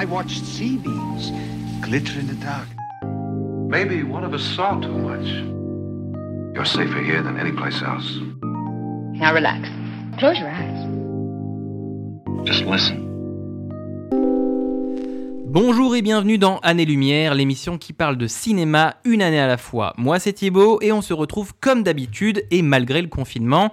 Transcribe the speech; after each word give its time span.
I 0.00 0.04
watched 0.04 0.44
sea 0.44 0.76
beams 0.76 1.32
glitter 1.80 2.20
in 2.20 2.28
the 2.28 2.36
dark. 2.44 2.68
Maybe 3.68 4.04
one 4.04 4.22
of 4.22 4.32
us 4.32 4.44
saw 4.54 4.78
too 4.78 4.96
much. 4.96 5.26
You're 6.54 6.64
safer 6.64 7.02
here 7.02 7.20
than 7.20 7.36
any 7.36 7.50
place 7.50 7.82
else. 7.82 8.20
Now 9.18 9.34
relax. 9.34 9.68
Close 10.16 10.38
your 10.38 10.50
eyes. 10.50 10.86
Just 12.44 12.64
listen. 12.64 13.04
Bonjour 15.48 15.96
et 15.96 16.02
bienvenue 16.02 16.38
dans 16.38 16.58
Année 16.58 16.84
Lumière, 16.84 17.34
l'émission 17.34 17.76
qui 17.76 17.92
parle 17.92 18.16
de 18.16 18.28
cinéma 18.28 18.98
une 19.04 19.20
année 19.20 19.40
à 19.40 19.48
la 19.48 19.56
fois. 19.56 19.94
Moi 19.96 20.20
c'est 20.20 20.34
Thibaut 20.34 20.80
et 20.80 20.92
on 20.92 21.02
se 21.02 21.12
retrouve 21.12 21.54
comme 21.58 21.82
d'habitude 21.82 22.44
et 22.52 22.62
malgré 22.62 23.02
le 23.02 23.08
confinement 23.08 23.72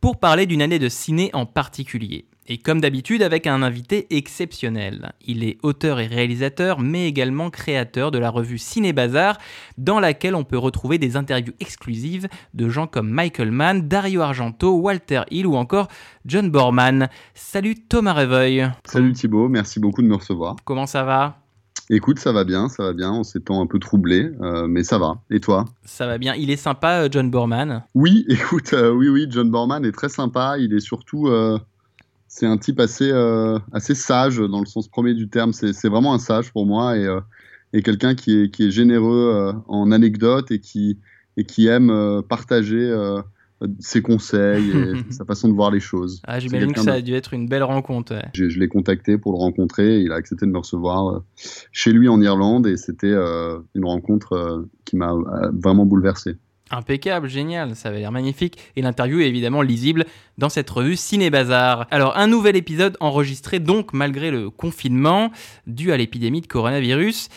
pour 0.00 0.18
parler 0.18 0.46
d'une 0.46 0.62
année 0.62 0.78
de 0.78 0.88
ciné 0.88 1.28
en 1.34 1.44
particulier. 1.44 2.24
Et 2.50 2.56
comme 2.56 2.80
d'habitude 2.80 3.22
avec 3.22 3.46
un 3.46 3.62
invité 3.62 4.06
exceptionnel. 4.16 5.12
Il 5.26 5.44
est 5.44 5.58
auteur 5.62 6.00
et 6.00 6.06
réalisateur 6.06 6.80
mais 6.80 7.06
également 7.06 7.50
créateur 7.50 8.10
de 8.10 8.18
la 8.18 8.30
revue 8.30 8.56
Ciné 8.56 8.94
Bazar 8.94 9.36
dans 9.76 10.00
laquelle 10.00 10.34
on 10.34 10.44
peut 10.44 10.56
retrouver 10.56 10.96
des 10.96 11.16
interviews 11.16 11.52
exclusives 11.60 12.26
de 12.54 12.70
gens 12.70 12.86
comme 12.86 13.10
Michael 13.10 13.50
Mann, 13.50 13.86
Dario 13.86 14.22
Argento, 14.22 14.78
Walter 14.78 15.22
Hill 15.30 15.46
ou 15.46 15.56
encore 15.56 15.88
John 16.24 16.50
Borman. 16.50 17.08
Salut 17.34 17.74
Thomas 17.74 18.14
Reveuil. 18.14 18.70
Salut 18.86 19.12
Thibaut, 19.12 19.50
merci 19.50 19.78
beaucoup 19.78 20.00
de 20.00 20.08
me 20.08 20.16
recevoir. 20.16 20.56
Comment 20.64 20.86
ça 20.86 21.04
va? 21.04 21.42
Écoute, 21.90 22.18
ça 22.18 22.32
va 22.32 22.44
bien, 22.44 22.68
ça 22.68 22.82
va 22.82 22.92
bien, 22.94 23.12
on 23.12 23.24
s'étant 23.24 23.62
un 23.62 23.66
peu 23.66 23.78
troublé, 23.78 24.30
euh, 24.40 24.66
mais 24.66 24.84
ça 24.84 24.98
va. 24.98 25.20
Et 25.30 25.40
toi? 25.40 25.64
Ça 25.84 26.06
va 26.06 26.18
bien. 26.18 26.34
Il 26.34 26.50
est 26.50 26.56
sympa, 26.56 27.04
euh, 27.04 27.08
John 27.10 27.30
Borman 27.30 27.82
Oui, 27.94 28.26
écoute, 28.28 28.74
euh, 28.74 28.90
oui, 28.90 29.08
oui, 29.08 29.26
John 29.30 29.50
Borman 29.50 29.84
est 29.84 29.92
très 29.92 30.10
sympa. 30.10 30.56
Il 30.58 30.74
est 30.74 30.80
surtout, 30.80 31.28
euh, 31.28 31.58
c'est 32.28 32.46
un 32.46 32.58
type 32.58 32.78
assez, 32.78 33.10
euh, 33.10 33.58
assez 33.72 33.94
sage 33.94 34.38
dans 34.38 34.60
le 34.60 34.66
sens 34.66 34.86
premier 34.88 35.14
du 35.14 35.28
terme. 35.28 35.52
C'est 35.52 35.88
vraiment 35.88 36.14
un 36.14 36.18
sage 36.18 36.52
pour 36.52 36.66
moi 36.66 36.96
et, 36.96 37.04
euh, 37.06 37.20
et 37.72 37.82
quelqu'un 37.82 38.14
qui 38.14 38.38
est, 38.42 38.50
qui 38.50 38.66
est 38.68 38.70
généreux 38.70 39.32
euh, 39.34 39.52
en 39.66 39.90
anecdotes 39.90 40.50
et 40.50 40.60
qui, 40.60 40.98
et 41.36 41.44
qui 41.44 41.66
aime 41.66 41.90
euh, 41.90 42.22
partager 42.22 42.78
euh, 42.90 43.20
ses 43.80 44.02
conseils 44.02 44.70
et 44.70 44.92
sa 45.12 45.24
façon 45.24 45.48
de 45.48 45.54
voir 45.54 45.70
les 45.70 45.80
choses. 45.80 46.20
Ah, 46.26 46.38
j'imagine 46.38 46.72
que 46.72 46.80
ça 46.80 46.92
a 46.94 47.00
dû 47.00 47.14
être 47.14 47.34
une 47.34 47.48
belle 47.48 47.64
rencontre. 47.64 48.14
ouais. 48.14 48.24
Je, 48.34 48.48
je 48.48 48.58
l'ai 48.60 48.68
contacté 48.68 49.18
pour 49.18 49.32
le 49.32 49.38
rencontrer. 49.38 50.00
Il 50.00 50.12
a 50.12 50.14
accepté 50.14 50.46
de 50.46 50.50
me 50.52 50.58
recevoir 50.58 51.08
euh, 51.08 51.18
chez 51.72 51.92
lui 51.92 52.08
en 52.08 52.20
Irlande 52.20 52.66
et 52.66 52.76
c'était 52.76 53.06
euh, 53.08 53.58
une 53.74 53.84
rencontre 53.84 54.66
qui 54.84 54.96
m'a 54.96 55.12
vraiment 55.52 55.86
bouleversé. 55.86 56.36
Impeccable, 56.70 57.28
génial, 57.28 57.74
ça 57.76 57.88
avait 57.88 58.00
l'air 58.00 58.12
magnifique. 58.12 58.58
Et 58.76 58.82
l'interview 58.82 59.20
est 59.20 59.28
évidemment 59.28 59.62
lisible 59.62 60.04
dans 60.36 60.48
cette 60.48 60.68
revue 60.68 60.96
Ciné 60.96 61.30
Bazar. 61.30 61.86
Alors, 61.90 62.16
un 62.18 62.26
nouvel 62.26 62.56
épisode 62.56 62.96
enregistré 63.00 63.58
donc 63.58 63.92
malgré 63.92 64.30
le 64.30 64.50
confinement 64.50 65.30
dû 65.66 65.92
à 65.92 65.96
l'épidémie 65.96 66.40
de 66.40 66.46
coronavirus. 66.46 67.28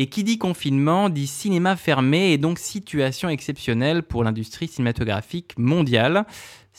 Et 0.00 0.06
qui 0.06 0.22
dit 0.22 0.38
confinement 0.38 1.08
dit 1.08 1.26
cinéma 1.26 1.74
fermé 1.74 2.32
et 2.32 2.38
donc 2.38 2.60
situation 2.60 3.28
exceptionnelle 3.28 4.04
pour 4.04 4.22
l'industrie 4.22 4.68
cinématographique 4.68 5.58
mondiale. 5.58 6.24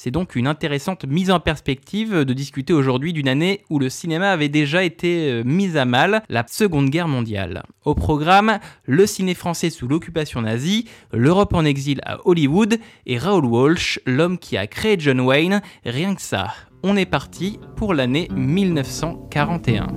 C'est 0.01 0.11
donc 0.11 0.37
une 0.37 0.47
intéressante 0.47 1.03
mise 1.03 1.29
en 1.29 1.41
perspective 1.41 2.23
de 2.23 2.33
discuter 2.33 2.71
aujourd'hui 2.71 3.11
d'une 3.11 3.27
année 3.27 3.65
où 3.69 3.79
le 3.79 3.89
cinéma 3.89 4.31
avait 4.31 4.47
déjà 4.47 4.81
été 4.85 5.29
euh, 5.29 5.43
mis 5.43 5.77
à 5.77 5.83
mal, 5.83 6.23
la 6.29 6.45
Seconde 6.47 6.89
Guerre 6.89 7.09
mondiale. 7.09 7.63
Au 7.83 7.95
programme, 7.95 8.59
le 8.85 9.05
ciné 9.05 9.33
français 9.33 9.69
sous 9.69 9.89
l'occupation 9.89 10.43
nazie, 10.43 10.85
l'Europe 11.11 11.53
en 11.53 11.65
exil 11.65 11.99
à 12.05 12.25
Hollywood 12.25 12.79
et 13.07 13.17
Raoul 13.17 13.43
Walsh, 13.43 13.99
l'homme 14.05 14.37
qui 14.37 14.55
a 14.55 14.67
créé 14.67 14.95
John 14.97 15.19
Wayne, 15.19 15.61
rien 15.83 16.15
que 16.15 16.21
ça. 16.21 16.53
On 16.81 16.95
est 16.95 17.05
parti 17.05 17.59
pour 17.75 17.93
l'année 17.93 18.29
1941. 18.33 19.87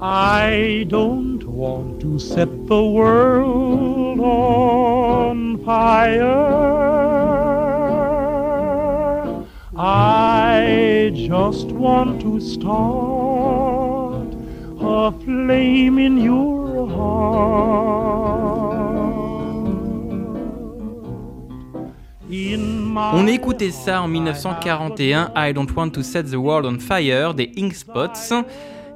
I 0.00 0.86
don't 0.88 1.44
want 1.44 2.00
to 2.00 2.18
set 2.18 2.48
the 2.66 2.82
world 2.82 4.18
on 4.20 5.58
fire. 5.66 6.51
Just 11.52 11.70
want 11.72 12.18
to 12.22 12.40
start 12.40 14.28
a 14.80 15.12
flame 15.22 15.98
in 15.98 16.16
your 16.16 16.88
heart. 16.88 18.32
In 22.30 22.94
my 22.94 23.10
On 23.12 23.26
écoutait 23.26 23.70
ça 23.70 24.00
en 24.00 24.08
1941, 24.08 25.30
I 25.36 25.52
Don't 25.52 25.70
Want 25.76 25.90
to 25.90 26.02
Set 26.02 26.30
the 26.30 26.36
World 26.36 26.64
on 26.64 26.78
Fire 26.78 27.34
des 27.34 27.52
Ink 27.56 27.74
Spots. 27.74 28.32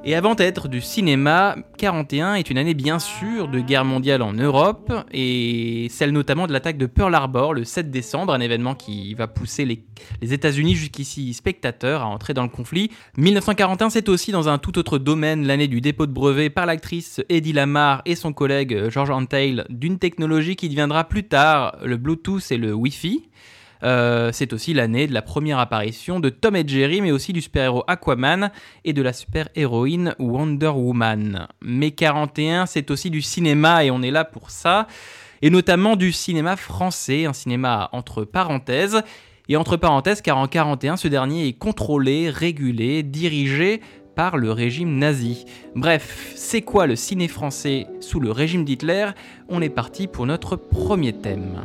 Et 0.09 0.15
avant 0.15 0.35
d'être 0.35 0.69
du 0.69 0.79
cinéma, 0.79 1.57
41 1.79 2.35
est 2.35 2.49
une 2.49 2.57
année 2.57 2.73
bien 2.73 2.97
sûr 2.97 3.49
de 3.49 3.59
guerre 3.59 3.83
mondiale 3.83 4.21
en 4.21 4.31
Europe, 4.31 4.93
et 5.11 5.87
celle 5.89 6.13
notamment 6.13 6.47
de 6.47 6.53
l'attaque 6.53 6.77
de 6.77 6.85
Pearl 6.85 7.13
Harbor 7.13 7.53
le 7.53 7.65
7 7.65 7.91
décembre, 7.91 8.31
un 8.33 8.39
événement 8.39 8.73
qui 8.73 9.15
va 9.15 9.27
pousser 9.27 9.65
les, 9.65 9.83
États-Unis 10.33 10.75
jusqu'ici 10.75 11.33
spectateurs 11.33 12.03
à 12.03 12.05
entrer 12.05 12.33
dans 12.33 12.43
le 12.43 12.47
conflit. 12.47 12.89
1941, 13.17 13.89
c'est 13.89 14.07
aussi 14.07 14.31
dans 14.31 14.47
un 14.47 14.59
tout 14.59 14.79
autre 14.79 14.97
domaine 14.97 15.45
l'année 15.45 15.67
du 15.67 15.81
dépôt 15.81 16.05
de 16.05 16.13
brevet 16.13 16.49
par 16.49 16.65
l'actrice 16.65 17.21
Eddie 17.27 17.51
Lamar 17.51 18.01
et 18.05 18.15
son 18.15 18.31
collègue 18.31 18.87
George 18.87 19.09
Antheil 19.09 19.65
d'une 19.69 19.99
technologie 19.99 20.55
qui 20.55 20.69
deviendra 20.69 21.03
plus 21.03 21.25
tard 21.25 21.75
le 21.83 21.97
Bluetooth 21.97 22.49
et 22.49 22.57
le 22.57 22.73
Wi-Fi. 22.73 23.27
Euh, 23.83 24.31
c'est 24.33 24.53
aussi 24.53 24.73
l'année 24.73 25.07
de 25.07 25.13
la 25.13 25.21
première 25.21 25.59
apparition 25.59 26.19
de 26.19 26.29
Tom 26.29 26.55
et 26.55 26.67
Jerry, 26.67 27.01
mais 27.01 27.11
aussi 27.11 27.33
du 27.33 27.41
super-héros 27.41 27.83
Aquaman 27.87 28.51
et 28.85 28.93
de 28.93 29.01
la 29.01 29.13
super-héroïne 29.13 30.15
Wonder 30.19 30.67
Woman. 30.67 31.47
Mais 31.61 31.91
41, 31.91 32.65
c'est 32.65 32.91
aussi 32.91 33.09
du 33.09 33.21
cinéma 33.21 33.83
et 33.83 33.91
on 33.91 34.01
est 34.01 34.11
là 34.11 34.25
pour 34.25 34.49
ça. 34.49 34.87
Et 35.41 35.49
notamment 35.49 35.95
du 35.95 36.11
cinéma 36.11 36.55
français, 36.55 37.25
un 37.25 37.33
cinéma 37.33 37.89
entre 37.91 38.23
parenthèses. 38.23 39.01
Et 39.49 39.55
entre 39.55 39.77
parenthèses, 39.77 40.21
car 40.21 40.37
en 40.37 40.47
41, 40.47 40.97
ce 40.97 41.07
dernier 41.07 41.47
est 41.47 41.53
contrôlé, 41.53 42.29
régulé, 42.29 43.01
dirigé 43.01 43.79
par 44.13 44.35
le 44.35 44.51
régime 44.51 44.97
nazi. 44.97 45.45
Bref, 45.75 46.33
c'est 46.35 46.63
quoi 46.63 46.85
le 46.85 46.95
ciné 46.97 47.27
français 47.27 47.87
sous 48.01 48.19
le 48.19 48.31
régime 48.31 48.65
d'Hitler? 48.65 49.11
On 49.47 49.61
est 49.61 49.69
parti 49.69 50.07
pour 50.07 50.25
notre 50.25 50.57
premier 50.57 51.13
thème. 51.13 51.61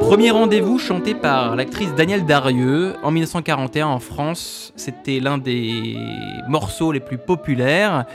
Premier 0.00 0.30
rendez-vous 0.30 0.78
chanté 0.78 1.14
par 1.14 1.54
l'actrice 1.54 1.94
Danielle 1.94 2.24
Darieux 2.24 2.94
en 3.02 3.10
1941 3.10 3.86
en 3.86 3.98
France. 3.98 4.72
C'était 4.74 5.20
l'un 5.20 5.38
des 5.38 5.96
morceaux 6.48 6.92
les 6.92 7.00
plus 7.00 7.18
populaires. 7.18 8.06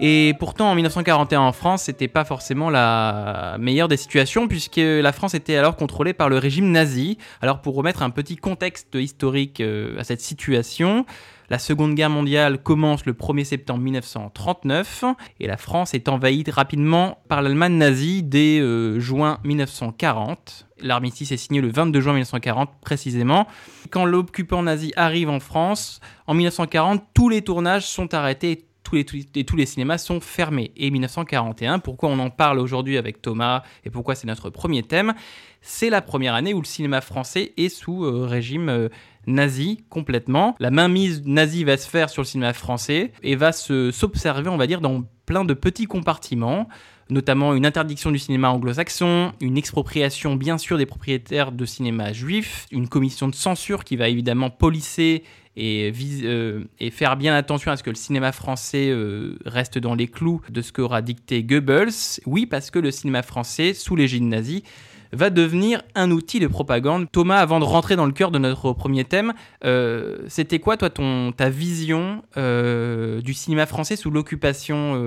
Et 0.00 0.34
pourtant, 0.40 0.70
en 0.70 0.74
1941 0.74 1.40
en 1.40 1.52
France, 1.52 1.84
c'était 1.84 2.08
pas 2.08 2.24
forcément 2.24 2.68
la 2.68 3.56
meilleure 3.60 3.88
des 3.88 3.96
situations, 3.96 4.48
puisque 4.48 4.76
la 4.76 5.12
France 5.12 5.34
était 5.34 5.56
alors 5.56 5.76
contrôlée 5.76 6.12
par 6.12 6.28
le 6.28 6.38
régime 6.38 6.70
nazi. 6.70 7.18
Alors, 7.40 7.60
pour 7.60 7.76
remettre 7.76 8.02
un 8.02 8.10
petit 8.10 8.36
contexte 8.36 8.96
historique 8.96 9.60
euh, 9.60 9.98
à 9.98 10.04
cette 10.04 10.20
situation, 10.20 11.06
la 11.48 11.58
Seconde 11.58 11.94
Guerre 11.94 12.10
mondiale 12.10 12.58
commence 12.62 13.06
le 13.06 13.12
1er 13.12 13.44
septembre 13.44 13.80
1939, 13.80 15.04
et 15.38 15.46
la 15.46 15.56
France 15.56 15.94
est 15.94 16.08
envahie 16.08 16.42
rapidement 16.48 17.18
par 17.28 17.42
l'Allemagne 17.42 17.74
nazie 17.74 18.22
dès 18.22 18.58
euh, 18.58 18.98
juin 18.98 19.38
1940. 19.44 20.66
L'armistice 20.80 21.30
est 21.30 21.36
signé 21.36 21.60
le 21.60 21.70
22 21.70 22.00
juin 22.00 22.12
1940 22.14 22.70
précisément. 22.80 23.46
Quand 23.90 24.04
l'occupant 24.04 24.62
nazi 24.62 24.92
arrive 24.96 25.30
en 25.30 25.38
France, 25.38 26.00
en 26.26 26.34
1940, 26.34 27.02
tous 27.14 27.28
les 27.28 27.42
tournages 27.42 27.86
sont 27.86 28.12
arrêtés 28.12 28.64
tous 28.84 28.94
les, 28.94 29.04
tous 29.44 29.56
les- 29.56 29.66
cinémas 29.66 29.98
sont 29.98 30.20
fermés. 30.20 30.70
Et 30.76 30.90
1941, 30.90 31.80
pourquoi 31.80 32.08
on 32.10 32.18
en 32.20 32.30
parle 32.30 32.58
aujourd'hui 32.60 32.96
avec 32.96 33.20
Thomas 33.20 33.62
et 33.84 33.90
pourquoi 33.90 34.14
c'est 34.14 34.26
notre 34.28 34.50
premier 34.50 34.82
thème, 34.82 35.14
c'est 35.60 35.90
la 35.90 36.02
première 36.02 36.34
année 36.34 36.54
où 36.54 36.60
le 36.60 36.66
cinéma 36.66 37.00
français 37.00 37.52
est 37.56 37.68
sous 37.70 38.04
euh, 38.04 38.26
régime 38.26 38.68
euh, 38.68 38.88
nazi 39.26 39.84
complètement. 39.88 40.54
La 40.60 40.70
mainmise 40.70 41.22
nazie 41.24 41.64
va 41.64 41.76
se 41.76 41.88
faire 41.88 42.10
sur 42.10 42.22
le 42.22 42.26
cinéma 42.26 42.52
français 42.52 43.12
et 43.22 43.34
va 43.34 43.50
se 43.52 43.90
s'observer, 43.90 44.48
on 44.50 44.56
va 44.58 44.66
dire, 44.66 44.80
dans 44.80 45.04
plein 45.26 45.44
de 45.44 45.54
petits 45.54 45.86
compartiments 45.86 46.68
notamment 47.10 47.54
une 47.54 47.66
interdiction 47.66 48.10
du 48.10 48.18
cinéma 48.18 48.48
anglo-saxon, 48.50 49.32
une 49.42 49.58
expropriation 49.58 50.36
bien 50.36 50.56
sûr 50.56 50.78
des 50.78 50.86
propriétaires 50.86 51.52
de 51.52 51.66
cinéma 51.66 52.14
juifs, 52.14 52.66
une 52.70 52.88
commission 52.88 53.28
de 53.28 53.34
censure 53.34 53.84
qui 53.84 53.96
va 53.96 54.08
évidemment 54.08 54.48
polisser 54.48 55.22
euh, 55.56 56.64
et 56.80 56.90
faire 56.90 57.16
bien 57.16 57.34
attention 57.34 57.70
à 57.70 57.76
ce 57.76 57.82
que 57.82 57.90
le 57.90 57.96
cinéma 57.96 58.32
français 58.32 58.88
euh, 58.88 59.38
reste 59.46 59.78
dans 59.78 59.94
les 59.94 60.08
clous 60.08 60.40
de 60.50 60.60
ce 60.62 60.72
qu'aura 60.72 61.02
dicté 61.02 61.44
Goebbels. 61.44 62.20
Oui, 62.26 62.46
parce 62.46 62.70
que 62.70 62.78
le 62.78 62.90
cinéma 62.90 63.22
français, 63.22 63.72
sous 63.72 63.94
l'égide 63.94 64.24
nazie, 64.24 64.64
va 65.12 65.30
devenir 65.30 65.80
un 65.94 66.10
outil 66.10 66.40
de 66.40 66.48
propagande. 66.48 67.06
Thomas, 67.12 67.36
avant 67.36 67.60
de 67.60 67.64
rentrer 67.64 67.94
dans 67.94 68.06
le 68.06 68.12
cœur 68.12 68.32
de 68.32 68.38
notre 68.38 68.72
premier 68.72 69.04
thème, 69.04 69.32
euh, 69.64 70.18
c'était 70.26 70.58
quoi, 70.58 70.76
toi, 70.76 70.90
ta 70.90 71.50
vision 71.50 72.22
du 72.36 73.34
cinéma 73.34 73.66
français 73.66 73.94
sous 73.94 74.10
l'occupation 74.10 75.00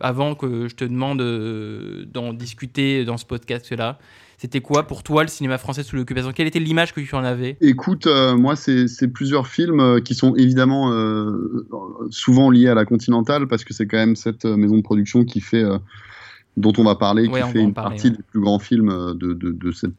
avant 0.00 0.34
que 0.34 0.66
je 0.66 0.74
te 0.74 0.84
demande 0.84 1.18
d'en 2.10 2.32
discuter 2.32 3.04
dans 3.04 3.18
ce 3.18 3.26
podcast-là? 3.26 3.98
C'était 4.44 4.60
quoi 4.60 4.82
pour 4.82 5.02
toi 5.02 5.22
le 5.22 5.28
cinéma 5.30 5.56
français 5.56 5.82
sous 5.82 5.96
l'occupation? 5.96 6.30
Quelle 6.32 6.46
était 6.46 6.58
l'image 6.58 6.92
que 6.92 7.00
tu 7.00 7.14
en 7.14 7.24
avais? 7.24 7.56
Écoute, 7.62 8.06
euh, 8.06 8.36
moi, 8.36 8.56
c'est 8.56 9.08
plusieurs 9.08 9.46
films 9.46 9.80
euh, 9.80 10.00
qui 10.00 10.14
sont 10.14 10.34
évidemment 10.34 10.92
euh, 10.92 11.66
souvent 12.10 12.50
liés 12.50 12.68
à 12.68 12.74
la 12.74 12.84
Continentale 12.84 13.48
parce 13.48 13.64
que 13.64 13.72
c'est 13.72 13.86
quand 13.86 13.96
même 13.96 14.16
cette 14.16 14.44
maison 14.44 14.76
de 14.76 14.82
production 14.82 15.24
qui 15.24 15.40
fait, 15.40 15.64
dont 16.58 16.74
on 16.76 16.84
va 16.84 16.94
parler, 16.94 17.26
Ouais, 17.26 17.40
qui 17.40 17.48
fait 17.52 17.60
une 17.62 17.72
parler, 17.72 17.94
partie 17.94 18.08
ouais. 18.10 18.16
des 18.18 18.22
plus 18.22 18.40
grands 18.42 18.58
films 18.58 19.14
de, 19.14 19.32
de, 19.32 19.50
de 19.50 19.72
cette 19.72 19.94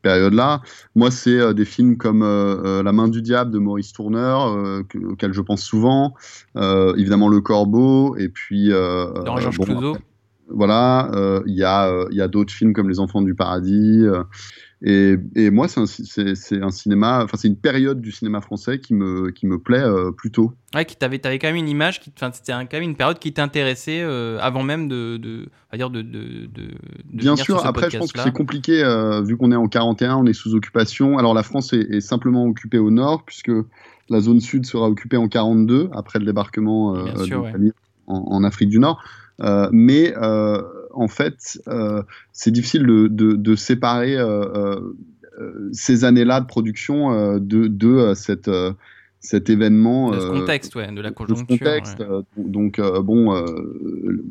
période-là. 0.00 0.62
Moi, 0.94 1.10
c'est 1.10 1.36
euh, 1.36 1.52
des 1.52 1.64
films 1.64 1.96
comme 1.96 2.22
euh, 2.22 2.84
La 2.84 2.92
main 2.92 3.08
du 3.08 3.20
diable 3.20 3.50
de 3.50 3.58
Maurice 3.58 3.92
Tourneur, 3.92 4.46
euh, 4.46 4.84
que- 4.88 4.98
auquel 4.98 5.32
je 5.32 5.40
pense 5.40 5.62
souvent. 5.64 6.14
Évidemment, 6.54 7.28
Le 7.28 7.40
Corbeau, 7.40 8.14
et 8.16 8.28
puis. 8.28 8.68
Dans 8.68 9.38
Georges 9.38 9.58
bon, 9.58 9.64
Clouzot 9.64 9.88
après, 9.94 10.04
voilà, 10.48 11.10
euh, 11.14 11.42
il 11.46 11.54
y 11.54 11.64
a, 11.64 11.88
euh, 11.88 12.08
y 12.10 12.20
a 12.20 12.28
d'autres 12.28 12.52
films 12.52 12.72
comme 12.72 12.88
Les 12.88 13.00
Enfants 13.00 13.22
du 13.22 13.34
Paradis. 13.34 14.02
euh, 14.02 14.22
et, 14.82 15.16
et 15.34 15.50
moi, 15.50 15.68
c'est 15.68 15.80
un, 15.80 16.62
un 16.62 16.70
cinéma, 16.70 17.24
enfin, 17.24 17.38
c'est 17.38 17.48
une 17.48 17.56
période 17.56 18.00
du 18.02 18.12
cinéma 18.12 18.42
français 18.42 18.78
qui 18.78 18.92
me, 18.92 19.30
qui 19.30 19.46
me 19.46 19.58
plaît 19.58 19.82
euh, 19.82 20.12
plutôt. 20.12 20.52
Ouais, 20.74 20.84
qui 20.84 20.96
t'avais, 20.96 21.18
quand 21.18 21.46
même 21.46 21.56
une 21.56 21.68
image, 21.68 22.00
qui, 22.00 22.12
enfin, 22.14 22.30
c'était 22.30 22.52
quand 22.52 22.74
même 22.74 22.82
une 22.82 22.94
période 22.94 23.18
qui 23.18 23.32
t'intéressait 23.32 24.02
euh, 24.02 24.38
avant 24.40 24.62
même 24.62 24.86
de, 24.86 25.16
de, 25.16 25.48
va 25.72 25.78
dire 25.78 25.88
de, 25.88 26.02
de, 26.02 26.48
Bien 27.10 27.36
sûr, 27.36 27.58
sur 27.60 27.66
après, 27.66 27.88
je 27.88 27.96
pense 27.96 28.12
que 28.12 28.20
c'est 28.20 28.34
compliqué, 28.34 28.84
euh, 28.84 29.22
vu 29.22 29.38
qu'on 29.38 29.50
est 29.50 29.56
en 29.56 29.66
41, 29.66 30.16
on 30.16 30.26
est 30.26 30.34
sous 30.34 30.54
occupation. 30.54 31.16
Alors, 31.16 31.32
la 31.32 31.42
France 31.42 31.72
est, 31.72 31.90
est 31.90 32.02
simplement 32.02 32.44
occupée 32.44 32.78
au 32.78 32.90
nord, 32.90 33.24
puisque 33.24 33.52
la 34.10 34.20
zone 34.20 34.40
sud 34.40 34.66
sera 34.66 34.88
occupée 34.88 35.16
en 35.16 35.28
42, 35.28 35.88
après 35.92 36.18
le 36.18 36.26
débarquement 36.26 36.94
sûr, 37.24 37.42
de 37.42 37.58
ouais. 37.58 37.72
en, 38.06 38.18
en 38.30 38.44
Afrique 38.44 38.68
du 38.68 38.78
Nord. 38.78 39.02
Euh, 39.42 39.68
mais 39.72 40.14
euh, 40.16 40.62
en 40.94 41.08
fait, 41.08 41.60
euh, 41.68 42.02
c'est 42.32 42.50
difficile 42.50 42.86
de, 42.86 43.06
de, 43.08 43.32
de 43.36 43.54
séparer 43.56 44.16
euh, 44.16 44.26
euh, 44.54 44.80
euh, 45.40 45.68
ces 45.72 46.04
années-là 46.04 46.40
de 46.40 46.46
production 46.46 47.12
euh, 47.12 47.38
de, 47.38 47.66
de 47.66 47.88
euh, 47.88 48.14
cette, 48.14 48.48
euh, 48.48 48.72
cet 49.20 49.50
événement. 49.50 50.10
de 50.10 50.20
ce 50.20 50.26
euh, 50.26 50.40
contexte, 50.40 50.74
ouais, 50.76 50.90
de 50.90 51.00
la 51.02 51.10
de 51.10 51.14
ce 51.14 51.18
conjoncture. 51.18 51.46
contexte. 51.58 51.98
ouais. 52.00 52.06
euh, 52.08 52.22
donc, 52.38 52.78
euh, 52.78 53.02
bon, 53.02 53.34
euh, 53.34 54.24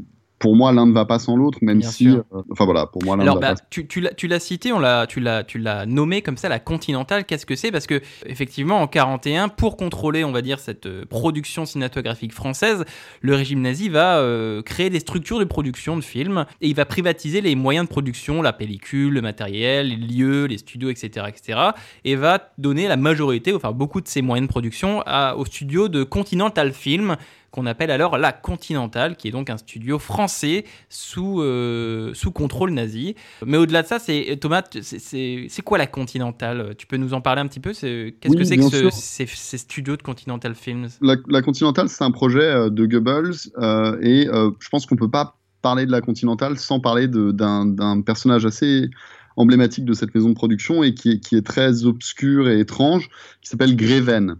pour 0.45 0.55
moi, 0.55 0.71
l'un 0.71 0.85
ne 0.85 0.93
va 0.93 1.05
pas 1.05 1.17
sans 1.17 1.35
l'autre, 1.35 1.57
même 1.63 1.79
Bien 1.79 1.89
si. 1.89 2.07
euh, 2.07 2.21
enfin, 2.51 2.65
voilà, 2.65 2.85
pour 2.85 3.03
moi, 3.03 3.15
l'un 3.15 3.23
ne 3.23 3.29
Alors, 3.29 3.41
va 3.41 3.49
bah, 3.49 3.55
pas 3.55 3.61
tu, 3.71 3.87
tu 3.87 3.99
l'as, 3.99 4.13
tu 4.13 4.27
l'as 4.27 4.39
cité, 4.39 4.71
on 4.71 4.77
l'a, 4.77 5.07
tu, 5.07 5.19
l'as, 5.19 5.43
tu 5.43 5.57
l'as 5.57 5.87
nommé 5.87 6.21
comme 6.21 6.37
ça, 6.37 6.49
la 6.49 6.59
Continentale. 6.59 7.25
Qu'est-ce 7.25 7.47
que 7.47 7.55
c'est? 7.55 7.71
Parce 7.71 7.87
que, 7.87 7.99
effectivement, 8.27 8.79
en 8.79 8.85
41, 8.85 9.49
pour 9.49 9.75
contrôler, 9.75 10.23
on 10.23 10.31
va 10.31 10.43
dire, 10.43 10.59
cette 10.59 10.85
euh, 10.85 11.03
production 11.03 11.65
cinématographique 11.65 12.31
française, 12.31 12.85
le 13.21 13.33
régime 13.33 13.59
nazi 13.59 13.89
va 13.89 14.19
euh, 14.19 14.61
créer 14.61 14.91
des 14.91 14.99
structures 14.99 15.39
de 15.39 15.45
production 15.45 15.97
de 15.97 16.03
films 16.03 16.45
et 16.61 16.67
il 16.67 16.75
va 16.75 16.85
privatiser 16.85 17.41
les 17.41 17.55
moyens 17.55 17.87
de 17.87 17.89
production, 17.89 18.43
la 18.43 18.53
pellicule, 18.53 19.15
le 19.15 19.23
matériel, 19.23 19.87
les 19.87 19.95
lieux, 19.95 20.45
les 20.45 20.59
studios, 20.59 20.91
etc., 20.91 21.25
etc. 21.27 21.59
Et 22.03 22.15
va 22.15 22.51
donner 22.59 22.87
la 22.87 22.97
majorité, 22.97 23.51
enfin 23.51 23.71
beaucoup 23.71 23.99
de 23.99 24.07
ces 24.07 24.21
moyens 24.21 24.47
de 24.47 24.51
production, 24.51 25.01
à, 25.07 25.33
au 25.37 25.45
studio 25.45 25.87
de 25.87 26.03
Continental 26.03 26.71
Film 26.71 27.17
qu'on 27.55 27.65
appelle 27.65 27.89
alors 27.89 28.17
la 28.17 28.33
Continental, 28.33 29.15
qui 29.15 29.29
est 29.29 29.31
donc 29.31 29.49
un 29.49 29.55
studio 29.57 29.97
français 29.97 30.65
sous, 30.89 31.39
euh, 31.41 32.13
sous 32.13 32.31
contrôle 32.31 32.71
nazi. 32.71 33.15
Mais 33.45 33.55
au-delà 33.55 33.81
de 33.81 33.87
ça, 33.87 33.97
c'est 33.97 34.37
Thomas, 34.41 34.63
c'est- 34.81 35.47
quoi 35.63 35.77
la 35.77 35.87
Continental 35.87 36.75
Tu 36.77 36.85
peux 36.85 36.97
nous 36.97 37.13
en 37.13 37.21
parler 37.21 37.41
un 37.41 37.47
petit 37.47 37.61
peu? 37.61 37.71
Qu'est-ce 37.71 38.11
Oui, 38.29 38.35
que 38.35 38.43
c'est 38.43 38.57
que 38.57 38.69
ce- 38.69 38.89
ces, 38.91 39.25
ces 39.25 39.57
studios 39.57 39.95
de 39.95 40.01
Continental 40.01 40.53
Films? 40.53 40.89
La, 41.01 41.15
la 41.29 41.41
Continental, 41.41 41.87
c'est 41.87 42.03
un 42.03 42.11
projet 42.11 42.41
euh, 42.41 42.69
de 42.69 42.85
Goebbels 42.85 43.31
euh, 43.57 43.97
et 44.01 44.27
euh, 44.27 44.51
je 44.59 44.67
pense 44.67 44.85
qu'on 44.85 44.97
peut 44.97 45.09
pas 45.09 45.37
parler 45.61 45.85
de 45.85 45.91
la 45.91 46.01
Continental 46.01 46.57
sans 46.59 46.79
parler 46.81 47.07
d'un 47.07 48.01
personnage 48.05 48.45
assez 48.45 48.89
emblématique 49.37 49.85
de 49.85 49.93
cette 49.93 50.13
maison 50.13 50.29
de 50.29 50.35
production 50.35 50.83
et 50.83 50.93
qui 50.93 51.11
est, 51.11 51.19
qui 51.19 51.35
est 51.37 51.45
très 51.45 51.85
obscur 51.85 52.49
et 52.49 52.59
étrange, 52.59 53.09
qui 53.41 53.49
s'appelle 53.49 53.75
Greven. 53.75 54.35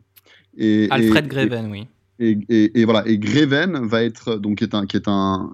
Et, 0.58 0.88
Alfred 0.92 1.26
et- 1.26 1.28
Greven, 1.30 1.72
oui. 1.72 1.88
Et, 2.20 2.86
voilà. 2.86 3.06
Et 3.08 3.18
Greven 3.18 3.86
va 3.86 4.04
être 4.04 4.38
donc 4.38 4.60
qui 4.60 4.64
est, 4.64 5.08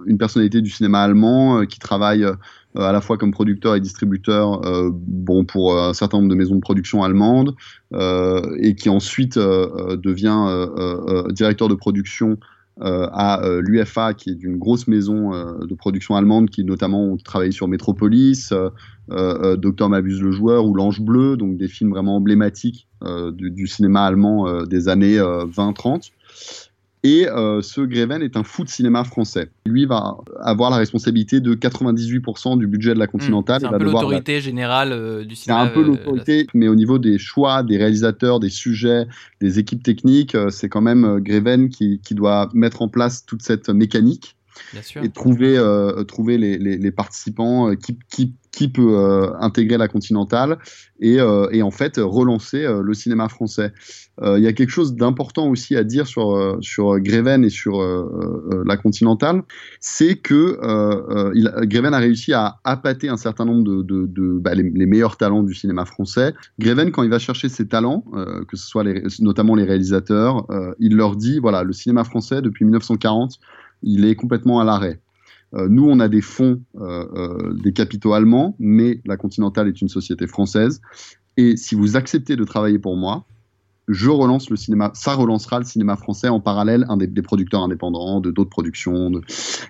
une 0.05 0.17
personnalité 0.17 0.61
du 0.61 0.69
cinéma 0.69 1.01
allemand 1.01 1.59
euh, 1.59 1.65
qui 1.65 1.79
travaille 1.79 2.23
euh, 2.23 2.35
à 2.75 2.91
la 2.91 3.01
fois 3.01 3.17
comme 3.17 3.31
producteur 3.31 3.75
et 3.75 3.79
distributeur, 3.79 4.65
euh, 4.65 4.89
bon 4.93 5.43
pour 5.43 5.77
un 5.77 5.93
certain 5.93 6.17
nombre 6.17 6.29
de 6.29 6.35
maisons 6.35 6.55
de 6.55 6.61
production 6.61 7.03
allemandes, 7.03 7.55
et 7.93 8.75
qui 8.75 8.89
ensuite 8.89 9.37
devient 9.37 10.67
directeur 11.31 11.67
de 11.67 11.75
production 11.75 12.37
à 12.79 13.41
l'UFA, 13.59 14.13
qui 14.13 14.29
est 14.29 14.41
une 14.41 14.57
grosse 14.57 14.87
maison 14.87 15.31
de 15.31 15.75
production 15.75 16.15
allemande 16.15 16.49
qui 16.49 16.63
notamment 16.63 17.03
ont 17.03 17.17
travaillé 17.17 17.51
sur 17.51 17.67
Metropolis, 17.67 18.53
Docteur 19.09 19.89
m'abuse 19.89 20.21
le 20.21 20.31
joueur 20.31 20.65
ou 20.65 20.73
L'Ange 20.73 21.01
bleu, 21.01 21.35
donc 21.35 21.57
des 21.57 21.67
films 21.67 21.89
vraiment 21.89 22.15
emblématiques 22.15 22.87
du, 23.33 23.67
cinéma 23.67 24.05
allemand 24.05 24.63
des 24.63 24.87
années 24.87 25.19
euh, 25.19 25.45
20-30. 25.45 26.11
Et 27.03 27.27
euh, 27.27 27.63
ce 27.63 27.81
Greven 27.81 28.21
est 28.21 28.37
un 28.37 28.43
fou 28.43 28.63
de 28.63 28.69
cinéma 28.69 29.03
français. 29.03 29.49
Lui 29.65 29.87
va 29.87 30.17
avoir 30.39 30.69
la 30.69 30.77
responsabilité 30.77 31.39
de 31.39 31.55
98% 31.55 32.59
du 32.59 32.67
budget 32.67 32.93
de 32.93 32.99
la 32.99 33.07
Continentale. 33.07 33.57
Hmm, 33.63 33.67
C'est 33.69 33.73
un 33.75 33.77
peu 33.79 33.85
l'autorité 33.85 34.39
générale 34.39 34.91
euh, 34.91 35.25
du 35.25 35.35
c'est 35.35 35.45
cinéma. 35.45 35.61
un 35.63 35.67
peu 35.69 35.79
euh, 35.79 35.85
l'autorité, 35.87 36.45
mais 36.53 36.67
au 36.67 36.75
niveau 36.75 36.99
des 36.99 37.17
choix, 37.17 37.63
des 37.63 37.77
réalisateurs, 37.77 38.39
des 38.39 38.49
sujets, 38.51 39.07
des 39.39 39.57
équipes 39.57 39.81
techniques, 39.81 40.35
euh, 40.35 40.51
c'est 40.51 40.69
quand 40.69 40.81
même 40.81 41.03
euh, 41.03 41.19
Greven 41.19 41.69
qui, 41.69 41.99
qui 42.03 42.13
doit 42.13 42.49
mettre 42.53 42.83
en 42.83 42.87
place 42.87 43.25
toute 43.25 43.41
cette 43.41 43.69
mécanique 43.69 44.35
Bien 44.71 44.83
sûr. 44.83 45.03
et 45.03 45.09
trouver, 45.09 45.57
trouver 46.07 46.37
les, 46.37 46.59
les- 46.59 46.77
les 46.77 46.91
participants 46.91 47.73
qui, 47.75 47.97
qui, 48.11 48.35
qui 48.51 48.67
peut 48.67 48.97
euh, 48.97 49.31
intégrer 49.39 49.77
la 49.77 49.87
Continentale 49.87 50.57
et, 50.99 51.19
euh, 51.19 51.47
et 51.51 51.61
en 51.63 51.71
fait 51.71 51.93
relancer 51.97 52.63
euh, 52.65 52.81
le 52.83 52.93
cinéma 52.93 53.29
français. 53.29 53.71
Euh, 54.21 54.37
Il 54.37 54.43
y 54.43 54.47
a 54.47 54.53
quelque 54.53 54.69
chose 54.69 54.93
d'important 54.95 55.47
aussi 55.47 55.75
à 55.75 55.83
dire 55.83 56.05
sur, 56.05 56.35
euh, 56.35 56.57
sur 56.61 56.99
Greven 56.99 57.43
et 57.45 57.49
sur 57.49 57.81
euh, 57.81 58.49
euh, 58.51 58.63
la 58.65 58.75
Continentale, 58.77 59.43
c'est 59.79 60.15
que 60.17 60.59
euh, 60.61 61.01
euh, 61.09 61.31
il, 61.33 61.49
Greven 61.63 61.93
a 61.93 61.97
réussi 61.99 62.33
à 62.33 62.57
appâter 62.63 63.07
un 63.09 63.17
certain 63.17 63.45
nombre 63.45 63.63
de, 63.63 63.81
de, 63.83 64.05
de- 64.07 64.37
bah, 64.39 64.53
les, 64.53 64.63
meilleurs 64.85 65.15
talents 65.15 65.43
du 65.43 65.53
cinéma 65.53 65.85
français. 65.85 66.33
Greven, 66.59 66.91
quand 66.91 67.03
il 67.03 67.09
va 67.09 67.19
chercher 67.19 67.47
ses 67.47 67.67
talents, 67.67 68.03
euh, 68.13 68.43
que 68.45 68.57
ce 68.57 68.67
soit 68.67 68.83
les, 68.83 69.03
notamment 69.19 69.55
les 69.55 69.63
réalisateurs, 69.63 70.45
euh, 70.51 70.73
il 70.79 70.95
leur 70.95 71.15
dit 71.15 71.39
voilà, 71.39 71.63
le 71.63 71.71
cinéma 71.73 72.03
français 72.03 72.41
depuis 72.41 72.65
1940, 72.65 73.39
il 73.83 74.05
est 74.05 74.15
complètement 74.15 74.59
à 74.59 74.65
l'arrêt. 74.65 74.99
Euh, 75.53 75.67
nous, 75.69 75.87
on 75.87 75.99
a 75.99 76.07
des 76.07 76.21
fonds, 76.21 76.61
euh, 76.79 77.05
euh, 77.13 77.53
des 77.53 77.73
capitaux 77.73 78.13
allemands, 78.13 78.55
mais 78.59 79.01
la 79.05 79.17
Continentale 79.17 79.67
est 79.67 79.81
une 79.81 79.89
société 79.89 80.27
française. 80.27 80.81
Et 81.37 81.57
si 81.57 81.75
vous 81.75 81.95
acceptez 81.95 82.35
de 82.35 82.43
travailler 82.43 82.79
pour 82.79 82.95
moi, 82.95 83.25
je 83.87 84.09
relance 84.09 84.49
le 84.49 84.55
cinéma, 84.55 84.91
ça 84.93 85.15
relancera 85.15 85.59
le 85.59 85.65
cinéma 85.65 85.97
français 85.97 86.29
en 86.29 86.39
parallèle, 86.39 86.85
un 86.87 86.97
des, 86.97 87.21
producteurs 87.21 87.61
indépendants, 87.61 88.21
de 88.21 88.31
d'autres 88.31 88.49
productions. 88.49 89.11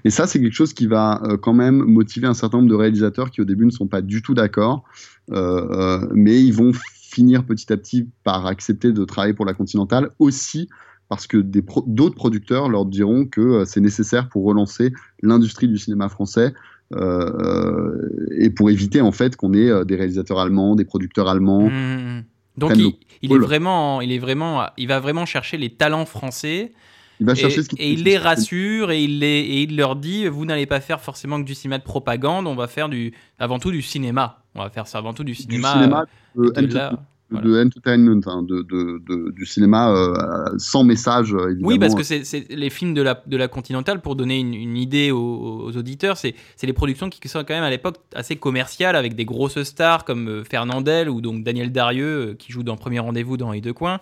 Et 0.04 0.10
ça, 0.10 0.28
c'est 0.28 0.40
quelque 0.40 0.54
chose 0.54 0.74
qui 0.74 0.86
va 0.86 1.22
quand 1.42 1.54
même 1.54 1.78
motiver 1.78 2.28
un 2.28 2.34
certain 2.34 2.58
nombre 2.58 2.70
de 2.70 2.76
réalisateurs 2.76 3.32
qui 3.32 3.42
au 3.42 3.46
début 3.46 3.66
ne 3.66 3.72
sont 3.72 3.88
pas 3.88 4.02
du 4.02 4.22
tout 4.22 4.34
d'accord, 4.34 4.84
mais 5.32 6.44
ils 6.44 6.52
vont 6.52 6.72
finir 6.74 7.46
petit 7.46 7.72
à 7.74 7.78
petit 7.78 8.10
par 8.24 8.46
accepter 8.46 8.92
de 8.92 9.06
travailler 9.06 9.34
pour 9.34 9.46
la 9.46 9.54
Continentale 9.54 10.12
aussi 10.20 10.68
parce 11.12 11.28
que 11.28 11.40
d'autres 11.40 12.16
producteurs 12.16 12.70
leur 12.70 12.86
diront 12.86 13.26
que 13.26 13.42
euh, 13.42 13.66
c'est 13.66 13.82
nécessaire 13.82 14.30
pour 14.30 14.46
relancer 14.46 14.94
l'industrie 15.22 15.68
du 15.68 15.78
cinéma 15.78 16.08
français 16.08 16.54
euh, 16.96 18.08
et 18.38 18.50
pour 18.50 18.70
éviter 18.70 19.02
en 19.02 19.12
fait 19.12 19.36
qu'on 19.36 19.54
ait 19.54 19.70
euh, 19.70 19.84
des 19.84 19.98
réalisateurs 19.98 20.40
allemands, 20.40 20.74
des 20.74 20.86
producteurs 20.86 21.28
allemands. 21.28 21.70
Mhm. 21.70 22.24
Donc 22.56 22.70
prennent 22.70 22.80
il, 22.80 22.86
le 22.86 22.94
il 23.24 23.34
est 23.34 23.38
vraiment, 23.40 24.00
il 24.00 24.14
est 24.14 24.20
vraiment, 24.20 24.68
il 24.78 24.88
va 24.88 25.02
vraiment 25.02 25.26
chercher 25.26 25.58
les 25.58 25.72
talents 25.72 26.06
français 26.06 26.72
Il 27.20 27.26
va 27.26 27.34
et, 27.34 27.36
chercher 27.36 27.62
ce 27.64 27.68
qui 27.68 27.76
et 27.76 27.92
il 27.92 28.06
les 28.06 28.18
rassure 28.18 28.90
et 28.92 29.04
il 29.04 29.20
les 29.20 29.28
et 29.28 29.64
il 29.64 29.76
leur 29.76 29.98
dit 29.98 30.28
vous 30.28 30.46
n'allez 30.46 30.66
pas 30.66 30.80
faire 30.80 31.02
forcément 31.02 31.42
que 31.42 31.46
du 31.46 31.56
cinéma 31.56 31.78
de 31.78 31.84
propagande, 31.84 32.48
on 32.48 32.56
va 32.56 32.68
faire 32.68 32.88
du 32.88 33.14
avant 33.38 33.60
tout 33.60 33.72
du 33.72 33.82
cinéma. 33.82 34.46
On 34.56 34.64
va 34.64 34.70
faire 34.70 34.88
ça 34.88 35.00
avant 35.00 35.14
tout 35.14 35.26
du 35.26 35.34
du 35.34 35.42
cinéma. 35.42 35.74
cinéma 35.74 36.06
de, 36.38 36.54
euh, 36.58 36.62
de 36.62 36.98
là. 37.32 37.42
de 37.42 37.64
entertainment, 37.66 38.22
hein, 38.26 38.44
de, 38.44 38.62
de- 38.62 39.02
de- 39.08 39.32
du 39.32 39.46
cinéma 39.46 39.92
euh, 39.92 40.58
sans 40.58 40.84
message 40.84 41.34
euh, 41.34 41.50
évidemment. 41.52 41.68
Oui, 41.68 41.80
parce 41.80 41.96
que 41.96 42.04
c'est 42.04 42.48
les 42.50 42.70
films 42.70 42.94
de 42.94 43.02
la, 43.02 43.22
de 43.26 43.38
la 43.38 43.48
Continentale, 43.48 44.02
pour 44.02 44.16
donner 44.16 44.40
une, 44.40 44.54
une 44.54 44.78
idée 44.78 45.12
aux, 45.12 45.64
aux 45.66 45.78
auditeurs, 45.78 46.18
c'est 46.18 46.36
les 46.64 46.74
productions 46.74 47.10
qui 47.10 47.28
sont 47.28 47.40
quand 47.40 47.54
même 47.54 47.64
à 47.64 47.70
l'époque 47.70 47.98
assez 48.16 48.36
commerciales, 48.36 48.96
avec 48.96 49.16
des 49.16 49.26
grosses 49.26 49.62
stars 49.64 50.06
comme 50.06 50.28
euh, 50.28 50.44
Fernandel 50.44 51.10
ou 51.10 51.22
donc 51.22 51.44
Daniel 51.44 51.72
Darieux, 51.72 52.30
euh, 52.32 52.34
qui 52.34 52.52
joue 52.52 52.64
dans 52.64 52.78
Premier 52.78 53.00
Rendez-vous 53.00 53.38
dans 53.38 53.52
Les 53.52 53.62
Deux 53.62 53.74
Coins, 53.74 54.00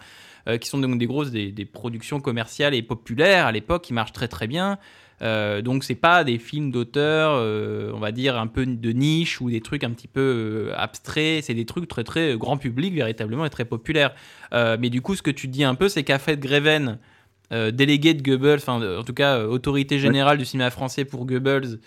euh, 0.48 0.58
qui 0.58 0.70
sont 0.70 0.80
donc 0.80 0.98
des 0.98 1.06
grosses 1.06 1.32
des, 1.32 1.52
des 1.52 1.66
productions 1.66 2.20
commerciales 2.20 2.74
et 2.74 2.82
populaires 2.82 3.46
à 3.46 3.52
l'époque, 3.52 3.84
qui 3.84 3.94
marchent 3.94 4.14
très 4.14 4.28
très 4.28 4.48
bien. 4.48 4.78
Euh, 5.22 5.62
donc 5.62 5.84
c'est 5.84 5.96
pas 5.96 6.24
des 6.24 6.38
films 6.38 6.72
d'auteur, 6.72 7.32
euh, 7.34 7.92
on 7.94 8.00
va 8.00 8.12
dire 8.12 8.38
un 8.38 8.48
peu 8.48 8.66
de 8.66 8.92
niche 8.92 9.42
ou 9.42 9.50
des 9.50 9.62
trucs 9.62 9.84
un 9.84 9.92
petit 9.92 10.08
peu 10.08 10.70
euh, 10.70 10.74
abstraits. 10.76 11.44
C'est 11.44 11.54
des 11.54 11.66
trucs 11.66 11.88
très 11.88 12.04
très 12.04 12.38
grand 12.38 12.58
public 12.58 12.94
véritablement 12.94 13.46
et 13.46 13.50
très 13.50 13.66
populaires. 13.66 14.14
Euh, 14.54 14.78
mais 14.80 14.90
du 14.90 15.02
coup, 15.02 15.16
ce 15.16 15.22
que 15.22 15.32
tu 15.32 15.48
dis 15.48 15.64
un 15.64 15.76
peu, 15.76 15.90
c'est 15.90 16.04
qu'a 16.04 16.20
fait 16.20 16.40
Greven, 16.40 17.00
délégué 17.52 18.14
de 18.14 18.22
Goebbels, 18.22 18.60
enfin 18.60 19.00
en 19.00 19.04
tout 19.04 19.14
cas 19.14 19.44
autorité 19.44 19.98
générale 19.98 20.38
du 20.38 20.46
cinéma 20.46 20.70
français 20.70 21.04
pour 21.04 21.26
Goebbels 21.26 21.80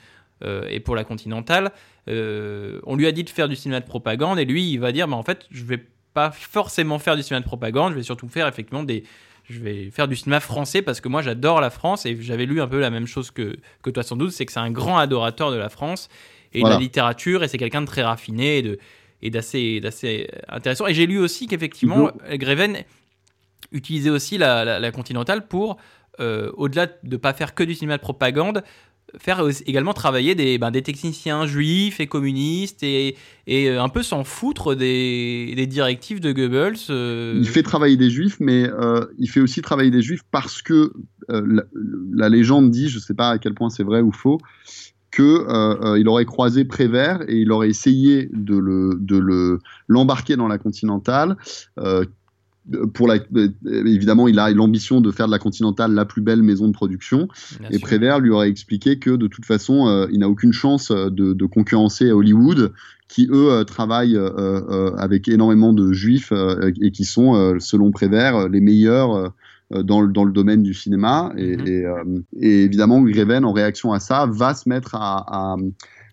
et 0.69 0.81
pour 0.81 0.97
la 0.97 1.05
Continentale, 1.05 1.71
on 2.09 2.97
lui 2.97 3.07
a 3.07 3.13
dit 3.13 3.23
de 3.23 3.31
faire 3.31 3.49
du 3.49 3.55
cinéma 3.55 3.79
de 3.79 3.87
propagande 3.87 4.41
et 4.41 4.45
lui 4.45 4.73
il 4.73 4.79
va 4.79 4.91
dire, 4.91 5.07
bah, 5.07 5.15
en 5.15 5.23
fait, 5.23 5.47
je 5.53 5.63
vais 5.63 5.87
pas 6.15 6.33
forcément 6.33 6.99
faire 6.99 7.15
du 7.15 7.23
cinéma 7.23 7.43
de 7.43 7.47
propagande, 7.47 7.93
je 7.93 7.99
vais 7.99 8.03
surtout 8.03 8.29
faire 8.29 8.49
effectivement 8.49 8.83
des 8.83 9.05
je 9.51 9.59
vais 9.61 9.91
faire 9.91 10.09
du 10.09 10.17
cinéma 10.17 10.41
français 10.41 10.83
parce 10.83 11.01
que 11.01 11.09
moi 11.09 11.23
j'adore 11.23 11.61
la 11.61 11.71
France 11.71 12.07
et 12.07 12.17
j'avais 12.21 12.47
lu 12.47 12.61
un 12.61 12.69
peu 12.69 12.81
la 12.81 12.91
même 12.91 13.07
chose 13.07 13.31
que, 13.31 13.57
que 13.83 13.91
toi 13.91 14.03
sans 14.03 14.17
doute, 14.17 14.31
c'est 14.33 14.47
que 14.47 14.53
c'est 14.53 14.61
un 14.61 14.71
grand 14.71 14.99
adorateur 14.99 15.51
de 15.51 15.57
la 15.57 15.69
France 15.69 16.09
et 16.53 16.61
Voilà. 16.61 16.77
de 16.77 16.81
la 16.81 16.83
littérature 16.85 17.43
et 17.43 17.49
c'est 17.49 17.59
quelqu'un 17.59 17.81
de 17.83 17.87
très 17.87 18.03
raffiné 18.03 18.59
et 18.59 18.63
de 18.63 18.79
et 19.23 19.31
d'assez 19.31 19.81
d'assez 19.81 20.29
intéressant. 20.49 20.87
Et 20.87 20.95
j'ai 20.95 21.07
lu 21.07 21.19
aussi 21.19 21.47
qu'effectivement 21.47 22.11
Greven 22.33 22.79
utilisait 23.73 24.11
aussi 24.11 24.37
la, 24.39 24.65
la, 24.65 24.81
la 24.81 24.91
Continentale 24.93 25.47
pour 25.47 25.77
euh, 26.21 26.51
au-delà 26.57 26.89
de 27.03 27.17
pas 27.17 27.33
faire 27.33 27.55
que 27.55 27.63
du 27.65 27.75
cinéma 27.75 27.97
de 27.97 28.03
propagande 28.03 28.63
faire 29.19 29.43
également 29.67 29.93
travailler 29.93 30.35
des, 30.35 30.59
ben, 30.59 30.71
des 30.71 30.83
techniciens 30.83 31.47
juifs 31.47 32.01
et 32.01 32.07
communistes 32.07 32.83
et, 32.83 33.17
euh, 33.49 33.83
un 33.83 33.89
peu 33.89 34.03
s'en 34.03 34.25
foutre 34.25 34.75
des, 34.75 35.67
directives 35.69 36.21
de 36.21 36.33
Goebbels. 36.33 36.77
euh, 36.91 37.35
Il 37.37 37.49
fait 37.49 37.63
travailler 37.63 37.97
des 37.97 38.11
juifs, 38.11 38.37
mais 38.41 38.69
euh, 38.69 39.05
il 39.19 39.29
fait 39.29 39.41
aussi 39.41 39.63
travailler 39.63 39.91
des 39.91 40.03
juifs 40.03 40.23
parce 40.31 40.63
que 40.63 40.93
la, 41.29 42.29
légende 42.29 42.71
dit, 42.71 42.89
je 42.89 42.97
ne 42.97 43.01
sais 43.01 43.15
pas 43.15 43.31
à 43.31 43.39
quel 43.39 43.55
point 43.55 43.71
c'est 43.71 43.85
vrai 43.85 44.01
ou 44.01 44.13
faux, 44.13 44.39
que 45.13 45.23
euh, 45.23 45.93
euh, 45.93 45.99
il 45.99 46.09
aurait 46.09 46.25
croisé 46.25 46.65
Prévert 46.65 47.21
et 47.29 47.37
il 47.37 47.53
aurait 47.53 47.69
essayé 47.69 48.29
de 48.33 48.57
le 48.57 48.97
de 48.99 49.19
le 49.19 49.61
l'embarquer 49.87 50.37
dans 50.37 50.49
la 50.49 50.59
Continentale. 50.59 51.37
Pour 52.95 53.09
la, 53.09 53.15
euh, 53.37 53.49
évidemment, 53.65 54.29
il 54.29 54.39
a 54.39 54.51
l'ambition 54.51 55.01
de 55.01 55.11
faire 55.11 55.27
de 55.27 55.33
la 55.33 55.39
Continentale 55.39 55.93
la 55.93 56.05
plus 56.05 56.23
belle 56.23 56.43
maison 56.43 56.69
de 56.69 56.73
production. 56.73 57.29
bien 57.59 57.71
Et 57.71 57.79
sûr. 57.79 57.89
Prévert 57.89 58.21
lui 58.21 58.31
aurait 58.31 58.49
expliqué 58.49 58.99
que 58.99 59.11
de 59.11 59.27
toute 59.27 59.45
façon, 59.45 59.89
euh, 59.89 60.07
il 60.13 60.21
n'a 60.21 60.29
aucune 60.29 60.53
chance 60.53 60.91
euh, 60.91 61.11
de, 61.11 61.33
de 61.33 61.47
concurrencer 61.47 62.13
Hollywood, 62.13 62.73
qui 63.09 63.29
eux 63.31 63.65
travaillent 63.67 64.17
euh, 64.17 64.91
avec 64.97 65.29
énormément 65.29 65.73
de 65.73 65.93
juifs 65.93 66.33
et 66.81 66.91
qui 66.93 67.05
sont, 67.05 67.57
selon 67.61 67.91
Prévert, 67.91 68.49
les 68.49 68.61
meilleurs 68.61 69.35
dans, 69.71 70.01
le- 70.01 70.13
dans 70.13 70.25
le 70.25 70.33
domaine 70.33 70.63
du 70.63 70.73
cinéma. 70.73 71.33
Et, 71.37 71.57
Mhm. 71.57 71.67
et, 71.67 71.85
euh, 71.85 72.05
et 72.41 72.63
évidemment, 72.65 73.03
Greven, 73.03 73.45
en 73.45 73.53
réaction 73.53 73.93
à 73.93 74.01
ça, 74.01 74.27
va 74.27 74.55
se 74.55 74.69
mettre 74.69 74.95
à, 74.95 75.25
à- 75.27 75.57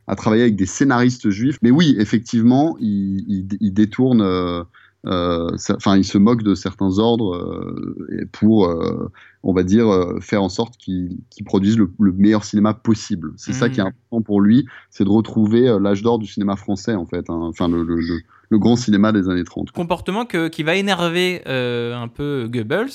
à 0.07 0.15
travailler 0.15 0.41
avec 0.43 0.55
des 0.57 0.65
scénaristes 0.65 1.29
juifs. 1.29 1.57
Mais 1.61 1.71
oui, 1.71 1.95
effectivement, 1.99 2.75
il, 2.81 3.23
il- 3.29 3.47
il 3.61 3.73
détourne. 3.73 4.21
euh, 4.21 4.63
Enfin, 5.05 5.95
il 5.97 6.03
se 6.05 6.17
moque 6.17 6.43
de 6.43 6.55
certains 6.55 6.99
ordres 6.99 7.35
euh, 7.35 8.27
pour, 8.31 8.67
euh, 8.67 9.09
on 9.43 9.53
va 9.53 9.63
dire, 9.63 9.87
euh, 9.87 10.19
faire 10.19 10.43
en 10.43 10.49
sorte 10.49 10.75
qu'ils 10.77 11.17
produisent 11.45 11.77
le, 11.77 11.91
le 11.99 12.11
meilleur 12.11 12.43
cinéma 12.43 12.73
possible. 12.73 13.31
C'est 13.37 13.53
ça 13.53 13.67
Mhm. 13.67 13.71
qui 13.73 13.79
est 13.79 13.83
important 13.83 14.21
pour 14.21 14.41
lui, 14.41 14.65
c'est 14.89 15.03
de 15.05 15.09
retrouver 15.09 15.69
euh, 15.69 15.79
l'âge 15.79 16.01
d'or 16.01 16.19
du 16.19 16.27
cinéma 16.27 16.55
français, 16.55 16.95
en 16.95 17.05
fait. 17.05 17.29
hein. 17.29 17.39
Enfin, 17.43 17.69
le, 17.69 17.83
le- 17.83 17.95
le- 18.01 18.19
le 18.51 18.57
grand 18.57 18.75
cinéma 18.75 19.11
des 19.11 19.29
années 19.29 19.43
30. 19.43 19.71
comportement 19.71 20.25
que, 20.25 20.47
qui 20.47 20.63
va 20.63 20.75
énerver 20.75 21.43
euh, 21.47 21.95
un 21.95 22.07
peu 22.07 22.49
Goebbels, 22.51 22.89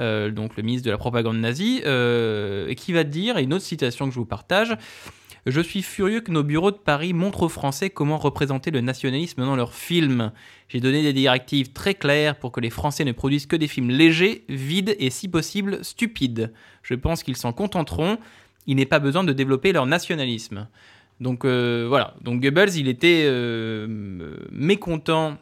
euh, 0.00 0.30
donc 0.30 0.56
le 0.56 0.62
ministre 0.62 0.86
de 0.86 0.92
la 0.92 0.98
propagande 0.98 1.36
nazie, 1.38 1.82
euh, 1.84 2.68
et 2.68 2.76
qui 2.76 2.92
va 2.92 3.02
dire, 3.04 3.36
et 3.36 3.42
une 3.42 3.52
autre 3.54 3.64
citation 3.64 4.06
que 4.06 4.14
je 4.14 4.18
vous 4.20 4.24
partage, 4.24 4.76
Je 5.46 5.60
suis 5.60 5.82
furieux 5.82 6.20
que 6.20 6.30
nos 6.30 6.42
bureaux 6.42 6.70
de 6.70 6.76
Paris 6.76 7.12
montrent 7.12 7.42
aux 7.42 7.48
Français 7.50 7.90
comment 7.90 8.16
représenter 8.16 8.70
le 8.70 8.80
nationalisme 8.80 9.42
dans 9.42 9.56
leurs 9.56 9.74
films. 9.74 10.32
J'ai 10.68 10.80
donné 10.80 11.02
des 11.02 11.12
directives 11.12 11.72
très 11.72 11.94
claires 11.94 12.36
pour 12.36 12.50
que 12.50 12.60
les 12.60 12.70
Français 12.70 13.04
ne 13.04 13.12
produisent 13.12 13.46
que 13.46 13.56
des 13.56 13.68
films 13.68 13.90
légers, 13.90 14.44
vides 14.48 14.96
et 14.98 15.10
si 15.10 15.28
possible 15.28 15.84
stupides. 15.84 16.52
Je 16.82 16.94
pense 16.94 17.22
qu'ils 17.22 17.36
s'en 17.36 17.52
contenteront. 17.52 18.16
Il 18.66 18.76
n'est 18.76 18.86
pas 18.86 19.00
besoin 19.00 19.22
de 19.22 19.34
développer 19.34 19.72
leur 19.72 19.84
nationalisme. 19.84 20.66
Donc 21.20 21.44
euh, 21.44 21.84
voilà, 21.88 22.14
donc 22.22 22.40
Goebbels, 22.40 22.76
il 22.76 22.88
était 22.88 23.24
euh, 23.26 24.36
mécontent 24.50 25.36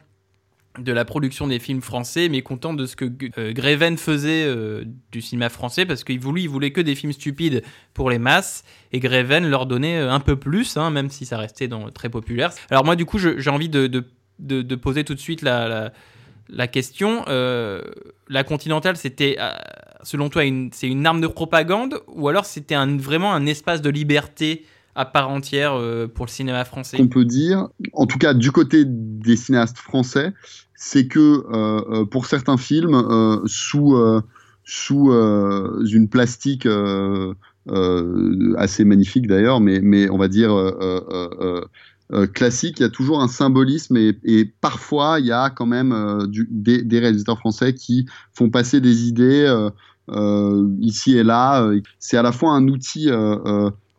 de 0.79 0.91
la 0.91 1.05
production 1.05 1.47
des 1.47 1.59
films 1.59 1.81
français, 1.81 2.29
mécontent 2.29 2.73
de 2.73 2.85
ce 2.85 2.95
que 2.95 3.05
euh, 3.37 3.53
Greven 3.53 3.97
faisait 3.97 4.43
euh, 4.45 4.83
du 5.11 5.21
cinéma 5.21 5.49
français, 5.49 5.85
parce 5.85 6.03
qu'il 6.03 6.19
voulait, 6.19 6.71
que 6.71 6.81
des 6.81 6.95
films 6.95 7.13
stupides 7.13 7.63
pour 7.93 8.09
les 8.09 8.17
masses, 8.17 8.63
et 8.91 8.99
Greven 8.99 9.47
leur 9.47 9.65
donnait 9.65 9.97
euh, 9.97 10.11
un 10.11 10.19
peu 10.19 10.35
plus, 10.35 10.77
hein, 10.77 10.89
même 10.89 11.09
si 11.09 11.25
ça 11.25 11.37
restait 11.37 11.69
très 11.93 12.09
populaire. 12.09 12.51
Alors 12.71 12.85
moi, 12.85 12.95
du 12.95 13.05
coup, 13.05 13.19
j'ai 13.19 13.49
envie 13.49 13.69
de, 13.69 14.75
poser 14.75 15.03
tout 15.03 15.13
de 15.13 15.19
suite 15.19 15.43
la, 15.43 15.91
question. 16.71 17.23
La 17.27 18.43
Continentale, 18.43 18.97
c'était, 18.97 19.37
selon 20.01 20.29
toi, 20.29 20.41
c'est 20.71 20.87
une 20.87 21.05
arme 21.05 21.21
de 21.21 21.27
propagande, 21.27 22.01
ou 22.07 22.29
alors 22.29 22.45
c'était 22.45 22.75
vraiment 22.97 23.33
un 23.33 23.45
espace 23.45 23.81
de 23.81 23.91
liberté 23.91 24.65
à 24.95 25.05
part 25.05 25.29
entière 25.29 25.73
euh, 25.73 26.07
pour 26.07 26.25
le 26.25 26.31
cinéma 26.31 26.65
français 26.65 26.97
qu'on 26.97 27.07
peut 27.07 27.25
dire, 27.25 27.67
en 27.93 28.05
tout 28.05 28.17
cas 28.17 28.33
du 28.33 28.51
côté 28.51 28.83
des 28.85 29.35
cinéastes 29.35 29.77
français, 29.77 30.33
c'est 30.75 31.07
que 31.07 31.19
euh, 31.19 32.01
euh, 32.01 32.05
pour 32.05 32.25
certains 32.25 32.57
films, 32.57 33.41
sous, 33.45 33.95
sous 34.63 35.11
une 35.11 36.09
plastique 36.09 36.67
assez 38.57 38.85
magnifique 38.85 39.27
d'ailleurs, 39.27 39.59
mais, 39.59 39.79
mais 39.81 40.09
on 40.09 40.17
va 40.17 40.27
dire 40.27 40.51
classique, 42.33 42.79
il 42.79 42.83
y 42.83 42.85
a 42.85 42.89
toujours 42.89 43.21
un 43.21 43.27
symbolisme 43.27 43.97
et, 43.97 44.45
parfois 44.61 45.19
il 45.19 45.25
y 45.25 45.31
a 45.31 45.49
quand 45.49 45.65
même 45.65 46.27
des, 46.29 46.99
réalisateurs 46.99 47.39
français 47.39 47.73
qui 47.73 48.05
font 48.33 48.49
passer 48.51 48.79
des 48.79 49.07
idées 49.07 49.69
ici 50.81 51.17
et 51.17 51.23
là. 51.23 51.71
C'est 51.97 52.17
à 52.17 52.21
la 52.21 52.31
fois 52.31 52.51
un 52.51 52.67
outil 52.67 53.09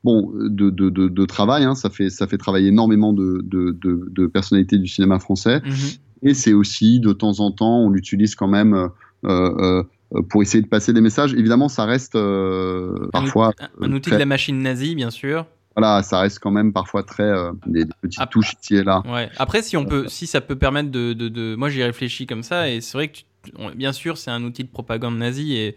bon, 0.05 0.31
de, 0.35 0.71
de, 0.71 0.91
de, 0.91 1.09
de 1.09 1.25
travail, 1.27 1.65
hein, 1.65 1.75
ça, 1.75 1.91
fait, 1.91 2.11
ça 2.11 2.27
fait 2.27 2.39
travailler 2.39 2.69
énormément 2.69 3.13
de, 3.13 3.41
de, 3.43 4.27
personnalités 4.27 4.79
du 4.79 4.87
cinéma 4.87 5.19
français, 5.19 5.61
Mhm. 5.65 5.75
et 6.23 6.35
c'est 6.35 6.53
aussi, 6.53 7.01
de 7.01 7.13
temps 7.13 7.41
en 7.41 7.51
temps, 7.51 7.79
on 7.81 7.91
l'utilise 7.91 8.35
quand 8.35 8.49
même 8.49 8.75
euh, 8.75 8.89
euh, 9.27 9.83
euh, 10.15 10.23
pour 10.29 10.43
essayer 10.43 10.63
de 10.63 10.69
passer 10.69 10.93
des 10.93 11.01
messages. 11.01 11.33
Évidemment, 11.35 11.69
ça 11.69 11.85
reste 11.87 12.15
euh, 12.17 13.09
parfois, 13.13 13.53
Un, 13.81 13.87
un 13.87 13.93
outil 13.93 14.11
très- 14.11 14.17
de 14.17 14.21
la 14.21 14.27
machine 14.27 14.61
nazie, 14.63 14.95
bien 14.95 15.11
sûr. 15.11 15.47
voilà, 15.77 16.03
ça 16.03 16.21
reste 16.21 16.39
quand 16.39 16.51
même 16.53 16.73
parfois 16.73 17.03
très 17.03 17.33
des, 17.67 17.85
des 17.85 17.91
petites 18.03 18.21
Ah, 18.23 18.27
touches 18.27 18.53
ici 18.63 18.77
et 18.77 18.85
là. 18.85 19.03
Ouais. 19.07 19.29
Après, 19.39 19.63
si 19.63 19.77
on 19.77 19.85
peut, 19.87 20.05
si 20.09 20.27
ça 20.27 20.41
peut 20.41 20.57
permettre 20.57 20.91
de, 20.91 21.15
de, 21.15 21.29
de- 21.29 21.57
moi 21.57 21.69
j'y 21.71 21.83
réfléchis 21.83 22.27
comme 22.27 22.43
ça, 22.45 22.69
et 22.71 22.81
c'est 22.81 22.97
vrai 22.97 23.09
que, 23.09 23.17
tu- 23.43 23.77
bien 23.77 23.93
sûr, 23.93 24.17
c'est 24.19 24.31
un 24.31 24.43
outil 24.45 24.63
de 24.65 24.69
propagande 24.69 25.17
nazie 25.19 25.57
et, 25.57 25.75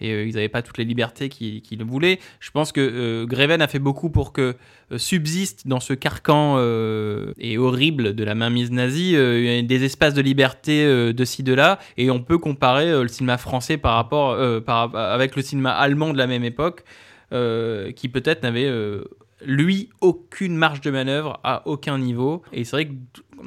et 0.00 0.12
euh, 0.12 0.26
ils 0.26 0.34
n'avaient 0.34 0.48
pas 0.48 0.62
toutes 0.62 0.78
les 0.78 0.84
libertés 0.84 1.28
qu'ils 1.28 1.84
voulaient. 1.84 2.18
Je 2.40 2.50
pense 2.50 2.72
que 2.72 2.80
euh, 2.80 3.26
Greven 3.26 3.62
a 3.62 3.68
fait 3.68 3.78
beaucoup 3.78 4.10
pour 4.10 4.32
que 4.32 4.56
euh, 4.90 4.98
subsiste 4.98 5.66
dans 5.66 5.80
ce 5.80 5.94
carcan 5.94 6.58
et 7.38 7.58
horrible 7.58 8.14
de 8.14 8.24
la 8.24 8.34
mainmise 8.34 8.70
nazie 8.70 9.12
des 9.12 9.84
espaces 9.84 10.14
de 10.14 10.22
liberté 10.22 10.84
de 11.12 11.24
ci 11.24 11.42
de 11.42 11.54
là, 11.54 11.78
et 11.96 12.10
on 12.10 12.20
peut 12.20 12.38
comparer 12.38 12.90
le 12.90 13.08
cinéma 13.08 13.38
français 13.38 13.76
par 13.76 13.94
rapport, 13.94 14.38
avec 14.94 15.36
le 15.36 15.42
cinéma 15.42 15.70
allemand 15.72 16.12
de 16.12 16.18
la 16.18 16.26
même 16.26 16.44
époque, 16.44 16.84
qui 17.30 18.08
peut-être 18.08 18.42
n'avait 18.42 18.70
lui 19.44 19.88
aucune 20.00 20.56
marge 20.56 20.80
de 20.80 20.90
manœuvre 20.90 21.40
à 21.44 21.66
aucun 21.66 21.98
niveau. 21.98 22.42
Et 22.52 22.64
c'est 22.64 22.76
vrai 22.76 22.86
que 22.86 22.92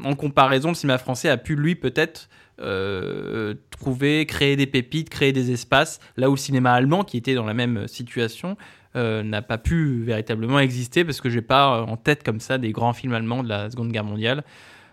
en 0.04 0.16
comparaison, 0.16 0.70
le 0.70 0.76
cinéma 0.76 0.98
français 0.98 1.30
a 1.30 1.38
pu 1.38 1.56
lui 1.56 1.76
peut-être 1.76 2.30
euh, 2.62 3.54
trouver, 3.72 4.26
créer 4.26 4.56
des 4.56 4.68
pépites, 4.68 5.10
créer 5.10 5.32
des 5.32 5.52
espaces, 5.52 6.00
là 6.18 6.30
où 6.30 6.34
le 6.34 6.40
cinéma 6.40 6.72
allemand, 6.72 7.04
qui 7.04 7.18
était 7.18 7.36
dans 7.36 7.46
la 7.46 7.54
même 7.54 7.88
situation, 7.88 8.58
euh, 8.96 9.24
n'a 9.24 9.42
pas 9.42 9.58
pu 9.58 10.04
véritablement 10.04 10.60
exister 10.60 11.04
parce 11.04 11.20
que 11.20 11.30
j'ai 11.30 11.42
pas 11.42 11.80
euh, 11.80 11.84
en 11.84 11.98
tête 11.98 12.24
comme 12.24 12.40
ça 12.40 12.58
des 12.58 12.72
grands 12.72 12.94
films 12.94 13.14
allemands 13.14 13.44
de 13.44 13.50
la 13.50 13.70
Seconde 13.70 13.92
Guerre 13.92 14.06
mondiale. 14.06 14.44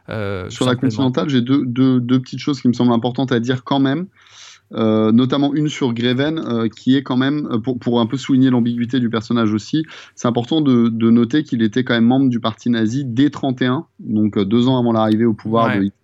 Euh, 0.08 0.50
Sur 0.50 0.66
la. 0.66 0.74
Continentale, 0.74 1.28
j'ai 1.28 1.40
deux, 1.40 1.64
deux, 1.64 2.00
deux 2.00 2.20
petites 2.20 2.40
choses 2.40 2.60
qui 2.60 2.66
me 2.66 2.72
semblent 2.72 2.92
importantes 2.92 3.30
à 3.30 3.38
dire 3.38 3.62
quand 3.62 3.78
même. 3.78 4.06
Euh, 4.74 5.12
notamment 5.12 5.52
une 5.54 5.68
sur 5.68 5.92
Greven, 5.92 6.38
euh, 6.38 6.66
qui 6.68 6.96
est 6.96 7.02
quand 7.02 7.18
même, 7.18 7.60
pour, 7.62 7.78
pour 7.78 8.00
un 8.00 8.06
peu 8.06 8.16
souligner 8.16 8.48
l'ambiguïté 8.48 9.00
du 9.00 9.10
personnage 9.10 9.52
aussi, 9.52 9.84
c'est 10.14 10.26
important 10.26 10.62
de, 10.62 10.88
de 10.88 11.10
noter 11.10 11.42
qu'il 11.44 11.62
était 11.62 11.84
quand 11.84 11.92
même 11.92 12.06
membre 12.06 12.30
du 12.30 12.40
parti 12.40 12.70
nazi 12.70 13.04
dès 13.04 13.28
31, 13.28 13.84
donc 14.00 14.38
deux 14.38 14.68
ans 14.68 14.78
avant 14.78 14.92
l'arrivée 14.92 15.26
au 15.26 15.34
pouvoir 15.34 15.66
Ouais. 15.66 15.78
de 15.78 15.84
Hitler. 15.84 15.96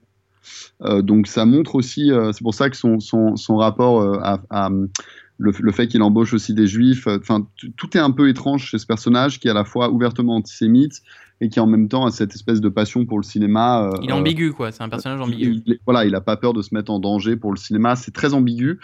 Euh, 0.82 1.02
donc 1.02 1.26
ça 1.26 1.44
montre 1.44 1.74
aussi, 1.74 2.12
euh, 2.12 2.32
c'est 2.32 2.42
pour 2.42 2.54
ça 2.54 2.70
que 2.70 2.76
son, 2.76 3.00
son, 3.00 3.36
son 3.36 3.56
rapport 3.56 4.00
euh, 4.00 4.20
à, 4.50 4.70
le, 5.38 5.52
le 5.58 5.72
fait 5.72 5.86
qu'il 5.86 6.02
embauche 6.02 6.34
aussi 6.34 6.54
des 6.54 6.66
juifs, 6.66 7.06
enfin 7.06 7.46
tout 7.76 7.96
est 7.96 8.00
un 8.00 8.10
peu 8.10 8.28
étrange 8.28 8.66
chez 8.66 8.78
ce 8.78 8.86
personnage 8.86 9.38
qui 9.38 9.46
est 9.48 9.52
à 9.52 9.54
la 9.54 9.64
fois 9.64 9.90
ouvertement 9.90 10.36
antisémite, 10.36 11.02
et 11.40 11.48
qui 11.48 11.60
en 11.60 11.66
même 11.66 11.88
temps 11.88 12.06
a 12.06 12.10
cette 12.10 12.34
espèce 12.34 12.60
de 12.60 12.68
passion 12.68 13.06
pour 13.06 13.18
le 13.18 13.24
cinéma. 13.24 13.90
il 14.02 14.10
est 14.10 14.12
ambigu, 14.12 14.52
quoi. 14.52 14.72
C'est 14.72 14.82
un 14.82 14.88
personnage 14.88 15.20
ambigu. 15.20 15.62
Il, 15.66 15.78
voilà, 15.84 16.04
il 16.04 16.14
a 16.14 16.20
pas 16.20 16.36
peur 16.36 16.52
de 16.52 16.62
se 16.62 16.74
mettre 16.74 16.90
en 16.90 16.98
danger 16.98 17.36
pour 17.36 17.52
le 17.52 17.58
cinéma. 17.58 17.96
C'est 17.96 18.12
très 18.12 18.34
ambigu. 18.34 18.78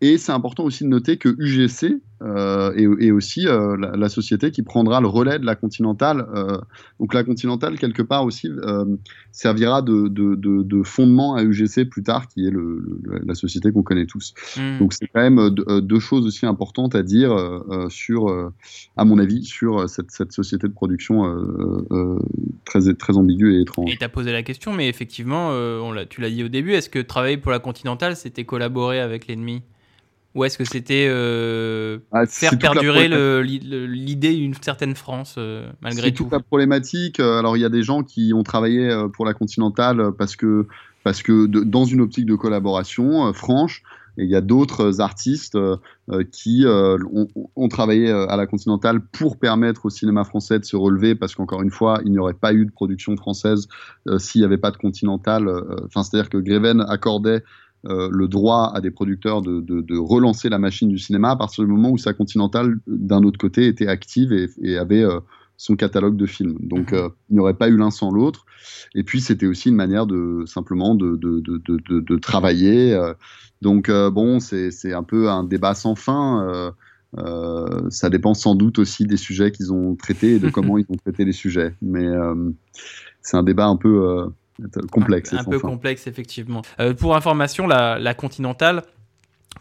Et 0.00 0.18
c'est 0.18 0.32
important 0.32 0.64
aussi 0.64 0.84
de 0.84 0.88
noter 0.90 1.16
que 1.16 1.34
UGC 1.38 2.02
euh, 2.22 2.72
est, 2.74 3.10
aussi 3.10 3.46
euh, 3.46 3.76
la, 3.76 4.08
société 4.08 4.50
qui 4.50 4.62
prendra 4.62 5.00
le 5.00 5.06
relais 5.06 5.38
de 5.38 5.46
la 5.46 5.56
Continentale. 5.56 6.26
Euh, 6.34 6.58
donc 7.00 7.14
la 7.14 7.24
Continentale, 7.24 7.78
quelque 7.78 8.02
part 8.02 8.24
aussi, 8.24 8.50
servira 9.32 9.82
de, 9.82 10.08
de, 10.08 10.82
fondement 10.82 11.36
à 11.36 11.42
UGC 11.42 11.88
plus 11.88 12.02
tard, 12.02 12.28
qui 12.28 12.46
est 12.46 12.50
le, 12.50 13.00
la 13.24 13.34
société 13.34 13.72
qu'on 13.72 13.82
connaît 13.82 14.06
tous. 14.06 14.34
Hmm. 14.58 14.78
Donc 14.78 14.92
c'est 14.92 15.06
quand 15.06 15.22
même 15.22 15.50
deux 15.50 16.00
choses 16.00 16.26
aussi 16.26 16.44
importantes 16.44 16.94
à 16.94 17.02
dire 17.02 17.34
sur, 17.88 18.52
à 18.96 19.04
mon 19.04 19.18
avis, 19.18 19.44
sur 19.44 19.88
cette, 19.88 20.10
cette 20.10 20.32
société 20.32 20.68
de 20.68 20.74
production 20.74 21.24
très, 22.64 22.92
très 22.94 23.16
ambiguë 23.16 23.58
et 23.58 23.62
étrange. 23.62 23.90
Et 23.92 23.96
tu 23.96 24.04
as 24.04 24.08
posé 24.08 24.32
la 24.32 24.42
question, 24.42 24.72
mais 24.72 24.88
effectivement, 24.88 25.50
on 25.50 25.94
tu 26.08 26.20
l'as 26.20 26.30
dit 26.30 26.44
au 26.44 26.48
début, 26.48 26.72
est-ce 26.72 26.88
que 26.88 26.98
travailler 26.98 27.36
pour 27.36 27.52
la 27.52 27.58
Continentale, 27.58 28.16
c'était 28.16 28.44
collaborer 28.44 29.00
avec 29.00 29.26
l'ennemi? 29.26 29.62
Ou 30.34 30.44
est-ce 30.44 30.58
que 30.58 30.64
c'était 30.64 31.06
euh, 31.08 31.98
ah, 32.10 32.26
faire 32.26 32.58
perdurer 32.58 33.08
l'idée 33.42 34.34
d'une 34.34 34.54
certaine 34.54 34.96
France 34.96 35.36
euh, 35.38 35.70
malgré 35.80 36.10
tout 36.10 36.24
C'est 36.24 36.24
toute 36.24 36.32
la 36.32 36.40
problématique. 36.40 37.20
Euh, 37.20 37.38
alors 37.38 37.56
il 37.56 37.60
y 37.60 37.64
a 37.64 37.68
des 37.68 37.84
gens 37.84 38.02
qui 38.02 38.32
ont 38.34 38.42
travaillé 38.42 38.90
pour 39.12 39.26
la 39.26 39.34
Continentale 39.34 40.10
parce 40.18 40.34
que, 40.34 40.66
parce 41.04 41.22
que 41.22 41.46
dans 41.46 41.84
une 41.84 42.00
optique 42.00 42.26
de 42.26 42.34
collaboration 42.34 43.32
franche, 43.32 43.84
et 44.18 44.24
il 44.24 44.30
y 44.30 44.36
a 44.36 44.40
d'autres 44.40 45.00
artistes 45.00 45.58
qui 46.32 46.64
ont, 46.66 47.68
travaillé 47.68 48.10
à 48.10 48.36
la 48.36 48.46
Continentale 48.46 49.00
pour 49.00 49.38
permettre 49.38 49.86
au 49.86 49.90
cinéma 49.90 50.24
français 50.24 50.58
de 50.58 50.64
se 50.64 50.76
relever, 50.76 51.14
parce 51.14 51.34
qu'encore 51.34 51.62
une 51.62 51.70
fois, 51.70 52.00
il 52.04 52.12
n'y 52.12 52.18
aurait 52.18 52.34
pas 52.34 52.52
eu 52.52 52.66
de 52.66 52.70
production 52.70 53.16
française 53.16 53.68
s'il 54.18 54.40
n'y 54.40 54.44
avait 54.44 54.58
pas 54.58 54.70
de 54.70 54.76
Continentale. 54.76 55.48
Enfin, 55.86 56.02
c'est-à-dire 56.02 56.30
que 56.30 56.38
Greven 56.38 56.84
accordait 56.88 57.42
euh, 57.86 58.08
le 58.10 58.28
droit 58.28 58.72
à 58.74 58.80
des 58.80 58.90
producteurs 58.90 59.42
de, 59.42 59.98
relancer 59.98 60.48
la 60.48 60.58
machine 60.58 60.88
du 60.88 60.98
cinéma 60.98 61.32
à 61.32 61.36
partir 61.36 61.64
du 61.64 61.70
moment 61.70 61.90
où 61.90 61.98
sa 61.98 62.14
Continental, 62.14 62.76
d'un 62.86 63.22
autre 63.24 63.38
côté, 63.38 63.66
était 63.66 63.88
active 63.88 64.32
et, 64.32 64.78
avait 64.78 65.04
euh, 65.04 65.20
son 65.56 65.76
catalogue 65.76 66.16
de 66.16 66.26
films. 66.26 66.56
Donc 66.60 66.92
mhm. 66.92 66.98
euh, 66.98 67.08
il 67.30 67.34
n'y 67.34 67.40
aurait 67.40 67.54
pas 67.54 67.68
eu 67.68 67.76
l'un 67.76 67.90
sans 67.90 68.10
l'autre. 68.10 68.46
Et 68.94 69.02
puis 69.02 69.20
c'était 69.20 69.46
aussi 69.46 69.68
une 69.68 69.76
manière 69.76 70.06
de 70.06 70.44
simplement 70.46 70.94
de, 70.94 72.16
travailler. 72.18 72.98
donc 73.60 73.90
bon, 73.90 74.40
c'est 74.40 74.92
un 74.92 75.02
peu 75.02 75.28
un 75.28 75.44
débat 75.44 75.74
sans 75.74 75.94
fin. 75.94 76.72
ça 77.90 78.10
dépend 78.10 78.34
sans 78.34 78.54
doute 78.54 78.78
aussi 78.78 79.04
des 79.04 79.16
sujets 79.16 79.52
qu'ils 79.52 79.72
ont 79.72 79.96
traités 79.96 80.36
et 80.36 80.38
de 80.38 80.48
comment 80.50 80.78
ils 80.78 80.86
ont 80.88 80.96
traité 80.96 81.24
les 81.24 81.32
sujets. 81.32 81.74
Mais 81.82 82.06
c'est 83.20 83.36
un 83.36 83.42
débat 83.42 83.66
un 83.66 83.76
peu 83.76 84.30
complexe. 84.90 85.32
Un, 85.32 85.44
peu 85.44 85.58
complexe, 85.58 86.06
effectivement. 86.06 86.62
Euh, 86.80 86.94
pour 86.94 87.16
information, 87.16 87.66
la, 87.66 87.98
la, 87.98 88.14
Continentale 88.14 88.82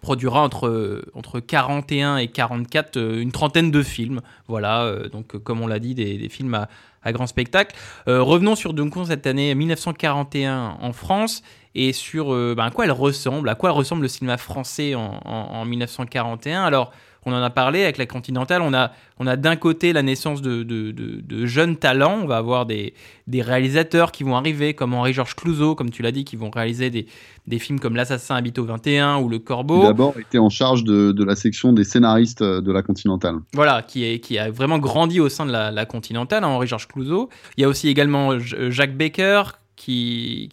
produira 0.04 0.44
entre, 0.44 1.04
entre 1.16 1.40
41 1.40 2.18
et 2.18 2.28
44 2.28 2.98
euh, 2.98 3.22
une 3.22 3.32
trentaine 3.32 3.72
de 3.72 3.82
films. 3.82 4.22
Voilà, 4.48 4.84
euh, 4.84 5.10
donc 5.10 5.38
comme 5.38 5.62
on 5.62 5.68
l'a 5.68 5.80
dit, 5.80 5.96
des, 5.96 6.20
des, 6.20 6.30
films 6.30 6.54
à, 6.54 6.70
à 7.02 7.12
grand 7.12 7.26
spectacle. 7.26 7.76
revenons 8.06 8.56
sur 8.56 8.74
donc 8.74 8.94
cette 9.08 9.26
année 9.26 9.56
1941 9.56 10.78
en 10.80 10.94
France 10.94 11.42
et 11.74 11.92
sur 11.94 12.30
ben, 12.30 12.66
à 12.66 12.70
quoi 12.70 12.86
elle 12.86 12.92
ressemble, 12.92 13.50
à 13.50 13.56
quoi 13.56 13.72
ressemble 13.72 14.04
le 14.04 14.08
cinéma 14.08 14.38
français 14.38 14.94
en, 14.94 15.20
en, 15.26 15.32
en 15.32 15.66
1941. 15.66 16.64
Alors, 16.64 16.92
on 17.26 17.34
en 17.34 17.42
a 17.42 17.50
parlé 17.50 17.84
avec 17.84 17.98
la 17.98 18.06
Continentale. 18.06 18.62
On 18.62 18.74
a, 18.74 18.92
on 19.20 19.28
a 19.28 19.36
d'un 19.36 19.56
côté 19.56 19.94
la 19.94 20.02
naissance 20.02 20.42
de, 20.42 21.46
jeunes 21.46 21.78
talents. 21.78 22.20
On 22.24 22.28
va 22.28 22.38
avoir 22.38 22.66
des, 22.66 22.94
réalisateurs 23.34 24.12
qui 24.12 24.24
vont 24.24 24.36
arriver, 24.36 24.74
comme 24.74 24.94
Henri-Georges 24.94 25.36
Clouzot, 25.36 25.76
comme 25.76 25.90
tu 25.90 26.02
l'as 26.02 26.12
dit, 26.12 26.26
qui 26.26 26.36
vont 26.36 26.50
réaliser 26.50 26.90
des, 26.90 27.60
films 27.60 27.80
comme 27.80 27.96
L'Assassin 27.96 28.36
habite 28.36 28.60
au 28.60 28.66
21 28.66 29.18
ou 29.18 29.30
Le 29.30 29.40
Corbeau. 29.40 29.84
D'abord, 29.84 30.16
était 30.20 30.40
en 30.40 30.50
charge 30.50 30.84
de, 30.84 31.24
la 31.24 31.36
section 31.36 31.74
des 31.74 31.84
scénaristes 31.84 32.44
de 32.44 32.72
la 32.72 32.82
Continentale. 32.82 33.36
Voilà, 33.54 33.82
qui, 33.82 34.04
est, 34.04 34.20
qui 34.20 34.38
a 34.38 34.52
vraiment 34.52 34.80
grandi 34.80 35.20
au 35.20 35.30
sein 35.30 35.46
de 35.46 35.52
la, 35.52 35.72
la 35.72 35.86
Continentale, 35.86 36.44
hein, 36.44 36.48
Henri-Georges 36.48 36.88
Clouzot. 36.88 37.30
Il 37.58 37.62
y 37.62 37.64
a 37.64 37.70
aussi 37.70 37.88
également 37.88 38.38
Jacques 38.40 38.96
Becker, 38.98 39.44
qui, 39.84 40.50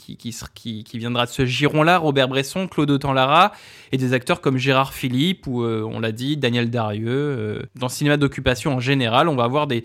qui, 0.55 0.83
qui, 0.83 0.99
viendra 0.99 1.25
de 1.25 1.31
ce 1.31 1.47
giron-là, 1.47 1.99
Robert 1.99 2.27
Bresson, 2.27 2.67
Claude 2.67 2.91
Autant-Lara, 2.91 3.53
et 3.93 3.97
des 3.97 4.13
acteurs 4.13 4.41
comme 4.41 4.59
Gérard 4.59 4.93
Philippe 4.93 5.47
ou, 5.47 5.63
euh, 5.63 5.89
on 5.89 6.01
l'a 6.01 6.11
dit, 6.11 6.37
Daniel 6.37 6.69
Darieux. 6.69 7.09
Euh, 7.09 7.63
dans 7.77 7.87
le 7.87 7.93
cinéma 7.93 8.17
d'occupation 8.17 8.75
en 8.75 8.81
général, 8.81 9.29
on 9.29 9.37
va 9.37 9.45
avoir 9.45 9.69
des, 9.69 9.85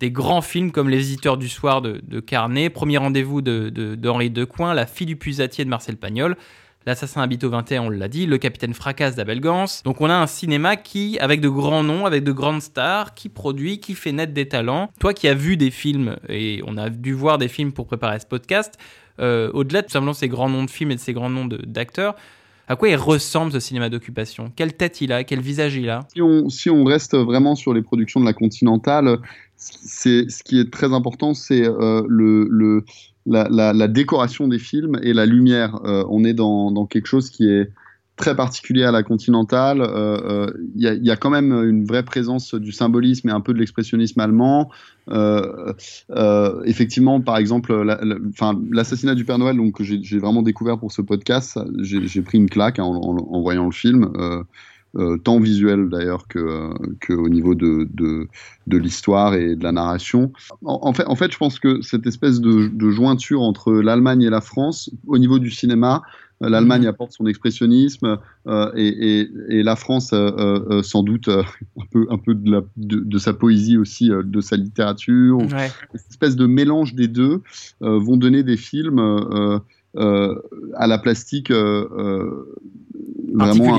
des 0.00 0.10
grands 0.10 0.42
films 0.42 0.72
comme 0.72 0.88
Les 0.88 0.98
Visiteurs 0.98 1.36
du 1.36 1.48
Soir 1.48 1.80
de, 1.80 2.20
Carnet, 2.20 2.70
Premier 2.70 2.98
Rendez-vous 2.98 3.40
d'Henri 3.40 4.30
de, 4.30 4.34
de, 4.34 4.40
Decoing, 4.40 4.74
La 4.74 4.86
fille 4.86 5.06
du 5.06 5.16
pusatier 5.16 5.64
de 5.64 5.70
Marcel 5.70 5.96
Pagnol, 5.96 6.36
L'assassin 6.86 7.22
habite 7.22 7.44
au 7.44 7.50
21, 7.50 7.82
on 7.82 7.90
l'a 7.90 8.08
dit, 8.08 8.26
Le 8.26 8.38
capitaine 8.38 8.74
fracasse 8.74 9.14
d'Abel 9.14 9.40
Gans. 9.40 9.66
Donc 9.84 10.00
on 10.00 10.10
a 10.10 10.14
un 10.14 10.26
cinéma 10.26 10.76
qui, 10.76 11.18
avec 11.20 11.40
de 11.40 11.48
grands 11.48 11.84
noms, 11.84 12.06
avec 12.06 12.24
de 12.24 12.32
grandes 12.32 12.62
stars, 12.62 13.14
qui 13.14 13.28
produit, 13.28 13.78
qui 13.78 13.94
fait 13.94 14.12
naître 14.12 14.32
des 14.32 14.48
talents. 14.48 14.90
Toi 14.98 15.14
qui 15.14 15.28
as 15.28 15.34
vu 15.34 15.56
des 15.56 15.70
films, 15.70 16.16
et 16.28 16.60
on 16.66 16.76
a 16.76 16.90
dû 16.90 17.12
voir 17.12 17.38
des 17.38 17.48
films 17.48 17.72
pour 17.72 17.86
préparer 17.86 18.18
ce 18.18 18.26
podcast, 18.26 18.74
euh, 19.20 19.50
au-delà 19.52 19.82
de 19.82 19.86
tout 19.86 19.92
simplement 19.92 20.12
ces 20.12 20.28
grands 20.28 20.48
noms 20.48 20.64
de 20.64 20.70
films 20.70 20.90
et 20.90 20.96
de 20.96 21.00
ces 21.00 21.12
grands 21.12 21.30
noms 21.30 21.46
d'acteurs, 21.46 22.16
à 22.68 22.76
quoi 22.76 22.88
il 22.88 22.96
ressemble 22.96 23.52
ce 23.52 23.60
cinéma 23.60 23.88
d'occupation? 23.88 24.50
Quelle 24.54 24.72
tête 24.72 25.00
il 25.00 25.12
a? 25.12 25.24
Quel 25.24 25.40
visage 25.40 25.76
il 25.76 25.90
a? 25.90 26.00
Si 26.48 26.70
on, 26.70 26.84
reste 26.84 27.14
vraiment 27.16 27.54
sur 27.54 27.74
les 27.74 27.82
productions 27.82 28.20
de 28.20 28.24
la 28.24 28.32
Continentale, 28.32 29.18
ce 29.56 30.42
qui 30.42 30.58
est 30.58 30.72
très 30.72 30.92
important, 30.92 31.34
c'est 31.34 31.64
euh, 31.64 32.02
le 32.08 32.84
la, 33.26 33.88
décoration 33.88 34.48
des 34.48 34.58
films 34.58 34.98
et 35.02 35.12
la 35.12 35.26
lumière. 35.26 35.80
Euh, 35.84 36.04
on 36.08 36.24
est 36.24 36.34
dans, 36.34 36.86
quelque 36.86 37.06
chose 37.06 37.30
qui 37.30 37.48
est 37.48 37.70
très 38.16 38.36
particulier 38.36 38.84
à 38.84 38.92
la 38.92 39.02
Continentale. 39.02 39.78
Il 39.78 39.82
euh, 39.82 40.46
euh, 40.46 40.52
y, 40.76 41.10
a 41.10 41.16
quand 41.16 41.30
même 41.30 41.52
une 41.52 41.84
vraie 41.84 42.04
présence 42.04 42.54
du 42.54 42.72
symbolisme 42.72 43.28
et 43.28 43.32
un 43.32 43.40
peu 43.40 43.52
de 43.52 43.58
l'expressionnisme 43.58 44.20
allemand. 44.20 44.70
effectivement, 46.64 47.20
par 47.20 47.36
exemple, 47.38 47.84
l'assassinat 48.70 49.14
du 49.14 49.24
Père 49.24 49.38
Noël, 49.38 49.56
donc 49.56 49.76
que 49.76 49.84
j'ai 49.84 50.18
vraiment 50.18 50.42
découvert 50.42 50.78
pour 50.78 50.92
ce 50.92 51.02
podcast, 51.02 51.58
j'ai 51.80 52.22
pris 52.22 52.38
une 52.38 52.50
claque 52.50 52.78
hein, 52.78 52.84
en, 52.84 53.40
voyant 53.40 53.66
le 53.66 53.72
film. 53.72 54.12
Euh, 54.96 55.16
tant 55.16 55.40
visuel 55.40 55.88
d'ailleurs 55.88 56.28
que, 56.28 56.70
que, 57.00 57.14
au 57.14 57.30
niveau 57.30 57.54
de, 57.54 57.88
de, 57.94 58.28
de 58.66 58.76
l'histoire 58.76 59.34
et 59.34 59.56
de 59.56 59.64
la 59.64 59.72
narration. 59.72 60.32
En, 60.64 60.92
fait, 60.92 61.06
en 61.06 61.16
fait, 61.16 61.32
je 61.32 61.38
pense 61.38 61.58
que 61.58 61.80
cette 61.80 62.06
espèce 62.06 62.42
de, 62.42 62.68
de 62.68 62.90
jointure 62.90 63.40
entre 63.40 63.72
l'Allemagne 63.72 64.22
et 64.22 64.28
la 64.28 64.42
France, 64.42 64.90
au 65.06 65.16
niveau 65.16 65.38
du 65.38 65.50
cinéma, 65.50 66.02
euh, 66.42 66.48
l'Allemagne 66.48 66.82
mhm. 66.82 66.88
apporte 66.88 67.12
son 67.12 67.26
expressionnisme 67.26 68.18
euh, 68.46 68.70
et, 68.74 69.20
et, 69.20 69.30
et, 69.48 69.62
la 69.62 69.76
France, 69.76 70.10
euh, 70.12 70.82
sans 70.82 71.02
doute, 71.02 71.28
un 71.28 71.84
peu, 71.90 72.06
un 72.10 72.18
peu 72.18 72.34
de, 72.34 72.50
la, 72.50 72.60
de, 72.76 73.18
sa 73.18 73.32
poésie 73.32 73.76
aussi, 73.76 74.10
de 74.10 74.40
sa 74.40 74.56
littérature. 74.56 75.38
Cette 75.94 76.10
espèce 76.10 76.36
de 76.36 76.46
mélange 76.46 76.94
des 76.94 77.08
deux 77.08 77.42
vont 77.80 78.16
donner 78.16 78.42
des 78.42 78.56
films 78.56 79.60
à 79.94 80.86
la 80.86 80.98
plastique 80.98 81.50
vraiment 81.50 83.78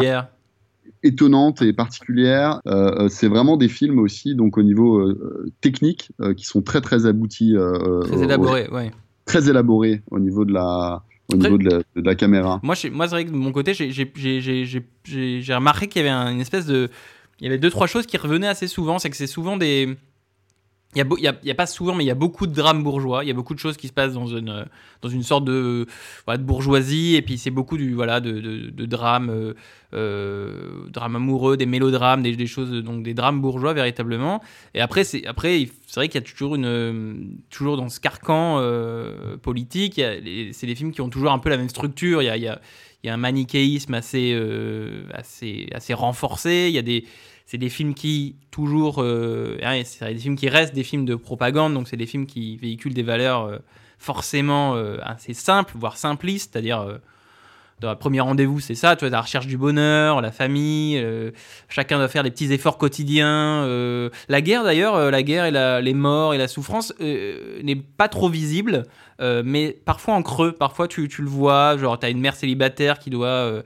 étonnante 1.03 1.61
et 1.61 1.73
particulière. 1.73 2.61
Euh, 2.65 3.03
euh, 3.03 3.09
c'est 3.09 3.27
vraiment 3.27 3.57
des 3.57 3.67
films 3.67 3.99
aussi, 3.99 4.35
donc 4.35 4.57
au 4.57 4.63
niveau 4.63 4.97
euh, 4.99 5.51
technique, 5.61 6.11
qui 6.37 6.45
sont 6.45 6.61
très 6.61 6.81
très 6.81 7.05
aboutis. 7.05 7.55
très 8.03 8.23
élaborés, 8.23 8.67
ouais. 8.71 8.91
Très 9.25 9.49
élaborés 9.49 10.01
au 10.11 10.19
niveau 10.19 10.43
de 10.45 10.53
la, 10.53 11.03
au 11.31 11.37
niveau 11.37 11.57
de 11.57 11.83
la, 11.95 12.15
caméra. 12.15 12.59
Moi, 12.63 12.75
moi 12.91 13.07
c'est 13.07 13.15
vrai 13.15 13.25
que 13.25 13.31
de 13.31 13.35
mon 13.35 13.51
côté, 13.51 13.73
j'ai 13.73 15.53
remarqué 15.53 15.87
qu'il 15.87 16.03
y 16.03 16.07
avait 16.07 16.31
une 16.31 16.41
espèce 16.41 16.65
de. 16.65 16.89
Il 17.39 17.45
y 17.45 17.47
avait 17.47 17.57
deux, 17.57 17.71
trois 17.71 17.87
choses 17.87 18.05
qui 18.05 18.17
revenaient 18.17 18.47
assez 18.47 18.67
souvent. 18.67 18.99
C'est 18.99 19.09
que 19.09 19.17
c'est 19.17 19.27
souvent 19.27 19.57
des 19.57 19.97
il 20.95 21.31
n'y 21.43 21.51
a, 21.51 21.55
pas 21.55 21.65
souvent, 21.65 21.95
mais 21.95 22.03
il 22.03 22.07
y 22.07 22.11
a 22.11 22.15
beaucoup 22.15 22.45
de 22.45 22.53
drames 22.53 22.83
bourgeois. 22.83 23.23
Il 23.23 23.27
y 23.27 23.31
a 23.31 23.33
beaucoup 23.33 23.53
de 23.53 23.59
choses 23.59 23.77
qui 23.77 23.87
se 23.87 23.93
passent 23.93 24.13
dans 24.13 24.27
une, 24.27 24.65
dans 25.01 25.09
une 25.09 25.23
sorte 25.23 25.45
de, 25.45 25.87
bourgeoisie. 26.39 27.15
Et 27.15 27.21
puis, 27.21 27.37
c'est 27.37 27.51
beaucoup 27.51 27.77
du, 27.77 27.93
voilà, 27.93 28.19
de, 28.19 28.85
drames, 28.85 29.29
euh, 29.29 29.53
euh 29.93 30.87
drames 30.89 31.15
amoureux, 31.15 31.57
des 31.57 31.65
mélodrames, 31.65 32.21
des, 32.21 32.47
choses, 32.47 32.71
donc 32.83 33.03
des 33.03 33.13
drames 33.13 33.41
bourgeois 33.41 33.73
véritablement. 33.73 34.41
Et 34.75 34.81
après, 34.81 35.03
c'est, 35.03 35.25
après, 35.25 35.67
c'est 35.87 35.99
vrai 35.99 36.09
qu'il 36.09 36.21
y 36.21 36.23
a 36.23 36.27
toujours, 36.27 36.55
une, 36.55 37.37
toujours 37.49 37.77
dans 37.77 37.89
ce 37.89 37.99
carcan 37.99 38.57
euh, 38.59 39.37
politique, 39.37 39.99
c'est 40.51 40.67
des 40.67 40.75
films 40.75 40.91
qui 40.91 41.01
ont 41.01 41.09
toujours 41.09 41.31
un 41.31 41.39
peu 41.39 41.49
la 41.49 41.57
même 41.57 41.69
structure. 41.69 42.21
Il 42.21 42.25
y 42.25 42.29
a, 42.29 42.37
y 42.37 42.47
a, 42.47 42.61
y 43.03 43.09
un 43.09 43.17
manichéisme 43.17 43.95
assez, 43.95 44.39
assez, 45.11 45.69
assez 45.73 45.93
renforcé. 45.93 46.67
Il 46.69 46.75
y 46.75 46.79
a 46.79 46.83
des 46.83 47.05
c'est 47.45 47.57
des 47.57 47.69
films 47.69 47.93
qui 47.93 48.35
toujours 48.51 49.01
euh, 49.01 49.57
c'est 49.83 50.13
des 50.13 50.19
films 50.19 50.35
qui 50.35 50.49
restent 50.49 50.73
des 50.73 50.83
films 50.83 51.05
de 51.05 51.15
propagande 51.15 51.73
donc 51.73 51.87
c'est 51.87 51.97
des 51.97 52.05
films 52.05 52.25
qui 52.25 52.57
véhiculent 52.57 52.93
des 52.93 53.03
valeurs 53.03 53.45
euh, 53.45 53.57
forcément 53.97 54.75
euh, 54.75 54.97
assez 55.03 55.33
simples 55.33 55.73
voire 55.75 55.97
simplistes 55.97 56.53
c'est-à-dire 56.53 56.99
dans 57.79 57.89
un 57.89 57.95
premier 57.95 58.21
rendez-vous, 58.21 58.61
c'est 58.61 58.75
ça, 58.75 58.95
tu 58.95 59.01
vois, 59.01 59.09
la 59.09 59.19
recherche 59.19 59.47
du 59.47 59.57
bonheur, 59.57 60.21
la 60.21 60.31
famille, 60.31 61.03
chacun 61.67 61.97
doit 61.97 62.07
faire 62.07 62.23
des 62.23 62.31
petits 62.31 62.53
efforts 62.53 62.77
quotidiens. 62.77 63.67
la 64.29 64.41
guerre, 64.41 64.63
d'ailleurs, 64.63 65.11
la 65.11 65.23
guerre 65.23 65.45
et 65.45 65.81
les 65.81 65.93
morts 65.93 66.33
et 66.33 66.37
la 66.37 66.47
souffrance 66.47 66.93
n'est 66.99 67.75
pas 67.75 68.07
trop 68.07 68.29
visible, 68.29 68.83
mais 69.19 69.75
parfois 69.83 70.13
en 70.13 70.23
creux. 70.23 70.53
Parfois, 70.53 70.87
tu, 70.87 71.09
tu 71.09 71.23
le 71.23 71.27
vois, 71.27 71.75
genre, 71.75 71.99
tu 71.99 72.05
as 72.05 72.09
une 72.09 72.21
mère 72.21 72.35
célibataire 72.35 72.99
qui 72.99 73.09
doit. 73.09 73.63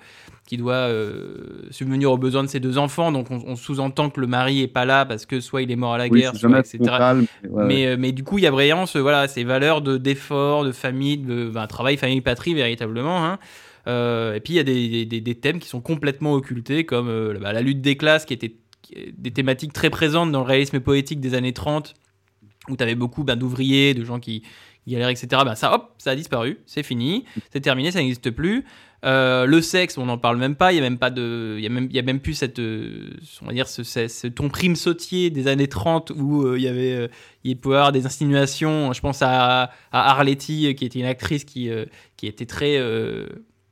Euh, 0.47 0.55
qui 0.55 0.57
doit 0.57 0.73
euh, 0.75 1.67
subvenir 1.71 2.12
aux 2.12 2.17
besoins 2.17 2.43
de 2.43 2.47
ses 2.49 2.60
deux 2.60 2.77
enfants, 2.77 3.12
donc 3.12 3.31
on, 3.31 3.43
on 3.45 3.55
sous-entend 3.55 4.10
que 4.10 4.19
le 4.21 4.27
mari 4.27 4.62
est 4.62 4.67
pas 4.67 4.86
là 4.86 5.05
parce 5.05 5.25
que 5.25 5.39
soit 5.41 5.62
il 5.62 5.71
est 5.71 5.75
mort 5.75 5.93
à 5.93 5.97
la 5.97 6.07
Oui, 6.07 6.21
guerre, 6.21 6.36
soit 6.36 6.60
etc. 6.60 6.77
frontal, 6.79 7.25
mais, 7.43 7.49
ouais, 7.49 7.65
mais, 7.67 7.75
ouais. 7.75 7.86
euh, 7.88 7.95
mais 7.99 8.12
du 8.13 8.23
coup, 8.23 8.38
il 8.38 8.43
y 8.43 8.47
a 8.47 8.51
vraiment 8.51 8.86
ce, 8.86 8.97
voilà, 8.97 9.27
ces 9.27 9.43
valeurs 9.43 9.81
de, 9.81 9.97
d'effort, 9.97 10.63
de 10.65 10.71
famille, 10.71 11.17
de 11.17 11.49
ben, 11.49 11.67
travail, 11.67 11.97
famille, 11.97 12.21
patrie, 12.21 12.53
véritablement. 12.53 13.25
hein. 13.25 13.39
Euh, 13.88 14.36
et 14.36 14.39
puis, 14.41 14.53
il 14.53 14.57
y 14.57 14.60
a 14.60 14.63
des, 14.63 14.89
des- 14.89 15.05
des- 15.05 15.21
des 15.21 15.36
thèmes 15.36 15.60
qui 15.60 15.67
sont 15.69 15.81
complètement 15.81 16.33
occultés, 16.33 16.86
comme 16.86 17.10
euh, 17.10 17.38
bah, 17.39 17.53
la 17.53 17.62
lutte 17.62 17.81
des 17.81 17.95
classes, 17.97 18.25
qui 18.25 18.33
était 18.33 18.55
des 19.17 19.31
thématiques 19.31 19.73
très 19.73 19.89
présentes 19.89 20.31
dans 20.31 20.39
le 20.39 20.45
réalisme 20.45 20.79
poétique 20.79 21.19
des 21.19 21.33
années 21.36 21.53
30, 21.53 21.93
où 22.69 22.75
tu 22.77 22.83
avais 22.83 22.95
beaucoup 22.95 23.23
ben, 23.23 23.36
d'ouvriers, 23.36 23.93
de 23.93 24.03
gens 24.05 24.19
qui, 24.19 24.43
qui 24.88 24.93
galèrent, 24.93 25.10
etc. 25.10 25.28
Ben, 25.43 25.56
ça, 25.56 25.73
hop, 25.73 25.93
ça 25.97 26.12
a 26.12 26.15
disparu, 26.15 26.60
c'est 26.65 26.84
fini, 26.84 27.26
c'est 27.52 27.60
terminé, 27.60 27.91
ça 27.91 28.00
n'existe 28.00 28.32
plus. 28.32 28.63
Euh, 29.06 29.45
le 29.45 29.62
sexe, 29.62 29.97
on 29.97 30.06
n'en 30.06 30.17
parle 30.17 30.38
même 30.38 30.56
pas. 30.56 30.71
Il 30.71 30.76
y 30.76 30.80
a 30.80 30.82
même 30.82 30.97
pas 30.97 31.12
de, 31.12 31.56
il 31.60 31.63
y 31.63 31.97
a 31.97 32.00
a 32.00 32.04
même 32.04 32.19
plus 32.19 32.34
cette, 32.34 32.60
euh, 32.60 33.12
on 33.41 33.47
va 33.47 33.54
dire 33.54 33.67
ce, 33.67 34.28
ton 34.28 34.50
prime 34.50 34.76
sautier 34.76 35.30
des 35.30 35.47
années 35.47 35.67
30 35.67 36.13
où 36.15 36.43
euh, 36.43 36.58
il 36.58 36.63
y 36.63 36.67
avait, 36.67 37.10
il 37.43 37.58
pouvait 37.58 37.76
y 37.76 37.78
avoir 37.78 37.91
des 37.91 38.06
insinuations. 38.06 38.93
Je 38.93 39.02
pense 39.02 39.21
à, 39.21 39.71
à 39.91 40.12
Arletty, 40.12 40.73
qui 40.76 40.86
était 40.86 41.00
une 41.00 41.06
actrice 41.06 41.43
qui, 41.43 41.69
qui 42.15 42.28
était 42.28 42.45
très 42.45 42.82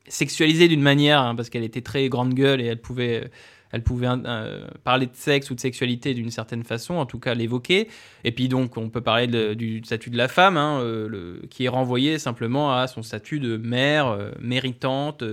sexualisée 0.07 0.67
d'une 0.67 0.81
manière, 0.81 1.21
hein, 1.21 1.33
parce 1.33 1.49
qu'elle 1.49 1.63
était 1.63 1.81
très 1.81 2.07
grande 2.09 2.33
gueule 2.33 2.61
et 2.61 2.65
elle 2.65 2.81
pouvait, 2.81 3.31
elle 3.71 3.83
pouvait 3.83 4.07
euh, 4.07 4.67
parler 4.83 5.05
de 5.07 5.15
sexe 5.15 5.51
ou 5.51 5.55
de 5.55 5.59
sexualité 5.59 6.13
d'une 6.13 6.31
certaine 6.31 6.63
façon, 6.63 6.95
en 6.95 7.05
tout 7.05 7.19
cas 7.19 7.33
l'évoquer. 7.33 7.89
Et 8.23 8.31
puis 8.31 8.47
donc, 8.47 8.77
on 8.77 8.89
peut 8.89 9.01
parler 9.01 9.27
du 9.55 9.81
statut 9.83 10.09
de 10.09 10.17
la 10.17 10.27
femme, 10.27 10.57
hein, 10.57 10.79
euh, 10.81 11.39
qui 11.49 11.65
est 11.65 11.69
renvoyé 11.69 12.19
simplement 12.19 12.73
à 12.73 12.87
son 12.87 13.03
statut 13.03 13.39
de 13.39 13.57
mère 13.57 14.07
euh, 14.07 14.31
méritante. 14.39 15.23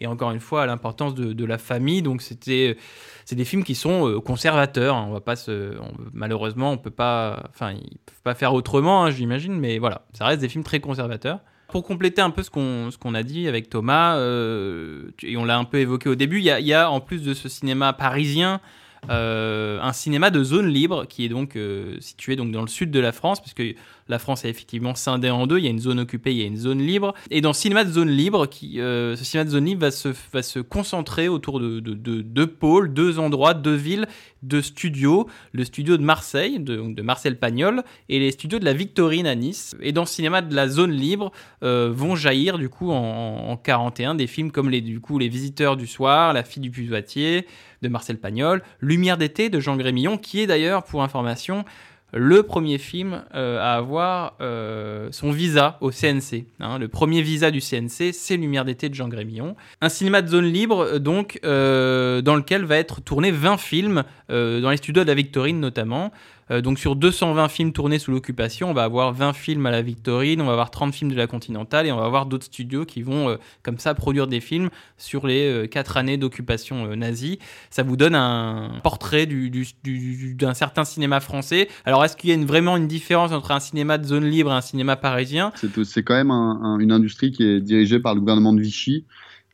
et 0.00 0.06
encore 0.06 0.30
une 0.30 0.40
fois, 0.40 0.62
à 0.62 0.66
l'importance 0.66 1.14
de, 1.14 1.44
la 1.44 1.58
famille. 1.58 2.02
Donc, 2.02 2.22
c'était, 2.22 2.76
c'est 3.24 3.36
des 3.36 3.44
films 3.44 3.64
qui 3.64 3.74
sont 3.74 4.20
conservateurs. 4.20 4.96
hein. 4.96 5.06
On 5.08 5.12
va 5.12 5.20
pas 5.20 5.36
se, 5.36 5.74
malheureusement, 6.12 6.72
on 6.72 6.78
peut 6.78 6.90
pas, 6.90 7.44
enfin, 7.50 7.72
ils 7.72 7.98
peuvent 8.04 8.22
pas 8.22 8.34
faire 8.34 8.54
autrement, 8.54 9.04
hein, 9.04 9.10
j'imagine. 9.10 9.58
Mais 9.58 9.78
voilà, 9.78 10.06
ça 10.12 10.26
reste 10.26 10.40
des 10.40 10.48
films 10.48 10.64
très 10.64 10.80
conservateurs. 10.80 11.40
Pour 11.70 11.84
compléter 11.84 12.20
un 12.20 12.30
peu 12.30 12.42
ce 12.42 12.50
qu'on, 12.50 13.14
a 13.14 13.22
dit 13.22 13.48
avec 13.48 13.70
Thomas, 13.70 14.16
euh, 14.16 15.10
et 15.22 15.36
on 15.36 15.44
l'a 15.44 15.58
un 15.58 15.64
peu 15.64 15.78
évoqué 15.78 16.08
au 16.08 16.14
début, 16.14 16.38
il 16.38 16.44
y 16.44 16.74
a, 16.74 16.90
en 16.90 17.00
plus 17.00 17.22
de 17.22 17.34
ce 17.34 17.48
cinéma 17.48 17.92
parisien, 17.92 18.60
euh, 19.08 19.80
un 19.80 19.92
cinéma 19.92 20.30
de 20.30 20.44
zone 20.44 20.68
libre 20.68 21.06
qui 21.06 21.24
est 21.24 21.28
donc 21.28 21.56
euh, 21.56 21.96
situé 22.00 22.36
dans 22.36 22.44
le 22.44 22.68
sud 22.68 22.90
de 22.90 23.00
la 23.00 23.12
France, 23.12 23.40
parce 23.40 23.54
que 23.54 23.74
la 24.10 24.18
France 24.18 24.44
est 24.44 24.50
effectivement 24.50 24.94
scindée 24.94 25.30
en 25.30 25.46
deux. 25.46 25.58
Il 25.58 25.64
y 25.64 25.68
a 25.68 25.70
une 25.70 25.78
zone 25.78 26.00
occupée, 26.00 26.32
il 26.32 26.38
y 26.38 26.42
a 26.42 26.46
une 26.46 26.56
zone 26.56 26.80
libre. 26.80 27.14
Et 27.30 27.40
dans 27.40 27.52
cinéma 27.52 27.84
de 27.84 27.92
zone 27.92 28.10
libre, 28.10 28.46
qui, 28.46 28.80
euh, 28.80 29.16
ce 29.16 29.24
cinéma 29.24 29.44
de 29.44 29.50
zone 29.50 29.64
libre 29.64 29.80
va 29.82 29.90
se, 29.90 30.08
va 30.32 30.42
se 30.42 30.58
concentrer 30.58 31.28
autour 31.28 31.60
de, 31.60 31.80
de- 31.80 31.94
de 31.94 32.20
deux 32.20 32.46
pôles, 32.46 32.92
deux 32.92 33.18
endroits, 33.18 33.54
deux 33.54 33.74
villes, 33.74 34.06
deux 34.42 34.62
studios. 34.62 35.28
Le 35.52 35.64
studio 35.64 35.96
de 35.96 36.02
Marseille, 36.02 36.58
de, 36.60 36.92
de 36.92 37.02
Marcel 37.02 37.38
Pagnol, 37.38 37.82
et 38.08 38.18
les 38.18 38.32
studios 38.32 38.58
de 38.58 38.64
la 38.64 38.72
Victorine 38.72 39.26
à 39.26 39.34
Nice. 39.34 39.76
Et 39.80 39.92
dans 39.92 40.04
cinéma 40.04 40.42
de 40.42 40.54
la 40.54 40.68
zone 40.68 40.92
libre 40.92 41.32
euh, 41.62 41.90
vont 41.92 42.16
jaillir 42.16 42.58
du 42.58 42.68
coup 42.68 42.90
en, 42.90 43.50
en 43.50 43.56
41 43.56 44.14
des 44.16 44.26
films 44.26 44.50
comme 44.50 44.68
les, 44.70 44.80
du 44.80 45.00
coup, 45.00 45.18
les 45.18 45.28
Visiteurs 45.28 45.76
du 45.76 45.86
soir, 45.86 46.32
La 46.32 46.42
fille 46.42 46.62
du 46.62 46.70
puisatier 46.70 47.46
de 47.82 47.88
Marcel 47.88 48.18
Pagnol, 48.18 48.62
Lumière 48.80 49.16
d'été 49.16 49.48
de 49.48 49.58
Jean 49.60 49.76
Grémillon, 49.76 50.18
qui 50.18 50.40
est 50.40 50.46
d'ailleurs, 50.46 50.82
pour 50.84 51.02
information, 51.02 51.64
le 52.12 52.42
premier 52.42 52.78
film 52.78 53.22
euh, 53.34 53.58
à 53.60 53.74
avoir 53.74 54.34
euh, 54.40 55.08
son 55.12 55.30
visa 55.30 55.78
au 55.80 55.90
CNC. 55.90 56.46
hein. 56.60 56.78
le 56.78 56.88
premier 56.88 57.22
visa 57.22 57.50
du 57.50 57.60
CNC, 57.60 58.12
c'est 58.12 58.36
Lumière 58.36 58.64
d'été 58.64 58.88
de 58.88 58.94
Jean 58.94 59.08
Grémillon. 59.08 59.56
Un 59.80 59.88
cinéma 59.88 60.22
de 60.22 60.28
zone 60.28 60.46
libre, 60.46 60.84
euh, 60.84 60.98
donc, 60.98 61.38
dans 61.42 62.36
lequel 62.36 62.64
va 62.64 62.76
être 62.76 63.00
tourné 63.00 63.30
20 63.30 63.56
films, 63.58 64.04
dans 64.28 64.70
les 64.70 64.76
studios 64.76 65.02
de 65.02 65.08
la 65.08 65.14
Victorine 65.14 65.60
notamment. 65.60 66.12
Euh, 66.50 66.60
donc 66.60 66.78
sur 66.78 66.96
220 66.96 67.48
films 67.48 67.72
tournés 67.72 67.98
sous 67.98 68.10
l'occupation, 68.10 68.70
on 68.70 68.74
va 68.74 68.84
avoir 68.84 69.12
20 69.12 69.32
films 69.32 69.66
à 69.66 69.70
la 69.70 69.82
Victorine, 69.82 70.40
on 70.40 70.46
va 70.46 70.52
avoir 70.52 70.70
30 70.70 70.92
films 70.94 71.10
de 71.10 71.16
la 71.16 71.26
Continentale 71.26 71.86
et 71.86 71.92
on 71.92 71.96
va 71.96 72.04
avoir 72.06 72.26
d'autres 72.26 72.46
studios 72.46 72.84
qui 72.84 73.02
vont 73.02 73.28
euh, 73.28 73.36
comme 73.62 73.78
ça 73.78 73.94
produire 73.94 74.26
des 74.26 74.40
films 74.40 74.70
sur 74.98 75.26
les 75.26 75.68
4 75.70 75.96
années 75.96 76.16
d'occupation 76.16 76.86
euh, 76.90 76.96
nazie. 76.96 77.38
Ça 77.70 77.82
vous 77.82 77.96
donne 77.96 78.14
un 78.14 78.80
portrait 78.82 79.26
du- 79.26 79.50
du- 79.50 79.66
du- 79.84 80.34
d'un 80.34 80.54
certain 80.54 80.84
cinéma 80.84 81.20
français. 81.20 81.68
Alors 81.84 82.04
est-ce 82.04 82.16
qu'il 82.16 82.30
y 82.30 82.32
a 82.32 82.44
vraiment 82.44 82.76
une 82.76 82.88
différence 82.88 83.32
entre 83.32 83.52
un 83.52 83.60
cinéma 83.60 83.98
de 83.98 84.04
zone 84.06 84.24
libre 84.24 84.50
et 84.50 84.54
un 84.54 84.60
cinéma 84.60 84.96
parisien? 84.96 85.52
C'est 85.84 86.02
quand 86.02 86.14
même 86.14 86.30
un- 86.30 86.60
un- 86.62 86.78
une 86.78 86.92
industrie 86.92 87.30
qui 87.30 87.44
est 87.44 87.60
dirigée 87.60 88.00
par 88.00 88.14
le 88.14 88.20
gouvernement 88.20 88.52
de 88.52 88.60
Vichy. 88.60 89.04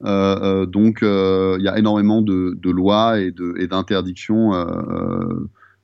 Euh, 0.04 0.62
euh, 0.62 0.66
donc, 0.66 1.02
euh, 1.02 1.56
il 1.58 1.64
y 1.64 1.68
a 1.68 1.78
énormément 1.78 2.20
de, 2.20 2.58
lois 2.70 3.18
et 3.18 3.32
d'interdictions. 3.66 4.52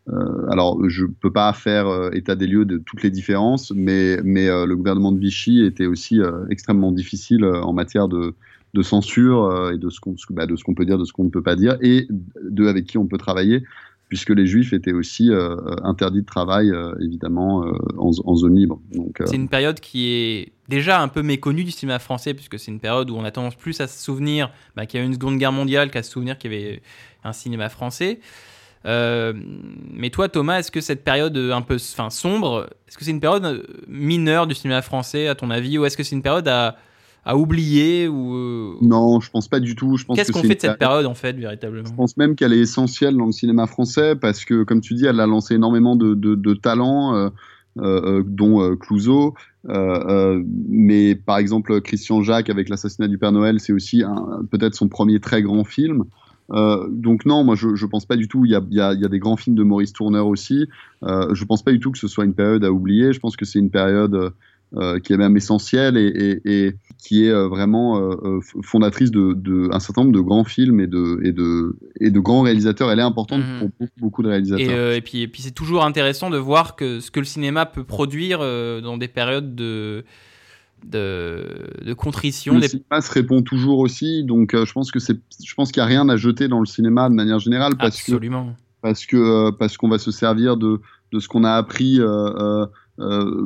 Euh, 0.08 0.50
alors, 0.50 0.78
je 0.88 1.06
peux 1.06 1.32
pas 1.32 1.52
faire 1.52 1.86
euh, 1.86 2.10
état 2.12 2.34
des 2.34 2.46
lieux 2.46 2.64
de 2.64 2.78
toutes 2.78 3.02
les 3.02 3.10
différences, 3.10 3.72
mais, 3.74 4.18
euh, 4.18 4.66
le 4.66 4.76
gouvernement 4.76 5.12
de 5.12 5.18
Vichy 5.18 5.64
était 5.64 5.86
aussi 5.86 6.20
extrêmement 6.50 6.92
difficile 6.92 7.44
en 7.44 7.72
matière 7.72 8.08
de, 8.08 8.34
censure 8.82 9.70
et 9.72 9.78
de 9.78 9.90
ce 9.90 10.00
qu'on 10.00 10.16
ce 10.16 10.26
que- 10.26 10.32
bah, 10.32 10.46
de 10.46 10.56
ce 10.56 10.64
qu'on 10.64 10.74
peut 10.74 10.84
dire, 10.84 10.98
de 10.98 11.04
ce 11.04 11.12
qu'on 11.12 11.24
ne 11.24 11.30
peut 11.30 11.42
pas 11.42 11.56
dire, 11.56 11.76
et 11.80 12.08
de 12.42 12.66
avec 12.66 12.86
qui 12.86 12.98
on 12.98 13.06
peut 13.06 13.18
travailler, 13.18 13.62
puisque 14.08 14.30
les 14.30 14.46
juifs 14.46 14.72
étaient 14.72 14.92
aussi 14.92 15.30
interdits 15.82 16.22
de 16.22 16.26
travail, 16.26 16.72
évidemment, 17.00 17.64
en, 17.98 18.34
zone 18.34 18.56
libre. 18.56 18.80
C'est 19.24 19.36
une 19.36 19.48
période 19.48 19.78
qui 19.78 20.08
est 20.08 20.52
déjà 20.68 21.00
un 21.00 21.08
peu 21.08 21.22
méconnue 21.22 21.64
du 21.64 21.70
cinéma 21.70 21.98
français, 21.98 22.34
puisque 22.34 22.58
c'est 22.58 22.70
une 22.70 22.80
période 22.80 23.10
où 23.10 23.16
on 23.16 23.24
a 23.24 23.30
tendance 23.30 23.56
plus 23.56 23.80
à 23.80 23.86
se 23.86 24.02
souvenir 24.02 24.50
bah, 24.74 24.86
qu'il 24.86 24.98
y 24.98 25.02
a 25.02 25.04
eu 25.04 25.06
une 25.06 25.14
seconde 25.14 25.38
guerre 25.38 25.52
mondiale 25.52 25.90
qu'à 25.90 26.02
se 26.02 26.10
souvenir 26.10 26.38
qu'il 26.38 26.52
y 26.52 26.56
avait 26.56 26.82
un 27.24 27.32
cinéma 27.32 27.68
français. 27.68 28.20
Euh, 28.86 29.32
mais 29.92 30.10
toi, 30.10 30.28
Thomas, 30.28 30.58
est-ce 30.58 30.70
que 30.70 30.80
cette 30.80 31.04
période 31.04 31.36
euh, 31.36 31.52
un 31.52 31.62
peu 31.62 31.76
enfin, 31.76 32.10
sombre, 32.10 32.68
est-ce 32.88 32.98
que 32.98 33.04
c'est 33.04 33.10
une 33.12 33.20
période 33.20 33.44
euh, 33.44 33.62
mineure 33.88 34.46
du 34.46 34.54
cinéma 34.54 34.82
français, 34.82 35.28
à 35.28 35.34
ton 35.34 35.50
avis, 35.50 35.78
ou 35.78 35.84
est-ce 35.84 35.96
que 35.96 36.02
c'est 36.02 36.16
une 36.16 36.22
période 36.22 36.48
à, 36.48 36.76
à 37.24 37.36
oublier 37.36 38.08
ou 38.08 38.76
Non, 38.82 39.20
je 39.20 39.30
pense 39.30 39.46
pas 39.46 39.60
du 39.60 39.76
tout. 39.76 39.96
Je 39.96 40.04
pense 40.04 40.16
Qu'est-ce 40.16 40.32
que 40.32 40.38
qu'on 40.40 40.42
fait 40.42 40.56
de 40.56 40.60
cette 40.60 40.78
période- 40.78 41.06
en 41.06 41.14
fait, 41.14 41.34
véritablement? 41.34 41.86
Je 41.88 41.94
pense 41.94 42.16
même 42.16 42.34
qu'elle 42.34 42.52
est 42.52 42.58
essentielle 42.60 43.16
dans 43.16 43.26
le 43.26 43.32
cinéma 43.32 43.66
français 43.68 44.16
parce 44.16 44.44
que, 44.44 44.64
comme 44.64 44.80
tu 44.80 44.94
dis, 44.94 45.06
elle 45.06 45.20
a 45.20 45.26
lancé 45.26 45.54
énormément 45.54 45.94
de, 45.94 46.14
de, 46.14 46.34
de 46.34 46.54
talents, 46.54 47.14
euh, 47.14 47.28
euh, 47.78 48.18
euh, 48.18 48.22
dont 48.26 48.60
euh, 48.60 48.76
Clouseau. 48.76 49.34
Euh, 49.68 50.42
mais 50.68 51.14
par 51.14 51.38
exemple, 51.38 51.80
Christian 51.80 52.20
Jacques 52.20 52.50
avec 52.50 52.68
l'assassinat 52.68 53.06
du 53.08 53.16
Père 53.16 53.30
Noël, 53.32 53.60
c'est 53.60 53.72
aussi 53.72 54.02
peut-être 54.50 54.74
son 54.74 54.88
premier 54.88 55.20
très 55.20 55.40
grand 55.40 55.62
film. 55.64 56.04
Euh, 56.50 56.86
donc 56.90 57.24
non, 57.24 57.44
moi 57.44 57.54
je, 57.54 57.74
je 57.76 57.86
pense 57.86 58.04
pas 58.04 58.16
du 58.16 58.28
tout. 58.28 58.44
Il 58.44 58.50
y 58.50 58.54
a, 58.54 58.62
il 58.70 58.76
y 58.76 58.80
a- 58.80 58.92
il 58.92 59.00
y 59.00 59.04
a 59.04 59.08
des 59.08 59.18
grands 59.18 59.36
films 59.36 59.56
de 59.56 59.62
Maurice 59.62 59.92
Tourneur 59.92 60.26
aussi. 60.26 60.66
Euh, 61.04 61.34
je 61.34 61.44
pense 61.44 61.62
pas 61.62 61.70
du 61.72 61.80
tout 61.80 61.92
que 61.92 61.98
ce 61.98 62.08
soit 62.08 62.24
une 62.24 62.34
période 62.34 62.64
à 62.64 62.72
oublier. 62.72 63.12
Je 63.12 63.20
pense 63.20 63.36
que 63.36 63.44
c'est 63.44 63.58
une 63.58 63.70
période 63.70 64.32
euh, 64.74 64.98
qui 65.00 65.12
est 65.12 65.18
même 65.18 65.36
essentielle 65.36 65.96
et, 65.98 66.06
et- 66.06 66.66
et 66.66 66.74
qui 66.98 67.26
est 67.26 67.30
euh, 67.30 67.46
vraiment 67.46 68.00
fondatrice 68.62 69.10
de, 69.10 69.34
de 69.34 69.68
un 69.72 69.80
certain 69.80 70.02
nombre 70.02 70.14
de 70.14 70.20
grands 70.20 70.44
films 70.44 70.80
et 70.80 70.86
de, 70.86 71.20
et 71.24 71.32
de, 71.32 71.76
et 72.00 72.10
de 72.10 72.20
grands 72.20 72.40
réalisateurs. 72.42 72.90
Elle 72.90 72.98
est 72.98 73.02
importante 73.02 73.40
Mhm. 73.40 73.58
pour 73.58 73.68
beaucoup, 73.78 73.92
beaucoup 73.98 74.22
de 74.22 74.28
réalisateurs. 74.28 74.92
Et, 74.92 75.00
puis, 75.02 75.26
puis 75.28 75.42
c'est 75.42 75.50
toujours 75.54 75.84
intéressant 75.84 76.30
de 76.30 76.38
voir 76.38 76.74
que 76.76 77.00
ce 77.00 77.10
que 77.10 77.20
le 77.20 77.26
cinéma 77.26 77.66
peut 77.66 77.84
produire 77.84 78.38
dans 78.38 78.96
des 78.96 79.08
périodes 79.08 79.54
de, 79.54 80.04
de, 80.84 81.44
de 81.84 81.92
contrition. 81.94 82.54
le 82.54 82.60
des- 82.60 82.68
cinéma 82.68 83.00
se 83.00 83.12
répond 83.12 83.42
toujours 83.42 83.78
aussi, 83.78 84.24
donc 84.24 84.54
euh, 84.54 84.64
je 84.64 84.72
pense 84.72 84.90
que 84.90 84.98
c'est, 84.98 85.18
je 85.44 85.54
pense 85.54 85.72
qu'il 85.72 85.80
n'y 85.82 85.84
a 85.84 85.88
rien 85.88 86.08
à 86.08 86.16
jeter 86.16 86.48
dans 86.48 86.60
le 86.60 86.66
cinéma 86.66 87.08
de 87.08 87.14
manière 87.14 87.38
générale 87.38 87.76
parce 87.78 88.02
que 88.02 88.12
Absolument. 88.12 88.54
parce 88.80 89.06
que 89.06 89.16
euh, 89.16 89.50
parce 89.52 89.76
qu'on 89.76 89.88
va 89.88 89.98
se 89.98 90.10
servir 90.10 90.56
de 90.56 90.80
de 91.12 91.20
ce 91.20 91.28
qu'on 91.28 91.44
a 91.44 91.52
appris 91.52 91.98
euh, 92.00 92.66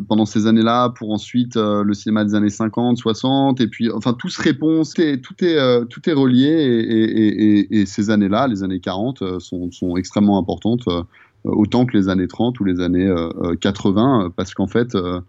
pendant 0.09 0.27
ces 0.27 0.47
années-là 0.47 0.91
pour 0.91 1.13
ensuite 1.13 1.57
le 1.57 1.95
cinéma 1.95 2.25
des 2.25 2.35
années 2.35 2.49
50, 2.51 2.99
60 2.99 3.61
et 3.61 3.69
puis 3.69 3.91
enfin 3.91 4.13
tout 4.13 4.29
se 4.29 4.41
répond, 4.43 4.83
tout 4.85 5.01
est 5.01 5.19
tout 5.21 5.35
est, 5.45 5.87
tout 5.89 6.09
est 6.11 6.13
relié 6.13 6.47
et, 6.49 7.71
et, 7.71 7.81
et, 7.81 7.87
ces 7.87 8.11
années-là, 8.11 8.49
les 8.49 8.63
années 8.63 8.81
40 8.81 9.23
euh, 9.23 9.39
sont, 9.41 9.71
sont 9.71 9.97
extrêmement 9.97 10.39
importantes 10.39 10.85
autant 11.47 11.87
que 11.87 11.97
les 11.97 12.09
années 12.09 12.27
30 12.29 12.59
ou 12.61 12.65
les 12.65 12.81
années 12.81 13.07
euh, 13.07 13.29
euh, 13.43 13.55
80 13.57 14.27
euh, 14.27 14.29
parce 14.35 14.53
qu'en 14.55 14.67
fait 14.67 14.95
euh, 14.95 15.21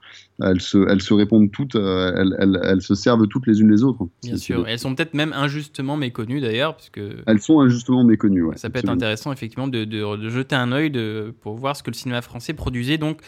elles 0.42 0.62
se 0.62 0.78
elles 0.90 1.02
se 1.02 1.14
répondent 1.14 1.52
toutes, 1.52 1.76
euh, 1.76 2.12
elles, 2.16 2.36
elles, 2.40 2.60
elles 2.64 2.82
se 2.82 2.96
servent 2.96 3.28
toutes 3.28 3.48
les 3.48 3.62
unes 3.62 3.72
les 3.72 3.84
autres. 3.84 4.08
Bien 4.24 4.34
C'est- 4.34 4.38
sûr. 4.38 4.68
Et 4.68 4.72
elles 4.72 4.80
sont 4.80 4.94
peut-être 4.96 5.14
même 5.14 5.34
injustement 5.34 5.98
méconnues 5.98 6.42
d'ailleurs, 6.42 6.76
parce 6.76 6.90
que 6.90 7.18
Elles 7.26 7.40
sont 7.42 7.60
injustement 7.62 8.04
méconnues. 8.04 8.44
Ouais, 8.44 8.58
ça 8.58 8.70
peut 8.70 8.80
être 8.80 8.90
intéressant 8.90 9.32
effectivement 9.32 9.68
de, 9.68 9.84
de- 9.86 10.18
de 10.18 10.30
jeter 10.30 10.56
un 10.56 10.72
œil 10.72 10.92
de, 10.92 11.34
pour 11.42 11.56
voir 11.56 11.76
ce 11.76 11.84
que 11.84 11.90
le 11.92 11.96
cinéma 11.96 12.22
français 12.22 12.54
produisait 12.54 12.98
donc 12.98 13.22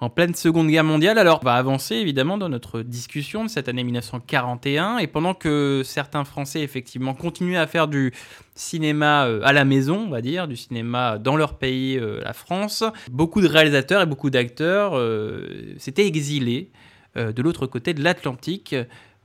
en 0.00 0.10
pleine 0.10 0.34
Seconde 0.34 0.68
Guerre 0.68 0.84
mondiale. 0.84 1.18
Alors, 1.18 1.40
on 1.42 1.44
va 1.44 1.54
avancer 1.54 1.94
évidemment 1.96 2.36
dans 2.38 2.48
notre 2.48 2.82
discussion 2.82 3.44
de 3.44 3.48
cette 3.48 3.68
année 3.68 3.84
1941. 3.84 4.98
Et 4.98 5.06
pendant 5.06 5.34
que 5.34 5.82
certains 5.84 6.24
Français, 6.24 6.60
effectivement, 6.60 7.14
continuaient 7.14 7.56
à 7.56 7.66
faire 7.66 7.88
du 7.88 8.12
cinéma 8.54 9.26
euh, 9.26 9.40
à 9.44 9.52
la 9.52 9.64
maison, 9.64 10.04
on 10.06 10.10
va 10.10 10.20
dire, 10.20 10.48
du 10.48 10.56
cinéma 10.56 11.18
dans 11.18 11.36
leur 11.36 11.56
pays, 11.58 11.98
euh, 11.98 12.20
la 12.22 12.32
France, 12.32 12.84
beaucoup 13.10 13.40
de 13.40 13.48
réalisateurs 13.48 14.02
et 14.02 14.06
beaucoup 14.06 14.30
d'acteurs 14.30 14.92
euh, 14.94 15.74
s'étaient 15.78 16.06
exilés 16.06 16.70
de 17.14 17.40
l'autre 17.40 17.66
côté 17.66 17.94
de 17.94 18.04
l'Atlantique, 18.04 18.76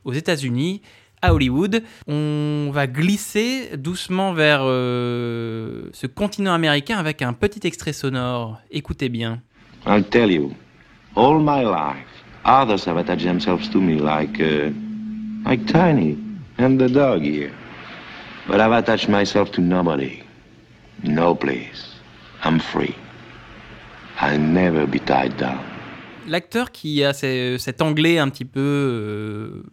aux 0.06 0.14
États-Unis 0.14 0.82
à 1.22 1.34
Hollywood. 1.34 1.84
On 2.08 2.70
va 2.72 2.88
glisser 2.88 3.76
doucement 3.76 4.32
vers 4.32 4.62
ce 4.62 6.08
continent 6.08 6.54
américain 6.54 6.98
avec 7.00 7.22
un 7.22 7.34
petit 7.34 7.68
extrait 7.68 7.92
sonore. 7.92 8.62
Écoutez 8.72 9.10
bien. 9.10 9.42
I'll 9.86 10.04
tell 10.04 10.30
you, 10.30 10.56
all 11.16 11.40
my 11.40 11.62
life, 11.64 12.08
others 12.46 12.86
have 12.86 12.98
attached 12.98 13.24
themselves 13.24 13.68
to 13.70 13.80
me 13.82 13.96
like, 13.96 14.40
uh, 14.40 14.70
like 15.46 15.66
Tiny 15.68 16.18
and 16.58 16.80
the 16.80 16.88
dog 16.88 17.22
here. 17.22 17.52
But 18.48 18.62
I've 18.62 18.72
attached 18.72 19.10
myself 19.10 19.52
to 19.54 19.62
nobody, 19.62 20.24
no 21.04 21.36
place. 21.36 21.96
I'm 22.44 22.60
free. 22.60 22.96
I'll 24.20 24.40
never 24.40 24.86
be 24.86 25.00
tied 25.00 25.38
down. 25.38 25.60
L'acteur 26.28 26.72
qui 26.72 27.04
a 27.04 27.14
cet 27.14 27.82
anglais 27.82 28.20
un 28.20 28.30
petit 28.30 28.46
peu 28.46 28.60
euh, 28.60 29.64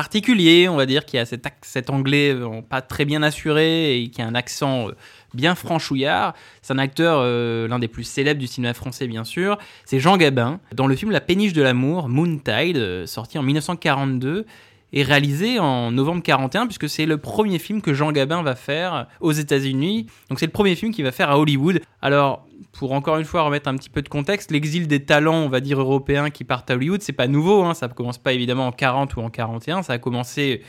particulier, 0.00 0.66
on 0.66 0.76
va 0.76 0.86
dire, 0.86 1.04
qui 1.04 1.18
a 1.18 1.26
cet, 1.26 1.90
anglais 1.90 2.32
euh, 2.32 2.62
pas 2.62 2.80
très 2.80 3.04
bien 3.04 3.22
assuré 3.22 4.00
et 4.00 4.08
qui 4.08 4.22
a 4.22 4.26
un 4.26 4.34
accent 4.34 4.88
euh, 4.88 4.92
bien 5.34 5.54
franchouillard. 5.54 6.32
C'est 6.62 6.72
un 6.72 6.78
acteur, 6.78 7.18
euh, 7.20 7.68
l'un 7.68 7.78
des 7.78 7.86
plus 7.86 8.04
célèbres 8.04 8.40
du 8.40 8.46
cinéma 8.46 8.72
français, 8.72 9.06
bien 9.06 9.24
sûr. 9.24 9.58
C'est 9.84 10.00
Jean 10.00 10.16
Gabin, 10.16 10.58
dans 10.72 10.86
le 10.86 10.96
film 10.96 11.10
La 11.10 11.20
péniche 11.20 11.52
de 11.52 11.60
l'amour, 11.60 12.08
Moontide, 12.08 13.04
sorti 13.04 13.36
en 13.36 13.42
1942 13.42 14.46
et 14.92 15.02
réalisé 15.02 15.58
en 15.58 15.90
novembre 15.90 16.22
41 16.22 16.66
puisque 16.66 16.88
c'est 16.88 17.06
le 17.06 17.18
premier 17.18 17.58
film 17.58 17.80
que 17.80 17.94
Jean 17.94 18.12
Gabin 18.12 18.42
va 18.42 18.54
faire 18.54 19.06
aux 19.20 19.32
États-Unis. 19.32 20.06
Donc 20.28 20.38
c'est 20.40 20.46
le 20.46 20.52
premier 20.52 20.74
film 20.74 20.92
qu'il 20.92 21.04
va 21.04 21.12
faire 21.12 21.30
à 21.30 21.38
Hollywood. 21.38 21.80
Alors 22.02 22.46
pour 22.72 22.92
encore 22.92 23.18
une 23.18 23.24
fois 23.24 23.42
remettre 23.42 23.68
un 23.68 23.76
petit 23.76 23.90
peu 23.90 24.02
de 24.02 24.08
contexte, 24.08 24.50
l'exil 24.50 24.86
des 24.86 25.04
talents, 25.04 25.42
on 25.42 25.48
va 25.48 25.60
dire 25.60 25.80
européens 25.80 26.30
qui 26.30 26.44
partent 26.44 26.70
à 26.70 26.74
Hollywood, 26.74 27.02
c'est 27.02 27.12
pas 27.12 27.28
nouveau. 27.28 27.64
Hein. 27.64 27.74
ça 27.74 27.88
ne 27.88 27.92
commence 27.92 28.18
pas 28.18 28.32
évidemment 28.32 28.66
en 28.66 28.72
40 28.72 29.16
ou 29.16 29.20
en 29.20 29.30
41. 29.30 29.82
Ça 29.82 29.94
a 29.94 29.98
commencé 29.98 30.62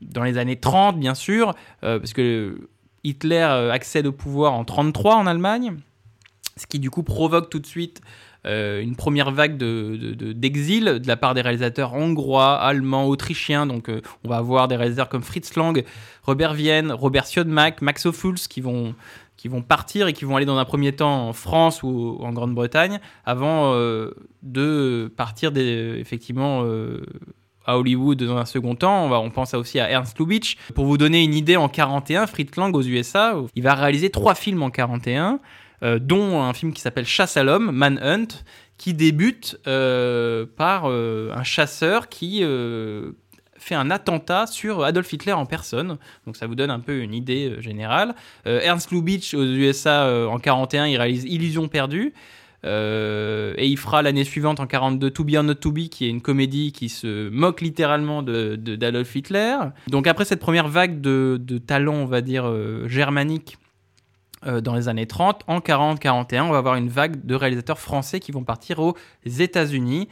dans 0.00 0.22
les 0.22 0.38
années 0.38 0.58
30 0.58 0.98
bien 0.98 1.14
sûr, 1.14 1.54
euh, 1.84 1.98
parce 1.98 2.12
que 2.12 2.68
Hitler 3.04 3.46
euh, 3.48 3.70
accède 3.70 4.06
au 4.06 4.12
pouvoir 4.12 4.52
en 4.52 4.60
1933 4.60 5.16
en 5.16 5.26
Allemagne, 5.26 5.76
ce 6.56 6.66
qui 6.66 6.78
du 6.78 6.90
coup 6.90 7.02
provoque 7.02 7.50
tout 7.50 7.58
de 7.58 7.66
suite 7.66 8.00
euh, 8.46 8.80
une 8.80 8.96
première 8.96 9.30
vague 9.30 9.56
d'exil 9.56 10.84
de, 10.84 10.98
de, 10.98 11.08
la 11.08 11.16
part 11.16 11.34
des 11.34 11.40
réalisateurs 11.40 11.94
hongrois, 11.94 12.58
allemands, 12.58 13.06
autrichiens. 13.06 13.66
Donc 13.66 13.88
euh, 13.88 14.00
on 14.24 14.28
va 14.28 14.36
avoir 14.36 14.68
des 14.68 14.76
réalisateurs 14.76 15.08
comme 15.08 15.22
Fritz 15.22 15.54
Lang, 15.56 15.84
Robert 16.22 16.54
Vienne, 16.54 16.92
Robert 16.92 17.26
Siodmak, 17.26 17.82
Max 17.82 18.06
Ophuls 18.06 18.38
qui 18.48 18.60
vont, 18.60 18.94
qui 19.36 19.48
vont 19.48 19.62
partir 19.62 20.08
et 20.08 20.12
qui 20.12 20.24
vont 20.24 20.36
aller 20.36 20.46
dans 20.46 20.58
un 20.58 20.64
premier 20.64 20.92
temps 20.92 21.28
en 21.28 21.32
France 21.32 21.82
ou 21.82 22.18
en 22.20 22.32
Grande-Bretagne 22.32 23.00
avant 23.24 23.74
de 24.42 25.12
partir 25.16 25.52
effectivement 25.56 26.64
à 27.66 27.78
Hollywood 27.78 28.22
dans 28.22 28.36
un 28.36 28.44
second 28.44 28.74
temps. 28.74 29.04
On, 29.04 29.08
va, 29.08 29.20
on 29.20 29.30
pense 29.30 29.54
aussi 29.54 29.78
à 29.78 29.90
Ernst 29.90 30.18
Lubitsch. 30.18 30.56
Pour 30.74 30.86
vous 30.86 30.98
donner 30.98 31.22
une 31.22 31.34
idée, 31.34 31.56
en 31.56 31.68
41, 31.68 32.26
Fritz 32.26 32.56
Lang 32.56 32.74
aux 32.74 32.82
USA, 32.82 33.36
il 33.54 33.62
va 33.62 33.74
réaliser 33.74 34.10
trois 34.10 34.34
films 34.34 34.62
en 34.62 34.70
41, 34.70 35.40
euh, 35.82 35.98
dont 35.98 36.42
un 36.42 36.52
film 36.52 36.72
qui 36.72 36.80
s'appelle 36.80 37.06
Chasse 37.06 37.36
à 37.36 37.42
l'homme, 37.42 37.70
Manhunt, 37.72 38.28
qui 38.76 38.94
débute 38.94 39.58
euh, 39.66 40.46
par 40.56 40.84
euh, 40.86 41.32
un 41.34 41.42
chasseur 41.42 42.08
qui 42.08 42.42
fait 43.58 43.74
un 43.74 43.90
attentat 43.90 44.46
sur 44.46 44.84
Adolf 44.84 45.12
Hitler 45.12 45.32
en 45.32 45.44
personne. 45.44 45.98
Donc 46.26 46.36
ça 46.36 46.46
vous 46.46 46.54
donne 46.54 46.70
un 46.70 46.80
peu 46.80 47.00
une 47.00 47.12
idée 47.12 47.56
générale. 47.60 48.14
Ernst 48.46 48.90
Lubitsch 48.90 49.34
aux 49.34 49.44
USA 49.44 50.26
en 50.28 50.38
41, 50.38 50.86
il 50.86 50.96
réalise 50.96 51.24
Illusion 51.24 51.68
perdue. 51.68 52.14
Et 52.64 53.66
il 53.66 53.76
fera 53.76 54.00
l'année 54.00 54.24
suivante, 54.24 54.60
en 54.60 54.66
42, 54.66 55.10
To 55.10 55.24
Be 55.24 55.34
or 55.36 55.42
Not 55.42 55.54
To 55.56 55.72
Be, 55.72 55.88
qui 55.90 56.06
est 56.06 56.08
une 56.08 56.22
comédie 56.22 56.72
qui 56.72 56.88
se 56.88 57.28
moque 57.28 57.60
littéralement 57.60 58.22
de, 58.22 58.56
d'Adolf 58.56 59.14
Hitler. 59.14 59.56
Donc 59.88 60.06
après 60.06 60.24
cette 60.24 60.40
première 60.40 60.68
vague 60.68 61.02
de, 61.02 61.38
de 61.38 61.58
talent, 61.58 61.96
on 61.96 62.06
va 62.06 62.22
dire, 62.22 62.46
euh, 62.46 62.88
germanique 62.88 63.58
euh, 64.46 64.60
dans 64.60 64.74
les 64.74 64.88
années 64.88 65.06
30, 65.06 65.42
en 65.46 65.58
40-41, 65.58 66.42
on 66.42 66.50
va 66.50 66.58
avoir 66.58 66.76
une 66.76 66.88
vague 66.88 67.24
de 67.24 67.34
réalisateurs 67.34 67.78
français 67.78 68.20
qui 68.20 68.32
vont 68.32 68.44
partir 68.44 68.78
aux 68.78 68.96
États-Unis. 69.24 70.08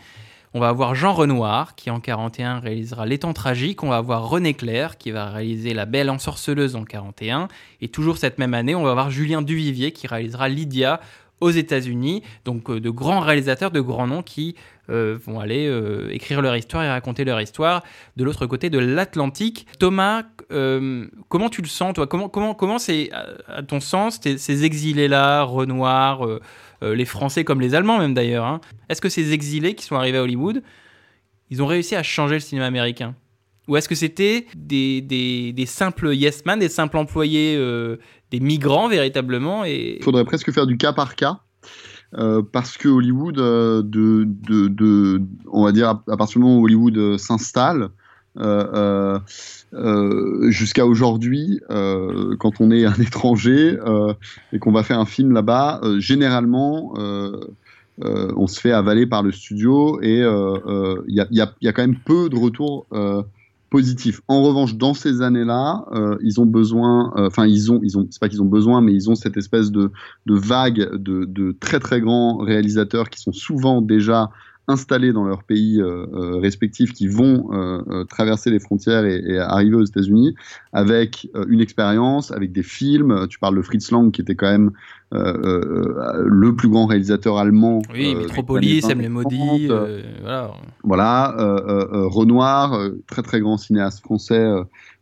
On 0.54 0.60
va 0.60 0.68
avoir 0.68 0.94
Jean 0.94 1.12
Renoir 1.12 1.74
qui 1.74 1.90
en 1.90 2.00
41 2.00 2.60
réalisera 2.60 3.04
Les 3.04 3.18
Temps 3.18 3.34
Tragiques. 3.34 3.82
On 3.82 3.90
va 3.90 3.98
avoir 3.98 4.28
René 4.28 4.54
Clair 4.54 4.96
qui 4.96 5.10
va 5.10 5.26
réaliser 5.28 5.74
La 5.74 5.84
Belle 5.84 6.08
Ensorceleuse 6.08 6.74
en 6.74 6.84
41. 6.84 7.48
Et 7.82 7.88
toujours 7.88 8.16
cette 8.16 8.38
même 8.38 8.54
année, 8.54 8.74
on 8.74 8.82
va 8.82 8.90
avoir 8.92 9.10
Julien 9.10 9.42
Duvivier 9.42 9.92
qui 9.92 10.06
réalisera 10.06 10.48
Lydia 10.48 11.00
aux 11.40 11.51
États-Unis. 11.51 12.22
Donc 12.44 12.70
euh, 12.70 12.81
de 12.81 12.90
grands 12.90 13.20
réalisateurs, 13.20 13.70
de 13.70 13.81
grands 13.81 14.07
noms 14.07 14.22
qui 14.22 14.55
euh, 14.90 15.18
vont 15.24 15.40
aller 15.40 15.66
euh, 15.66 16.09
écrire 16.12 16.42
leur 16.42 16.57
histoire 16.57 16.85
et 16.85 16.88
raconter 16.88 17.24
leur 17.24 17.40
histoire 17.40 17.83
de 18.16 18.24
l'autre 18.24 18.46
côté 18.46 18.70
de 18.70 18.79
l'Atlantique. 18.79 19.66
Thomas, 19.79 20.24
comment 21.29 21.51
tu 21.51 21.61
le 21.61 21.68
sens, 21.68 21.92
toi? 21.94 22.07
Comment, 22.07 22.29
comment, 22.29 22.55
comment 22.55 22.79
c'est, 22.79 23.11
à 23.46 23.62
ton 23.62 23.81
sens, 23.81 24.18
ces 24.22 24.64
exilés-là, 24.64 25.42
Renoir, 25.42 26.27
les 26.81 27.05
Français 27.05 27.44
comme 27.44 27.61
les 27.61 27.74
Allemands 27.74 27.98
même 27.98 28.14
d'ailleurs, 28.14 28.46
hein, 28.46 28.62
est-ce 28.88 29.03
que 29.03 29.11
ces 29.11 29.35
exilés 29.35 29.74
qui 29.74 29.85
sont 29.85 29.96
arrivés 29.96 30.16
à 30.16 30.22
Hollywood, 30.22 30.62
ils 31.51 31.62
ont 31.62 31.66
réussi 31.66 31.96
à 31.96 32.03
changer 32.03 32.37
le 32.37 32.40
cinéma 32.40 32.64
américain? 32.64 33.14
Ou 33.68 33.76
est-ce 33.76 33.88
que 33.88 33.94
c'était 33.94 34.46
des, 34.57 35.02
des, 35.02 35.66
simples 35.66 36.14
yes 36.14 36.44
men, 36.46 36.59
des 36.59 36.70
simples 36.70 36.96
employés, 36.96 37.54
euh, 37.57 37.96
des 38.31 38.40
migrants 38.40 38.88
véritablement. 38.88 39.64
Il 39.64 40.02
faudrait 40.02 40.24
presque 40.24 40.50
faire 40.52 40.66
du 40.66 40.78
cas 40.78 40.92
par 40.92 41.14
cas. 41.14 41.40
Euh, 42.16 42.40
parce 42.40 42.78
que 42.78 42.88
Hollywood, 42.88 43.38
euh, 43.38 43.83
de, 43.85 44.24
de, 44.26 45.20
on 45.52 45.64
va 45.64 45.72
dire, 45.72 45.88
à, 45.88 46.16
partir 46.16 46.40
du 46.40 46.46
moment 46.46 46.59
où 46.61 46.64
Hollywood 46.64 47.18
s'installe, 47.18 47.90
jusqu'à 50.48 50.87
aujourd'hui, 50.87 51.61
quand 51.68 52.61
on 52.61 52.70
est 52.70 52.87
un 52.87 52.94
étranger 53.00 53.76
et 54.52 54.59
qu'on 54.59 54.72
va 54.72 54.83
faire 54.83 54.98
un 54.98 55.07
film 55.07 55.33
là-bas, 55.33 55.83
généralement, 55.98 56.94
on 57.98 58.46
se 58.46 58.61
fait 58.61 58.72
avaler 58.72 59.07
par 59.07 59.22
le 59.22 59.33
studio 59.33 60.00
et 60.00 60.20
il 60.20 61.14
y, 61.14 61.20
y, 61.20 61.42
y, 61.61 61.68
a, 61.68 61.72
quand 61.72 61.83
même 61.83 61.98
peu 62.07 62.31
de 62.31 62.37
retours 62.37 62.87
positif. 63.70 64.20
En 64.28 64.42
revanche, 64.42 64.76
dans 64.76 64.94
ces 64.94 65.22
années-là, 65.22 65.85
euh, 65.92 66.16
ils 66.22 66.40
ont 66.40 66.46
besoin, 66.46 67.12
euh, 67.16 67.26
enfin 67.26 67.46
ils 67.46 67.70
ont, 67.70 67.81
ils 67.83 67.98
ont, 67.98 68.07
c'est 68.11 68.20
pas 68.20 68.28
qu'ils 68.28 68.42
ont 68.42 68.46
besoin, 68.46 68.81
mais 68.81 68.94
ils 68.94 69.11
ont 69.11 69.14
cette 69.14 69.37
espèce 69.37 69.70
de, 69.70 69.90
de 70.26 70.35
vague 70.35 70.94
de, 70.94 71.24
de, 71.24 71.57
très 71.61 71.78
très 71.78 72.00
grands 72.00 72.38
réalisateurs 72.38 73.11
qui 73.11 73.20
sont 73.20 73.33
souvent 73.33 73.83
déjà 73.83 74.31
installés 74.68 75.12
dans 75.12 75.24
leur 75.24 75.42
pays 75.42 75.81
euh, 75.81 76.07
euh 76.12 76.37
respectifs, 76.38 76.92
qui 76.92 77.09
vont 77.09 77.48
euh, 77.52 78.04
traverser 78.04 78.50
les 78.50 78.61
frontières 78.61 79.04
et, 79.04 79.20
et 79.26 79.38
arriver 79.38 79.76
aux 79.76 79.85
États-Unis 79.85 80.35
avec 80.72 81.28
une 81.48 81.61
expérience, 81.61 82.31
avec 82.31 82.52
des 82.52 82.62
films. 82.62 83.26
Tu 83.28 83.38
parles 83.38 83.57
de 83.57 83.62
Fritz 83.62 83.90
Lang, 83.90 84.12
qui 84.12 84.20
était 84.20 84.35
quand 84.35 84.50
même 84.50 84.70
le 85.11 86.54
plus 86.54 86.68
grand 86.68 86.85
réalisateur 86.85 87.38
allemand. 87.38 87.81
Oui, 87.92 88.14
Metropolis, 88.14 88.85
M. 88.90 89.00
les 89.00 89.09
maudits, 89.09 89.68
voilà. 90.20 90.52
Voilà, 90.85 91.35
Renoir, 92.04 92.78
très 93.07 93.22
très 93.22 93.40
grand 93.40 93.57
cinéaste 93.57 94.00
français. 94.00 94.46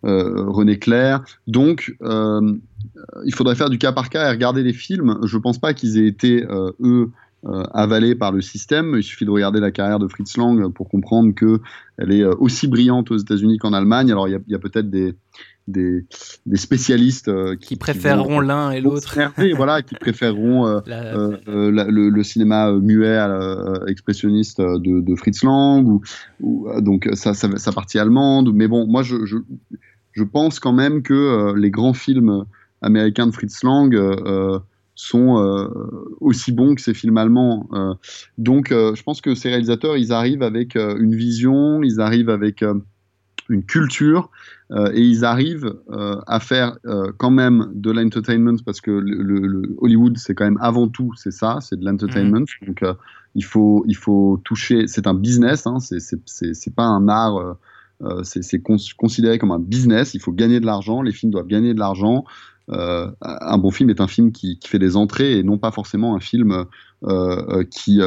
René 0.02 0.78
Clair. 0.78 1.24
Donc, 1.48 1.96
il 2.00 3.34
faudrait 3.34 3.56
faire 3.56 3.70
du 3.70 3.78
cas 3.78 3.92
par 3.92 4.08
cas 4.08 4.28
et 4.28 4.30
regarder 4.30 4.62
les 4.62 4.72
films. 4.72 5.18
Je 5.24 5.36
ne 5.36 5.42
pense 5.42 5.58
pas 5.58 5.74
qu'ils 5.74 5.98
aient 5.98 6.06
été, 6.06 6.46
eux, 6.80 7.10
avalée 7.72 8.14
par 8.14 8.32
le 8.32 8.40
système. 8.40 8.94
Il 8.96 9.02
suffit 9.02 9.24
de 9.24 9.30
regarder 9.30 9.60
la 9.60 9.70
carrière 9.70 9.98
de 9.98 10.08
Fritz 10.08 10.36
Lang 10.36 10.72
pour 10.72 10.88
comprendre 10.88 11.34
qu'elle 11.34 12.12
est 12.12 12.22
euh, 12.22 12.34
aussi 12.38 12.66
brillante 12.66 13.10
aux 13.10 13.16
États-Unis 13.16 13.58
qu'en 13.58 13.72
Allemagne. 13.72 14.10
Alors 14.10 14.28
il 14.28 14.40
y 14.46 14.54
a, 14.54 14.58
peut-être 14.58 14.90
des, 14.90 15.14
des, 15.68 16.04
spécialistes 16.54 17.28
euh, 17.28 17.56
qui, 17.56 17.76
préféreront 17.76 18.40
l'un 18.40 18.70
et 18.70 18.80
l'autre. 18.80 19.18
voilà, 19.56 19.82
qui 19.82 19.94
préféreront 19.94 20.64
le, 20.86 22.22
cinéma 22.22 22.72
muet 22.72 23.18
expressionniste 23.86 24.60
de, 24.60 25.14
Fritz 25.16 25.42
Lang 25.42 26.00
ou, 26.40 26.68
donc 26.80 27.08
sa, 27.14 27.72
partie 27.72 27.98
allemande. 27.98 28.52
Mais 28.54 28.68
bon, 28.68 28.86
moi 28.86 29.02
je, 29.02 29.24
je, 29.24 29.36
je 30.12 30.24
pense 30.24 30.58
quand 30.58 30.72
même 30.72 31.02
que 31.02 31.54
les 31.56 31.70
grands 31.70 31.94
films 31.94 32.44
américains 32.82 33.26
de 33.26 33.32
Fritz 33.32 33.62
Lang 33.62 33.94
sont 34.96 35.38
euh, 35.38 35.68
aussi 36.20 36.50
bons 36.52 36.74
que 36.74 36.80
ces 36.80 36.94
films 36.94 37.16
allemands. 37.18 37.68
Euh. 37.72 37.94
donc, 38.38 38.72
euh, 38.72 38.94
je 38.96 39.02
pense 39.04 39.20
que 39.20 39.34
ces 39.36 39.50
réalisateurs, 39.50 39.96
ils 39.96 40.12
arrivent 40.12 40.42
avec 40.42 40.74
une 40.76 41.14
vision, 41.14 41.82
ils 41.84 42.00
arrivent 42.00 42.30
avec 42.30 42.64
une 43.48 43.62
culture, 43.64 44.30
et 44.92 45.00
ils 45.00 45.24
arrivent 45.24 45.72
à 46.26 46.40
faire 46.40 46.76
quand 47.18 47.30
même 47.30 47.70
de 47.74 47.92
l'entertainment 47.92 48.56
parce 48.64 48.80
que 48.80 48.90
le, 48.90 49.22
le- 49.22 49.46
le 49.46 49.76
Hollywood 49.78 50.18
c'est 50.18 50.34
quand 50.34 50.44
même 50.44 50.58
avant 50.60 50.88
tout 50.88 51.12
c'est 51.16 51.30
ça, 51.30 51.58
c'est 51.60 51.78
de 51.78 51.84
l'entertainment. 51.84 52.44
Donc 52.66 52.82
euh, 52.82 52.94
il 53.36 53.44
faut 53.44 53.84
il 53.86 53.94
faut 53.94 54.40
toucher, 54.44 54.88
c'est 54.88 55.06
un 55.06 55.14
business, 55.14 55.66
hein, 55.68 55.78
c'est 55.78 56.00
c'est 56.00 56.18
c'est 56.24 56.54
c'est 56.54 56.74
pas 56.74 56.82
un 56.84 57.06
art. 57.06 57.36
euh, 58.02 58.22
c'est 58.24 58.42
c'est 58.42 58.60
cons- 58.60 58.76
considéré 58.98 59.38
comme 59.38 59.52
un 59.52 59.60
business. 59.60 60.12
Il 60.14 60.20
faut 60.20 60.32
gagner 60.32 60.58
de 60.60 60.66
l'argent. 60.66 61.00
Les 61.00 61.12
films 61.12 61.30
doivent 61.32 61.46
gagner 61.46 61.72
de 61.72 61.78
l'argent. 61.78 62.24
Euh, 62.70 63.10
un 63.20 63.58
bon 63.58 63.70
film 63.70 63.90
est 63.90 64.00
un 64.00 64.08
film 64.08 64.32
qui, 64.32 64.58
qui 64.58 64.68
fait 64.68 64.78
des 64.80 64.96
entrées 64.96 65.38
et 65.38 65.42
non 65.44 65.56
pas 65.58 65.70
forcément 65.70 66.16
un 66.16 66.20
film 66.20 66.50
euh, 66.52 66.64
euh, 67.04 67.64
qui 67.70 68.00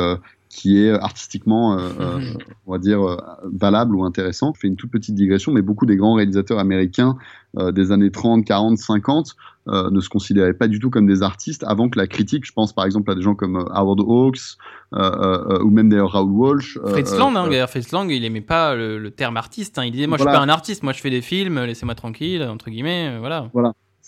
qui 0.51 0.79
est 0.83 0.89
artistiquement, 0.89 1.77
euh, 1.77 1.89
euh, 1.99 2.19
on 2.65 2.71
va 2.71 2.79
dire, 2.79 3.07
euh, 3.07 3.17
valable 3.53 3.95
ou 3.95 4.03
intéressant. 4.03 4.51
Je 4.55 4.61
fais 4.61 4.67
une 4.67 4.77
toute 4.77 4.89
petite 4.89 5.13
digression, 5.13 5.51
mais 5.51 5.61
beaucoup 5.61 5.85
des 5.85 5.95
grands 5.95 6.15
réalisateurs 6.15 6.57
américains 6.57 7.17
des 7.55 7.91
années 7.91 8.09
30, 8.11 8.43
40, 8.45 8.77
50 8.79 9.35
euh, 9.67 9.91
ne 9.91 9.99
se 9.99 10.09
considéraient 10.09 10.53
pas 10.55 10.67
du 10.67 10.79
tout 10.79 10.89
comme 10.89 11.05
des 11.05 11.21
artistes 11.21 11.63
avant 11.67 11.87
que 11.87 11.99
la 11.99 12.07
critique, 12.07 12.45
je 12.47 12.51
pense 12.51 12.73
par 12.73 12.85
exemple 12.85 13.11
à 13.11 13.15
des 13.15 13.21
gens 13.21 13.35
comme 13.35 13.57
Howard 13.71 13.99
Hawks 14.01 14.57
ou 14.91 15.69
même 15.69 15.89
d'ailleurs 15.89 16.11
Raoul 16.13 16.31
Walsh. 16.31 16.79
Fritz 16.87 17.15
Lang, 17.15 17.35
hein, 17.37 17.47
d'ailleurs, 17.47 17.69
Fritz 17.69 17.91
Lang, 17.91 18.09
il 18.09 18.25
aimait 18.25 18.41
pas 18.41 18.73
le, 18.75 18.97
le 18.97 19.11
terme 19.11 19.37
artiste. 19.37 19.77
hein. 19.77 19.85
Il 19.85 19.91
disait, 19.91 20.07
moi, 20.07 20.17
je 20.17 20.23
Voilà. 20.23 20.39
suis 20.39 20.47
pas 20.47 20.51
un 20.51 20.53
artiste, 20.53 20.81
moi, 20.83 20.93
je 20.93 20.99
fais 20.99 21.11
des 21.11 21.21
films, 21.21 21.59
laissez-moi 21.63 21.93
tranquille, 21.95 22.41
entre 22.43 22.69
guillemets, 22.71 23.17
voilà. 23.19 23.49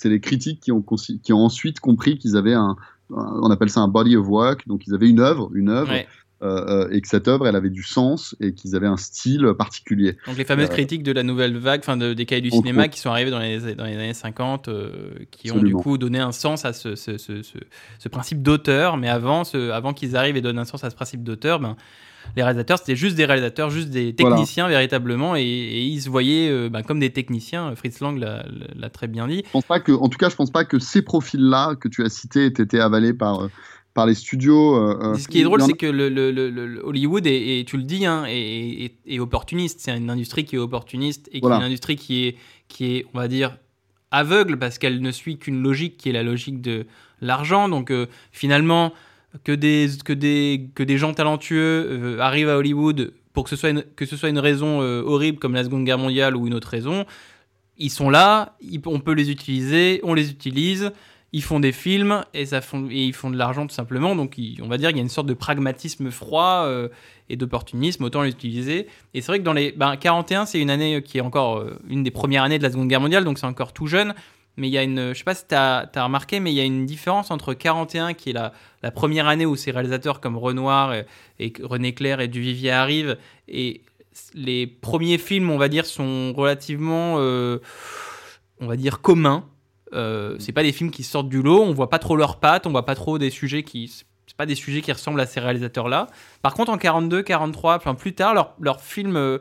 C'est 0.01 0.09
les 0.09 0.19
critiques 0.19 0.59
qui 0.59 0.71
ont, 0.71 0.79
consi- 0.81 1.19
qui 1.21 1.31
ont 1.33 1.43
ensuite 1.45 1.79
compris 1.79 2.17
qu'ils 2.17 2.35
avaient 2.35 2.53
un, 2.55 2.75
un- 3.15 3.39
on 3.43 3.51
appelle 3.51 3.69
ça 3.69 3.81
un 3.81 3.87
body 3.87 4.15
of 4.17 4.27
work, 4.27 4.67
donc 4.67 4.87
ils 4.87 4.93
avaient 4.95 5.09
une 5.09 5.19
œuvre, 5.19 5.51
une 5.53 5.69
œuvre, 5.69 5.91
Ouais. 5.91 6.07
euh, 6.41 6.85
euh, 6.87 6.89
et 6.89 7.01
que 7.01 7.07
cette 7.07 7.27
œuvre, 7.27 7.47
elle 7.47 7.55
avait 7.55 7.69
du 7.69 7.83
sens 7.83 8.35
et 8.39 8.53
qu'ils 8.55 8.75
avaient 8.75 8.87
un 8.87 8.97
style 8.97 9.53
particulier. 9.55 10.17
Donc 10.25 10.37
les 10.37 10.43
fameuses 10.45 10.69
Euh, 10.69 10.73
critiques 10.73 11.03
de 11.03 11.11
la 11.11 11.21
nouvelle 11.21 11.55
vague, 11.57 11.81
enfin 11.83 11.97
de- 11.97 12.13
des 12.15 12.25
cahiers 12.25 12.41
du 12.41 12.49
cinéma 12.49 12.87
qui 12.87 12.99
sont 12.99 13.11
arrivés 13.11 13.29
dans 13.29 13.37
les, 13.39 13.75
dans 13.75 13.85
les 13.85 13.93
années 13.95 14.15
50, 14.15 14.67
euh, 14.69 14.89
qui 15.29 15.51
ont 15.51 15.61
du 15.61 15.75
coup 15.75 15.99
donné 15.99 16.17
un 16.19 16.31
sens 16.31 16.65
à 16.65 16.73
ce, 16.73 16.95
ce- 16.95 17.17
ce- 17.19 18.09
principe 18.09 18.41
d'auteur. 18.41 18.97
Mais 18.97 19.07
avant, 19.09 19.43
avant 19.71 19.93
qu'ils 19.93 20.15
arrivent 20.17 20.35
et 20.37 20.41
donnent 20.41 20.57
un 20.59 20.65
sens 20.65 20.83
à 20.83 20.89
ce 20.89 20.95
principe 20.95 21.21
d'auteur, 21.23 21.59
ben, 21.59 21.75
les 22.35 22.43
réalisateurs, 22.43 22.77
c'était 22.77 22.95
juste 22.95 23.15
des 23.15 23.25
réalisateurs, 23.25 23.69
juste 23.69 23.89
des 23.89 24.15
Voilà. 24.19 24.35
techniciens 24.35 24.67
véritablement, 24.67 25.35
et, 25.35 25.41
et 25.41 25.81
ils 25.83 26.01
se 26.01 26.09
voyaient 26.09 26.49
euh, 26.49 26.69
ben, 26.69 26.81
comme 26.83 26.99
des 26.99 27.11
techniciens. 27.11 27.75
Fritz 27.75 27.99
Lang 27.99 28.17
l'a 28.17 28.89
très 28.89 29.07
bien 29.07 29.27
dit. 29.27 29.43
Je 29.45 29.51
pense 29.51 29.65
pas 29.65 29.79
que, 29.79 29.91
en 29.91 30.09
tout 30.09 30.17
cas, 30.17 30.29
je 30.29 30.35
pense 30.35 30.51
pas 30.51 30.65
que 30.65 30.79
ces 30.79 31.01
profils-là 31.01 31.75
que 31.75 31.87
tu 31.87 32.03
as 32.03 32.09
cités 32.09 32.45
aient 32.45 32.47
été 32.47 32.79
avalés 32.79 33.13
par, 33.13 33.43
euh, 33.43 33.47
par 33.93 34.05
les 34.05 34.13
studios. 34.15 34.75
euh, 34.77 35.15
Ce 35.15 35.27
qui 35.27 35.41
est 35.41 35.43
drôle, 35.43 35.61
c'est 35.61 35.73
que 35.73 35.85
le, 35.85 36.07
le- 36.09 36.31
le- 36.31 36.49
le- 36.49 36.85
Hollywood, 36.85 37.27
est, 37.27 37.59
est- 37.59 37.67
tu 37.67 37.75
le 37.77 37.83
dis, 37.83 38.05
hein, 38.05 38.23
est, 38.27 38.85
est- 38.85 38.95
est 39.07 39.19
opportuniste. 39.19 39.79
C'est 39.81 39.95
une 39.97 40.09
industrie 40.09 40.45
qui 40.45 40.55
est 40.55 40.59
opportuniste 40.59 41.27
et 41.29 41.35
qui 41.35 41.39
Voilà. 41.41 41.57
est 41.57 41.59
une 41.59 41.65
industrie 41.65 41.95
qui 41.97 42.25
est, 42.27 42.35
qui 42.69 42.95
est, 42.95 43.05
on 43.13 43.17
va 43.17 43.27
dire, 43.27 43.57
aveugle 44.11 44.57
parce 44.59 44.77
qu'elle 44.77 45.01
ne 45.01 45.11
suit 45.11 45.37
qu'une 45.37 45.61
logique 45.61 45.97
qui 45.97 46.09
est 46.09 46.13
la 46.13 46.23
logique 46.23 46.61
de 46.61 46.85
l'argent. 47.21 47.67
Donc 47.69 47.91
euh, 47.91 48.07
finalement, 48.31 48.93
que 49.43 49.51
des, 49.51 49.89
que, 50.03 50.13
des, 50.13 50.69
que 50.75 50.83
des 50.83 50.97
gens 50.97 51.13
talentueux 51.13 51.87
euh, 51.89 52.19
arrivent 52.19 52.49
à 52.49 52.57
Hollywood 52.57 53.13
pour 53.33 53.45
que 53.45 53.49
ce 53.49 53.55
soit 53.55 53.69
une, 53.69 53.83
que 53.95 54.05
ce 54.05 54.17
soit 54.17 54.29
une 54.29 54.39
raison 54.39 54.81
euh, 54.81 55.01
horrible 55.01 55.39
comme 55.39 55.53
la 55.53 55.63
Seconde 55.63 55.85
Guerre 55.85 55.97
mondiale 55.97 56.35
ou 56.35 56.47
une 56.47 56.53
autre 56.53 56.67
raison, 56.67 57.05
ils 57.77 57.89
sont 57.89 58.09
là, 58.09 58.57
on 58.85 58.99
peut 58.99 59.13
les 59.13 59.31
utiliser, 59.31 60.01
on 60.03 60.13
les 60.13 60.29
utilise, 60.29 60.91
ils 61.31 61.41
font 61.41 61.61
des 61.61 61.71
films 61.71 62.25
et, 62.33 62.45
ça 62.45 62.59
font, 62.59 62.89
et 62.91 63.05
ils 63.05 63.13
font 63.13 63.29
de 63.29 63.37
l'argent 63.37 63.65
tout 63.65 63.73
simplement. 63.73 64.15
Donc 64.15 64.35
on 64.61 64.67
va 64.67 64.77
dire 64.77 64.89
qu'il 64.89 64.97
y 64.97 64.99
a 64.99 65.03
une 65.03 65.09
sorte 65.09 65.27
de 65.27 65.33
pragmatisme 65.33 66.11
froid 66.11 66.65
euh, 66.65 66.89
et 67.29 67.37
d'opportunisme, 67.37 68.03
autant 68.03 68.21
les 68.21 68.31
utiliser. 68.31 68.87
Et 69.13 69.21
c'est 69.21 69.27
vrai 69.27 69.39
que 69.39 69.45
dans 69.45 69.53
les 69.53 69.71
ben, 69.71 69.95
41, 69.95 70.45
c'est 70.45 70.59
une 70.59 70.69
année 70.69 71.01
qui 71.01 71.17
est 71.17 71.21
encore 71.21 71.63
une 71.87 72.03
des 72.03 72.11
premières 72.11 72.43
années 72.43 72.57
de 72.57 72.63
la 72.63 72.69
Seconde 72.69 72.89
Guerre 72.89 73.01
mondiale, 73.01 73.23
donc 73.23 73.39
c'est 73.39 73.47
encore 73.47 73.71
tout 73.71 73.87
jeune. 73.87 74.13
Mais 74.57 74.67
il 74.67 74.71
y 74.71 74.77
a 74.77 74.83
une, 74.83 75.13
je 75.13 75.17
sais 75.17 75.23
pas 75.23 75.35
si 75.35 75.47
tu 75.47 75.55
as, 75.55 75.89
remarqué, 75.95 76.39
mais 76.39 76.51
il 76.51 76.55
y 76.55 76.59
a 76.59 76.65
une 76.65 76.85
différence 76.85 77.31
entre 77.31 77.53
41, 77.53 78.13
qui 78.13 78.31
est 78.31 78.33
la, 78.33 78.51
la 78.83 78.91
première 78.91 79.27
année 79.27 79.45
où 79.45 79.55
ces 79.55 79.71
réalisateurs 79.71 80.19
comme 80.19 80.37
Renoir 80.37 80.93
et, 80.93 81.53
René 81.63 81.93
Clair 81.93 82.19
et 82.19 82.27
Duvivier 82.27 82.71
arrivent, 82.71 83.17
et 83.47 83.81
les 84.33 84.67
premiers 84.67 85.17
films, 85.17 85.49
on 85.49 85.57
va 85.57 85.69
dire, 85.69 85.85
sont 85.85 86.33
relativement, 86.33 87.15
euh, 87.19 87.59
on 88.59 88.67
va 88.67 88.75
dire, 88.75 89.01
communs. 89.01 89.45
Euh, 89.93 90.35
c'est 90.39 90.51
pas 90.51 90.63
des 90.63 90.71
films 90.71 90.91
qui 90.91 91.03
sortent 91.03 91.29
du 91.29 91.41
lot, 91.41 91.63
on 91.63 91.73
voit 91.73 91.89
pas 91.89 91.99
trop 91.99 92.15
leurs 92.15 92.39
pattes, 92.39 92.65
on 92.65 92.71
voit 92.71 92.85
pas 92.85 92.95
trop 92.95 93.17
des 93.17 93.29
sujets 93.29 93.63
qui. 93.63 93.87
C'est 94.27 94.37
pas 94.37 94.45
des 94.45 94.55
sujets 94.55 94.81
qui 94.81 94.91
ressemblent 94.91 95.19
à 95.19 95.25
ces 95.25 95.41
réalisateurs-là. 95.41 96.07
Par 96.41 96.53
contre, 96.53 96.71
en 96.71 96.77
42, 96.77 97.21
43, 97.21 97.75
enfin 97.75 97.95
plus 97.95 98.13
tard, 98.13 98.33
leurs 98.33 98.55
leurs 98.59 98.81
films. 98.81 99.39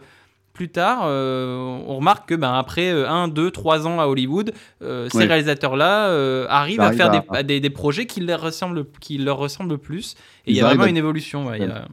Plus 0.52 0.68
tard, 0.68 1.02
euh, 1.04 1.56
on 1.86 1.96
remarque 1.96 2.28
que 2.28 2.34
ben, 2.34 2.52
après 2.52 2.90
1, 2.90 3.28
2, 3.28 3.50
3 3.50 3.86
ans 3.86 4.00
à 4.00 4.06
Hollywood, 4.06 4.52
euh, 4.82 5.08
ces 5.08 5.18
réalisateurs-là 5.28 6.08
euh, 6.08 6.46
arrivent 6.48 6.80
à 6.80 6.92
faire 6.96 7.10
des, 7.10 7.18
à- 7.18 7.36
à 7.38 7.42
des, 7.42 7.60
des 7.60 7.70
projets 7.70 8.06
qui 8.06 8.20
leur 8.20 8.40
ressemblent, 8.40 8.84
qui 9.00 9.16
leur 9.18 9.38
ressemblent 9.38 9.78
plus. 9.78 10.16
Et 10.46 10.50
il 10.50 10.56
y 10.56 10.60
a 10.60 10.64
vraiment 10.64 10.84
à- 10.84 10.88
une 10.88 10.96
évolution. 10.96 11.46
ouais, 11.46 11.62
a- 11.62 11.88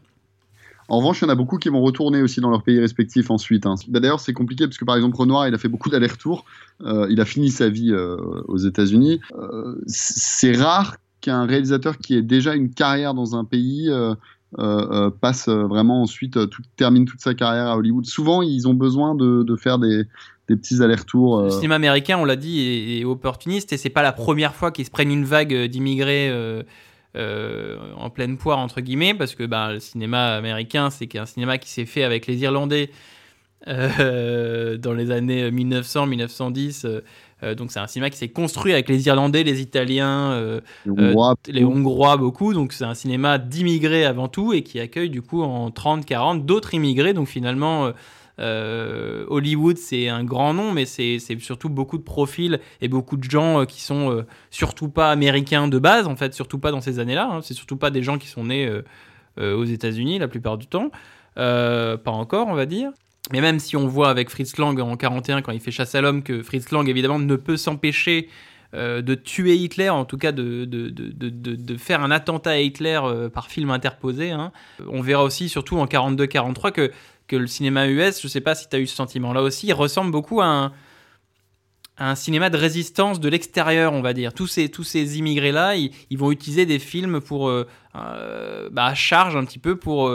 En 0.89 0.97
revanche, 0.99 1.19
il 1.21 1.25
y 1.25 1.27
en 1.27 1.29
a 1.29 1.35
beaucoup 1.35 1.57
qui 1.57 1.69
vont 1.69 1.81
retourner 1.81 2.21
aussi 2.21 2.39
dans 2.41 2.49
leur 2.49 2.63
pays 2.63 2.79
respectif 2.79 3.29
ensuite. 3.29 3.65
hein. 3.65 3.75
Bah, 3.89 3.99
D'ailleurs, 3.99 4.19
c'est 4.21 4.33
compliqué 4.33 4.65
parce 4.65 4.77
que 4.77 4.85
par 4.85 4.95
exemple, 4.95 5.17
Renoir, 5.17 5.47
il 5.47 5.53
a 5.53 5.57
fait 5.57 5.67
beaucoup 5.67 5.89
d'allers-retours. 5.89 6.45
Il 6.85 7.19
a 7.21 7.25
fini 7.25 7.49
sa 7.51 7.67
vie 7.69 7.93
aux 7.93 8.57
États-Unis. 8.57 9.19
C'est 9.87 10.55
rare 10.55 10.97
qu'un 11.21 11.45
réalisateur 11.45 11.97
qui 11.97 12.15
ait 12.15 12.21
déjà 12.21 12.53
une 12.55 12.69
carrière 12.73 13.13
dans 13.13 13.35
un 13.35 13.43
pays 13.43 13.89
passe 15.21 15.47
euh, 15.49 15.63
vraiment 15.67 16.01
ensuite, 16.03 16.37
euh, 16.37 16.45
tout- 16.45 16.61
termine 16.77 17.05
toute 17.05 17.19
sa 17.21 17.33
carrière 17.33 17.67
à 17.67 17.77
Hollywood. 17.77 18.05
Souvent, 18.05 18.41
ils 18.41 18.67
ont 18.67 18.73
besoin 18.73 19.13
de, 19.15 19.43
de 19.43 19.55
faire 19.55 19.77
des, 19.79 20.03
des 20.47 20.55
petits 20.55 20.81
allers-retours. 20.81 21.39
euh, 21.39 21.43
Le 21.45 21.49
cinéma 21.49 21.75
américain, 21.75 22.17
on 22.17 22.25
l'a 22.25 22.35
dit, 22.37 22.61
est, 22.61 22.99
est 22.99 23.05
opportuniste 23.05 23.73
et 23.73 23.77
c'est 23.77 23.89
pas 23.89 24.01
la 24.03 24.13
première 24.13 24.55
fois 24.55 24.71
qu'ils 24.71 24.85
se 24.85 24.91
prennent 24.91 25.11
une 25.11 25.25
vague 25.25 25.53
euh, 25.53 25.67
d'immigrés 25.67 26.29
euh, 26.29 26.63
euh, 27.15 27.77
en 27.97 28.09
pleine 28.09 28.37
poire 28.37 28.59
entre 28.59 28.79
guillemets, 28.81 29.13
parce 29.13 29.35
que 29.35 29.43
bah, 29.43 29.73
le 29.73 29.79
cinéma 29.79 30.35
américain, 30.35 30.89
c'est 30.91 31.13
un 31.17 31.25
cinéma 31.25 31.57
qui 31.57 31.69
s'est 31.69 31.85
fait 31.85 32.03
avec 32.03 32.27
les 32.27 32.37
Irlandais 32.41 32.89
euh, 33.67 34.77
dans 34.77 34.93
les 34.93 35.11
années 35.11 35.49
1900-1910. 35.51 37.01
Euh, 37.43 37.55
donc 37.55 37.71
c'est 37.71 37.79
un 37.79 37.87
cinéma 37.87 38.09
qui 38.09 38.17
s'est 38.17 38.29
construit 38.29 38.73
avec 38.73 38.89
les 38.89 39.07
Irlandais, 39.07 39.43
les 39.43 39.61
Italiens, 39.61 40.31
euh, 40.31 40.61
les 40.85 40.91
euh, 40.91 41.09
Hongrois, 41.09 41.35
les 41.47 41.63
Hongrois 41.65 42.17
beaucoup. 42.17 42.53
Donc 42.53 42.73
c'est 42.73 42.85
un 42.85 42.93
cinéma 42.93 43.37
d'immigrés 43.37 44.05
avant 44.05 44.27
tout 44.27 44.53
et 44.53 44.63
qui 44.63 44.79
accueille 44.79 45.09
du 45.09 45.21
coup 45.21 45.43
en 45.43 45.69
30-40 45.69 46.45
d'autres 46.45 46.73
immigrés. 46.73 47.13
Donc 47.13 47.27
finalement, 47.27 47.91
euh, 48.39 49.25
Hollywood 49.29 49.77
c'est 49.77 50.09
un 50.09 50.23
grand 50.23 50.53
nom, 50.53 50.71
mais 50.71 50.85
c'est 50.85 51.17
c'est 51.19 51.39
surtout 51.39 51.69
beaucoup 51.69 51.97
de 51.97 52.03
profils 52.03 52.59
et 52.81 52.87
beaucoup 52.87 53.17
de 53.17 53.23
gens 53.23 53.61
euh, 53.61 53.65
qui 53.65 53.81
sont 53.81 54.11
euh, 54.11 54.25
surtout 54.51 54.89
pas 54.89 55.11
américains 55.11 55.67
de 55.67 55.79
base, 55.79 56.07
en 56.07 56.15
fait, 56.15 56.33
surtout 56.33 56.59
pas 56.59 56.71
dans 56.71 56.81
ces 56.81 56.99
années-là. 56.99 57.29
hein. 57.31 57.41
C'est 57.41 57.53
surtout 57.55 57.77
pas 57.77 57.89
des 57.89 58.03
gens 58.03 58.17
qui 58.17 58.27
sont 58.27 58.45
nés 58.45 58.69
aux 59.39 59.65
États-Unis 59.65 60.19
la 60.19 60.27
plupart 60.27 60.57
du 60.57 60.67
temps. 60.67 60.91
Pas 61.35 61.99
encore, 62.05 62.47
on 62.47 62.55
va 62.55 62.65
dire. 62.65 62.91
Mais 63.31 63.41
même 63.41 63.59
si 63.59 63.75
on 63.75 63.87
voit 63.87 64.09
avec 64.09 64.29
Fritz 64.29 64.57
Lang 64.57 64.79
en 64.79 64.95
41, 64.95 65.41
quand 65.41 65.51
il 65.51 65.59
fait 65.59 65.71
Chasse 65.71 65.95
à 65.95 66.01
l'homme, 66.01 66.23
que 66.23 66.43
Fritz 66.43 66.71
Lang, 66.71 66.87
évidemment, 66.87 67.19
ne 67.19 67.35
peut 67.35 67.57
s'empêcher 67.57 68.29
euh, 68.73 69.01
de 69.01 69.15
tuer 69.15 69.55
Hitler, 69.55 69.89
en 69.89 70.03
tout 70.03 70.17
cas 70.17 70.33
de, 70.33 70.65
de, 70.65 70.89
de, 70.89 71.09
de, 71.11 71.77
faire 71.77 72.03
un 72.03 72.11
attentat 72.11 72.51
à 72.51 72.57
Hitler 72.57 72.99
euh, 73.01 73.29
par 73.29 73.47
film 73.47 73.71
interposé. 73.71 74.31
hein. 74.31 74.51
On 74.89 75.01
verra 75.01 75.23
aussi, 75.23 75.47
surtout 75.47 75.77
en 75.77 75.85
42-43, 75.85 76.71
que, 76.71 76.91
que 77.27 77.37
le 77.37 77.47
cinéma 77.47 77.87
US, 77.87 78.21
je 78.21 78.27
sais 78.27 78.41
pas 78.41 78.55
si 78.55 78.67
tu 78.67 78.75
as 78.75 78.79
eu 78.79 78.87
ce 78.87 78.95
sentiment-là 78.95 79.41
aussi, 79.41 79.67
il 79.67 79.73
ressemble 79.73 80.11
beaucoup 80.11 80.41
à 80.41 80.73
un, 81.97 82.15
cinéma 82.15 82.49
de 82.49 82.57
résistance 82.57 83.21
de 83.21 83.29
l'extérieur, 83.29 83.93
on 83.93 84.01
va 84.01 84.11
dire. 84.13 84.33
Tous 84.33 84.47
ces, 84.47 84.69
tous 84.69 84.83
ces 84.83 85.17
immigrés-là, 85.17 85.75
ils, 85.75 86.17
vont 86.17 86.31
utiliser 86.31 86.65
des 86.65 86.79
films 86.79 87.21
pour, 87.21 87.47
euh, 87.49 87.65
bah, 87.93 88.85
à 88.85 88.93
charge 88.95 89.37
un 89.37 89.45
petit 89.45 89.59
peu 89.59 89.77
pour, 89.77 90.11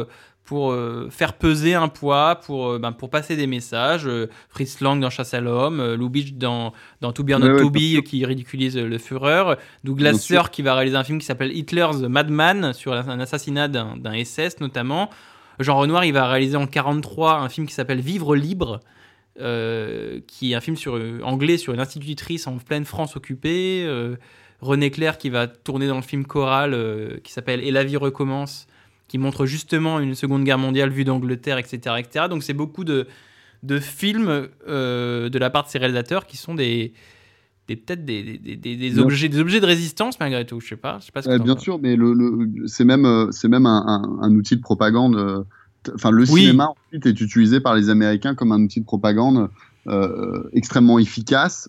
pour 0.52 0.72
euh, 0.72 1.08
faire 1.08 1.32
peser 1.32 1.72
un 1.72 1.88
poids, 1.88 2.38
pour, 2.44 2.72
euh, 2.72 2.78
ben, 2.78 2.92
pour 2.92 3.08
passer 3.08 3.36
des 3.36 3.46
messages. 3.46 4.06
Euh, 4.06 4.28
Fritz 4.50 4.82
Lang 4.82 5.00
dans 5.00 5.08
Chasse 5.08 5.32
à 5.32 5.40
l'homme, 5.40 5.94
Lubitsch 5.94 6.34
dans, 6.34 6.74
dans 7.00 7.10
To 7.10 7.24
Be 7.24 7.30
or 7.30 7.38
Not 7.40 7.54
Ouais, 7.54 7.60
To 7.62 7.70
Be 7.70 8.02
qui 8.02 8.26
ridiculise 8.26 8.76
le 8.76 8.98
Führer, 8.98 9.56
Douglas. 9.82 10.12
Sirk 10.12 10.52
qui 10.52 10.60
va 10.60 10.74
réaliser 10.74 10.98
un 10.98 11.04
film 11.04 11.18
qui 11.18 11.24
s'appelle 11.24 11.56
Hitler's 11.56 12.02
Madman 12.02 12.74
sur 12.74 12.92
un 12.92 13.18
assassinat 13.18 13.68
d'un 13.68 14.24
SS 14.24 14.60
notamment. 14.60 15.08
Jean 15.58 15.78
Renoir, 15.78 16.04
il 16.04 16.12
va 16.12 16.28
réaliser 16.28 16.58
en 16.58 16.66
43 16.66 17.40
un 17.40 17.48
film 17.48 17.66
qui 17.66 17.72
s'appelle 17.72 18.00
Vivre 18.00 18.36
libre, 18.36 18.80
euh, 19.40 20.20
qui 20.26 20.52
est 20.52 20.54
un 20.54 20.60
film 20.60 20.76
sur, 20.76 20.98
euh, 20.98 21.20
anglais 21.22 21.56
sur 21.56 21.72
une 21.72 21.80
institutrice 21.80 22.46
en 22.46 22.58
pleine 22.58 22.84
France 22.84 23.16
occupée. 23.16 23.84
Euh, 23.86 24.16
René 24.60 24.90
Clair 24.90 25.16
qui 25.16 25.30
va 25.30 25.46
tourner 25.46 25.88
dans 25.88 25.96
le 25.96 26.02
film 26.02 26.26
choral 26.26 26.76
qui 27.24 27.32
s'appelle 27.32 27.64
Et 27.64 27.70
la 27.70 27.82
vie 27.82 27.96
recommence, 27.96 28.66
qui 29.12 29.18
montre 29.18 29.44
justement 29.44 30.00
une 30.00 30.14
Seconde 30.14 30.42
Guerre 30.42 30.56
mondiale 30.56 30.88
vue 30.88 31.04
d'Angleterre, 31.04 31.58
etc., 31.58 31.96
etc. 31.98 32.24
Donc 32.30 32.42
c'est 32.42 32.54
beaucoup 32.54 32.82
de, 32.82 33.06
de 33.62 33.78
films 33.78 34.48
euh, 34.66 35.28
de 35.28 35.38
la 35.38 35.50
part 35.50 35.64
de 35.64 35.68
ces 35.68 35.76
réalisateurs 35.78 36.24
qui 36.24 36.38
sont 36.38 36.54
des, 36.54 36.94
des 37.68 37.76
peut-être 37.76 38.06
des, 38.06 38.38
des, 38.38 38.56
des- 38.56 38.98
objets, 38.98 39.28
des 39.28 39.38
objets 39.38 39.60
de 39.60 39.66
résistance 39.66 40.18
malgré 40.18 40.46
tout. 40.46 40.60
Je 40.60 40.68
sais 40.68 40.76
pas. 40.76 40.96
Je 41.00 41.04
sais 41.04 41.12
pas 41.12 41.20
ce 41.20 41.26
que 41.28 41.32
Ouais, 41.32 41.38
t'en 41.38 41.44
bien 41.44 41.58
sûr, 41.58 41.78
mais 41.78 41.94
le, 41.94 42.14
le- 42.14 42.66
c'est 42.66 42.86
même, 42.86 43.04
euh, 43.04 43.30
c'est 43.32 43.48
même 43.48 43.66
un, 43.66 43.84
un- 43.86 44.22
un 44.22 44.34
outil 44.34 44.56
de 44.56 44.62
propagande. 44.62 45.16
euh, 45.16 45.42
Enfin, 45.94 46.10
le 46.10 46.22
Oui. 46.22 46.40
cinéma 46.44 46.68
ensuite 46.70 47.04
est 47.04 47.20
utilisé 47.20 47.60
par 47.60 47.74
les 47.74 47.90
Américains 47.90 48.34
comme 48.34 48.50
un 48.52 48.62
outil 48.62 48.80
de 48.80 48.86
propagande 48.86 49.50
euh, 49.88 50.42
extrêmement 50.54 50.98
efficace. 50.98 51.68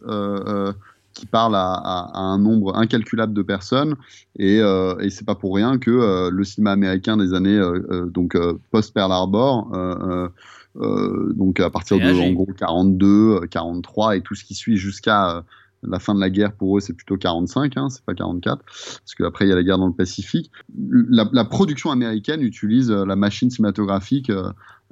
Qui 1.14 1.26
parle 1.26 1.56
à, 1.56 1.74
à- 1.74 2.12
à 2.14 2.20
un 2.22 2.38
nombre 2.40 2.76
incalculable 2.76 3.34
de 3.34 3.42
personnes. 3.42 3.96
Et, 4.40 4.60
euh, 4.62 4.98
et 5.00 5.10
c'est 5.10 5.26
pas 5.26 5.36
pour 5.36 5.56
rien 5.56 5.78
que 5.78 5.92
euh, 5.92 6.30
le 6.32 6.44
cinéma 6.44 6.72
américain 6.72 7.18
des 7.18 7.34
années 7.34 7.58
euh, 7.58 7.80
euh, 7.92 8.06
donc 8.08 8.36
post 8.72 8.94
Pearl 8.94 9.12
Harbor 9.12 9.70
donc 11.36 11.60
à 11.60 11.70
partir 11.70 11.98
de 11.98 12.04
en 12.30 12.34
gros 12.34 12.48
42 12.58 13.08
euh, 13.08 13.48
43 13.50 14.18
et 14.18 14.22
tout 14.22 14.36
ce 14.36 14.44
qui 14.44 14.56
suit 14.56 14.78
jusqu'à 14.78 15.44
la 15.84 16.00
fin 16.00 16.16
de 16.16 16.20
la 16.20 16.30
guerre 16.30 16.54
pour 16.54 16.78
eux 16.78 16.80
c'est 16.80 16.94
plutôt 16.94 17.18
45 17.18 17.78
hein, 17.78 17.90
c'est 17.90 18.04
pas 18.06 18.14
44 18.16 18.64
parce 18.64 19.16
qu'après 19.18 19.46
il 19.46 19.50
y 19.50 19.52
a 19.52 19.56
la 19.56 19.64
guerre 19.64 19.78
dans 19.78 19.88
le 19.88 19.94
Pacifique. 19.94 20.50
La, 20.76 21.30
la 21.32 21.46
production 21.46 21.92
américaine 21.92 22.42
utilise 22.42 22.90
la 22.90 23.16
machine 23.16 23.50
cinématographique 23.52 24.32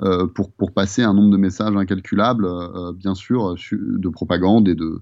euh, 0.03 0.27
pour, 0.27 0.51
pour 0.51 0.71
passer 0.71 1.01
un 1.03 1.13
nombre 1.13 1.29
de 1.31 1.37
messages 1.37 1.75
incalculables, 1.75 2.45
euh, 2.45 2.91
bien 2.91 3.13
sûr, 3.13 3.55
de 3.71 4.09
propagande 4.09 4.67
et 4.67 4.73
de, 4.75 4.99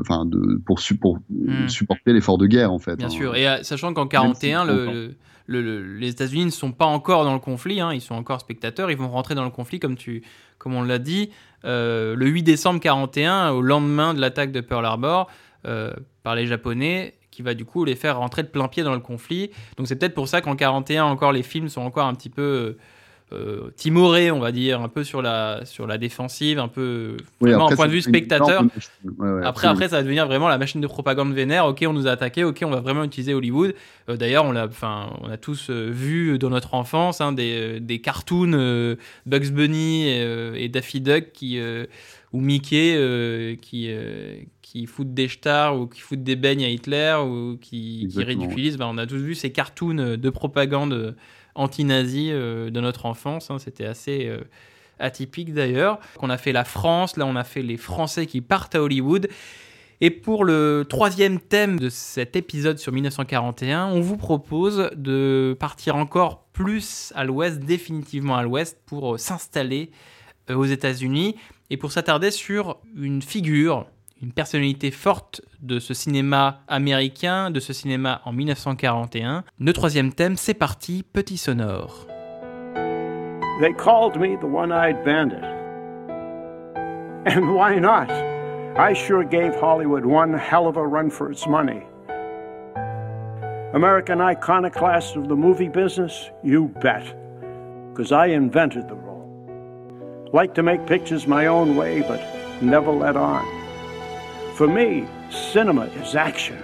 enfin, 0.00 0.24
de 0.26 0.60
pour, 0.64 0.78
su- 0.80 0.96
pour 0.96 1.16
euh, 1.16 1.64
Hmm. 1.64 1.68
supporter 1.68 2.12
l'effort 2.12 2.38
de 2.38 2.46
guerre 2.46 2.72
en 2.72 2.78
fait. 2.78 2.96
Bien 2.96 3.06
hein. 3.06 3.10
sûr. 3.10 3.34
Et 3.36 3.48
euh, 3.48 3.62
sachant 3.62 3.92
qu'en 3.94 4.02
Même 4.02 4.08
41, 4.10 4.34
s'ils 4.66 4.74
sont 4.76 4.92
le, 4.92 5.14
le- 5.48 5.62
le- 5.62 5.96
les 5.98 6.08
États-Unis 6.10 6.44
ne 6.46 6.50
sont 6.50 6.72
pas 6.72 6.86
encore 6.86 7.24
dans 7.24 7.32
le 7.34 7.38
conflit, 7.40 7.80
hein, 7.80 7.92
ils 7.92 8.00
sont 8.00 8.14
encore 8.14 8.40
spectateurs, 8.40 8.90
ils 8.90 8.96
vont 8.96 9.08
rentrer 9.08 9.34
dans 9.34 9.44
le 9.44 9.50
conflit 9.50 9.78
comme, 9.80 9.96
tu, 9.96 10.22
comme 10.58 10.74
on 10.74 10.82
l'a 10.82 10.98
dit, 10.98 11.30
euh, 11.64 12.14
le 12.16 12.26
8 12.26 12.42
décembre 12.42 12.80
41, 12.80 13.50
au 13.50 13.60
lendemain 13.62 14.14
de 14.14 14.20
l'attaque 14.20 14.52
de 14.52 14.60
Pearl 14.60 14.84
Harbor 14.84 15.28
euh, 15.66 15.92
par 16.22 16.34
les 16.36 16.46
Japonais, 16.46 17.14
qui 17.30 17.42
va 17.42 17.54
du 17.54 17.64
coup 17.64 17.84
les 17.84 17.96
faire 17.96 18.18
rentrer 18.18 18.42
de 18.44 18.48
plein 18.48 18.66
pied 18.68 18.82
dans 18.82 18.94
le 18.94 19.00
conflit. 19.00 19.50
Donc 19.76 19.86
c'est 19.88 19.96
peut-être 19.96 20.14
pour 20.14 20.26
ça 20.28 20.40
qu'en 20.40 20.56
41 20.56 21.04
encore 21.04 21.32
les 21.32 21.42
films 21.42 21.68
sont 21.68 21.82
encore 21.82 22.06
un 22.06 22.14
petit 22.14 22.30
peu 22.30 22.42
euh, 22.42 22.78
euh, 23.32 23.70
timorés, 23.74 24.30
on 24.30 24.38
va 24.38 24.52
dire, 24.52 24.80
un 24.80 24.88
peu 24.88 25.02
sur 25.02 25.20
la, 25.20 25.64
sur 25.64 25.88
la 25.88 25.98
défensive, 25.98 26.60
un 26.60 26.68
peu 26.68 27.16
Oui, 27.40 27.50
vraiment 27.50 27.64
après, 27.64 27.74
en 27.74 27.76
point 27.76 27.86
de 27.88 27.92
vue 27.92 28.00
spectateur. 28.00 28.62
Ouais, 29.18 29.28
ouais, 29.28 29.44
Après, 29.44 29.66
après, 29.66 29.88
ça 29.88 29.96
va 29.96 30.02
devenir 30.04 30.26
vraiment 30.26 30.48
la 30.48 30.58
machine 30.58 30.80
de 30.80 30.86
propagande 30.86 31.34
vénère. 31.34 31.66
Ok, 31.66 31.84
on 31.88 31.92
nous 31.92 32.06
a 32.06 32.12
attaqué. 32.12 32.44
Ok, 32.44 32.60
on 32.62 32.70
va 32.70 32.80
vraiment 32.80 33.02
utiliser 33.02 33.34
Hollywood. 33.34 33.74
Euh, 34.08 34.16
D'ailleurs, 34.16 34.44
on 34.44 34.54
enfin, 34.54 35.10
on 35.22 35.28
a 35.28 35.36
tous 35.36 35.70
euh, 35.70 35.90
vu 35.90 36.38
dans 36.38 36.50
notre 36.50 36.74
enfance 36.74 37.20
hein, 37.20 37.32
des, 37.32 37.80
des 37.80 38.00
cartoons 38.00 38.96
Bugs 39.26 39.50
Bunny 39.50 40.06
euh, 40.08 40.54
et 40.54 40.68
Daffy 40.68 41.00
Duck 41.00 41.32
qui 41.32 41.60
ou 42.32 42.40
Mickey 42.40 43.58
qui 43.60 43.90
qui 44.66 44.86
foutent 44.86 45.14
des 45.14 45.28
stars 45.28 45.78
ou 45.78 45.86
qui 45.86 46.00
foutent 46.00 46.24
des 46.24 46.34
beignes 46.34 46.64
à 46.64 46.68
Hitler 46.68 47.16
ou 47.24 47.56
qui, 47.56 48.08
ridiculisent. 48.16 48.76
Ben, 48.76 48.86
on 48.86 48.98
a 48.98 49.06
tous 49.06 49.18
vu 49.18 49.36
ces 49.36 49.52
cartoons 49.52 49.98
euh, 49.98 50.16
de 50.16 50.28
propagande 50.28 50.92
euh, 50.92 51.12
anti-nazi 51.54 52.30
euh, 52.32 52.68
de 52.70 52.80
notre 52.80 53.06
enfance. 53.06 53.48
hein. 53.50 53.58
C'était 53.60 53.86
assez 53.86 54.28
atypique 54.98 55.54
d'ailleurs. 55.54 56.00
On 56.20 56.30
a 56.30 56.36
fait 56.36 56.50
la 56.50 56.64
France, 56.64 57.16
là 57.16 57.26
on 57.26 57.36
a 57.36 57.44
fait 57.44 57.62
les 57.62 57.76
Français 57.76 58.26
qui 58.26 58.40
partent 58.40 58.74
à 58.74 58.82
Hollywood. 58.82 59.28
Et 60.00 60.10
pour 60.10 60.44
le 60.44 60.84
troisième 60.86 61.38
thème 61.38 61.78
de 61.78 61.88
cet 61.88 62.34
épisode 62.34 62.78
sur 62.78 62.92
1941, 62.92 63.86
on 63.86 64.00
vous 64.00 64.16
propose 64.16 64.90
de 64.96 65.56
partir 65.58 65.94
encore 65.96 66.44
plus 66.52 67.12
à 67.14 67.24
l'ouest, 67.24 67.60
définitivement 67.60 68.36
à 68.36 68.42
l'ouest, 68.42 68.78
pour 68.84 69.18
s'installer 69.18 69.90
aux 70.50 70.66
États-Unis 70.66 71.36
et 71.70 71.76
pour 71.76 71.92
s'attarder 71.92 72.30
sur 72.30 72.78
une 72.94 73.22
figure, 73.22 73.86
une 74.22 74.32
personnalité 74.32 74.90
forte 74.90 75.42
de 75.60 75.78
ce 75.78 75.94
cinéma 75.94 76.60
américain, 76.68 77.50
de 77.50 77.60
ce 77.60 77.72
cinéma 77.72 78.22
en 78.24 78.32
1941. 78.32 79.44
Le 79.60 79.72
troisième 79.72 80.12
thème, 80.12 80.36
c'est 80.36 80.54
parti, 80.54 81.02
petit 81.02 81.36
sonore. 81.36 82.06
They 83.60 83.72
called 83.72 84.16
me 84.16 84.36
the 84.36 84.44
one 84.44 84.70
eyed 84.70 85.02
bandit. 85.04 85.44
And 87.26 87.54
why 87.54 87.78
not? 87.78 88.10
I 88.78 88.92
sure 88.94 89.24
gave 89.24 89.54
Hollywood 89.60 90.04
one 90.04 90.34
hell 90.34 90.66
of 90.66 90.76
a 90.76 90.86
run 90.86 91.10
for 91.10 91.30
its 91.30 91.46
money. 91.46 91.82
American 93.72 94.20
iconoclast 94.20 95.16
of 95.16 95.28
the 95.28 95.34
movie 95.34 95.68
business? 95.68 96.30
You 96.42 96.68
bet. 96.82 97.04
Because 97.90 98.12
I 98.12 98.26
invented 98.26 98.88
the 98.88 98.94
role. 98.94 99.28
Like 100.32 100.54
to 100.54 100.62
make 100.62 100.86
pictures 100.86 101.26
my 101.26 101.46
own 101.46 101.76
way, 101.76 102.02
but 102.02 102.20
never 102.60 102.92
let 102.92 103.16
on. 103.16 103.55
For 104.56 104.66
me, 104.66 105.04
cinema 105.52 105.86
is 106.02 106.16
action. 106.16 106.56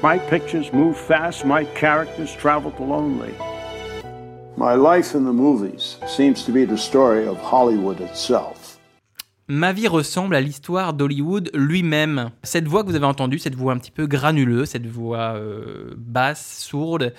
My 0.00 0.16
pictures 0.30 0.72
move 0.72 0.96
fast, 0.96 1.44
my 1.44 1.64
characters 1.74 2.36
travel 2.36 2.72
lonely. 2.78 3.34
My 4.56 4.76
life 4.76 5.16
in 5.16 5.24
the 5.24 5.32
movies 5.32 5.98
seems 6.06 6.44
to 6.44 6.52
be 6.52 6.64
the 6.64 6.78
story 6.78 7.26
of 7.26 7.36
Hollywood 7.38 8.00
itself. 8.00 8.78
Ma 9.48 9.72
vie 9.72 9.88
ressemble 9.88 10.36
à 10.36 10.40
l'histoire 10.40 10.92
d'Hollywood 10.92 11.50
lui-même. 11.52 12.30
Cette 12.44 12.68
voix 12.68 12.84
que 12.84 12.90
vous 12.90 12.94
avez 12.94 13.06
entendue, 13.06 13.40
cette 13.40 13.56
voix 13.56 13.72
un 13.72 13.78
petit 13.78 13.90
peu 13.90 14.06
granuleuse, 14.06 14.68
cette 14.68 14.86
voix 14.86 15.34
euh, 15.34 15.92
basse, 15.96 16.60
sourde, 16.60 17.12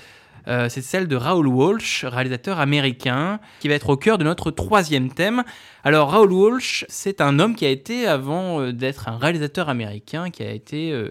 euh, 0.47 0.67
c'est 0.69 0.81
celle 0.81 1.07
de 1.07 1.15
Raoul 1.15 1.47
Walsh, 1.47 2.05
réalisateur 2.05 2.59
américain, 2.59 3.39
qui 3.59 3.67
va 3.67 3.75
être 3.75 3.89
au 3.89 3.97
cœur 3.97 4.17
de 4.17 4.23
notre 4.23 4.51
troisième 4.51 5.11
thème. 5.11 5.43
Alors 5.83 6.11
Raoul 6.11 6.33
Walsh, 6.33 6.85
c'est 6.89 7.21
un 7.21 7.39
homme 7.39 7.55
qui 7.55 7.65
a 7.65 7.69
été, 7.69 8.07
avant 8.07 8.59
euh, 8.59 8.71
d'être 8.73 9.07
un 9.07 9.17
réalisateur 9.17 9.69
américain, 9.69 10.29
qui 10.29 10.43
a 10.43 10.51
été 10.51 10.91
euh, 10.91 11.09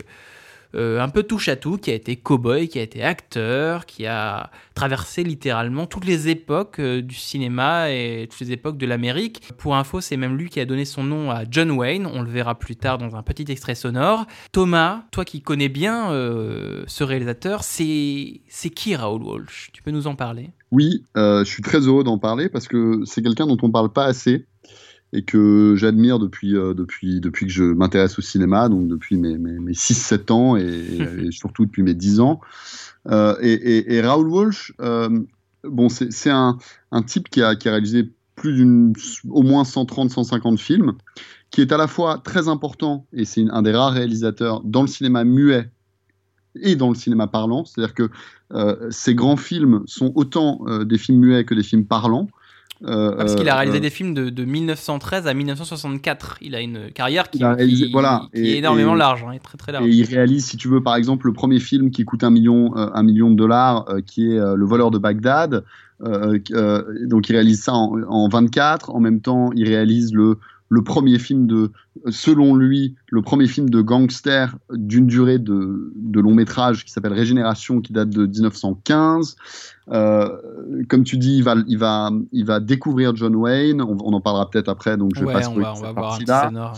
euh, 0.74 1.00
un 1.00 1.08
peu 1.08 1.22
touche 1.22 1.48
à 1.48 1.56
tout, 1.56 1.76
qui 1.76 1.90
a 1.90 1.94
été 1.94 2.16
cow-boy, 2.16 2.68
qui 2.68 2.78
a 2.78 2.82
été 2.82 3.02
acteur, 3.02 3.86
qui 3.86 4.06
a 4.06 4.50
traversé 4.74 5.22
littéralement 5.22 5.86
toutes 5.86 6.04
les 6.04 6.28
époques 6.28 6.78
euh, 6.78 7.02
du 7.02 7.14
cinéma 7.14 7.90
et 7.90 8.26
toutes 8.30 8.40
les 8.40 8.52
époques 8.52 8.78
de 8.78 8.86
l'Amérique. 8.86 9.42
Pour 9.58 9.76
info, 9.76 10.00
c'est 10.00 10.16
même 10.16 10.36
lui 10.36 10.48
qui 10.48 10.60
a 10.60 10.64
donné 10.64 10.84
son 10.84 11.04
nom 11.04 11.30
à 11.30 11.42
John 11.50 11.70
Wayne, 11.70 12.06
on 12.06 12.22
le 12.22 12.30
verra 12.30 12.58
plus 12.58 12.76
tard 12.76 12.98
dans 12.98 13.16
un 13.16 13.22
petit 13.22 13.50
extrait 13.50 13.74
sonore. 13.74 14.26
Thomas, 14.52 15.04
toi 15.10 15.24
qui 15.24 15.42
connais 15.42 15.68
bien 15.68 16.10
euh, 16.12 16.84
ce 16.86 17.04
réalisateur, 17.04 17.62
c'est 17.64 18.40
qui 18.74 18.96
Raoul 18.96 19.22
Walsh? 19.22 19.70
Tu 19.72 19.82
peux 19.82 19.90
nous 19.90 20.06
en 20.06 20.14
parler? 20.14 20.50
Oui, 20.70 21.04
je 21.14 21.44
suis 21.44 21.62
très 21.62 21.80
heureux 21.80 22.04
d'en 22.04 22.18
parler 22.18 22.48
parce 22.48 22.66
que 22.66 23.02
c'est 23.04 23.22
quelqu'un 23.22 23.46
dont 23.46 23.58
on 23.62 23.70
parle 23.70 23.92
pas 23.92 24.04
assez 24.04 24.46
et 25.12 25.22
que 25.22 25.74
j'admire 25.76 26.18
depuis, 26.18 26.56
euh, 26.56 26.74
depuis, 26.74 27.20
depuis 27.20 27.46
que 27.46 27.52
je 27.52 27.64
m'intéresse 27.64 28.18
au 28.18 28.22
cinéma, 28.22 28.68
donc 28.68 28.88
depuis 28.88 29.16
mes, 29.16 29.36
mes, 29.36 29.58
mes 29.58 29.72
6-7 29.72 30.32
ans 30.32 30.56
et, 30.56 31.30
surtout 31.30 31.66
depuis 31.66 31.82
mes 31.82 31.94
10 31.94 32.20
ans. 32.20 32.40
Euh, 33.08 33.36
et, 33.40 33.52
et, 33.52 33.94
et 33.94 34.00
Raoul 34.00 34.28
Walsh, 34.28 34.72
euh, 34.80 35.20
bon, 35.64 35.88
c'est 35.88 36.30
un, 36.30 36.58
un 36.92 37.02
type 37.02 37.28
qui 37.28 37.42
a, 37.42 37.56
qui 37.56 37.68
a 37.68 37.72
réalisé 37.72 38.10
plus 38.36 38.54
d'une, 38.54 38.94
au 39.28 39.42
moins 39.42 39.64
130-150 39.64 40.56
films, 40.56 40.94
qui 41.50 41.60
est 41.60 41.72
à 41.72 41.76
la 41.76 41.86
fois 41.86 42.18
très 42.24 42.48
important, 42.48 43.06
et 43.12 43.26
c'est 43.26 43.44
un 43.50 43.62
des 43.62 43.72
rares 43.72 43.92
réalisateurs 43.92 44.62
dans 44.64 44.80
le 44.80 44.88
cinéma 44.88 45.24
muet 45.24 45.70
et 46.60 46.76
dans 46.76 46.88
le 46.88 46.94
cinéma 46.94 47.26
parlant, 47.26 47.64
c'est-à-dire 47.64 47.94
que 47.94 48.10
ces 48.90 49.14
grands 49.14 49.36
films 49.36 49.82
sont 49.86 50.12
autant 50.14 50.64
des 50.84 50.98
films 50.98 51.20
muets 51.20 51.44
que 51.44 51.54
des 51.54 51.62
films 51.62 51.86
parlants. 51.86 52.28
Euh, 52.84 53.10
Ah, 53.12 53.16
Parce 53.18 53.34
qu'il 53.36 53.48
a 53.48 53.52
euh, 53.54 53.56
réalisé 53.58 53.78
euh, 53.78 53.80
des 53.80 53.90
films 53.90 54.12
de, 54.14 54.28
de 54.30 54.44
1913 54.44 55.26
à 55.26 55.34
1964. 55.34 56.38
Il 56.40 56.54
a 56.54 56.60
une 56.60 56.90
carrière 56.90 57.30
qui, 57.30 57.38
Il 57.38 57.44
a 57.44 57.54
réalisé- 57.54 57.86
qui- 57.86 57.92
voilà, 57.92 58.22
qui 58.34 58.40
et- 58.40 58.54
est 58.54 58.58
énormément 58.58 58.94
et- 58.94 58.98
large, 58.98 59.24
hein, 59.28 59.36
très 59.42 59.56
très 59.58 59.72
large. 59.72 59.86
Et 59.86 59.90
il 59.90 60.04
réalise, 60.04 60.44
si 60.46 60.56
tu 60.56 60.68
veux, 60.68 60.82
par 60.82 60.96
exemple, 60.96 61.26
le 61.26 61.32
premier 61.32 61.60
film 61.60 61.90
qui 61.90 62.04
coûte 62.04 62.24
un 62.24 62.30
million, 62.30 62.76
euh, 62.76 62.88
un 62.94 63.02
million 63.02 63.30
de 63.30 63.36
dollars, 63.36 63.86
qui 64.06 64.26
est 64.32 64.38
Le 64.38 64.64
voleur 64.64 64.90
de 64.90 64.98
Bagdad. 64.98 65.64
Donc 66.00 67.28
il 67.28 67.32
réalise 67.32 67.62
ça 67.62 67.72
en, 67.74 68.00
en 68.08 68.28
24. 68.28 68.90
En 68.90 69.00
même 69.00 69.20
temps, 69.20 69.50
il 69.54 69.68
réalise 69.68 70.12
le, 70.12 70.38
le 70.74 70.82
premier 70.82 71.18
film 71.18 71.46
de, 71.46 71.70
selon 72.08 72.54
lui, 72.54 72.94
le 73.10 73.20
premier 73.20 73.46
film 73.46 73.68
de 73.68 73.82
gangster 73.82 74.56
d'une 74.72 75.06
durée 75.06 75.38
de, 75.38 75.92
de 75.96 76.18
long 76.20 76.34
métrage 76.34 76.86
qui 76.86 76.90
s'appelle 76.90 77.12
Régénération, 77.12 77.82
qui 77.82 77.92
date 77.92 78.08
de 78.08 78.24
1915. 78.26 79.36
Euh, 79.90 80.28
comme 80.88 81.04
tu 81.04 81.18
dis, 81.18 81.36
il 81.36 81.44
va, 81.44 81.56
il 81.66 81.76
va, 81.76 82.10
il 82.32 82.46
va 82.46 82.58
découvrir 82.60 83.14
John 83.14 83.36
Wayne. 83.36 83.82
On, 83.82 83.98
on 84.02 84.12
en 84.14 84.20
parlera 84.22 84.48
peut-être 84.48 84.70
après, 84.70 84.96
donc 84.96 85.12
je 85.14 85.20
vais 85.20 85.26
pas 85.34 85.42
spoiler 85.42 85.68
cette 85.74 85.94
partie-là. 85.94 86.44
sonore. 86.48 86.76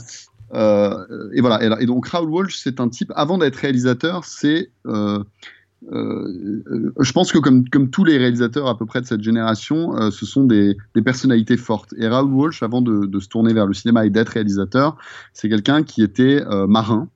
Euh, 0.55 1.31
et 1.33 1.41
voilà. 1.41 1.63
Et, 1.65 1.69
là- 1.69 1.81
et 1.81 1.87
donc 1.87 2.09
Raoul 2.09 2.31
Walsh, 2.31 2.57
c'est 2.57 2.81
un 2.81 2.89
type. 2.89 3.13
Avant 3.15 3.39
d'être 3.39 3.57
réalisateur, 3.57 4.25
c'est. 4.25 4.71
euh, 4.87 5.23
euh, 5.93 6.63
euh, 6.71 6.93
je 7.01 7.13
pense 7.13 7.31
que 7.33 7.39
comme, 7.39 7.69
comme 7.69 7.91
tous 7.91 8.05
les 8.05 8.17
réalisateurs 8.17 8.69
à 8.69 8.79
peu 8.79 8.87
près 8.87 9.01
de 9.01 9.07
cette 9.07 9.23
génération, 9.23 9.97
euh, 9.97 10.11
ce 10.11 10.25
sont 10.27 10.45
des, 10.45 10.77
des 10.95 11.03
personnalités 11.03 11.57
fortes. 11.57 11.95
Et 11.99 12.09
Raoul 12.09 12.33
Walsh, 12.33 12.63
avant 12.63 12.81
de, 12.81 13.07
de 13.07 13.21
se 13.21 13.29
tourner 13.29 13.53
vers 13.53 13.67
le 13.67 13.75
cinéma 13.75 14.07
et 14.07 14.11
d'être 14.11 14.31
réalisateur, 14.31 14.97
c'est 15.33 15.49
quelqu'un 15.49 15.83
qui 15.83 16.03
était 16.03 16.43
euh, 16.47 16.67
marin, 16.67 17.09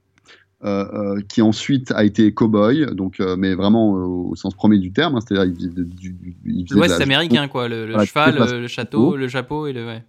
qui 1.28 1.40
ensuite 1.40 1.92
a 1.92 2.02
été 2.02 2.32
cow-boy, 2.32 2.92
donc, 2.96 3.20
mais 3.20 3.54
vraiment 3.54 3.92
au 3.92 4.34
sens 4.34 4.54
premier 4.56 4.78
du 4.78 4.90
terme, 4.90 5.14
hein, 5.14 5.20
c'est-à-dire 5.20 5.54
il 6.44 6.66
L'Ouest 6.72 7.00
américain, 7.00 7.46
quoi. 7.46 7.68
Le, 7.68 7.86
le 7.86 7.92
Voilà, 7.92 8.04
cheval, 8.06 8.34
le, 8.34 8.60
le 8.62 8.66
château, 8.66 9.14
le 9.14 9.28
chapeau 9.28 9.68
et 9.68 9.72
le, 9.72 9.86
ouais, 9.86 10.02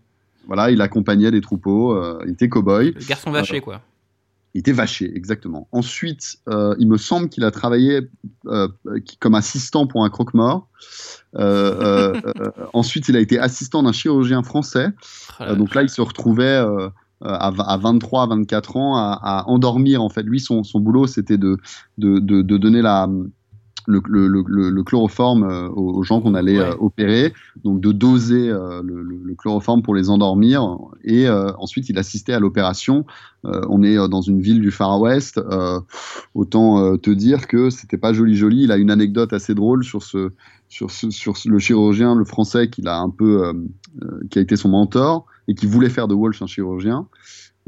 Voilà, 0.48 0.72
il 0.72 0.82
accompagnait 0.82 1.30
des 1.30 1.42
troupeaux, 1.42 1.96
il 2.24 2.32
était 2.32 2.48
cow-boy. 2.48 2.96
le 2.96 3.08
garçon 3.08 3.30
vaché, 3.30 3.62
quoi. 3.62 3.82
Il 4.54 4.60
était 4.60 4.72
vaché, 4.72 5.12
exactement. 5.16 5.68
Ensuite, 5.72 6.38
euh, 6.50 6.76
il 6.80 6.88
me 6.88 6.98
semble 6.98 7.30
qu'il 7.30 7.44
a 7.44 7.52
travaillé 7.52 8.10
euh, 8.48 8.68
comme 9.20 9.36
assistant 9.36 9.86
pour 9.86 10.04
un 10.04 10.10
croque-mort. 10.10 10.68
Euh, 11.36 11.76
euh, 11.82 12.22
euh, 12.40 12.52
ensuite, 12.74 13.08
il 13.10 13.16
a 13.16 13.20
été 13.20 13.38
assistant 13.38 13.84
d'un 13.84 13.92
chirurgien 13.92 14.42
français. 14.42 14.88
Oh 15.40 15.44
Euh, 15.44 15.56
donc 15.56 15.76
là, 15.76 15.84
il 15.84 15.90
se 15.90 16.02
retrouvait 16.02 16.66
à, 17.22 17.48
à 17.48 17.78
23, 17.78 18.28
24 18.28 18.78
ans 18.78 18.98
à, 18.98 19.20
à 19.22 19.44
endormir. 19.48 20.02
En 20.02 20.10
fait, 20.10 20.24
lui, 20.24 20.40
son, 20.40 20.64
son 20.64 20.80
boulot, 20.80 21.06
c'était 21.06 21.38
de, 21.38 21.58
de, 22.00 22.20
de, 22.20 22.42
de 22.42 22.58
donner 22.58 22.82
la, 22.82 23.08
le, 23.90 24.02
le, 24.08 24.44
le, 24.48 24.70
le 24.70 24.84
chloroforme 24.84 25.44
euh, 25.44 25.68
aux, 25.70 26.04
gens 26.04 26.22
qu'on 26.22 26.36
allait 26.36 26.60
euh, 26.60 26.76
opérer, 26.80 27.34
donc 27.64 27.82
de 27.82 27.92
doser 27.92 28.50
euh, 28.50 28.82
le, 28.84 29.34
chloroforme 29.36 29.82
pour 29.82 29.96
les 29.96 30.10
endormir. 30.10 30.78
Et 31.04 31.28
ensuite, 31.30 31.88
il 31.90 31.98
assistait 31.98 32.34
à 32.34 32.40
l'opération. 32.40 33.06
On 33.44 33.84
est 33.84 33.96
dans 34.10 34.22
une 34.22 34.42
ville 34.42 34.60
du 34.60 34.70
Far 34.70 35.00
West. 35.00 35.40
Autant 36.34 36.98
te 36.98 37.10
dire 37.10 37.48
que 37.48 37.70
c'était 37.70 37.98
pas 37.98 38.12
joli 38.12 38.36
joli. 38.36 38.64
Il 38.64 38.72
a 38.72 38.78
une 38.78 38.92
anecdote 38.92 39.32
assez 39.32 39.56
drôle 39.56 39.86
sur 39.86 40.04
ce 40.04 40.32
sur, 40.68 40.92
ce, 40.92 41.10
sur 41.10 41.38
ce- 41.38 41.48
le 41.48 41.58
chirurgien, 41.58 42.16
le 42.16 42.26
français, 42.26 42.70
qu'il 42.70 42.88
a 42.90 43.00
un 43.00 43.10
peu, 43.10 43.54
qui 44.30 44.40
a 44.40 44.42
été 44.42 44.58
son 44.58 44.70
mentor 44.70 45.26
et 45.48 45.56
qui 45.56 45.68
voulait 45.68 45.90
faire 45.90 46.10
de 46.10 46.16
Walsh 46.16 46.42
un 46.42 46.48
chirurgien. 46.48 47.08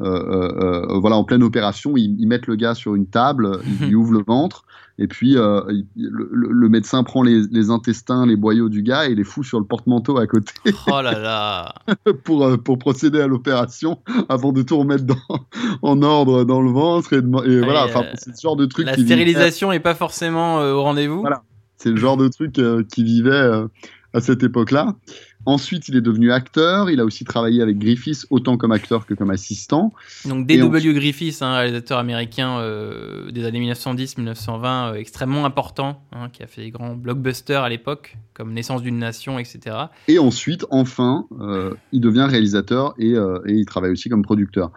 Euh, 0.01 0.05
euh, 0.05 0.85
euh, 0.89 0.99
voilà, 0.99 1.15
en 1.17 1.23
pleine 1.23 1.43
opération, 1.43 1.95
ils, 1.95 2.15
ils 2.19 2.27
mettent 2.27 2.47
le 2.47 2.55
gars 2.55 2.73
sur 2.73 2.95
une 2.95 3.05
table, 3.07 3.59
ils 3.81 3.87
lui 3.89 3.95
ouvrent 3.95 4.13
le 4.13 4.23
ventre, 4.25 4.63
et 4.97 5.07
puis 5.07 5.31
il- 5.35 5.79
le, 5.95 6.69
médecin 6.69 7.03
prend 7.03 7.21
les, 7.23 7.41
les 7.51 7.69
intestins, 7.69 8.25
les 8.25 8.35
boyaux 8.35 8.69
du 8.69 8.81
gars 8.83 9.05
et 9.07 9.15
les 9.15 9.23
fout 9.23 9.45
sur 9.45 9.59
le 9.59 9.65
porte-manteau 9.65 10.17
à 10.17 10.25
côté 10.27 10.53
Oh 10.87 11.01
là 11.01 11.17
là 11.19 11.73
pour, 12.23 12.57
pour 12.63 12.77
procéder 12.79 13.21
à 13.21 13.27
l'opération 13.27 13.99
avant 14.29 14.51
de 14.51 14.61
tout 14.61 14.77
remettre 14.77 15.03
dans, 15.05 15.15
en 15.81 16.01
ordre 16.01 16.43
dans 16.43 16.61
le 16.61 16.71
ventre. 16.71 17.13
Et, 17.13 17.21
de- 17.21 17.47
et 17.49 17.59
voilà, 17.61 17.81
Et, 17.87 17.89
enfin, 17.89 18.05
c'est 18.15 18.35
ce 18.35 18.41
genre 18.41 18.55
de 18.55 18.65
truc 18.65 18.85
La 18.87 18.95
qui 18.95 19.03
stérilisation 19.05 19.71
est 19.71 19.79
pas 19.79 19.95
forcément 19.95 20.57
au 20.61 20.81
rendez-vous. 20.83 21.21
Voilà. 21.21 21.43
C'est 21.77 21.89
le 21.89 21.97
genre 21.97 22.17
de 22.17 22.27
truc 22.27 22.53
qui 22.91 23.03
vivait 23.03 23.63
à 24.13 24.19
cette 24.21 24.43
époque-là. 24.43 24.95
Ensuite, 25.45 25.87
il 25.87 25.95
est 25.95 26.01
devenu 26.01 26.31
acteur. 26.31 26.89
Il 26.89 26.99
a 26.99 27.05
aussi 27.05 27.23
travaillé 27.23 27.61
avec 27.61 27.79
Griffiths, 27.79 28.25
autant 28.29 28.57
comme 28.57 28.71
acteur 28.71 29.05
que 29.05 29.13
comme 29.13 29.31
assistant. 29.31 29.91
Donc 30.25 30.45
D.W. 30.45 30.93
Griffiths, 30.93 31.41
un 31.41 31.55
réalisateur 31.55 31.97
américain 31.97 32.59
euh, 32.59 33.31
des 33.31 33.45
années 33.45 33.71
1910-1920, 33.73 34.65
euh, 34.65 34.93
extrêmement 34.95 35.45
important, 35.45 36.03
hein, 36.11 36.29
qui 36.31 36.43
a 36.43 36.47
fait 36.47 36.61
des 36.61 36.71
grands 36.71 36.95
blockbusters 36.95 37.63
à 37.63 37.69
l'époque, 37.69 38.17
comme 38.35 38.53
Naissance 38.53 38.83
d'une 38.83 38.99
nation, 38.99 39.39
etc. 39.39 39.75
Et 40.07 40.19
ensuite, 40.19 40.65
enfin, 40.69 41.25
euh, 41.39 41.73
il 41.91 42.01
devient 42.01 42.27
réalisateur 42.29 42.93
et, 42.99 43.13
et 43.13 43.53
il 43.53 43.65
travaille 43.65 43.91
aussi 43.91 44.09
comme 44.09 44.21
producteur. 44.21 44.71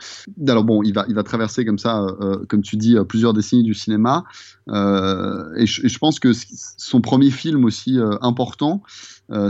Alors 0.48 0.64
bon, 0.64 0.82
il 0.82 0.94
va, 0.94 1.04
il 1.08 1.14
va 1.14 1.22
traverser 1.22 1.64
comme 1.64 1.78
ça, 1.78 2.06
comme 2.48 2.62
tu 2.62 2.76
dis, 2.76 2.96
plusieurs 3.08 3.34
décennies 3.34 3.62
du 3.64 3.74
cinéma. 3.74 4.24
Et, 4.68 5.66
je, 5.66 5.84
et 5.84 5.88
je 5.88 5.98
pense 5.98 6.18
que 6.18 6.32
son 6.32 7.00
premier 7.00 7.30
film 7.30 7.64
aussi 7.64 7.98
important, 8.20 8.82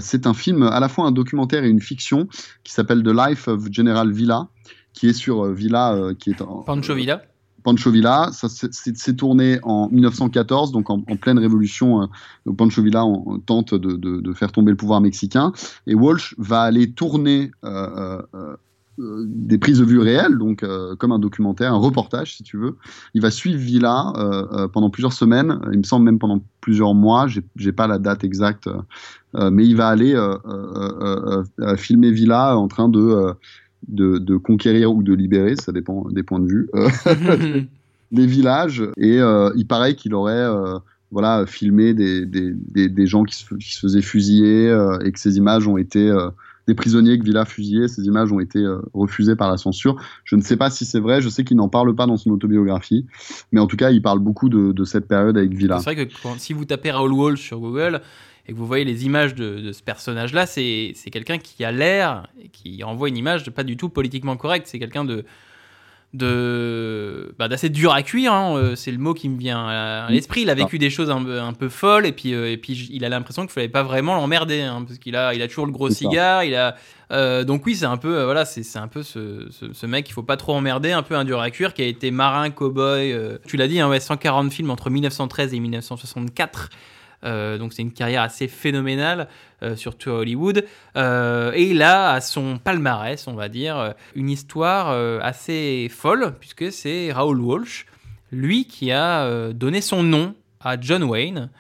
c'est 0.01 0.27
un 0.27 0.35
film 0.35 0.63
à 0.63 0.81
la 0.81 0.89
fois 0.89 1.07
un 1.07 1.13
documentaire 1.13 1.65
et 1.65 1.69
une 1.69 1.81
fiction 1.81 2.29
qui 2.63 2.73
s'appelle 2.73 3.03
The 3.03 3.09
Life 3.29 3.49
of 3.49 3.67
General 3.71 4.11
Villa, 4.11 4.49
qui 4.93 5.09
est 5.09 5.13
sur 5.13 5.45
euh, 5.45 5.53
Villa, 5.53 5.95
euh, 5.95 6.15
qui 6.15 6.31
est 6.31 6.41
en, 6.43 6.63
Pancho 6.63 6.95
Villa. 6.95 7.23
Pancho 7.65 7.91
Villa, 7.91 8.29
ça 8.33 8.49
s'est- 8.51 9.15
tourné 9.17 9.59
en 9.63 9.89
1914, 9.91 10.71
donc 10.71 10.91
en, 10.91 11.03
en 11.09 11.17
pleine 11.17 11.39
révolution. 11.39 12.03
euh, 12.03 12.07
donc 12.45 12.59
Pancho 12.59 12.83
Villa 12.83 13.05
on- 13.07 13.23
on 13.27 13.39
tente 13.39 13.75
de, 13.75 13.97
de- 13.97 14.21
de 14.21 14.33
faire 14.35 14.53
tomber 14.53 14.71
le 14.71 14.77
pouvoir 14.77 15.01
mexicain, 15.01 15.53
et 15.87 15.95
Walsh 15.95 16.35
va 16.39 16.61
aller 16.61 16.93
tourner 16.93 17.51
euh, 17.65 17.69
euh, 17.69 18.23
euh, 18.35 18.39
euh, 18.39 18.57
des 18.99 19.59
prises 19.59 19.81
de 19.81 19.85
vue 19.85 19.99
réelles, 19.99 20.39
donc 20.39 20.63
euh, 20.63 20.95
comme 20.97 21.13
un 21.13 21.19
documentaire, 21.19 21.73
un 21.73 21.79
reportage 21.79 22.37
si 22.37 22.43
tu 22.43 22.57
veux. 22.57 22.77
Il 23.15 23.23
va 23.23 23.31
suivre 23.31 23.59
Villa 23.59 24.13
euh, 24.17 24.47
euh, 24.53 24.69
pendant 24.69 24.91
plusieurs 24.91 25.13
semaines, 25.13 25.59
il 25.73 25.79
me 25.79 25.83
semble 25.83 26.05
même 26.05 26.19
pendant 26.19 26.45
plusieurs 26.61 26.95
mois. 26.95 27.27
J'ai 27.57 27.73
pas 27.73 27.87
la 27.87 27.99
date 27.99 28.25
exacte, 28.25 28.69
euh, 28.69 28.77
euh, 29.37 29.51
mais 29.51 29.67
il 29.67 29.77
va 29.77 29.89
aller 29.89 30.15
euh, 30.15 30.37
euh, 30.47 30.93
euh, 31.01 31.45
euh, 31.61 31.77
filmer 31.77 32.13
Villa 32.13 32.57
en 32.57 32.69
train 32.69 32.89
de 32.89 33.01
euh, 33.01 33.33
de, 33.89 34.19
de 34.19 34.37
conquérir 34.37 34.93
ou 34.93 35.03
de 35.03 35.13
libérer, 35.13 35.57
ça 35.57 35.73
dépend 35.73 36.09
des 36.09 36.23
points 36.23 36.41
de 36.41 36.47
vue, 36.47 36.69
euh, 36.75 36.89
des 38.13 38.27
villages. 38.27 38.83
Et 38.97 39.21
euh, 39.21 39.51
il 39.57 39.67
paraît 39.67 39.95
qu'il 39.95 40.15
aurait 40.15 40.33
euh, 40.33 40.79
voilà, 41.11 41.45
filmé 41.47 41.95
des, 41.95 42.25
des, 42.27 42.53
des, 42.55 42.89
des 42.89 43.07
gens 43.07 43.25
qui 43.25 43.37
se, 43.37 43.55
qui 43.57 43.75
se 43.75 43.81
faisaient 43.81 44.03
fusiller 44.03 44.69
euh, 44.69 44.99
et 45.05 45.13
que 45.13 45.19
ces 45.19 45.37
images 45.37 45.67
ont 45.67 45.77
été. 45.77 46.11
Des 46.67 46.75
prisonniers 46.75 47.19
que 47.19 47.25
Villa 47.25 47.45
fusillait, 47.45 47.89
ces 47.89 48.03
images 48.05 48.33
ont 48.33 48.41
été 48.41 48.59
euh, 48.59 48.81
refusées 48.93 49.37
par 49.37 49.51
la 49.51 49.57
censure. 49.57 49.97
Je 50.25 50.37
ne 50.37 50.43
sais 50.43 50.57
pas 50.57 50.71
si 50.71 50.85
c'est 50.85 51.01
vrai, 51.01 51.21
je 51.21 51.29
sais 51.29 51.45
qu'il 51.45 51.57
n'en 51.57 51.69
parle 51.69 51.95
pas 51.95 52.07
dans 52.07 52.17
son 52.17 52.31
autobiographie, 52.31 53.07
mais 53.53 53.61
en 53.61 53.67
tout 53.67 53.77
cas, 53.77 53.91
il 53.91 54.03
parle 54.03 54.19
beaucoup 54.19 54.49
de, 54.49 54.85
cette 54.85 55.09
période 55.09 55.37
avec 55.37 55.55
Villa. 55.55 55.79
C'est 55.79 55.95
vrai 55.95 56.07
que 56.07 56.13
si 56.39 56.53
vous 56.53 56.65
tapez 56.65 56.91
Raoul 56.91 57.13
Walsh 57.13 57.41
sur 57.41 57.61
Google 57.61 58.01
et 58.47 58.53
que 58.53 58.59
vous 58.59 58.67
voyez 58.67 58.85
les 58.85 59.07
images 59.07 59.35
de, 59.35 59.61
de 59.61 59.73
ce 59.73 59.83
personnage-là, 59.83 60.47
c'est 60.47 60.95
quelqu'un 61.11 61.39
qui 61.39 61.65
a 61.65 61.73
l'air, 61.73 62.29
qui 62.53 62.85
envoie 62.85 63.09
une 63.09 63.17
image 63.17 63.45
de 63.45 63.51
pas 63.51 63.65
du 63.65 63.77
tout 63.77 63.89
politiquement 63.89 64.37
correcte. 64.37 64.67
C'est 64.67 64.79
quelqu'un 64.79 65.05
de 65.05 65.25
de 66.15 67.35
bah, 67.39 67.49
d'assez 67.49 67.69
dur 67.69 67.93
à 67.93 68.03
cuire 68.03 68.33
hein, 68.33 68.57
euh, 68.57 68.77
c'est 68.77 68.93
le 68.93 68.99
mot 68.99 69.15
qui 69.15 69.29
me 69.29 69.39
vient 69.39 69.67
à, 69.67 70.07
l'esprit. 70.11 70.43
Il 70.43 70.51
a 70.51 70.55
vécu 70.55 70.79
des 70.79 70.89
choses 70.91 71.11
un, 71.11 71.23
peu- 71.23 71.41
un 71.41 71.53
peu 71.53 71.69
folles 71.69 72.07
et 72.07 72.13
puis 72.13 72.33
euh, 72.33 72.51
et 72.51 72.57
puis 72.57 72.89
il 72.93 73.05
a 73.05 73.09
l'impression 73.09 73.43
qu'il 73.43 73.51
fallait 73.51 73.69
pas 73.69 73.83
vraiment 73.83 74.15
l'emmerder 74.15 74.63
hein, 74.63 74.85
parce 74.87 74.99
qu'il 74.99 75.17
a 75.17 75.35
il 75.35 75.43
a 75.43 75.49
toujours 75.49 75.67
le 75.67 75.73
gros 75.73 75.91
cigare 75.91 76.45
il 76.45 76.55
a 76.55 76.77
euh, 77.11 77.45
donc 77.45 77.67
oui 77.67 77.75
c'est 77.75 77.85
un 77.85 77.97
peu 77.97 78.17
euh, 78.17 78.25
voilà 78.25 78.45
c'est 78.45 78.63
c'est 78.63 78.79
un 78.79 78.89
peu 78.89 79.03
ce, 79.03 79.49
ce, 79.51 79.73
ce 79.73 79.87
mec 79.87 80.05
qu'il 80.05 80.15
faut 80.15 80.23
pas 80.23 80.37
trop 80.37 80.55
emmerder 80.55 80.93
un 80.93 81.03
peu 81.03 81.17
un 81.17 81.25
dur 81.25 81.41
à 81.41 81.51
cuire 81.51 81.75
qui 81.75 81.83
a 81.83 81.87
été 81.87 82.11
marin 82.11 82.51
cowboy 82.51 83.13
euh, 83.13 83.39
tu 83.47 83.57
l'as 83.57 83.69
dit 83.69 83.81
hein, 83.81 83.89
ouais, 83.89 84.01
140 84.01 84.53
films 84.53 84.71
entre 84.71 84.91
1913 84.91 85.53
et 85.53 85.61
1964 85.61 86.71
euh, 86.71 86.77
donc 87.25 87.73
c'est 87.73 87.83
une 87.83 87.93
carrière 87.93 88.23
assez 88.23 88.49
phénoménale, 88.49 89.29
euh, 89.63 89.77
surtout 89.77 90.11
à 90.11 90.15
Hollywood. 90.15 90.65
Euh, 90.97 91.53
et 91.55 91.71
il 91.71 91.83
a 91.83 92.13
à 92.13 92.21
son 92.21 92.59
palmarès, 92.59 93.27
on 93.27 93.35
va 93.35 93.49
dire, 93.49 93.79
euh, 93.79 93.91
une 94.15 94.31
histoire 94.31 94.91
euh, 94.91 95.19
assez 95.23 95.89
folle, 95.91 96.35
puisque 96.39 96.71
c'est 96.71 97.13
Raoul 97.13 97.41
Walsh, 97.41 97.87
lui 98.31 98.67
qui 98.67 98.93
a 98.93 99.25
euh, 99.25 99.53
donné 99.53 99.81
son 99.81 100.03
nom 100.03 100.35
à 100.61 100.81
John 100.81 101.03
Wayne. 101.03 101.51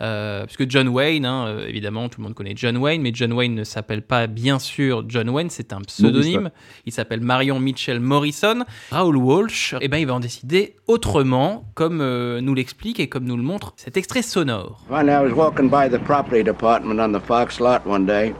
Euh, 0.00 0.44
puisque 0.44 0.68
John 0.70 0.88
Wayne, 0.88 1.24
hein, 1.24 1.46
euh, 1.46 1.66
évidemment, 1.66 2.08
tout 2.08 2.20
le 2.20 2.24
monde 2.24 2.34
connaît 2.34 2.52
John 2.54 2.76
Wayne, 2.76 3.00
mais 3.00 3.12
John 3.14 3.32
Wayne 3.32 3.54
ne 3.54 3.64
s'appelle 3.64 4.02
pas 4.02 4.26
bien 4.26 4.58
sûr 4.58 5.04
John 5.08 5.30
Wayne, 5.30 5.48
c'est 5.50 5.72
un 5.72 5.80
pseudonyme. 5.80 6.50
Il 6.84 6.92
s'appelle 6.92 7.20
Marion 7.20 7.58
Mitchell 7.60 8.00
Morrison. 8.00 8.64
Raoul 8.90 9.16
Walsh, 9.16 9.74
eh 9.80 9.88
ben, 9.88 9.98
il 9.98 10.06
va 10.06 10.14
en 10.14 10.20
décider 10.20 10.76
autrement, 10.86 11.64
comme 11.74 12.00
euh, 12.00 12.40
nous 12.40 12.54
l'explique 12.54 13.00
et 13.00 13.08
comme 13.08 13.24
nous 13.24 13.36
le 13.36 13.42
montre 13.42 13.72
cet 13.76 13.96
extrait 13.96 14.22
sonore. 14.22 14.84
Funny, 14.88 15.10
I 15.10 15.20
was 15.20 15.32
walking 15.32 15.70
by 15.70 15.88
the 15.88 16.02
property 16.02 16.42
department 16.42 17.00
on 17.00 17.12
the 17.12 17.22
Fox 17.24 17.58
lot 17.58 17.80
one 17.86 18.04
day. 18.06 18.34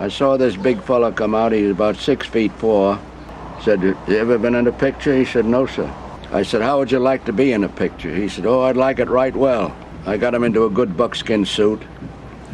I 0.00 0.08
saw 0.08 0.36
this 0.36 0.56
big 0.56 0.82
fellow 0.82 1.10
come 1.12 1.34
out. 1.34 1.52
He 1.52 1.62
was 1.62 1.72
about 1.72 1.96
six 1.96 2.26
feet 2.26 2.52
four. 2.58 2.98
Said, 3.64 3.82
"You 3.82 4.16
ever 4.16 4.38
been 4.38 4.54
in 4.54 4.66
a 4.66 4.72
picture?" 4.72 5.16
He 5.16 5.24
said, 5.24 5.44
"No, 5.44 5.66
sir." 5.66 5.88
I 6.32 6.42
said, 6.44 6.62
"How 6.62 6.78
would 6.78 6.90
you 6.90 6.98
like 6.98 7.24
to 7.26 7.32
be 7.32 7.52
in 7.52 7.62
a 7.62 7.68
picture?" 7.68 8.12
He 8.14 8.28
said, 8.28 8.46
"Oh, 8.46 8.62
I'd 8.62 8.76
like 8.76 8.98
it 8.98 9.08
right 9.08 9.36
well." 9.36 9.70
I 10.04 10.16
got 10.16 10.34
him 10.34 10.42
into 10.42 10.64
a 10.64 10.70
good 10.70 10.96
buckskin 10.96 11.44
suit 11.44 11.80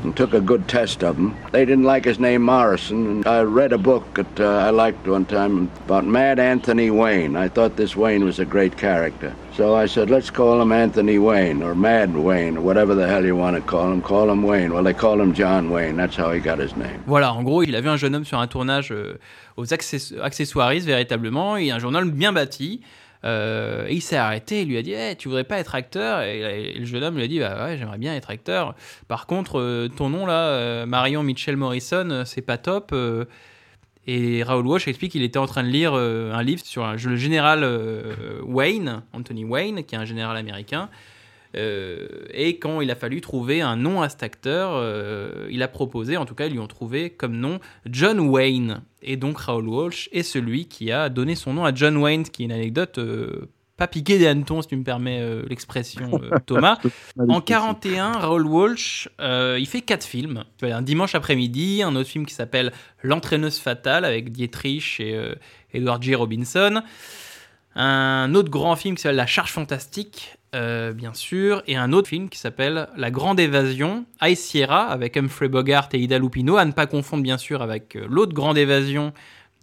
and 0.04 0.16
took 0.16 0.32
a 0.32 0.40
good 0.40 0.68
test 0.68 1.02
of 1.02 1.16
him. 1.16 1.34
They 1.50 1.64
didn't 1.64 1.84
like 1.84 2.04
his 2.04 2.18
name 2.18 2.42
Morrison, 2.42 3.06
and 3.06 3.26
I 3.26 3.40
read 3.42 3.72
a 3.72 3.78
book 3.78 4.14
that 4.14 4.40
uh, 4.40 4.66
I 4.66 4.70
liked 4.70 5.06
one 5.08 5.24
time 5.24 5.70
about 5.86 6.04
Mad 6.04 6.38
Anthony 6.38 6.90
Wayne. 6.90 7.36
I 7.36 7.48
thought 7.48 7.76
this 7.76 7.96
Wayne 7.96 8.24
was 8.24 8.38
a 8.38 8.44
great 8.44 8.76
character. 8.76 9.34
So 9.56 9.74
I 9.74 9.86
said, 9.86 10.08
let's 10.08 10.30
call 10.30 10.60
him 10.62 10.70
Anthony 10.70 11.18
Wayne, 11.18 11.62
or 11.62 11.74
Mad 11.74 12.14
Wayne, 12.14 12.58
or 12.58 12.60
whatever 12.60 12.94
the 12.94 13.08
hell 13.08 13.24
you 13.24 13.34
want 13.34 13.56
to 13.56 13.62
call 13.62 13.90
him. 13.90 14.00
Call 14.02 14.30
him 14.30 14.42
Wayne. 14.42 14.72
Well, 14.72 14.84
they 14.84 14.94
call 14.94 15.20
him 15.20 15.32
John 15.34 15.70
Wayne. 15.70 15.96
That's 15.96 16.16
how 16.16 16.30
he 16.30 16.40
got 16.40 16.58
his 16.58 16.76
name. 16.76 17.02
Voilà, 17.06 17.32
en 17.32 17.42
gros, 17.42 17.62
il 17.62 17.74
a 17.74 17.80
vu 17.80 17.88
un 17.88 17.96
jeune 17.96 18.14
homme 18.14 18.24
sur 18.24 18.38
un 18.38 18.46
tournage 18.46 18.92
euh, 18.92 19.18
aux 19.56 19.72
accessoires, 19.72 20.70
véritablement, 20.70 21.56
et 21.56 21.72
un 21.72 21.80
journal 21.80 22.08
bien 22.10 22.32
bâti. 22.32 22.82
Euh, 23.24 23.86
et 23.88 23.94
il 23.94 24.00
s'est 24.00 24.16
arrêté, 24.16 24.62
il 24.62 24.68
lui 24.68 24.76
a 24.76 24.82
dit 24.82 24.92
Eh, 24.92 25.16
Tu 25.16 25.28
voudrais 25.28 25.44
pas 25.44 25.58
être 25.58 25.74
acteur? 25.74 26.22
Et, 26.22 26.74
le 26.78 26.84
jeune 26.84 27.02
homme 27.02 27.16
lui 27.16 27.24
a 27.24 27.28
dit 27.28 27.40
Bah 27.40 27.76
j'aimerais 27.76 27.98
bien 27.98 28.14
être 28.14 28.30
acteur. 28.30 28.74
Par 29.08 29.26
contre, 29.26 29.58
euh, 29.58 29.88
ton 29.88 30.08
nom 30.08 30.26
là, 30.26 30.48
euh, 30.48 30.86
Marion 30.86 31.22
Mitchell 31.22 31.56
Morrison, 31.56 32.22
c'est 32.24 32.42
pas 32.42 32.58
top. 32.58 32.94
et 34.06 34.42
Raoul 34.42 34.66
Walsh 34.66 34.88
explique 34.88 35.12
qu'il 35.12 35.22
était 35.22 35.38
en 35.38 35.46
train 35.46 35.62
de 35.62 35.68
lire 35.68 35.94
un 35.94 36.42
livre 36.42 36.62
sur 36.64 36.86
le 36.86 37.16
général 37.16 37.66
Wayne, 38.42 39.02
Anthony 39.12 39.44
Wayne, 39.44 39.84
qui 39.84 39.94
est 39.94 39.98
un 39.98 40.04
général 40.04 40.36
américain. 40.36 40.88
Euh, 41.56 42.06
et 42.32 42.58
quand 42.58 42.80
il 42.80 42.90
a 42.90 42.94
fallu 42.94 43.20
trouver 43.20 43.60
un 43.60 43.76
nom 43.76 44.02
à 44.02 44.08
cet 44.08 44.22
acteur, 44.22 44.72
euh, 44.74 45.48
il 45.50 45.62
a 45.62 45.68
proposé, 45.68 46.16
en 46.16 46.26
tout 46.26 46.34
cas, 46.34 46.46
ils 46.46 46.52
lui 46.52 46.58
ont 46.58 46.66
trouvé 46.66 47.10
comme 47.10 47.36
nom 47.36 47.60
John 47.86 48.20
Wayne. 48.20 48.82
Et 49.02 49.16
donc 49.16 49.38
Raoul 49.38 49.68
Walsh 49.68 50.08
est 50.12 50.22
celui 50.22 50.66
qui 50.66 50.90
a 50.90 51.08
donné 51.08 51.34
son 51.34 51.54
nom 51.54 51.64
à 51.64 51.74
John 51.74 51.96
Wayne, 51.96 52.24
qui 52.24 52.42
est 52.42 52.46
une 52.46 52.52
anecdote 52.52 52.98
euh, 52.98 53.48
pas 53.78 53.86
piquée 53.86 54.18
des 54.18 54.26
hannetons, 54.26 54.60
si 54.60 54.68
tu 54.68 54.76
me 54.76 54.82
permets 54.82 55.20
euh, 55.22 55.44
l'expression, 55.48 56.20
euh, 56.20 56.36
Thomas. 56.46 56.78
En 57.16 57.40
41, 57.40 58.12
Raoul 58.12 58.44
Walsh, 58.44 59.08
euh, 59.20 59.56
il 59.58 59.66
fait 59.66 59.82
quatre 59.82 60.04
films. 60.04 60.44
Un 60.62 60.82
dimanche 60.82 61.14
après-midi, 61.14 61.82
un 61.84 61.94
autre 61.94 62.08
film 62.08 62.26
qui 62.26 62.34
s'appelle 62.34 62.72
L'entraîneuse 63.02 63.58
fatale 63.58 64.04
avec 64.04 64.32
Dietrich 64.32 64.98
et 64.98 65.16
Edward 65.72 66.02
J. 66.02 66.16
Robinson. 66.16 66.82
Un 67.76 68.34
autre 68.34 68.50
grand 68.50 68.74
film 68.74 68.96
qui 68.96 69.02
s'appelle 69.02 69.16
La 69.16 69.28
charge 69.28 69.52
fantastique, 69.52 70.37
euh, 70.54 70.92
bien 70.92 71.12
sûr, 71.12 71.62
et 71.66 71.76
un 71.76 71.92
autre 71.92 72.08
film 72.08 72.30
qui 72.30 72.38
s'appelle 72.38 72.88
La 72.96 73.10
grande 73.10 73.38
évasion, 73.38 74.06
High 74.22 74.36
Sierra, 74.36 74.86
avec 74.86 75.16
Humphrey 75.16 75.48
Bogart 75.48 75.90
et 75.92 75.98
Ida 75.98 76.18
Lupino, 76.18 76.56
à 76.56 76.64
ne 76.64 76.72
pas 76.72 76.86
confondre 76.86 77.22
bien 77.22 77.36
sûr 77.36 77.60
avec 77.60 77.96
euh, 77.96 78.06
l'autre 78.08 78.32
grande 78.32 78.56
évasion 78.56 79.12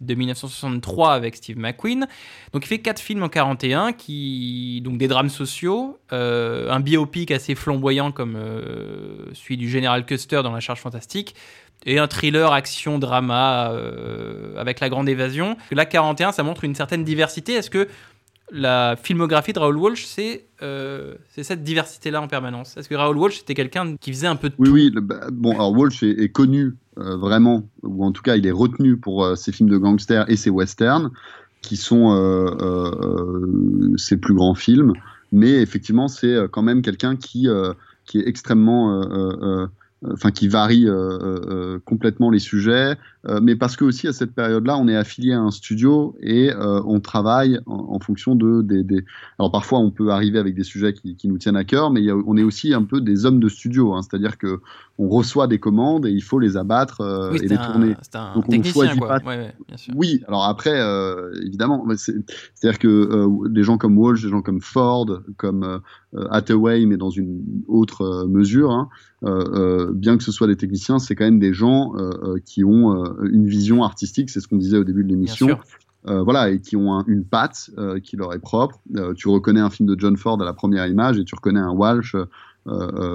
de 0.00 0.14
1963 0.14 1.14
avec 1.14 1.34
Steve 1.36 1.58
McQueen. 1.58 2.06
Donc 2.52 2.64
il 2.64 2.68
fait 2.68 2.78
quatre 2.78 3.00
films 3.00 3.24
en 3.24 3.28
41, 3.28 3.94
qui 3.94 4.80
donc 4.84 4.98
des 4.98 5.08
drames 5.08 5.30
sociaux, 5.30 5.98
euh, 6.12 6.70
un 6.70 6.78
biopic 6.78 7.32
assez 7.32 7.56
flamboyant 7.56 8.12
comme 8.12 8.36
euh, 8.36 9.32
celui 9.32 9.56
du 9.56 9.68
général 9.68 10.04
Custer 10.04 10.42
dans 10.44 10.52
La 10.52 10.60
Charge 10.60 10.80
Fantastique, 10.80 11.34
et 11.84 11.98
un 11.98 12.06
thriller 12.06 12.52
action 12.52 12.98
drama 12.98 13.72
avec 14.56 14.80
La 14.80 14.88
Grande 14.88 15.08
Évasion. 15.08 15.56
Là 15.70 15.84
41, 15.84 16.32
ça 16.32 16.42
montre 16.42 16.64
une 16.64 16.74
certaine 16.74 17.04
diversité. 17.04 17.52
Est-ce 17.52 17.70
que 17.70 17.86
la 18.52 18.96
filmographie 18.96 19.52
de 19.52 19.58
Raoul 19.58 19.76
Walsh, 19.76 20.04
c'est 20.04 20.46
euh, 20.62 21.14
c'est 21.30 21.42
cette 21.42 21.62
diversité-là 21.64 22.22
en 22.22 22.28
permanence. 22.28 22.76
Est-ce 22.76 22.88
que 22.88 22.94
Raoul 22.94 23.16
Walsh 23.18 23.38
c'était 23.38 23.54
quelqu'un 23.54 23.96
qui 23.96 24.12
faisait 24.12 24.26
un 24.28 24.36
peu 24.36 24.48
de 24.50 24.54
Oui, 24.58 24.68
tout 24.68 24.74
oui. 24.74 24.90
le- 24.94 25.00
bah, 25.00 25.26
bon, 25.32 25.52
alors 25.52 25.72
Walsh 25.72 26.02
est, 26.02 26.18
est 26.22 26.28
connu 26.28 26.74
euh, 26.98 27.16
vraiment, 27.16 27.68
ou 27.82 28.04
en 28.04 28.12
tout 28.12 28.22
cas, 28.22 28.36
il 28.36 28.46
est 28.46 28.52
retenu 28.52 28.96
pour 28.96 29.24
euh, 29.24 29.34
ses 29.34 29.52
films 29.52 29.68
de 29.68 29.76
gangsters 29.78 30.30
et 30.30 30.36
ses 30.36 30.50
westerns, 30.50 31.10
qui 31.60 31.76
sont 31.76 32.14
ses 33.96 34.16
plus 34.16 34.34
grands 34.34 34.54
films. 34.54 34.92
Mais 35.32 35.50
effectivement, 35.60 36.06
c'est 36.08 36.36
quand 36.52 36.62
même 36.62 36.80
quelqu'un 36.82 37.16
qui, 37.16 37.48
qui 38.04 38.20
est 38.20 38.28
extrêmement. 38.28 39.68
Enfin, 40.12 40.30
qui 40.30 40.46
varie 40.46 40.86
euh, 40.86 40.92
euh, 40.92 41.40
euh, 41.48 41.78
complètement 41.84 42.30
les 42.30 42.38
sujets, 42.38 42.96
euh, 43.28 43.40
mais 43.42 43.56
parce 43.56 43.76
que 43.76 43.84
aussi 43.84 44.06
à 44.08 44.12
cette 44.12 44.32
période-là, 44.34 44.76
on 44.78 44.88
est 44.88 44.96
affilié 44.96 45.32
à 45.32 45.40
un 45.40 45.50
studio 45.50 46.14
et 46.20 46.52
euh, 46.52 46.80
on 46.86 47.00
travaille 47.00 47.58
en, 47.66 47.86
en 47.90 47.98
fonction 48.00 48.34
de 48.34 48.62
des, 48.62 48.82
des- 48.84 49.04
Alors 49.38 49.50
parfois, 49.50 49.78
on 49.80 49.90
peut 49.90 50.10
arriver 50.10 50.38
avec 50.38 50.54
des 50.54 50.64
sujets 50.64 50.92
qui, 50.92 51.16
qui 51.16 51.28
nous 51.28 51.38
tiennent 51.38 51.56
à 51.56 51.64
cœur, 51.64 51.90
mais 51.90 52.00
il 52.00 52.06
y 52.06 52.10
a- 52.10 52.16
on 52.16 52.36
est 52.36 52.42
aussi 52.42 52.72
un 52.74 52.84
peu 52.84 53.00
des 53.00 53.26
hommes 53.26 53.40
de 53.40 53.48
studio, 53.48 53.94
hein, 53.94 54.02
c'est-à-dire 54.02 54.38
que 54.38 54.60
on 54.98 55.08
reçoit 55.08 55.46
des 55.46 55.58
commandes 55.58 56.06
et 56.06 56.10
il 56.10 56.22
faut 56.22 56.38
les 56.38 56.56
abattre 56.56 57.00
euh, 57.02 57.32
Oui, 57.32 57.38
et 57.42 57.48
les 57.48 57.56
un- 57.56 57.58
tourner. 57.64 57.96
un 58.14 58.34
Donc 58.34 58.44
on 58.48 58.50
technicien, 58.50 58.72
choisit 58.84 58.98
quoi. 59.00 59.08
pas. 59.20 59.26
Ouais, 59.28 59.36
ouais, 59.38 59.54
bien 59.68 59.76
sûr. 59.76 59.92
Oui, 59.96 60.22
alors 60.28 60.44
après, 60.44 60.80
euh, 60.80 61.32
évidemment, 61.44 61.84
c'est-à-dire 61.96 62.78
que 62.78 63.48
des 63.48 63.62
gens 63.62 63.76
comme 63.78 63.98
Walsh, 63.98 64.22
des 64.22 64.28
gens 64.30 64.40
comme 64.42 64.60
Ford, 64.60 65.20
comme 65.36 65.80
Hathaway, 66.30 66.86
mais 66.86 66.96
dans 66.96 67.10
une 67.10 67.42
autre 67.68 68.26
mesure, 68.26 68.70
hein, 68.70 68.88
bien 69.92 70.16
que 70.16 70.22
ce 70.22 70.32
soit 70.32 70.46
des 70.46 70.56
techniciens, 70.56 70.98
c'est 70.98 71.14
quand 71.14 71.24
même 71.24 71.38
des 71.38 71.52
gens 71.52 71.92
qui 72.44 72.64
ont 72.64 73.04
une 73.22 73.46
vision 73.46 73.82
artistique, 73.82 74.30
c'est 74.30 74.40
ce 74.40 74.48
qu'on 74.48 74.56
disait 74.56 74.78
au 74.78 74.84
début 74.84 75.04
de 75.04 75.08
l'émission. 75.08 75.46
Euh, 76.08 76.22
voilà, 76.22 76.50
et 76.50 76.60
qui 76.60 76.76
ont 76.76 76.94
un- 76.94 77.04
une 77.08 77.24
patte 77.24 77.70
euh, 77.78 77.98
qui 77.98 78.16
leur 78.16 78.32
est 78.32 78.38
propre. 78.38 78.78
Euh, 78.96 79.12
tu 79.14 79.26
reconnais 79.28 79.60
un 79.60 79.70
film 79.70 79.88
de 79.88 79.98
John 79.98 80.16
Ford 80.16 80.40
à 80.40 80.44
la 80.44 80.52
première 80.52 80.86
image 80.86 81.18
et 81.18 81.24
tu 81.24 81.34
reconnais 81.34 81.58
un 81.60 81.70
Walsh 81.72 82.14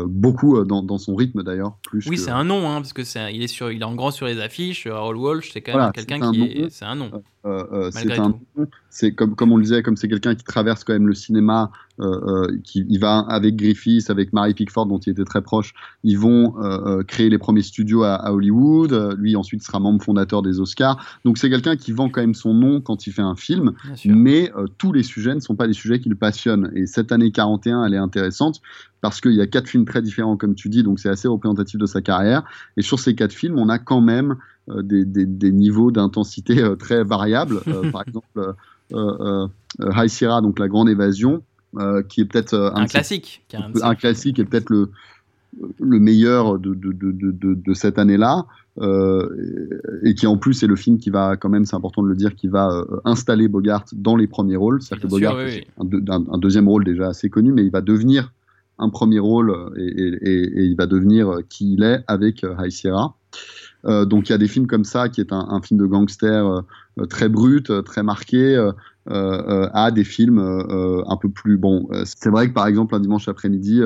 beaucoup 0.08 0.64
dans, 0.64 0.82
dans 0.84 0.98
son 0.98 1.16
rythme 1.16 1.44
d'ailleurs. 1.44 1.78
Plus 1.84 2.06
Oui, 2.08 2.16
que- 2.16 2.22
c'est 2.22 2.32
un 2.32 2.44
nom, 2.44 2.70
hein, 2.70 2.76
parce 2.82 2.94
que 2.94 3.02
il 3.32 3.42
est 3.44 3.48
sur, 3.48 3.72
il 3.72 3.82
est 3.82 3.86
en 3.86 3.96
grand 3.96 4.12
sur 4.12 4.26
les 4.26 4.40
affiches. 4.40 4.88
Raoul 4.88 5.18
Walsh, 5.18 5.52
c'est 5.52 5.62
quand 5.62 5.74
Voilà, 5.74 5.88
même 5.88 5.94
quelqu'un 5.94 6.32
qui 6.32 6.40
nom. 6.40 6.46
est, 6.46 6.70
c'est 6.70 6.86
un 6.86 6.96
nom. 6.96 7.12
C'est 7.92 8.12
un 8.20 8.32
tout. 8.32 8.68
C'est 8.92 9.14
comme 9.14 9.36
comme 9.36 9.52
on 9.52 9.58
le 9.58 9.64
disait 9.64 9.82
comme 9.82 9.96
c'est 9.98 10.08
quelqu'un 10.08 10.36
qui 10.36 10.44
traverse 10.44 10.84
quand 10.84 10.94
même 10.94 11.08
le 11.08 11.16
cinéma 11.16 11.72
euh, 12.00 12.06
euh, 12.48 12.58
qui 12.64 12.86
il 12.90 13.00
va 13.00 13.20
avec 13.20 13.56
Griffiths 13.56 14.10
avec 14.10 14.34
Mary 14.34 14.54
Pickford 14.54 14.86
dont 14.86 15.00
il 15.00 15.12
était 15.12 15.24
très 15.24 15.42
proche 15.42 15.74
ils 16.04 16.18
vont 16.20 16.56
euh, 16.62 17.00
euh, 17.00 17.04
créer 17.04 17.30
les 17.30 17.38
premiers 17.38 17.62
studios 17.64 18.04
à, 18.04 18.16
à 18.16 18.32
Hollywood. 18.32 18.92
Euh, 18.94 19.16
lui 19.18 19.36
ensuite 19.36 19.64
sera 19.64 19.80
membre 19.80 20.04
fondateur 20.04 20.42
des 20.42 20.60
Oscars. 20.60 21.04
Donc 21.26 21.38
c'est 21.38 21.50
quelqu'un 21.50 21.76
qui 21.78 21.92
vend 21.92 22.10
quand 22.10 22.22
même 22.22 22.34
son 22.36 22.54
nom 22.54 22.82
quand 22.82 23.08
il 23.08 23.14
fait 23.14 23.22
un 23.22 23.36
film 23.36 23.72
mais 24.14 24.52
euh, 24.58 24.66
tous 24.78 24.92
les 24.94 25.04
sujets 25.04 25.34
ne 25.36 25.40
sont 25.40 25.56
pas 25.56 25.68
des 25.68 25.74
sujets 25.74 26.00
qui 26.00 26.10
le 26.10 26.16
passionnent 26.16 26.70
et 26.76 26.86
cette 26.86 27.12
année 27.12 27.32
41 27.32 27.86
elle 27.86 27.94
est 27.94 27.98
intéressante 27.98 28.62
parce 29.00 29.20
qu'il 29.22 29.34
y 29.34 29.42
a 29.42 29.48
quatre 29.48 29.68
films 29.68 29.86
très 29.86 30.02
différents 30.02 30.38
comme 30.38 30.54
tu 30.54 30.70
dis 30.70 30.84
donc 30.84 31.00
c'est 31.00 31.10
assez 31.10 31.28
représentatif 31.28 31.80
de 31.80 31.86
sa 31.86 32.02
carrière. 32.02 32.44
Et 32.78 32.82
sur 32.82 33.00
ces 33.00 33.16
quatre 33.16 33.34
films 33.34 33.58
on 33.58 33.70
a 33.70 33.80
quand 33.80 34.02
même 34.02 34.36
euh, 34.70 34.84
des, 34.84 35.06
des- 35.06 35.26
des 35.26 35.52
niveaux 35.52 35.90
d'intensité 35.92 36.62
euh, 36.62 36.76
très 36.76 37.04
variables. 37.04 37.62
Euh, 37.68 37.90
par 37.92 38.04
exemple, 38.08 38.28
High 38.94 40.10
Sierra, 40.10 40.42
donc 40.42 40.60
La 40.60 40.68
Grande 40.68 40.90
Évasion, 40.90 41.44
euh, 41.78 42.02
qui 42.04 42.22
est 42.22 42.26
peut-être 42.26 42.54
euh, 42.54 42.70
Un 42.76 42.86
classique, 42.88 43.44
qui 43.48 43.56
un 43.84 43.96
classique 43.96 44.40
et 44.40 44.46
peut-être 44.46 44.70
le, 44.70 44.90
le 45.80 46.00
meilleur 46.00 46.60
de, 46.60 46.74
de, 46.74 46.92
de, 46.92 47.12
de, 47.12 47.32
de- 47.32 47.54
de 47.54 47.74
cette 47.74 47.98
année-là. 48.00 48.46
euh, 48.80 49.28
et 50.04 50.14
qui 50.16 50.26
en 50.28 50.38
plus 50.38 50.64
est 50.64 50.68
le 50.68 50.78
film 50.78 50.98
qui 50.98 51.10
va 51.10 51.36
quand 51.36 51.50
même, 51.50 51.66
c'est 51.66 51.76
important 51.76 52.02
de 52.04 52.08
le 52.08 52.16
dire, 52.16 52.36
qui 52.36 52.48
va 52.48 52.70
euh, 52.72 52.86
installer 53.04 53.50
Bogart 53.50 53.84
dans 53.94 54.16
les 54.16 54.28
premiers 54.28 54.56
rôles. 54.56 54.82
C'est-à-dire 54.82 55.04
que 55.04 55.10
Bogart 55.10 55.36
oui, 55.36 55.44
oui. 55.58 55.68
un, 55.78 55.84
deux- 55.86 56.04
un- 56.10 56.26
un 56.34 56.38
deuxième 56.38 56.70
rôle 56.70 56.86
déjà 56.86 57.08
assez 57.10 57.30
connu, 57.30 57.52
mais 57.52 57.66
il 57.66 57.72
va 57.72 57.82
devenir 57.82 58.32
un 58.80 58.88
premier 58.90 59.20
rôle 59.20 59.50
euh, 59.52 59.70
et, 59.78 59.84
et- 59.84 60.30
et- 60.30 60.60
et 60.62 60.64
il 60.64 60.76
va 60.78 60.86
devenir 60.86 61.30
euh, 61.30 61.42
qui 61.50 61.74
il 61.74 61.84
est 61.84 62.02
avec 62.08 62.46
euh, 62.46 62.56
High 62.60 62.72
Sierra. 62.72 63.14
Euh, 63.86 64.06
donc 64.06 64.30
il 64.30 64.32
y 64.32 64.36
a 64.36 64.38
des 64.38 64.48
films 64.48 64.68
comme 64.68 64.84
ça, 64.84 65.10
qui 65.10 65.22
est 65.22 65.34
un, 65.34 65.48
un 65.50 65.62
film 65.62 65.80
de 65.80 65.86
gangster 65.86 66.46
euh, 66.46 66.62
euh, 67.00 67.06
très 67.06 67.30
brut, 67.30 67.70
euh, 67.70 67.82
très 67.82 68.04
marqué, 68.04 68.56
euh, 68.56 68.72
euh, 69.10 69.42
euh, 69.66 69.70
à 69.74 69.92
des 69.92 70.04
films 70.04 70.40
un 70.40 71.18
peu 71.18 71.30
plus 71.30 71.58
bon. 71.58 71.88
c'est 72.06 72.30
vrai 72.30 72.48
que 72.50 72.54
par 72.54 72.68
exemple 72.68 72.94
un 72.94 73.00
dimanche 73.00 73.28
après-midi 73.28 73.82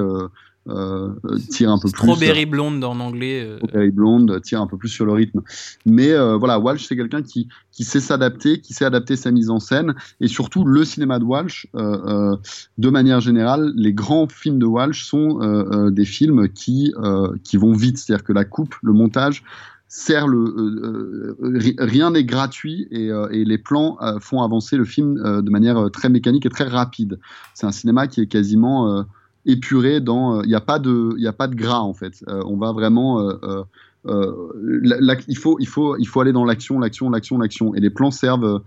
euh, 0.68 1.10
tire 1.52 1.70
un 1.72 1.78
peu 1.78 1.89
plus. 1.89 2.02
Strawberry 2.02 2.46
Blonde 2.46 2.84
en 2.84 3.00
anglais. 3.00 3.43
euh, 3.43 3.58
Strawberry 3.58 3.91
Blonde 3.91 4.41
tire 4.41 4.62
un 4.62 4.68
peu 4.68 4.78
plus 4.78 4.89
sur 4.89 5.06
le 5.06 5.12
rythme. 5.12 5.41
Mais 5.86 6.12
euh, 6.12 6.38
voilà, 6.38 6.60
Walsh, 6.60 6.86
c'est 6.88 6.96
quelqu'un 6.96 7.22
qui, 7.22 7.48
qui 7.72 7.84
sait 7.84 8.00
s'adapter, 8.00 8.60
qui 8.62 8.74
sait 8.74 8.86
adapter 8.86 9.16
sa 9.16 9.32
mise 9.32 9.50
en 9.50 9.60
scène. 9.60 9.93
Et 10.22 10.28
surtout, 10.28 10.66
le 10.66 10.84
cinéma 10.84 11.20
de 11.20 11.24
Walsh, 11.24 11.68
euh, 11.76 12.32
euh, 12.34 12.36
de 12.78 12.89
manière 12.89 13.22
générale, 13.22 13.74
les 13.76 13.93
grands 13.93 14.28
films 14.28 14.58
de 14.60 14.66
Walsh 14.66 15.06
sont 15.06 15.39
euh, 15.41 15.66
euh, 15.72 15.91
des 15.91 16.06
films 16.06 16.50
qui, 16.50 16.93
euh, 16.98 17.28
qui 17.43 17.58
vont 17.58 17.74
vite. 17.74 18.00
C'est-à-dire 18.00 18.24
que 18.24 18.34
la 18.34 18.43
coupe, 18.43 18.74
le 18.82 18.93
montage, 18.93 19.43
euh, 20.36 21.36
euh, 21.42 21.58
ri- 21.58 21.76
rien 21.78 22.12
n'est 22.12 22.24
gratuit 22.24 22.88
et, 22.92 23.12
euh, 23.12 23.28
les 23.32 23.58
plans 23.58 23.98
font 24.20 24.42
avancer 24.42 24.78
le 24.78 24.86
film 24.86 25.16
de 25.16 25.50
manière 25.50 25.90
très 25.92 26.10
mécanique 26.10 26.46
et 26.46 26.50
très 26.50 26.66
rapide. 26.66 27.20
C'est 27.54 27.66
un 27.66 27.72
cinéma 27.72 28.08
qui 28.08 28.22
est 28.22 28.28
quasiment 28.28 29.06
épuré 29.46 30.02
dans 30.02 30.42
il 30.42 30.48
n'y 30.50 30.56
a 30.56 30.62
pas 30.62 30.80
de 30.80 31.56
gras 31.56 31.80
en 31.80 31.94
fait. 31.94 32.24
On 32.28 32.58
va 32.58 32.72
vraiment 32.72 33.20
il 34.06 35.38
faut 35.38 36.20
aller 36.20 36.34
dans 36.34 36.46
l'action 36.46 36.80
l'action 36.80 37.10
l'action 37.10 37.38
l'action 37.38 37.76
et 37.76 37.80
les 37.80 37.90
plans 37.90 38.12
servent 38.12 38.62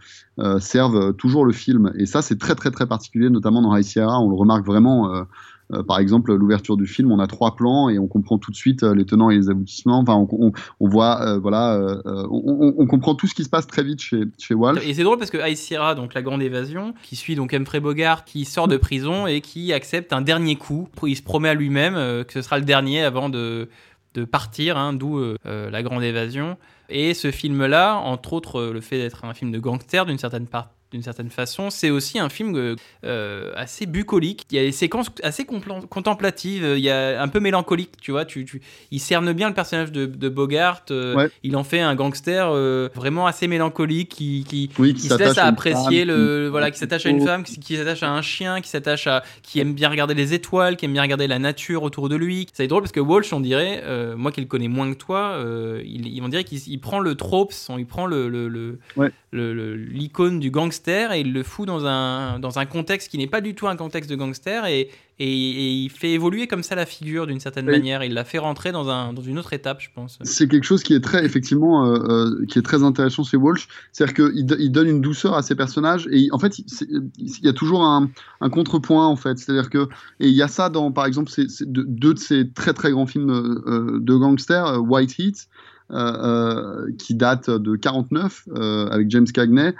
servent 0.60 1.12
toujours 1.14 1.44
le 1.44 1.52
film 1.52 1.92
et 1.96 2.06
ça 2.06 2.22
c'est 2.22 2.38
très 2.38 2.54
très 2.54 2.70
très 2.70 2.86
particulier 2.86 3.30
notamment 3.30 3.62
dans 3.62 3.76
High 3.76 3.84
Sierra 3.84 4.20
on 4.20 4.28
le 4.28 4.36
remarque 4.36 4.64
vraiment 4.64 5.24
euh, 5.72 5.82
par 5.82 5.98
exemple, 5.98 6.34
l'ouverture 6.34 6.76
du 6.76 6.86
film, 6.86 7.12
on 7.12 7.18
a 7.18 7.26
trois 7.26 7.54
plans 7.54 7.88
et 7.88 7.98
on 7.98 8.06
comprend 8.06 8.38
tout 8.38 8.50
de 8.50 8.56
suite 8.56 8.82
euh, 8.82 8.94
les 8.94 9.04
tenants 9.04 9.30
et 9.30 9.36
les 9.36 9.50
aboutissements. 9.50 9.98
Enfin, 9.98 10.14
on, 10.30 10.88
voit, 10.88 11.20
euh, 11.22 11.38
voilà, 11.38 11.98
on, 12.30 12.86
comprend 12.86 13.14
tout 13.14 13.26
ce 13.26 13.34
qui 13.34 13.44
se 13.44 13.48
passe 13.48 13.66
très 13.66 13.82
vite 13.82 14.00
chez, 14.00 14.22
chez 14.38 14.54
Walsh. 14.54 14.84
Et 14.86 14.94
c'est 14.94 15.02
drôle 15.02 15.18
parce 15.18 15.30
que 15.30 15.38
High 15.38 15.56
Sierra, 15.56 15.94
donc 15.94 16.14
la 16.14 16.22
grande 16.22 16.42
évasion, 16.42 16.94
qui 17.02 17.16
suit 17.16 17.34
donc 17.34 17.52
Humphrey 17.52 17.80
Bogart, 17.80 18.24
qui 18.24 18.44
sort 18.44 18.68
de 18.68 18.76
prison 18.76 19.26
et 19.26 19.40
qui 19.40 19.72
accepte 19.72 20.12
un 20.12 20.22
dernier 20.22 20.56
coup. 20.56 20.88
Il 21.06 21.16
se 21.16 21.22
promet 21.22 21.50
à 21.50 21.54
lui-même 21.54 21.94
que 22.24 22.32
ce 22.32 22.42
sera 22.42 22.58
le 22.58 22.64
dernier 22.64 23.02
avant 23.02 23.28
de, 23.28 23.68
de 24.14 24.24
partir, 24.24 24.78
hein, 24.78 24.92
d'où 24.94 25.20
la 25.44 25.82
grande 25.82 26.02
évasion. 26.02 26.56
Et 26.88 27.12
ce 27.12 27.30
film-là, 27.30 27.96
entre 27.96 28.32
autres 28.32 28.62
le 28.62 28.80
fait 28.80 28.98
d'être 28.98 29.24
un 29.24 29.34
film 29.34 29.52
de 29.52 29.58
gangster 29.58 30.06
d'une 30.06 30.18
certaine 30.18 30.46
part 30.46 30.70
d'une 30.92 31.02
certaine 31.02 31.30
façon, 31.30 31.70
c'est 31.70 31.90
aussi 31.90 32.18
un 32.18 32.28
film 32.28 32.56
euh, 32.56 32.74
euh, 33.04 33.52
assez 33.56 33.86
bucolique. 33.86 34.44
Il 34.50 34.56
y 34.56 34.58
a 34.58 34.62
des 34.62 34.72
séquences 34.72 35.10
assez 35.22 35.44
contemplatives, 35.90 36.64
il 36.76 36.82
y 36.82 36.90
a 36.90 37.20
un 37.20 37.28
peu 37.28 37.40
mélancolique, 37.40 37.92
tu 38.00 38.10
vois. 38.10 38.24
Tu, 38.24 38.44
tu- 38.44 38.60
il 38.90 38.98
cerne 39.00 39.32
bien 39.32 39.48
le 39.48 39.54
personnage 39.54 39.92
de, 39.92 40.06
de 40.06 40.28
Bogart. 40.28 40.82
euh, 40.90 41.14
Ouais. 41.14 41.30
Il 41.42 41.56
en 41.56 41.64
fait 41.64 41.80
un 41.80 41.94
gangster 41.94 42.48
euh, 42.50 42.88
vraiment 42.94 43.26
assez 43.26 43.48
mélancolique 43.48 44.08
qui, 44.10 44.44
qui, 44.48 44.70
Oui, 44.78 44.88
qui 44.94 44.94
qui 44.94 45.02
se 45.02 45.08
s'attache 45.08 45.28
laisse 45.28 45.38
à 45.38 45.46
apprécier 45.46 46.00
femme, 46.06 46.08
le 46.16 46.44
qui- 46.46 46.50
voilà 46.50 46.70
qui 46.70 46.78
s'attache 46.78 47.06
à 47.06 47.08
une 47.10 47.24
femme 47.24 47.42
qui, 47.42 47.58
qui 47.58 47.76
s'attache 47.76 48.02
à 48.02 48.10
un 48.10 48.22
chien 48.22 48.60
qui 48.60 48.68
s'attache 48.68 49.06
à 49.06 49.22
qui 49.42 49.58
aime 49.60 49.74
bien 49.74 49.88
regarder 49.88 50.14
les 50.14 50.34
étoiles 50.34 50.76
qui 50.76 50.84
aime 50.84 50.92
bien 50.92 51.02
regarder 51.02 51.26
la 51.26 51.38
nature 51.38 51.82
autour 51.82 52.08
de 52.08 52.16
lui 52.16 52.46
c'est 52.52 52.66
drôle 52.66 52.82
parce 52.82 52.92
que 52.92 53.00
Walsh 53.00 53.32
on 53.32 53.40
dirait 53.40 53.82
euh, 53.84 54.16
moi 54.16 54.32
qui 54.32 54.40
le 54.40 54.46
connais 54.46 54.68
moins 54.68 54.92
que 54.92 54.98
toi 54.98 55.32
euh, 55.36 55.82
il, 55.84 56.22
on 56.22 56.28
dirait 56.28 56.44
qu'il 56.44 56.60
il 56.66 56.78
prend 56.78 57.00
le 57.00 57.14
trope 57.14 57.52
il 57.78 57.86
prend 57.86 58.06
le 58.06 58.28
le- 58.28 58.48
le- 58.48 58.78
Ouais. 58.96 59.10
le- 59.32 59.52
le- 59.54 59.74
l'icône 59.76 60.38
du 60.40 60.50
gangster 60.50 60.77
et 60.86 61.20
il 61.20 61.32
le 61.32 61.42
fout 61.42 61.66
dans 61.66 61.84
un 61.86 62.38
dans 62.38 62.58
un 62.58 62.66
contexte 62.66 63.10
qui 63.10 63.18
n'est 63.18 63.26
pas 63.26 63.40
du 63.40 63.54
tout 63.54 63.66
un 63.66 63.76
contexte 63.76 64.10
de 64.10 64.16
gangster 64.16 64.66
et 64.66 64.90
et, 65.20 65.24
et 65.26 65.72
il 65.72 65.90
fait 65.90 66.12
évoluer 66.12 66.46
comme 66.46 66.62
ça 66.62 66.76
la 66.76 66.86
figure 66.86 67.26
d'une 67.26 67.40
certaine 67.40 67.66
Oui. 67.66 67.72
manière. 67.72 68.04
Il 68.04 68.14
la 68.14 68.24
fait 68.24 68.38
rentrer 68.38 68.70
dans 68.70 68.88
un 68.88 69.12
dans 69.12 69.22
une 69.22 69.36
autre 69.36 69.52
étape 69.52 69.80
je 69.80 69.88
pense. 69.92 70.18
C'est 70.22 70.46
quelque 70.48 70.62
chose 70.62 70.84
qui 70.84 70.94
est 70.94 71.00
très 71.00 71.24
effectivement 71.24 71.86
euh, 71.86 71.98
euh, 72.08 72.46
qui 72.46 72.58
est 72.60 72.62
très 72.62 72.84
intéressant 72.84 73.24
chez 73.24 73.36
Walsh. 73.36 73.66
C'est-à-dire 73.90 74.14
qu'il 74.14 74.56
il 74.60 74.70
donne 74.70 74.86
une 74.88 75.00
douceur 75.00 75.34
à 75.34 75.42
ses 75.42 75.56
personnages 75.56 76.06
et 76.12 76.28
en 76.30 76.38
fait 76.38 76.58
il 76.58 77.10
y 77.42 77.48
a 77.48 77.52
toujours 77.52 77.82
un, 77.84 78.08
un 78.40 78.48
contrepoint 78.50 79.06
en 79.08 79.16
fait. 79.16 79.38
C'est-à-dire 79.38 79.70
que 79.70 79.88
et 80.20 80.28
il 80.28 80.34
y 80.34 80.42
a 80.42 80.48
ça 80.48 80.68
dans 80.70 80.92
par 80.92 81.06
exemple 81.06 81.30
c'est 81.30 81.48
deux, 81.64 81.84
deux 81.88 82.14
de 82.14 82.18
ces 82.20 82.50
très 82.52 82.72
très 82.72 82.92
grands 82.92 83.06
films 83.06 83.30
euh, 83.30 83.98
de 84.00 84.14
gangsters 84.14 84.80
White 84.88 85.18
Heat 85.18 85.48
euh, 85.90 85.96
euh, 85.96 86.92
qui 86.98 87.14
date 87.14 87.48
de 87.50 87.76
49 87.76 88.44
euh, 88.48 88.88
avec 88.90 89.10
James 89.10 89.26
Cagney 89.26 89.74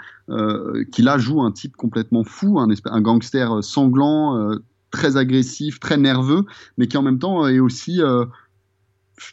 qui 0.91 1.01
là 1.01 1.17
joue 1.17 1.41
un 1.41 1.51
type 1.51 1.75
complètement 1.75 2.23
fou 2.23 2.59
un, 2.59 3.01
gangster 3.01 3.63
sanglant 3.63 4.51
très 4.91 5.17
agressif 5.17 5.79
très 5.79 5.97
nerveux 5.97 6.45
mais 6.77 6.87
qui 6.87 6.97
en 6.97 7.01
même 7.03 7.19
temps 7.19 7.47
est 7.47 7.59
aussi 7.59 8.01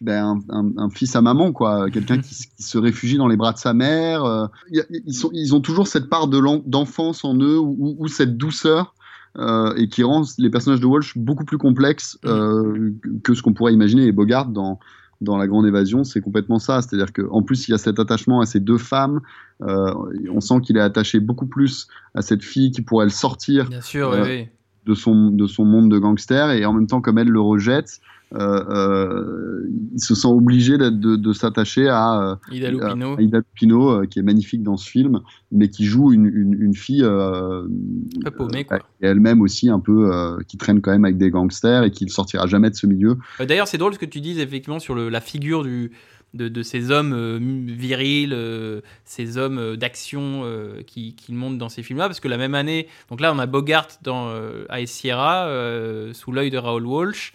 ben, 0.01 0.41
un, 0.51 0.57
un- 0.57 0.73
un 0.79 0.91
fils 0.91 1.15
à 1.15 1.23
maman, 1.23 1.53
quoi, 1.53 1.91
quelqu'un 1.93 2.19
qui, 2.19 2.35
se 2.35 2.79
réfugie 2.79 3.19
dans 3.19 3.29
les 3.29 3.37
bras 3.37 3.53
de 3.53 3.59
sa 3.59 3.73
mère. 3.73 4.49
ils, 4.71 5.15
sont, 5.15 5.31
ils 5.33 5.55
ont 5.55 5.61
toujours 5.61 5.87
cette 5.87 6.09
part 6.09 6.27
de 6.29 6.41
d'enfance 6.69 7.25
en 7.25 7.37
eux 7.37 7.59
ou, 7.59 7.77
ou- 7.79 7.97
ou 8.01 8.09
cette 8.09 8.37
douceur. 8.37 8.95
euh, 9.39 9.75
et 9.77 9.89
qui 9.89 10.03
rend 10.03 10.23
les 10.39 10.49
personnages 10.51 10.81
de 10.81 10.87
Walsh 10.87 11.17
beaucoup 11.19 11.45
plus 11.45 11.59
complexes 11.59 12.19
euh, 12.25 12.91
que 13.23 13.35
ce 13.35 13.43
qu'on 13.43 13.53
pourrait 13.53 13.75
imaginer. 13.75 14.07
Et 14.07 14.13
Bogart, 14.13 14.49
dans, 14.49 14.79
dans 15.21 15.37
La 15.37 15.47
Grande 15.47 15.67
Évasion, 15.67 16.05
c'est 16.05 16.21
complètement 16.21 16.59
ça. 16.59 16.83
C'est-à-dire 16.83 17.13
qu'en 17.13 17.43
plus, 17.43 17.69
il 17.69 17.73
y 17.73 17.75
a 17.75 17.79
cet 17.79 17.99
attachement 17.99 18.41
à 18.41 18.47
ces 18.47 18.61
deux 18.61 18.79
femmes. 18.79 19.21
Euh, 19.63 19.93
on 20.31 20.41
sent 20.41 20.61
qu'il 20.63 20.77
est 20.77 20.81
attaché 20.81 21.21
beaucoup 21.21 21.47
plus 21.47 21.89
à 22.15 22.23
cette 22.23 22.43
fille 22.43 22.71
qui 22.71 22.83
pourrait 22.83 23.07
le 23.07 23.11
sortir 23.11 23.69
Bien 23.69 23.81
sûr, 23.81 24.13
Euh, 24.13 24.25
oui, 24.25 24.49
de 24.85 24.95
son, 24.95 25.31
de 25.31 25.47
son 25.47 25.65
monde 25.65 25.91
de 25.91 25.99
gangster 25.99 26.51
et 26.53 26.65
en 26.65 26.73
même 26.73 26.87
temps 26.87 27.01
comme 27.01 27.19
elle 27.19 27.29
le 27.29 27.41
rejette 27.41 28.01
il 28.39 30.01
se 30.01 30.15
sent 30.15 30.29
obligé 30.29 30.79
de, 30.79 30.89
de 30.91 31.33
s'attacher 31.33 31.89
à, 31.89 32.21
euh, 32.23 32.37
Ida 32.53 32.71
Lupino. 32.71 33.17
à 33.17 33.23
Ida 33.23 33.39
Lupino, 33.39 33.91
euh, 33.91 34.07
qui 34.07 34.19
est 34.19 34.23
magnifique 34.23 34.63
dans 34.63 34.77
ce 34.77 34.89
film 34.89 35.21
mais 35.53 35.69
qui 35.69 35.85
joue 35.85 36.13
une, 36.13 36.27
une, 36.27 36.57
une 36.61 36.75
fille 36.75 37.05
euh, 37.05 37.63
Un 37.65 38.25
peu 38.25 38.31
paumé, 38.33 38.65
quoi. 38.65 38.79
et 39.01 39.07
elle-même 39.07 39.41
aussi 39.41 39.71
un 39.71 39.81
peu 39.81 40.13
euh, 40.13 40.39
qui 40.49 40.57
traîne 40.59 40.81
quand 40.81 40.91
même 40.91 41.05
avec 41.05 41.17
des 41.17 41.31
gangsters 41.31 41.85
et 41.85 41.91
qui 41.91 42.05
ne 42.05 42.11
sortira 42.11 42.47
jamais 42.47 42.69
de 42.71 42.75
ce 42.75 42.87
milieu 42.87 43.17
Euh, 43.41 43.47
D'ailleurs, 43.47 43.69
c'est 43.69 43.79
drôle 43.79 43.95
ce 43.95 43.99
que 43.99 44.05
tu 44.07 44.21
dises 44.21 44.39
effectivement 44.39 44.81
sur 44.81 44.95
le- 44.95 45.09
la 45.09 45.21
figure 45.21 45.63
du, 45.63 45.93
de, 46.35 46.49
de 46.49 46.63
ces 46.63 46.91
hommes 46.91 47.13
euh, 47.15 47.39
virils, 47.41 48.33
euh, 48.35 48.81
ces 49.05 49.39
hommes 49.39 49.59
euh, 49.59 49.77
d'action 49.77 50.43
euh, 50.45 50.83
qui, 50.87 51.15
qui 51.15 51.33
montent 51.33 51.59
dans 51.59 51.69
ces 51.69 51.83
films-là. 51.83 52.07
Parce 52.09 52.21
que 52.21 52.29
la 52.29 52.39
même 52.39 52.55
année, 52.57 52.89
donc 53.09 53.21
là, 53.21 53.33
on 53.33 53.39
a 53.39 53.47
Bogart 53.47 53.87
dans 54.03 54.29
euh, 54.29 54.65
Ice 54.79 54.91
Sierra, 54.91 55.47
euh, 55.47 56.13
sous 56.13 56.33
l'œil 56.33 56.51
de 56.51 56.59
Raoul 56.59 56.85
Walsh. 56.87 57.33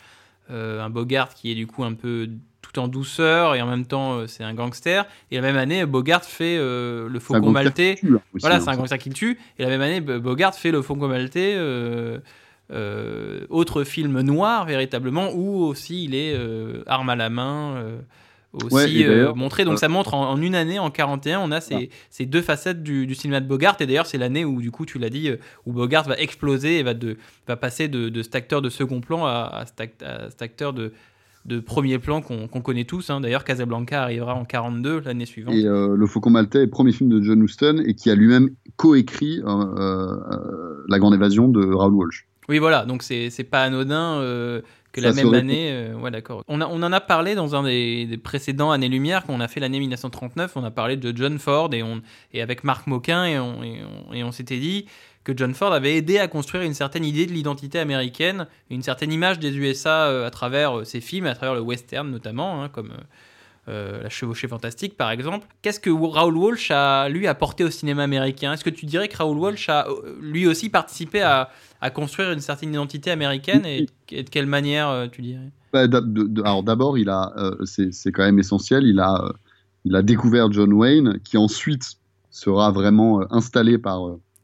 Euh, 0.52 0.82
un 0.82 0.90
Bogart 0.90 1.34
qui 1.34 1.52
est 1.52 1.56
du 1.56 1.68
coup 1.68 1.84
un 1.84 1.94
peu 1.94 2.28
tout 2.62 2.80
en 2.80 2.88
douceur 2.88 3.56
et 3.56 3.62
en 3.62 3.68
même 3.68 3.86
temps 3.86 4.14
euh, 4.14 4.28
c'est 4.28 4.44
un 4.44 4.54
gangster. 4.54 5.06
Et 5.30 5.36
la 5.36 5.42
même 5.42 5.58
année, 5.58 5.86
Bogart 5.86 6.24
fait 6.24 6.58
euh, 6.58 7.10
le 7.10 7.20
Faucon 7.20 7.52
Maltais. 7.52 7.96
tue, 8.00 8.16
hein, 8.16 8.22
aussi, 8.34 8.42
voilà, 8.42 8.58
hein. 8.58 8.60
c'est 8.60 8.70
un 8.70 8.76
gangster 8.76 8.98
qui 8.98 9.10
le 9.10 9.16
tue. 9.16 9.40
Et 9.58 9.64
la 9.64 9.70
même 9.70 9.82
année, 9.82 10.02
Bogart 10.02 10.56
fait 10.56 10.72
le 10.72 10.82
Faucon 10.82 11.08
Maltais. 11.08 11.56
euh, 11.56 12.20
euh, 12.72 13.46
autre 13.50 13.84
film 13.84 14.22
noir 14.22 14.66
véritablement 14.66 15.32
où 15.34 15.62
aussi 15.66 16.06
il 16.06 16.16
est 16.16 16.38
arme 16.88 17.10
à 17.10 17.16
la 17.18 17.30
main 17.30 17.84
aussi 18.54 18.76
Ouais, 18.76 19.04
euh, 19.06 19.34
montré. 19.34 19.64
Donc 19.64 19.76
euh, 19.76 19.78
ça 19.78 19.88
montre 19.88 20.14
en, 20.14 20.30
en 20.32 20.42
une 20.42 20.56
année 20.56 20.78
en 20.80 20.92
41 20.92 21.40
on 21.40 21.52
a 21.52 21.62
ces, 21.62 21.90
ces 22.10 22.26
deux 22.26 22.42
facettes 22.42 22.84
du, 22.84 23.08
du 23.08 23.16
cinéma 23.16 23.40
de 23.40 23.48
Bogart. 23.48 23.78
Et 23.80 23.86
d'ailleurs 23.86 24.06
c'est 24.06 24.18
l'année 24.18 24.44
où 24.46 24.62
du 24.62 24.72
coup 24.72 24.86
tu 24.86 25.00
l'as 25.00 25.10
dit 25.10 25.30
euh, 25.30 25.38
où 25.66 25.74
Bogart 25.74 26.08
va 26.08 26.18
exploser 26.20 26.80
et 26.80 26.84
va, 26.84 26.94
de, 26.94 27.18
va 27.48 27.56
passer 27.56 27.88
de, 27.88 28.10
de 28.10 28.22
cet 28.24 28.36
acteur 28.36 28.62
de 28.62 28.70
second 28.70 29.00
plan 29.02 29.26
à, 29.26 29.50
à 29.54 29.66
cet, 29.66 29.80
act- 29.82 30.04
à 30.04 30.30
cet 30.30 30.42
acteur 30.42 30.74
de, 30.74 30.92
de 31.46 31.60
premier 31.60 31.98
plan 31.98 32.22
qu'on 32.22 32.48
qu'on 32.48 32.62
connaît 32.62 32.84
tous 32.86 33.10
hein. 33.10 33.20
d'ailleurs 33.22 33.44
Casablanca 33.44 34.04
arrivera 34.04 34.36
en 34.36 34.46
42 34.46 35.00
l'année 35.06 35.26
suivante. 35.26 35.56
Et 35.56 35.66
euh, 35.66 35.96
Le 35.96 36.06
Faucon 36.06 36.30
Maltais 36.30 36.64
est 36.64 36.68
premier 36.68 36.92
film 36.92 37.10
de 37.10 37.22
John 37.24 37.42
Huston 37.44 37.82
et 37.86 37.96
qui 37.96 38.10
a 38.12 38.16
lui-même 38.16 38.50
coécrit 38.76 39.42
euh, 39.46 39.66
euh, 39.78 40.84
La 40.90 41.00
Grande 41.00 41.14
Évasion 41.16 41.48
de 41.48 41.66
Raoul 41.74 41.94
Walsh. 41.94 42.28
Oui, 42.50 42.60
voilà, 42.60 42.86
donc 42.86 43.02
c'est 43.02 43.30
c'est 43.30 43.44
pas 43.46 43.64
anodin 43.64 44.20
que 44.92 45.02
Ça 45.02 45.08
la 45.08 45.14
même 45.14 45.34
année. 45.34 45.70
euh, 45.72 45.94
ouais, 45.96 46.12
d'accord. 46.12 46.44
On, 46.48 46.60
a- 46.62 46.68
on 46.68 46.82
en 46.84 46.92
a 46.92 47.00
parlé 47.00 47.34
dans 47.36 47.56
un 47.56 47.64
des, 47.64 48.06
des 48.06 48.18
précédents 48.18 48.72
Années 48.72 48.90
Lumière, 48.90 49.24
qu'on 49.26 49.40
a 49.40 49.48
fait 49.48 49.60
l'année 49.60 49.80
1939. 49.80 50.52
On 50.58 50.64
a 50.64 50.72
parlé 50.72 50.98
de 50.98 51.16
John 51.16 51.40
Ford 51.40 51.74
et, 51.74 51.82
on, 51.84 52.02
et 52.34 52.42
avec 52.42 52.64
Marc 52.64 52.88
Moquin, 52.88 53.26
et 53.26 53.40
on, 53.40 53.64
et 53.64 53.82
on, 54.10 54.14
et 54.14 54.24
on 54.24 54.32
s'était 54.32 54.60
dit 54.60 54.86
que 55.24 55.34
John 55.38 55.54
Ford 55.54 55.72
avait 55.72 55.96
aidé 55.96 56.18
à 56.18 56.28
construire 56.28 56.64
une 56.64 56.74
certaine 56.74 57.06
idée 57.06 57.26
de 57.28 57.32
l'identité 57.32 57.78
américaine, 57.80 58.48
une 58.72 58.82
certaine 58.82 59.14
image 59.14 59.38
des 59.40 59.56
USA 59.56 60.08
euh, 60.08 60.26
à 60.28 60.32
travers 60.32 60.80
euh, 60.80 60.84
ses 60.84 61.00
films, 61.00 61.28
à 61.28 61.36
travers 61.36 61.54
le 61.56 61.62
western 61.62 62.10
notamment, 62.10 62.64
hein, 62.64 62.70
comme. 62.70 62.92
Euh, 63.72 64.04
la 64.04 64.10
chevauchée 64.10 64.48
fantastique 64.48 64.98
par 64.98 65.10
exemple. 65.12 65.48
Qu'est-ce 65.62 65.80
que 65.80 65.90
Raoul 65.90 66.36
Walsh 66.38 66.70
a 66.72 67.08
lui 67.10 67.26
apporté 67.28 67.64
au 67.64 67.70
cinéma 67.70 68.04
américain? 68.04 68.54
Est-ce 68.54 68.64
que 68.64 68.70
tu 68.70 68.86
dirais 68.86 69.08
que 69.08 69.18
Raoul 69.18 69.38
Walsh 69.38 69.70
a 69.70 69.88
euh, 69.88 70.18
lui 70.22 70.46
aussi 70.48 70.70
participé 70.70 71.22
à, 71.22 71.50
à 71.80 71.90
construire 71.90 72.32
une 72.32 72.42
certaine 72.42 72.70
identité 72.70 73.10
américaine? 73.12 73.66
Et, 73.66 73.88
et 74.12 74.24
de 74.24 74.30
quelle 74.30 74.46
manière 74.46 74.90
euh, 74.90 75.08
tu 75.12 75.22
dirais? 75.22 75.50
Bah, 75.74 75.86
alors 76.44 76.64
d'abord, 76.64 76.98
il 76.98 77.10
a, 77.10 77.32
euh, 77.38 77.56
c'est 77.66 78.12
quand 78.12 78.24
même 78.24 78.40
essentiel, 78.40 78.84
il 78.86 79.00
a, 79.00 79.24
euh, 79.24 79.32
il 79.86 79.96
a 79.96 80.02
découvert 80.02 80.52
John 80.52 80.74
Wayne, 80.74 81.20
qui 81.24 81.38
ensuite 81.38 81.94
sera 82.30 82.72
vraiment 82.72 83.22
installé 83.32 83.78
par, 83.78 84.02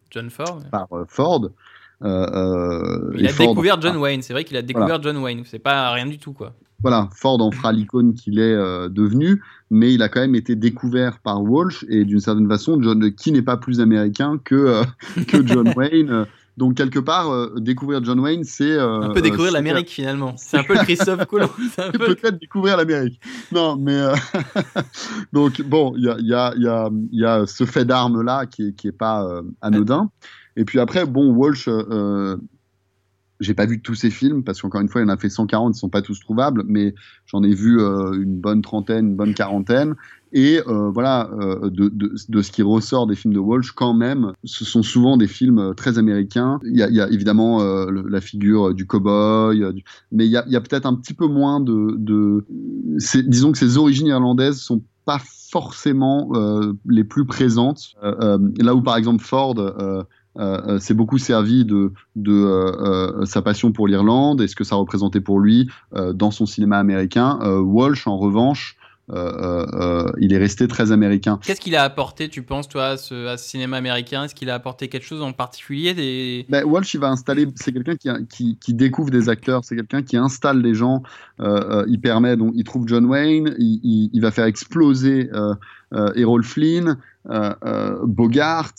John 0.10 0.30
Ford 0.30 0.62
par 0.72 0.88
Ford. 1.10 1.50
Euh, 2.04 3.12
Il 3.18 3.26
a 3.28 3.30
Ford- 3.30 3.48
découvert 3.50 3.82
John 3.82 3.98
Wayne, 3.98 4.22
c'est 4.22 4.34
vrai 4.34 4.44
qu'il 4.44 4.58
a 4.58 4.62
découvert 4.62 4.88
Voilà. 5.00 5.04
John 5.04 5.18
Wayne, 5.18 5.44
c'est 5.46 5.60
pas 5.60 5.92
rien 5.92 6.06
du 6.06 6.18
tout 6.18 6.34
quoi. 6.34 6.54
Voilà, 6.84 7.10
Ford 7.16 7.42
en 7.42 7.50
fera 7.52 7.72
l'icône 7.72 8.14
qu'il 8.14 8.38
est 8.38 8.54
euh, 8.54 8.88
devenu, 8.88 9.42
mais 9.72 9.94
il 9.94 10.04
a 10.04 10.10
quand 10.10 10.20
même 10.20 10.36
été 10.36 10.56
découvert 10.56 11.20
par 11.20 11.42
Walsh 11.42 11.84
et 11.90 12.06
d'une 12.06 12.20
certaine 12.20 12.48
façon, 12.48 12.80
John, 12.82 13.12
qui 13.14 13.32
n'est 13.32 13.42
pas 13.42 13.58
plus 13.58 13.80
américain 13.82 14.40
que, 14.44 14.54
euh, 14.56 14.84
que 15.28 15.46
John 15.46 15.74
Wayne. 15.76 16.26
Donc 16.56 16.76
quelque 16.76 17.00
part, 17.00 17.32
euh, 17.32 17.54
découvrir 17.58 18.04
John 18.04 18.20
Wayne, 18.20 18.44
c'est 18.44 18.78
Un 18.80 19.10
peu 19.10 19.22
découvrir 19.22 19.52
l'Amérique 19.54 19.90
finalement. 19.90 20.34
C'est 20.38 20.58
un 20.58 20.64
peu 20.64 20.74
le 20.74 20.80
Christophe 20.84 21.26
Colomb. 21.30 21.50
peu- 21.94 22.16
peut-être 22.16 22.40
découvrir 22.40 22.78
l'Amérique. 22.78 23.20
Non, 23.52 23.76
mais 23.76 24.00
donc 25.34 25.62
bon, 25.64 25.94
il 25.98 26.04
y 26.06 26.10
a, 26.10 26.18
il 26.20 26.28
y, 26.28 26.34
a, 26.34 26.54
il 26.56 26.64
y, 26.64 26.68
a, 26.68 26.90
il 27.12 27.20
y 27.20 27.26
a 27.26 27.46
ce 27.48 27.64
fait 27.66 27.86
d'armes 27.86 28.22
là 28.22 28.46
qui 28.46 28.74
qui 28.74 28.88
est 28.88 28.92
pas 28.92 29.42
anodin. 29.62 30.10
Et 30.56 30.66
puis 30.66 30.80
après, 30.80 31.06
bon, 31.06 31.32
Walsh, 31.32 31.70
j'ai 33.40 33.54
pas 33.54 33.66
vu 33.66 33.82
tous 33.82 33.96
ses 33.96 34.10
films 34.10 34.44
parce 34.44 34.62
qu'encore 34.62 34.82
une 34.82 34.90
fois, 34.90 35.02
il 35.02 35.06
en 35.06 35.10
a 35.10 35.18
fait 35.18 35.30
140, 35.30 35.76
ils 35.76 35.80
sont 35.80 35.90
pas 35.90 36.02
tous 36.02 36.20
trouvables, 36.20 36.64
mais 36.68 36.96
j'en 37.26 37.44
ai 37.44 37.54
vu 37.54 37.80
euh, 37.80 38.14
une 38.14 38.40
bonne 38.40 38.62
trentaine, 38.62 39.10
une 39.10 39.16
bonne 39.16 39.34
quarantaine. 39.34 39.96
Et 40.34 40.60
euh, 40.68 40.90
voilà, 40.90 41.30
euh, 41.40 41.70
de, 41.70 41.88
de, 41.88 42.14
de 42.28 42.42
ce 42.42 42.52
qui 42.52 42.62
ressort 42.62 43.08
des 43.08 43.16
films 43.16 43.34
de 43.34 43.40
Walsh, 43.40 43.72
quand 43.72 43.94
même, 43.94 44.34
ce 44.44 44.66
sont 44.66 44.84
souvent 44.84 45.16
des 45.16 45.28
films 45.28 45.60
euh, 45.60 45.74
très 45.74 45.98
américains. 46.00 46.60
Il 46.66 46.76
y 46.78 46.84
a, 46.84 46.90
il 46.90 46.96
y 46.96 47.00
a 47.02 47.10
évidemment 47.10 47.62
euh, 47.62 47.90
le- 47.90 48.08
la 48.10 48.20
figure 48.20 48.74
du 48.74 48.86
cowboy, 48.86 49.74
du- 49.74 49.84
mais 50.12 50.26
il 50.26 50.32
y 50.32 50.36
a, 50.38 50.44
y 50.48 50.56
a 50.58 50.62
peut-être 50.62 50.86
un 50.86 50.96
petit 50.96 51.14
peu 51.14 51.28
moins 51.28 51.60
de, 51.62 51.96
de 51.98 52.46
disons 53.26 53.52
que 53.54 53.58
ses 53.58 53.78
origines 53.78 54.08
irlandaises 54.08 54.58
sont 54.58 54.82
pas 55.06 55.22
forcément 55.50 56.30
euh, 56.36 56.74
les 56.90 57.06
plus 57.06 57.26
présentes. 57.26 57.94
Euh, 58.04 58.38
là 58.60 58.76
où 58.76 58.82
par 58.82 58.98
exemple 58.98 59.24
Ford 59.24 59.56
euh, 60.38 60.62
euh, 60.68 60.80
s'est 60.80 60.94
beaucoup 60.94 61.18
servi 61.18 61.66
de, 61.66 61.92
de 62.16 62.32
euh, 62.32 63.22
euh, 63.22 63.26
sa 63.26 63.42
passion 63.42 63.72
pour 63.72 63.88
l'Irlande 63.88 64.42
et 64.42 64.48
ce 64.48 64.56
que 64.56 64.64
ça 64.64 64.76
représentait 64.76 65.22
pour 65.22 65.40
lui 65.40 65.70
euh, 65.96 66.14
dans 66.14 66.32
son 66.32 66.46
cinéma 66.46 66.78
américain. 66.78 67.40
Euh, 67.42 67.60
Walsh, 67.60 68.08
en 68.08 68.18
revanche, 68.18 68.76
euh, 69.10 69.16
euh, 69.16 69.66
euh, 70.06 70.12
il 70.20 70.34
est 70.34 70.38
resté 70.38 70.68
très 70.68 70.92
américain. 70.92 71.40
Qu'est-ce 71.42 71.62
qu'il 71.62 71.78
a 71.78 71.84
apporté, 71.84 72.28
tu 72.28 72.42
penses, 72.44 72.68
toi, 72.68 72.88
à 72.88 72.98
ce, 72.98 73.28
à 73.28 73.38
ce 73.38 73.50
cinéma 73.50 73.78
américain? 73.78 74.26
Est-ce 74.26 74.36
qu'il 74.36 74.50
a 74.50 74.54
apporté 74.54 74.90
quelque 74.90 75.06
chose 75.06 75.22
en 75.22 75.32
particulier 75.32 75.94
des... 75.94 76.46
Ben, 76.50 76.66
Walsh, 76.66 76.94
il 76.94 77.00
va 77.00 77.10
installer. 77.10 77.48
C'est 77.56 77.72
quelqu'un 77.72 77.96
qui, 77.96 78.10
qui, 78.28 78.58
qui 78.58 78.74
découvre 78.74 79.10
des 79.10 79.30
acteurs. 79.30 79.64
C'est 79.64 79.78
quelqu'un 79.78 80.04
qui 80.04 80.18
installe 80.18 80.62
des 80.62 80.74
gens. 80.74 81.04
Euh, 81.40 81.46
euh, 81.46 81.86
il 81.88 82.02
permet 82.02 82.36
donc, 82.36 82.52
il 82.54 82.66
trouve 82.66 82.86
John 82.86 83.06
Wayne. 83.06 83.56
Il, 83.58 83.80
il, 83.82 84.10
il 84.12 84.22
va 84.22 84.32
faire 84.32 84.46
exploser 84.46 85.30
euh, 85.34 85.56
euh, 85.94 86.12
Errol 86.16 86.44
Flynn, 86.44 86.98
euh, 87.30 87.54
euh, 87.66 88.00
Bogart. 88.04 88.74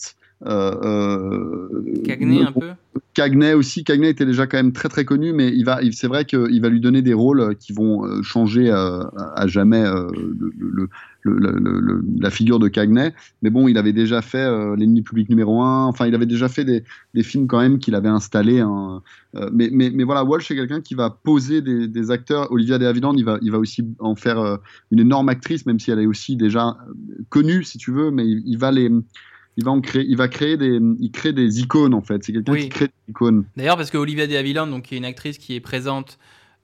Euh, 0.45 0.73
euh, 0.83 2.01
Cagney 2.05 2.43
un 2.43 2.51
peu 2.51 2.69
Cagney 3.13 3.53
aussi. 3.53 3.83
Cagney 3.83 4.09
était 4.09 4.25
déjà 4.25 4.47
quand 4.47 4.57
même 4.57 4.71
très 4.71 4.87
très 4.87 5.03
connu, 5.03 5.33
mais 5.33 5.49
il 5.49 5.65
va, 5.65 5.79
c'est 5.91 6.07
vrai 6.07 6.23
qu'il 6.25 6.61
va 6.61 6.69
lui 6.69 6.79
donner 6.79 7.01
des 7.01 7.13
rôles 7.13 7.41
euh, 7.41 7.53
qui 7.53 7.73
vont 7.73 8.21
changer 8.23 8.69
à 8.71 9.45
jamais 9.47 9.83
le, 9.83 11.37
le- 11.37 11.59
le- 11.59 12.03
la 12.21 12.29
figure 12.29 12.59
de 12.59 12.67
Cagney. 12.69 13.13
Mais 13.41 13.49
bon, 13.49 13.67
il 13.67 13.77
avait 13.77 13.91
déjà 13.93 14.21
fait 14.21 14.37
euh, 14.37 14.75
L'ennemi 14.77 15.01
public 15.01 15.29
numéro 15.29 15.61
un. 15.61 15.85
Enfin, 15.85 16.07
il 16.07 16.15
avait 16.15 16.25
déjà 16.25 16.47
fait 16.47 16.63
des, 16.63 16.83
des 17.13 17.23
films 17.23 17.47
quand 17.47 17.59
même 17.59 17.79
qu'il 17.79 17.95
avait 17.95 18.07
installés. 18.09 18.61
hein. 18.61 19.01
Euh, 19.35 19.49
mais, 19.53 19.69
mais, 19.71 19.91
mais 19.93 20.03
voilà, 20.05 20.23
Walsh 20.23 20.49
est 20.51 20.55
quelqu'un 20.55 20.81
qui 20.81 20.95
va 20.95 21.09
poser 21.09 21.61
des, 21.61 21.87
des 21.87 22.11
acteurs. 22.11 22.51
Olivia 22.51 22.77
de 22.77 22.85
Havilland, 22.85 23.13
il 23.17 23.25
va, 23.25 23.37
il 23.41 23.51
va 23.51 23.59
aussi 23.59 23.85
en 23.99 24.15
faire 24.15 24.39
euh, 24.39 24.55
une 24.91 24.99
énorme 25.01 25.27
actrice, 25.29 25.65
même 25.65 25.79
si 25.79 25.91
elle 25.91 25.99
est 25.99 26.05
aussi 26.07 26.37
déjà 26.37 26.77
connue, 27.27 27.63
si 27.63 27.77
tu 27.77 27.91
veux. 27.91 28.11
Mais 28.11 28.25
il, 28.25 28.41
il 28.45 28.57
va 28.57 28.71
les 28.71 28.89
il 29.59 29.65
va 29.65 29.71
en 29.71 29.81
créer, 29.81 30.05
il 30.07 30.15
va 30.15 30.29
créer 30.29 30.55
des, 30.55 30.79
il 30.99 31.11
crée 31.11 31.33
des 31.33 31.59
icônes 31.59 31.93
en 31.93 32.01
fait. 32.01 32.23
C'est 32.23 32.31
quelqu'un 32.31 32.53
Oui. 32.53 32.63
qui 32.63 32.69
crée 32.69 32.85
des 32.87 33.11
icônes. 33.11 33.43
D'ailleurs, 33.57 33.75
parce 33.75 33.91
que 33.91 33.97
Olivia 33.97 34.25
de 34.25 34.35
Havilland, 34.35 34.67
donc, 34.67 34.83
qui 34.83 34.95
est 34.95 34.97
une 34.97 35.05
actrice 35.05 35.37
qui 35.37 35.53
est 35.53 35.59
présente 35.59 36.17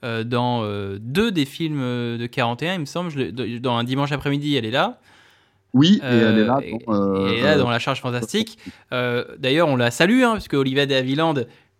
euh, 0.05 0.23
dans 0.23 0.61
euh, 0.63 0.97
deux 1.01 1.29
des 1.31 1.43
films 1.43 1.81
euh, 1.81 2.17
de 2.17 2.25
41, 2.25 2.75
il 2.75 2.79
me 2.79 2.85
semble, 2.85 3.11
je 3.11 3.57
dans 3.59 3.75
un 3.75 3.83
dimanche 3.83 4.13
après-midi, 4.13 4.55
elle 4.55 4.65
est 4.65 4.71
là. 4.71 4.99
Oui, 5.73 5.99
et 6.01 6.05
elle 6.05 6.39
est 6.39 6.45
là. 6.45 6.53
dans, 6.53 6.61
et 6.61 6.79
elle 6.87 7.33
est 7.33 7.41
là 7.43 7.57
dans 7.57 7.69
la 7.69 7.79
charge 7.79 7.99
fantastique. 7.99 8.57
D'ailleurs, 8.91 9.67
on 9.67 9.75
la 9.75 9.91
salue, 9.91 10.23
hein, 10.23 10.31
parce 10.31 10.47
que 10.47 10.55
Olivia 10.55 10.85
de 10.85 10.93
Havilland, 10.93 11.33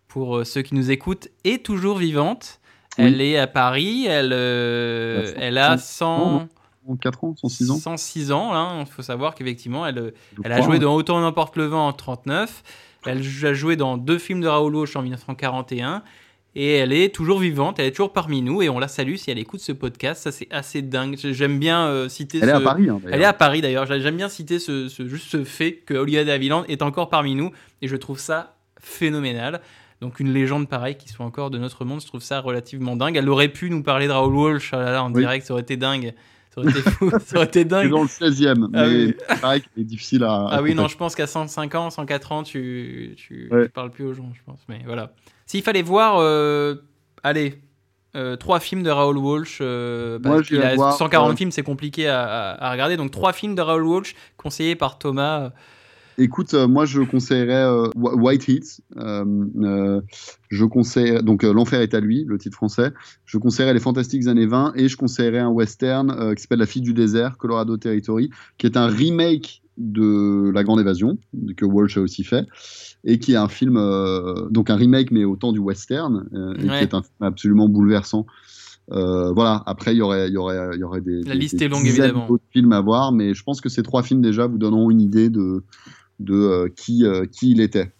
pour 0.06 0.44
ceux 0.44 0.60
qui 0.60 0.74
nous 0.74 0.90
écoutent, 0.90 1.28
est 1.44 1.64
toujours 1.64 1.96
vivante. 1.96 2.60
Oui. 2.98 3.04
Elle 3.06 3.22
est 3.22 3.38
à 3.38 3.46
Paris, 3.46 4.04
elle, 4.06 4.32
elle 4.34 5.56
a 5.56 5.78
100, 5.78 6.46
4 6.94 7.24
ans, 7.24 7.34
106 7.36 7.70
ans. 7.72 7.76
106 7.76 8.30
ans. 8.32 8.54
hein. 8.54 8.80
Il 8.80 8.86
faut 8.86 9.02
savoir 9.02 9.34
qu'effectivement, 9.34 9.84
elle, 9.86 10.12
Je 10.36 10.42
elle 10.44 10.52
a 10.52 10.60
joué 10.60 10.74
ouais. 10.74 10.78
dans 10.78 10.94
Autant 10.94 11.20
n'emporte 11.20 11.56
le 11.56 11.64
vent 11.66 11.88
en 11.88 11.92
39. 11.92 12.62
Elle 13.06 13.22
a 13.44 13.54
joué 13.54 13.74
dans 13.76 13.96
deux 13.96 14.18
films 14.18 14.40
de 14.40 14.46
Raoul 14.48 14.74
Walsh 14.76 14.94
en 14.96 15.02
1941. 15.02 16.02
Et 16.58 16.76
elle 16.76 16.94
est 16.94 17.14
toujours 17.14 17.38
vivante, 17.38 17.78
elle 17.78 17.84
est 17.84 17.90
toujours 17.90 18.14
parmi 18.14 18.40
nous 18.40 18.62
et 18.62 18.70
on 18.70 18.78
la 18.78 18.88
salue 18.88 19.16
si 19.16 19.30
elle 19.30 19.38
écoute 19.38 19.60
ce 19.60 19.72
podcast. 19.72 20.22
Ça, 20.22 20.32
c'est 20.32 20.48
assez 20.50 20.80
dingue. 20.80 21.14
J'aime 21.18 21.58
bien 21.58 21.86
euh, 21.88 22.08
citer 22.08 22.38
Elle 22.38 22.44
ce... 22.44 22.48
est 22.48 22.56
à 22.56 22.60
Paris. 22.60 22.88
hein, 22.88 22.98
Elle 23.12 23.20
est 23.20 23.26
à 23.26 23.34
Paris 23.34 23.60
d'ailleurs. 23.60 23.84
J'aime 23.84 24.16
bien 24.16 24.30
citer 24.30 24.58
ce, 24.58 24.88
ce- 24.88 25.06
juste 25.06 25.26
ce 25.30 25.44
fait 25.44 25.74
que 25.74 25.92
Olivia 25.92 26.24
de 26.24 26.30
Havilland 26.30 26.64
est 26.68 26.80
encore 26.80 27.10
parmi 27.10 27.34
nous 27.34 27.50
et 27.82 27.88
je 27.88 27.96
trouve 27.96 28.18
ça 28.18 28.54
phénoménal. 28.80 29.60
Donc 30.00 30.18
une 30.18 30.32
légende 30.32 30.66
pareille 30.68 30.96
qui 30.96 31.10
soit 31.10 31.26
encore 31.26 31.50
de 31.50 31.58
notre 31.58 31.84
monde, 31.84 32.00
je 32.00 32.06
trouve 32.06 32.22
ça 32.22 32.40
relativement 32.40 32.96
dingue. 32.96 33.16
Elle 33.16 33.28
aurait 33.28 33.48
pu 33.48 33.68
nous 33.68 33.82
parler 33.82 34.06
de 34.06 34.12
Raoul 34.12 34.34
Walsh 34.34 34.72
là 34.72 34.92
là, 34.92 35.02
en 35.04 35.12
Oui. 35.12 35.20
direct, 35.20 35.46
ça 35.46 35.52
aurait 35.52 35.62
été 35.62 35.76
dingue. 35.76 36.14
Ça 36.56 36.62
aurait 36.62 36.70
été 36.70 36.90
fou, 36.90 37.10
ça 37.24 37.36
aurait 37.36 37.46
été 37.46 37.58
C'est 37.60 37.64
dingue. 37.66 37.90
dans 37.90 38.02
le 38.02 38.08
16e, 38.08 38.68
Ah 38.74 38.86
mais 38.86 38.94
oui. 39.06 39.14
c'est 39.28 39.40
pareil 39.40 39.60
qu'il 39.62 39.82
est 39.82 39.86
difficile 39.86 40.24
à. 40.24 40.46
Ah 40.50 40.62
oui, 40.62 40.74
non, 40.74 40.88
je 40.88 40.96
pense 40.96 41.14
qu'à 41.14 41.26
105 41.26 41.74
ans, 41.74 41.90
104 41.90 42.32
ans, 42.32 42.42
tu, 42.42 43.14
tu, 43.18 43.48
Ouais. 43.52 43.66
tu 43.66 43.72
parles 43.72 43.90
plus 43.90 44.04
aux 44.04 44.14
gens, 44.14 44.30
je 44.34 44.40
pense. 44.44 44.60
Mais 44.68 44.80
voilà. 44.86 45.12
S'il 45.46 45.62
fallait 45.62 45.82
voir, 45.82 46.16
euh, 46.18 46.76
allez, 47.22 47.60
euh, 48.16 48.36
trois 48.36 48.58
films 48.60 48.82
de 48.82 48.88
Raoul 48.90 49.18
Walsh, 49.18 49.58
euh, 49.60 50.18
Moi, 50.24 50.36
parce 50.36 50.46
qu'il 50.48 50.56
j'irais 50.56 50.72
a 50.72 50.74
voir, 50.76 50.92
140 50.96 51.32
euh, 51.32 51.36
films, 51.36 51.50
c'est 51.50 51.62
compliqué 51.62 52.08
à, 52.08 52.22
à- 52.24 52.68
à 52.68 52.72
regarder. 52.72 52.96
Donc 52.96 53.10
trois 53.10 53.34
films 53.34 53.54
de 53.54 53.60
Raoul 53.60 53.82
Walsh 53.84 54.14
conseillés 54.38 54.74
par 54.76 54.98
Thomas. 54.98 55.50
Écoute, 56.18 56.54
euh, 56.54 56.66
moi 56.66 56.86
je 56.86 57.02
conseillerais 57.02 57.64
euh, 57.64 57.88
Wh- 57.96 58.18
White 58.20 58.48
Heat. 58.48 58.80
euh, 58.96 59.24
euh, 59.60 60.00
je 60.48 60.64
conseille 60.64 61.22
donc 61.22 61.42
L'enfer 61.42 61.80
est 61.82 61.92
à 61.94 62.00
lui, 62.00 62.24
le 62.26 62.38
titre 62.38 62.56
français. 62.56 62.92
Je 63.26 63.36
conseillerais 63.38 63.74
Les 63.74 63.80
Fantastiques 63.80 64.26
années 64.26 64.46
20 64.46 64.72
et 64.76 64.88
je 64.88 64.96
conseillerais 64.96 65.40
un 65.40 65.48
western 65.50 66.10
euh, 66.10 66.34
qui 66.34 66.42
s'appelle 66.42 66.60
La 66.60 66.66
fille 66.66 66.80
du 66.82 66.94
désert, 66.94 67.36
Colorado 67.36 67.76
Territory, 67.76 68.30
qui 68.56 68.66
est 68.66 68.76
un 68.78 68.86
remake 68.86 69.62
de 69.76 70.50
La 70.54 70.64
Grande 70.64 70.80
Évasion 70.80 71.18
que 71.56 71.66
Walsh 71.66 71.98
a 71.98 72.00
aussi 72.00 72.24
fait 72.24 72.46
et 73.04 73.18
qui 73.18 73.32
est 73.34 73.36
un 73.36 73.48
film 73.48 73.76
euh, 73.76 74.48
donc 74.48 74.70
un 74.70 74.76
remake 74.76 75.10
mais 75.10 75.24
au 75.24 75.36
temps 75.36 75.52
du 75.52 75.58
western 75.58 76.26
euh, 76.32 76.54
et 76.54 76.62
Ouais. 76.70 76.78
qui 76.78 76.82
est 76.84 76.94
un 76.94 77.02
film 77.02 77.14
absolument 77.20 77.68
bouleversant. 77.68 78.24
Euh, 78.92 79.32
voilà. 79.32 79.64
Après, 79.66 79.94
il 79.94 79.98
y 79.98 80.00
aurait, 80.00 80.28
il 80.28 80.32
y 80.32 80.36
aurait, 80.36 80.70
il 80.74 80.78
y 80.80 80.84
aurait 80.84 81.00
des, 81.00 81.22
La 81.24 81.32
des- 81.34 81.40
liste 81.40 81.56
des 81.58 81.64
est 81.64 81.68
longue, 81.68 81.84
évidemment. 81.86 82.28
films 82.52 82.72
à 82.72 82.80
voir, 82.80 83.10
mais 83.12 83.34
je 83.34 83.42
pense 83.42 83.60
que 83.60 83.68
ces 83.68 83.82
trois 83.82 84.02
films 84.04 84.22
déjà 84.22 84.46
vous 84.46 84.58
donneront 84.58 84.90
une 84.92 85.00
idée 85.00 85.28
de 85.28 85.64
de 86.20 86.34
euh, 86.34 86.68
qui 86.74 87.04
euh, 87.04 87.26
qui 87.26 87.52
il 87.52 87.60
était. 87.60 87.90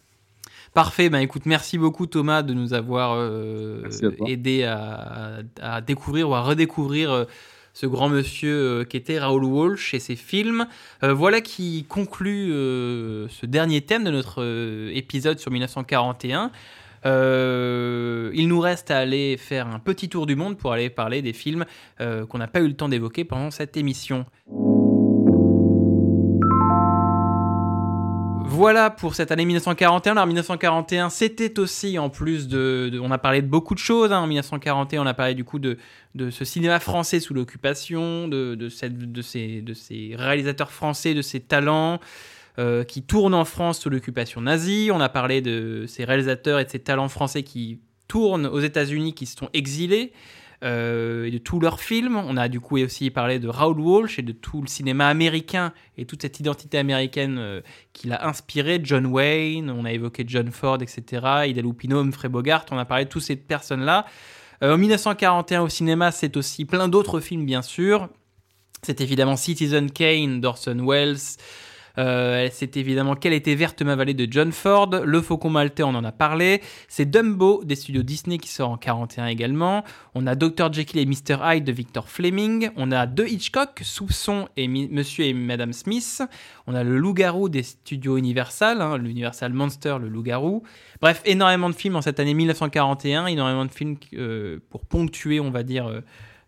Parfait, 0.76 1.08
ben 1.08 1.20
écoute, 1.20 1.46
merci 1.46 1.78
beaucoup 1.78 2.06
Thomas 2.06 2.42
de 2.42 2.52
nous 2.52 2.74
avoir 2.74 3.14
euh, 3.16 3.82
à 4.20 4.28
aidé 4.30 4.64
à, 4.64 5.38
à 5.58 5.80
découvrir 5.80 6.28
ou 6.28 6.34
à 6.34 6.42
redécouvrir 6.42 7.10
euh, 7.10 7.24
ce 7.72 7.86
grand 7.86 8.10
monsieur 8.10 8.54
euh, 8.54 8.84
qui 8.84 8.98
était 8.98 9.18
Raoul 9.18 9.44
Walsh 9.44 9.94
et 9.94 9.98
ses 10.00 10.16
films. 10.16 10.66
Voilà 11.00 11.40
qui 11.40 11.86
conclut 11.88 12.48
ce 12.50 13.46
dernier 13.46 13.80
thème 13.80 14.04
de 14.04 14.10
notre 14.10 14.44
épisode 14.92 15.38
sur 15.38 15.50
1941. 15.50 16.50
Euh, 17.06 18.30
il 18.34 18.46
nous 18.48 18.60
reste 18.60 18.90
à 18.90 18.98
aller 18.98 19.38
faire 19.38 19.68
un 19.68 19.78
petit 19.78 20.10
tour 20.10 20.26
du 20.26 20.36
monde 20.36 20.58
pour 20.58 20.74
aller 20.74 20.90
parler 20.90 21.22
des 21.22 21.32
films 21.32 21.64
qu'on 21.98 22.36
n'a 22.36 22.48
pas 22.48 22.60
eu 22.60 22.68
le 22.68 22.76
temps 22.76 22.90
d'évoquer 22.90 23.24
pendant 23.24 23.50
cette 23.50 23.78
émission. 23.78 24.26
Voilà 28.56 28.88
pour 28.88 29.14
cette 29.14 29.32
année 29.32 29.44
1941. 29.44 30.12
Alors 30.12 30.26
1941, 30.26 31.10
c'était 31.10 31.58
aussi 31.60 31.98
en 31.98 32.08
plus 32.08 32.48
de, 32.48 32.98
on 33.02 33.10
a 33.10 33.18
parlé 33.18 33.42
de 33.42 33.46
beaucoup 33.46 33.74
de 33.74 33.78
choses. 33.78 34.12
hein. 34.12 34.20
En 34.20 34.26
1941, 34.26 35.02
on 35.02 35.06
a 35.06 35.12
parlé 35.12 35.34
du 35.34 35.44
coup 35.44 35.58
de, 35.58 35.76
ce 36.30 36.42
cinéma 36.46 36.80
français 36.80 37.20
sous 37.20 37.34
l'occupation, 37.34 38.28
de, 38.28 38.54
de, 38.54 38.70
cette- 38.70 39.12
de 39.12 39.20
ces, 39.20 39.60
de 39.60 39.74
ces 39.74 40.14
réalisateurs 40.16 40.70
français, 40.70 41.12
de 41.12 41.20
ces 41.20 41.40
talents 41.40 42.00
euh, 42.58 42.82
qui 42.82 43.02
tournent 43.02 43.34
en 43.34 43.44
France 43.44 43.78
sous 43.80 43.90
l'occupation 43.90 44.40
nazie. 44.40 44.88
On 44.90 45.00
a 45.00 45.10
parlé 45.10 45.42
de 45.42 45.84
ces 45.86 46.04
réalisateurs 46.06 46.58
et 46.58 46.64
de 46.64 46.70
ces 46.70 46.78
talents 46.78 47.10
français 47.10 47.42
qui 47.42 47.80
tournent 48.08 48.46
aux 48.46 48.60
États-Unis, 48.60 49.12
qui 49.12 49.26
se 49.26 49.36
sont 49.36 49.50
exilés. 49.52 50.14
Euh, 50.64 51.24
et 51.24 51.30
de 51.30 51.38
tous 51.38 51.60
leurs 51.60 51.80
films. 51.80 52.16
On 52.16 52.36
a 52.36 52.48
du 52.48 52.60
coup 52.60 52.78
aussi 52.78 53.10
parlé 53.10 53.38
de 53.38 53.48
Raoul 53.48 53.80
Walsh 53.80 54.18
et 54.18 54.22
de 54.22 54.32
tout 54.32 54.60
le 54.60 54.66
cinéma 54.66 55.08
américain 55.08 55.72
et 55.96 56.06
toute 56.06 56.22
cette 56.22 56.40
identité 56.40 56.78
américaine 56.78 57.36
euh, 57.38 57.60
qui 57.92 58.08
l'a 58.08 58.26
inspiré. 58.26 58.80
John 58.82 59.06
Wayne, 59.06 59.70
on 59.70 59.84
a 59.84 59.92
évoqué 59.92 60.24
John 60.26 60.50
Ford, 60.50 60.78
etc. 60.80 61.46
Ida 61.46 61.62
Lupino, 61.62 61.98
Humphrey 61.98 62.28
Bogart, 62.28 62.66
on 62.70 62.78
a 62.78 62.84
parlé 62.84 63.04
de 63.04 63.10
toutes 63.10 63.22
ces 63.22 63.36
personnes-là. 63.36 64.06
Euh, 64.62 64.74
en 64.74 64.78
1941 64.78 65.62
au 65.62 65.68
cinéma, 65.68 66.10
c'est 66.10 66.36
aussi 66.36 66.64
plein 66.64 66.88
d'autres 66.88 67.20
films, 67.20 67.44
bien 67.44 67.62
sûr. 67.62 68.08
C'est 68.82 69.00
évidemment 69.00 69.36
Citizen 69.36 69.90
Kane 69.90 70.40
d'Orson 70.40 70.86
Welles. 70.86 71.16
Euh, 71.98 72.48
c'est 72.52 72.76
évidemment 72.76 73.14
Quelle 73.14 73.32
était 73.32 73.54
verte 73.54 73.82
ma 73.82 73.96
vallée 73.96 74.14
de 74.14 74.26
John 74.30 74.52
Ford. 74.52 74.90
Le 75.04 75.20
Faucon 75.20 75.50
Maltais, 75.50 75.82
on 75.82 75.94
en 75.94 76.04
a 76.04 76.12
parlé. 76.12 76.60
C'est 76.88 77.06
Dumbo 77.06 77.64
des 77.64 77.76
studios 77.76 78.02
Disney 78.02 78.38
qui 78.38 78.48
sort 78.48 78.70
en 78.70 78.76
41 78.76 79.26
également. 79.26 79.84
On 80.14 80.26
a 80.26 80.34
Dr. 80.34 80.72
Jekyll 80.72 81.00
et 81.00 81.06
Mr. 81.06 81.38
Hyde 81.42 81.64
de 81.64 81.72
Victor 81.72 82.08
Fleming. 82.08 82.70
On 82.76 82.92
a 82.92 83.06
deux 83.06 83.26
Hitchcock, 83.26 83.80
Soupçon 83.82 84.48
et 84.56 84.68
Monsieur 84.68 85.24
et 85.24 85.32
Madame 85.32 85.72
Smith. 85.72 86.22
On 86.66 86.74
a 86.74 86.82
Le 86.82 86.98
Loup-garou 86.98 87.48
des 87.48 87.62
studios 87.62 88.16
Universal, 88.16 88.80
hein, 88.80 88.98
l'Universal 88.98 89.52
Monster, 89.52 89.96
le 90.00 90.08
Loup-garou. 90.08 90.62
Bref, 91.00 91.22
énormément 91.24 91.70
de 91.70 91.74
films 91.74 91.96
en 91.96 92.02
cette 92.02 92.20
année 92.20 92.34
1941, 92.34 93.26
énormément 93.26 93.64
de 93.64 93.72
films 93.72 93.96
euh, 94.14 94.58
pour 94.70 94.84
ponctuer, 94.84 95.40
on 95.40 95.50
va 95.50 95.62
dire, 95.62 95.86
euh, 95.86 96.00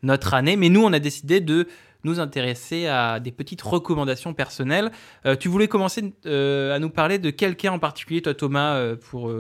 notre 0.03 0.35
année. 0.35 0.57
Mais 0.57 0.69
nous, 0.69 0.83
on 0.83 0.93
a 0.93 0.99
décidé 0.99 1.41
de 1.41 1.67
nous 2.05 2.21
intéresser 2.21 2.87
à 2.87 3.21
des 3.21 3.33
petites 3.33 3.63
recommandations 3.63 4.35
personnelles. 4.35 4.91
Euh, 5.27 5.37
tu 5.37 5.49
voulais 5.49 5.69
commencer 5.69 6.15
euh, 6.27 6.75
à 6.75 6.79
nous 6.79 6.91
parler 6.91 7.19
de 7.19 7.31
quelqu'un 7.31 7.73
en 7.73 7.79
particulier, 7.79 8.23
toi 8.23 8.35
Thomas, 8.35 8.75
euh, 8.77 8.97
pour 8.97 9.33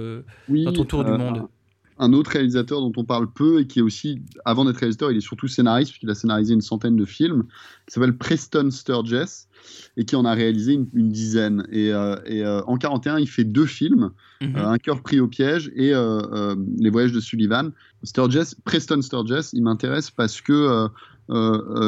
Oui, 0.49 0.65
dans 0.65 0.73
ton 0.73 0.85
tour 0.85 1.05
du 1.05 1.13
monde. 1.13 1.43
Un 2.01 2.13
autre 2.13 2.31
réalisateur 2.31 2.81
dont 2.81 2.93
on 2.97 3.05
parle 3.05 3.29
peu 3.29 3.61
et 3.61 3.67
qui 3.67 3.81
est 3.81 3.83
aussi, 3.83 4.23
avant 4.45 4.65
d'être 4.65 4.77
réalisateur, 4.77 5.11
il 5.11 5.17
est 5.17 5.21
surtout 5.21 5.49
scénariste, 5.49 5.91
puisqu'il 5.91 6.09
a 6.11 6.15
scénarisé 6.15 6.55
une 6.55 6.61
centaine 6.61 6.95
de 6.95 7.05
films, 7.05 7.43
qui 7.89 7.95
s'appelle 7.95 8.17
Preston 8.17 8.71
Sturges, 8.71 9.47
et 9.97 10.05
qui 10.05 10.15
en 10.15 10.25
a 10.25 10.33
réalisé 10.33 10.75
une, 10.75 10.87
une 10.95 11.09
dizaine. 11.09 11.67
Et, 11.73 11.93
euh, 11.93 12.15
et, 12.25 12.45
euh, 12.45 12.63
en 12.69 12.77
41, 12.77 13.19
il 13.19 13.27
fait 13.29 13.43
deux 13.43 13.67
films, 13.67 14.13
Mhm. 14.41 14.57
euh, 14.57 14.67
Un 14.69 14.79
cœur 14.79 15.03
pris 15.03 15.19
au 15.19 15.27
piège 15.27 15.73
et 15.75 15.93
Les 16.79 16.91
voyages 16.91 17.11
de 17.11 17.19
Sullivan. 17.19 17.73
Sturges, 18.05 18.55
Preston 18.65 19.03
Sturges, 19.03 19.49
il 19.53 19.65
m'intéresse 19.65 20.13
parce 20.13 20.41
que 20.41 20.87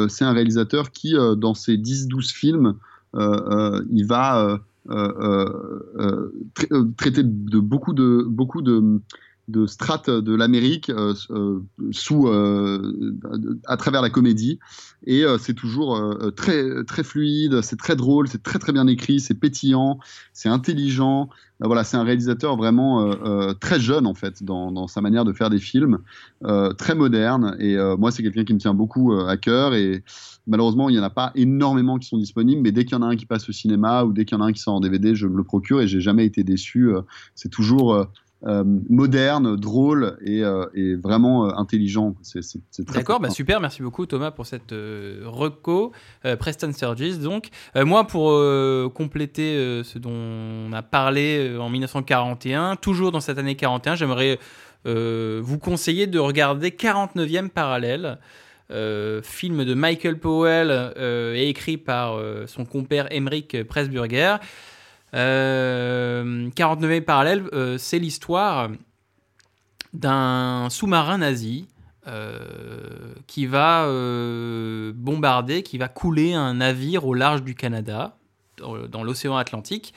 c'est 0.09 0.25
un 0.25 0.33
réalisateur 0.33 0.91
qui, 0.91 1.15
euh, 1.15 1.35
dans 1.35 1.53
ses 1.53 1.77
10-12 1.77 2.31
films, 2.31 2.75
euh, 3.15 3.19
euh, 3.19 3.85
il 3.89 4.05
va 4.05 4.45
euh, 4.45 4.57
euh, 4.89 5.49
euh, 5.99 6.31
tra- 6.55 6.73
euh, 6.73 6.91
traiter 6.97 7.23
de 7.23 7.59
beaucoup 7.59 7.93
de, 7.93 8.25
beaucoup 8.27 8.61
de, 8.61 8.99
de 9.51 9.65
strates 9.65 10.09
de 10.09 10.35
l'Amérique 10.35 10.89
euh, 10.89 11.13
euh, 11.29 11.59
sous, 11.91 12.27
euh, 12.27 13.15
à 13.67 13.77
travers 13.77 14.01
la 14.01 14.09
comédie. 14.09 14.59
Et 15.05 15.23
euh, 15.23 15.37
c'est 15.37 15.53
toujours 15.53 15.95
euh, 15.95 16.31
très, 16.31 16.83
très 16.85 17.03
fluide, 17.03 17.61
c'est 17.61 17.77
très 17.77 17.95
drôle, 17.95 18.27
c'est 18.27 18.43
très 18.43 18.59
très 18.59 18.71
bien 18.71 18.87
écrit, 18.87 19.19
c'est 19.19 19.33
pétillant, 19.33 19.99
c'est 20.33 20.49
intelligent. 20.49 21.29
Euh, 21.63 21.67
voilà, 21.67 21.83
c'est 21.83 21.97
un 21.97 22.03
réalisateur 22.03 22.55
vraiment 22.55 23.01
euh, 23.01 23.15
euh, 23.23 23.53
très 23.53 23.79
jeune 23.79 24.05
en 24.05 24.13
fait 24.13 24.43
dans, 24.43 24.71
dans 24.71 24.87
sa 24.87 25.01
manière 25.01 25.25
de 25.25 25.33
faire 25.33 25.49
des 25.49 25.59
films, 25.59 25.99
euh, 26.43 26.73
très 26.73 26.95
moderne. 26.95 27.55
Et 27.59 27.77
euh, 27.77 27.97
moi, 27.97 28.11
c'est 28.11 28.23
quelqu'un 28.23 28.43
qui 28.43 28.53
me 28.53 28.59
tient 28.59 28.73
beaucoup 28.73 29.13
euh, 29.13 29.27
à 29.27 29.37
cœur. 29.37 29.73
Et 29.73 30.03
malheureusement, 30.47 30.89
il 30.89 30.93
n'y 30.93 30.99
en 30.99 31.03
a 31.03 31.09
pas 31.09 31.31
énormément 31.35 31.97
qui 31.97 32.07
sont 32.07 32.17
disponibles, 32.17 32.61
mais 32.61 32.71
dès 32.71 32.85
qu'il 32.85 32.93
y 32.93 32.99
en 32.99 33.03
a 33.03 33.07
un 33.07 33.15
qui 33.15 33.25
passe 33.25 33.47
au 33.49 33.51
cinéma 33.51 34.03
ou 34.03 34.13
dès 34.13 34.25
qu'il 34.25 34.37
y 34.37 34.41
en 34.41 34.43
a 34.43 34.47
un 34.47 34.53
qui 34.53 34.61
sort 34.61 34.75
en 34.75 34.79
DVD, 34.79 35.15
je 35.15 35.27
me 35.27 35.37
le 35.37 35.43
procure 35.43 35.81
et 35.81 35.87
j'ai 35.87 36.01
jamais 36.01 36.25
été 36.25 36.43
déçu. 36.43 36.93
Euh, 36.93 37.01
c'est 37.35 37.49
toujours 37.49 38.07
euh, 38.45 38.63
moderne, 38.89 39.55
drôle 39.55 40.17
et, 40.21 40.43
euh, 40.43 40.65
et 40.73 40.95
vraiment 40.95 41.45
euh, 41.45 41.51
intelligent. 41.55 42.15
D'accord, 42.93 43.19
bah 43.19 43.29
super, 43.29 43.59
merci 43.59 43.81
beaucoup 43.83 44.05
Thomas 44.05 44.31
pour 44.31 44.45
cette 44.45 44.71
euh, 44.71 45.21
reco. 45.25 45.91
Euh, 46.25 46.35
Preston 46.35 46.73
Sturges, 46.73 47.19
donc. 47.19 47.49
Moi, 47.75 48.05
pour 48.05 48.31
compléter 48.93 49.81
ce 49.83 49.99
dont 49.99 50.11
on 50.11 50.73
a 50.73 50.81
parlé 50.81 51.55
en 51.59 51.69
1941, 51.69 52.75
toujours 52.75 53.11
dans 53.11 53.21
cette 53.21 53.37
année 53.37 53.55
41, 53.55 53.95
j'aimerais 53.95 54.39
vous 54.85 55.59
conseiller 55.59 56.07
de 56.07 56.19
regarder 56.19 56.69
49e 56.69 57.49
parallèle. 57.49 58.17
euh, 58.71 59.21
film 59.21 59.65
de 59.65 59.73
Michael 59.73 60.17
Powell 60.17 60.69
euh, 60.71 61.35
et 61.35 61.49
écrit 61.49 61.77
par 61.77 62.15
euh, 62.15 62.45
son 62.47 62.65
compère 62.65 63.07
Emmerich 63.11 63.63
Pressburger. 63.63 64.37
Euh, 65.13 66.49
49e 66.51 67.01
parallèle, 67.01 67.43
euh, 67.53 67.77
c'est 67.77 67.99
l'histoire 67.99 68.69
d'un 69.93 70.69
sous-marin 70.69 71.17
nazi 71.17 71.67
euh, 72.07 73.13
qui 73.27 73.45
va 73.45 73.85
euh, 73.85 74.91
bombarder, 74.95 75.61
qui 75.61 75.77
va 75.77 75.87
couler 75.87 76.33
un 76.33 76.55
navire 76.55 77.05
au 77.05 77.13
large 77.13 77.43
du 77.43 77.53
Canada, 77.53 78.17
dans, 78.57 79.03
l'océan 79.03 79.37
Atlantique, 79.37 79.93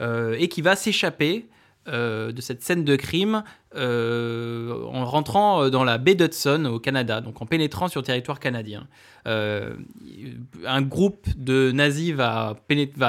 euh, 0.00 0.36
et 0.38 0.48
qui 0.48 0.62
va 0.62 0.76
s'échapper 0.76 1.48
euh, 1.88 2.30
de 2.30 2.40
cette 2.40 2.62
scène 2.62 2.84
de 2.84 2.94
crime 2.94 3.42
euh, 3.74 4.84
en 4.92 5.04
rentrant 5.04 5.70
dans 5.70 5.84
la 5.84 5.96
baie 5.96 6.14
d'Hudson 6.14 6.66
au 6.66 6.78
Canada, 6.78 7.20
donc 7.20 7.40
en 7.40 7.46
pénétrant 7.46 7.88
sur 7.88 8.00
le 8.00 8.06
territoire 8.06 8.38
canadien. 8.38 8.86
Euh, 9.26 9.74
un 10.66 10.82
groupe 10.82 11.26
de 11.36 11.72
nazis 11.72 12.12
va, 12.12 12.54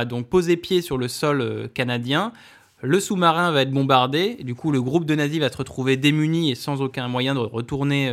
donc 0.05 0.27
poser 0.27 0.57
pied 0.57 0.81
sur 0.81 0.97
le 0.97 1.07
sol 1.07 1.41
euh, 1.41 1.67
canadien, 1.67 2.31
Le 2.81 2.99
sous-marin 2.99 3.51
va 3.51 3.61
être 3.61 3.71
bombardé, 3.71 4.35
du 4.41 4.55
coup 4.55 4.71
le 4.71 4.81
groupe 4.81 5.05
de 5.05 5.15
nazis 5.15 5.39
va 5.39 5.51
se 5.51 5.57
retrouver 5.57 5.97
démuni 5.97 6.51
et 6.51 6.55
sans 6.55 6.81
aucun 6.81 7.07
moyen 7.07 7.35
de 7.35 7.39
retourner 7.39 8.11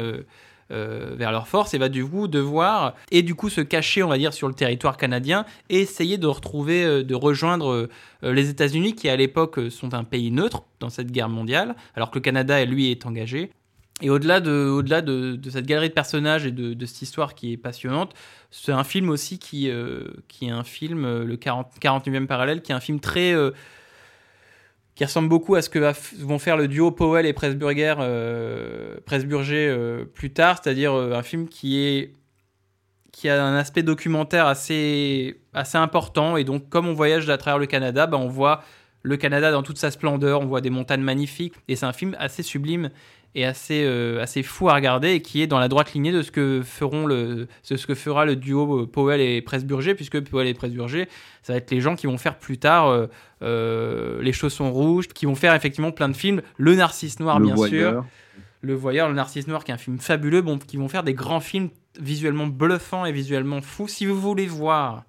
euh, 0.71 1.14
vers 1.16 1.33
leur 1.33 1.49
force 1.49 1.73
et 1.73 1.79
va 1.79 1.89
du 1.89 2.05
coup 2.05 2.29
devoir 2.29 2.95
et 3.11 3.23
du 3.23 3.35
coup 3.35 3.49
se 3.49 3.62
cacher 3.62 4.03
on 4.03 4.09
va 4.09 4.19
dire 4.19 4.35
sur 4.35 4.49
le 4.49 4.53
territoire 4.53 4.99
canadien 4.99 5.47
et 5.71 5.81
essayer 5.81 6.19
de 6.19 6.27
retrouver 6.27 6.85
euh, 6.85 7.03
de 7.03 7.14
rejoindre 7.14 7.89
euh, 8.23 8.33
les 8.35 8.51
États-Unis 8.51 8.95
qui 8.95 9.09
à 9.09 9.16
l'époque 9.16 9.59
sont 9.71 9.95
un 9.95 10.05
pays 10.05 10.31
neutre 10.31 10.64
dans 10.79 10.91
cette 10.91 11.11
guerre 11.11 11.31
mondiale 11.31 11.75
alors 11.97 12.11
que 12.11 12.16
le 12.19 12.21
Canada 12.21 12.62
lui 12.66 12.91
est 12.91 13.07
engagé 13.07 13.51
et 14.03 14.11
au-delà 14.11 14.41
de, 14.41 14.69
au-delà 14.69 15.01
de, 15.01 15.41
cette 15.49 15.64
galerie 15.64 15.89
de 15.89 15.95
personnages 15.95 16.45
et 16.45 16.53
de, 16.53 16.87
cette 16.87 17.01
histoire 17.03 17.35
qui 17.35 17.55
est 17.55 17.57
passionnante, 17.57 18.14
c'est 18.53 18.71
un 18.71 18.85
film 18.85 19.09
aussi 19.09 19.41
qui, 19.41 19.69
qui 20.29 20.47
est 20.47 20.51
un 20.51 20.62
film, 20.62 21.25
le 21.25 21.37
40, 21.37 21.66
49e 21.83 22.27
parallèle, 22.27 22.62
qui 22.62 22.71
est 22.71 22.77
un 22.77 22.81
film 22.81 23.01
très. 23.01 23.35
Qui 24.99 25.05
ressemble 25.05 25.29
beaucoup 25.29 25.55
à 25.55 25.63
ce 25.63 25.71
que 25.71 25.93
vont 26.25 26.41
faire 26.41 26.57
le 26.57 26.67
duo 26.67 26.91
Powell 26.91 27.25
et 27.25 27.33
Pressburger, 27.33 27.95
euh, 28.01 28.99
euh, 29.07 30.05
plus 30.05 30.33
tard, 30.33 30.59
c'est-à-dire 30.61 30.93
euh, 30.93 31.13
un 31.13 31.23
film 31.23 31.49
qui 31.49 31.79
est 31.79 32.15
qui 33.13 33.29
a 33.29 33.45
un 33.45 33.55
aspect 33.55 33.85
documentaire 33.85 34.49
assez, 34.49 35.39
assez 35.55 35.79
important. 35.79 36.37
Et 36.37 36.43
donc, 36.43 36.69
comme 36.69 36.89
on 36.89 36.95
voyage 36.95 37.31
à 37.31 37.39
travers 37.39 37.59
le 37.59 37.67
Canada, 37.67 38.09
bah, 38.09 38.17
on 38.17 38.27
voit 38.27 38.65
le 39.03 39.17
Canada 39.17 39.53
dans 39.53 39.63
toute 39.63 39.79
sa 39.79 39.93
splendeur, 39.93 40.41
on 40.41 40.47
voit 40.47 40.61
des 40.61 40.71
montagnes 40.71 41.03
magnifiques. 41.03 41.55
Et 41.69 41.77
c'est 41.77 41.87
un 41.87 41.93
film 41.93 42.17
assez 42.19 42.43
sublime 42.43 42.91
et 43.35 43.45
assez, 43.45 43.85
euh, 43.85 44.22
assez 44.22 44.43
fou 44.43 44.68
à 44.68 44.74
regarder 44.74 45.12
et 45.12 45.22
qui 45.22 45.43
est 45.43 45.47
dans 45.47 45.59
la 45.59 45.68
droite 45.68 45.93
lignée 45.93 46.12
de 46.12 46.22
ce 46.22 46.31
que, 46.31 46.62
feront 46.64 47.07
le, 47.07 47.47
de 47.70 47.76
ce 47.76 47.87
que 47.87 47.95
fera 47.95 48.24
le 48.24 48.37
duo 48.37 48.83
euh, 48.83 48.87
Powell 48.87 49.20
et 49.20 49.43
Pressburger, 49.43 49.95
puisque 49.95 50.20
Powell 50.20 50.47
et 50.47 50.55
Pressburger, 50.55 51.09
ça 51.43 51.53
va 51.53 51.59
être 51.59 51.70
les 51.70 51.81
gens 51.81 51.95
qui 51.95 52.07
vont 52.07 52.18
faire 52.18 52.39
plus 52.39 52.59
tard 52.59 52.89
euh, 52.89 53.07
euh, 53.43 54.22
Les 54.22 54.33
Chaussons 54.33 54.72
Rouges, 54.72 55.09
qui 55.09 55.26
vont 55.26 55.35
faire 55.35 55.55
effectivement 55.55 55.93
plein 55.93 56.09
de 56.09 56.16
films. 56.16 56.43
Le 56.57 56.74
Narcisse 56.74 57.20
Noir, 57.20 57.39
Le 57.39 57.47
bien 57.47 57.55
Voyeur. 57.55 57.93
sûr. 57.93 58.05
Le 58.61 58.74
Voyeur, 58.74 59.09
Le 59.09 59.14
Narcisse 59.14 59.47
Noir, 59.47 59.62
qui 59.62 59.70
est 59.70 59.74
un 59.74 59.79
film 59.79 59.99
fabuleux, 59.99 60.43
bon, 60.43 60.59
qui 60.59 60.76
vont 60.76 60.89
faire 60.89 61.05
des 61.05 61.14
grands 61.14 61.41
films 61.41 61.68
visuellement 62.01 62.47
bluffants 62.47 63.05
et 63.05 63.12
visuellement 63.12 63.61
fous. 63.61 63.89
Si 63.89 64.07
vous 64.07 64.18
voulez 64.18 64.47
voir 64.47 65.05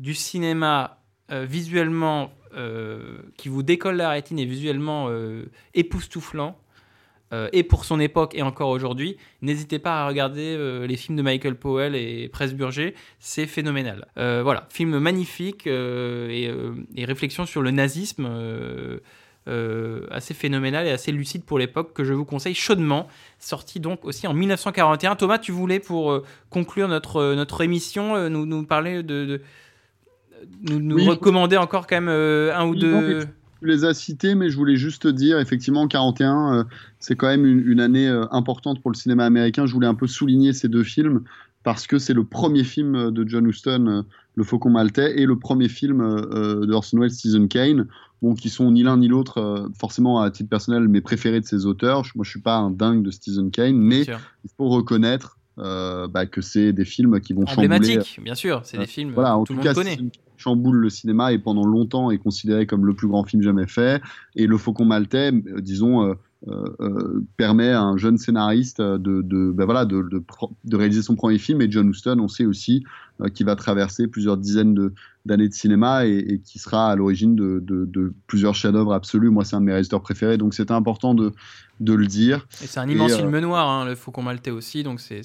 du 0.00 0.12
cinéma 0.12 0.98
visuellement 1.30 2.30
qui 3.36 3.48
vous 3.48 3.62
décolle 3.62 3.96
la 3.96 4.10
rétine 4.10 4.38
et 4.38 4.44
visuellement 4.44 5.08
époustouflant, 5.72 6.58
euh, 7.34 7.48
et 7.52 7.64
pour 7.64 7.84
son 7.84 7.98
époque 7.98 8.34
et 8.34 8.42
encore 8.42 8.68
aujourd'hui, 8.68 9.16
n'hésitez 9.42 9.78
pas 9.80 10.02
à 10.02 10.06
regarder 10.06 10.54
euh, 10.56 10.86
les 10.86 10.96
films 10.96 11.16
de 11.16 11.22
Michael 11.22 11.56
Powell 11.56 11.96
et 11.96 12.28
Pressburger, 12.28 12.94
c'est 13.18 13.46
phénoménal. 13.46 14.06
Euh, 14.18 14.42
voilà, 14.44 14.66
film 14.70 14.98
magnifique 14.98 15.66
et, 15.66 16.50
et 16.96 17.04
réflexion 17.04 17.44
sur 17.44 17.60
le 17.62 17.70
nazisme 17.70 18.28
assez 20.10 20.32
phénoménal 20.32 20.86
et 20.86 20.90
assez 20.90 21.12
lucide 21.12 21.44
pour 21.44 21.58
l'époque 21.58 21.92
que 21.92 22.04
je 22.04 22.14
vous 22.14 22.24
conseille 22.24 22.54
chaudement, 22.54 23.08
sorti 23.38 23.78
donc 23.80 24.04
aussi 24.04 24.26
en 24.26 24.32
1941. 24.32 25.16
Thomas, 25.16 25.38
tu 25.38 25.52
voulais 25.52 25.80
pour 25.80 26.22
conclure 26.48 26.88
notre, 26.88 27.34
notre 27.34 27.60
émission 27.60 28.28
nous, 28.30 28.46
nous 28.46 28.64
parler 28.64 29.02
de... 29.02 29.24
de- 29.24 29.42
nous, 30.62 30.78
nous 30.78 30.96
Oui, 30.96 31.08
recommander 31.08 31.56
encore 31.56 31.86
quand 31.86 32.00
même 32.00 32.08
un 32.08 32.66
ou 32.66 32.74
deux... 32.74 33.26
Tu 33.64 33.70
les 33.70 33.84
as 33.86 33.94
cités, 33.94 34.34
mais 34.34 34.50
je 34.50 34.56
voulais 34.58 34.76
juste 34.76 35.06
dire, 35.06 35.38
effectivement, 35.38 35.88
41, 35.88 36.52
euh, 36.54 36.64
c'est 36.98 37.16
quand 37.16 37.28
même 37.28 37.46
une, 37.46 37.66
une 37.66 37.80
année 37.80 38.06
euh, 38.06 38.26
importante 38.30 38.82
pour 38.82 38.90
le 38.90 38.94
cinéma 38.96 39.24
américain. 39.24 39.64
Je 39.64 39.72
voulais 39.72 39.86
un 39.86 39.94
peu 39.94 40.06
souligner 40.06 40.52
ces 40.52 40.68
deux 40.68 40.82
films 40.84 41.22
parce 41.62 41.86
que 41.86 41.98
c'est 41.98 42.12
le 42.12 42.24
premier 42.24 42.62
film 42.62 42.94
euh, 42.94 43.10
de 43.10 43.26
John 43.26 43.46
Huston, 43.48 43.86
euh, 43.86 44.02
Le 44.34 44.44
Faucon 44.44 44.68
Maltais, 44.68 45.18
et 45.18 45.24
le 45.24 45.38
premier 45.38 45.68
film 45.70 46.00
de 46.00 46.72
Orson 46.74 46.98
Welles, 46.98 47.10
Citizen 47.12 47.48
Kane, 47.48 47.86
bon, 48.20 48.34
qui 48.34 48.50
sont 48.50 48.70
ni 48.70 48.82
l'un 48.82 48.98
ni 48.98 49.08
l'autre, 49.08 49.70
forcément 49.80 50.20
à 50.20 50.30
titre 50.30 50.50
personnel, 50.50 50.86
mes 50.88 51.00
préférés 51.00 51.40
de 51.40 51.46
ces 51.46 51.64
auteurs. 51.64 52.04
Je- 52.04 52.12
Moi, 52.16 52.24
je 52.24 52.30
suis 52.30 52.42
pas 52.42 52.56
un 52.56 52.70
dingue 52.70 53.02
de 53.02 53.10
Citizen 53.10 53.50
Kane, 53.50 53.76
mais 53.78 54.02
il 54.44 54.50
faut 54.58 54.68
reconnaître 54.68 55.38
euh, 55.58 56.08
bah, 56.08 56.26
que 56.26 56.40
c'est 56.40 56.72
des 56.72 56.84
films 56.84 57.20
qui 57.20 57.32
vont 57.32 57.44
chambouler. 57.46 57.98
Bien 58.22 58.34
sûr, 58.34 58.60
c'est 58.64 58.78
des 58.78 58.86
films 58.86 59.12
Voilà, 59.14 59.36
en 59.36 59.44
tout 59.44 59.52
tout 59.52 59.58
le 59.58 59.64
cas, 59.64 59.74
connaît. 59.74 59.98
Chamboule 60.36 60.76
le 60.76 60.90
cinéma 60.90 61.32
et 61.32 61.38
pendant 61.38 61.64
longtemps 61.64 62.10
est 62.10 62.18
considéré 62.18 62.66
comme 62.66 62.84
le 62.86 62.94
plus 62.94 63.06
grand 63.06 63.22
film 63.24 63.40
jamais 63.42 63.68
fait. 63.68 64.02
Et 64.34 64.46
Le 64.48 64.58
Faucon 64.58 64.84
Maltais, 64.84 65.30
euh, 65.32 65.60
disons, 65.60 66.02
euh, 66.08 66.14
euh, 66.48 66.64
euh, 66.80 67.24
permet 67.36 67.70
à 67.70 67.80
un 67.82 67.96
jeune 67.96 68.18
scénariste 68.18 68.80
euh, 68.80 68.98
de, 68.98 69.22
de, 69.22 69.52
ben 69.52 69.64
voilà, 69.64 69.84
de, 69.84 70.02
de 70.02 70.18
pro- 70.18 70.50
de 70.64 70.76
réaliser 70.76 71.02
son 71.02 71.14
premier 71.14 71.38
film. 71.38 71.62
Et 71.62 71.70
John 71.70 71.88
Huston, 71.88 72.18
on 72.20 72.26
sait 72.28 72.46
aussi 72.46 72.84
euh, 73.22 73.28
qu'il 73.28 73.46
va 73.46 73.54
traverser 73.54 74.08
plusieurs 74.08 74.36
dizaines 74.36 74.74
de- 74.74 74.92
d'années 75.24 75.48
de, 75.48 75.54
cinéma 75.54 76.06
et, 76.06 76.18
et 76.18 76.38
qui 76.40 76.58
sera 76.58 76.90
à 76.90 76.96
l'origine 76.96 77.34
de, 77.34 77.58
de- 77.62 77.86
de 77.86 78.12
plusieurs 78.26 78.54
chefs-d'œuvre 78.54 78.92
absolus. 78.92 79.30
Moi, 79.30 79.44
c'est 79.44 79.56
un 79.56 79.60
de 79.60 79.66
mes 79.66 79.72
réalisateurs 79.72 80.02
préférés, 80.02 80.36
donc 80.36 80.52
c'était 80.54 80.72
important 80.72 81.14
de, 81.14 81.32
de 81.80 81.94
le 81.94 82.06
dire. 82.06 82.46
Et 82.62 82.66
c'est 82.66 82.78
un 82.80 82.88
immense 82.88 83.12
Et, 83.12 83.14
euh, 83.14 83.18
film 83.18 83.38
noir, 83.38 83.68
hein, 83.68 83.86
le 83.86 83.94
Faucon 83.94 84.22
Maltais 84.22 84.50
aussi, 84.50 84.82
donc 84.82 85.00
c'est- 85.00 85.22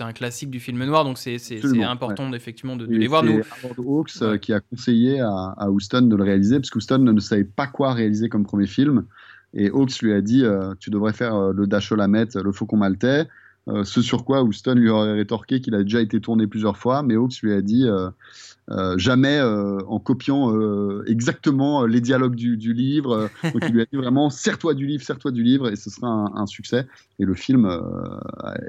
un 0.00 0.12
classique 0.12 0.50
du 0.50 0.60
film 0.60 0.82
noir, 0.84 1.04
donc 1.04 1.18
c'est 1.18 1.36
important 1.84 2.30
ouais. 2.30 2.36
effectivement 2.36 2.76
de, 2.76 2.86
les 2.86 3.06
voir. 3.06 3.22
c'est 3.24 3.66
Howard 3.66 3.78
Hawks 3.78 4.10
euh, 4.22 4.38
qui 4.38 4.52
a 4.52 4.60
conseillé 4.60 5.20
à, 5.20 5.54
à 5.58 5.70
Houston 5.70 6.02
de 6.02 6.16
le 6.16 6.24
réaliser, 6.24 6.56
parce 6.56 6.70
que 6.70 6.78
Houston 6.78 6.98
ne 6.98 7.20
savait 7.20 7.44
pas 7.44 7.66
quoi 7.66 7.92
réaliser 7.92 8.28
comme 8.28 8.44
premier 8.44 8.66
film. 8.66 9.04
Et 9.52 9.68
Hawks 9.70 10.00
lui 10.00 10.12
a 10.12 10.20
dit 10.20 10.44
euh, 10.44 10.74
Tu 10.80 10.90
devrais 10.90 11.12
faire 11.12 11.34
euh, 11.36 11.52
le 11.52 11.66
Dash 11.66 11.92
Lamette, 11.92 12.34
le 12.34 12.50
Faucon 12.50 12.76
Maltais. 12.76 13.28
Euh, 13.68 13.82
ce 13.84 14.02
sur 14.02 14.24
quoi 14.26 14.42
Houston 14.42 14.74
lui 14.74 14.90
aurait 14.90 15.12
rétorqué 15.14 15.60
qu'il 15.62 15.74
a 15.74 15.82
déjà 15.82 16.00
été 16.02 16.20
tourné 16.20 16.46
plusieurs 16.46 16.76
fois, 16.76 17.02
mais 17.02 17.14
Hawks 17.14 17.40
lui 17.42 17.52
a 17.54 17.62
dit 17.62 17.88
euh, 17.88 18.10
euh, 18.70 18.98
jamais 18.98 19.40
en 19.40 19.98
copiant 19.98 20.52
exactement 21.06 21.86
les 21.86 22.00
dialogues 22.02 22.34
du, 22.34 22.56
du 22.58 22.74
livre. 22.74 23.30
Donc 23.42 23.62
il 23.66 23.72
lui 23.74 23.80
a 23.82 23.86
dit 23.86 23.96
vraiment 23.96 24.28
serre-toi 24.30 24.74
du 24.74 24.86
livre, 24.86 25.02
serre-toi 25.02 25.30
du 25.30 25.42
livre, 25.42 25.70
et 25.70 25.76
ce 25.76 25.88
sera 25.90 26.08
un, 26.08 26.34
un 26.34 26.46
succès. 26.46 26.86
Et 27.18 27.24
le 27.24 27.34
film 27.34 27.64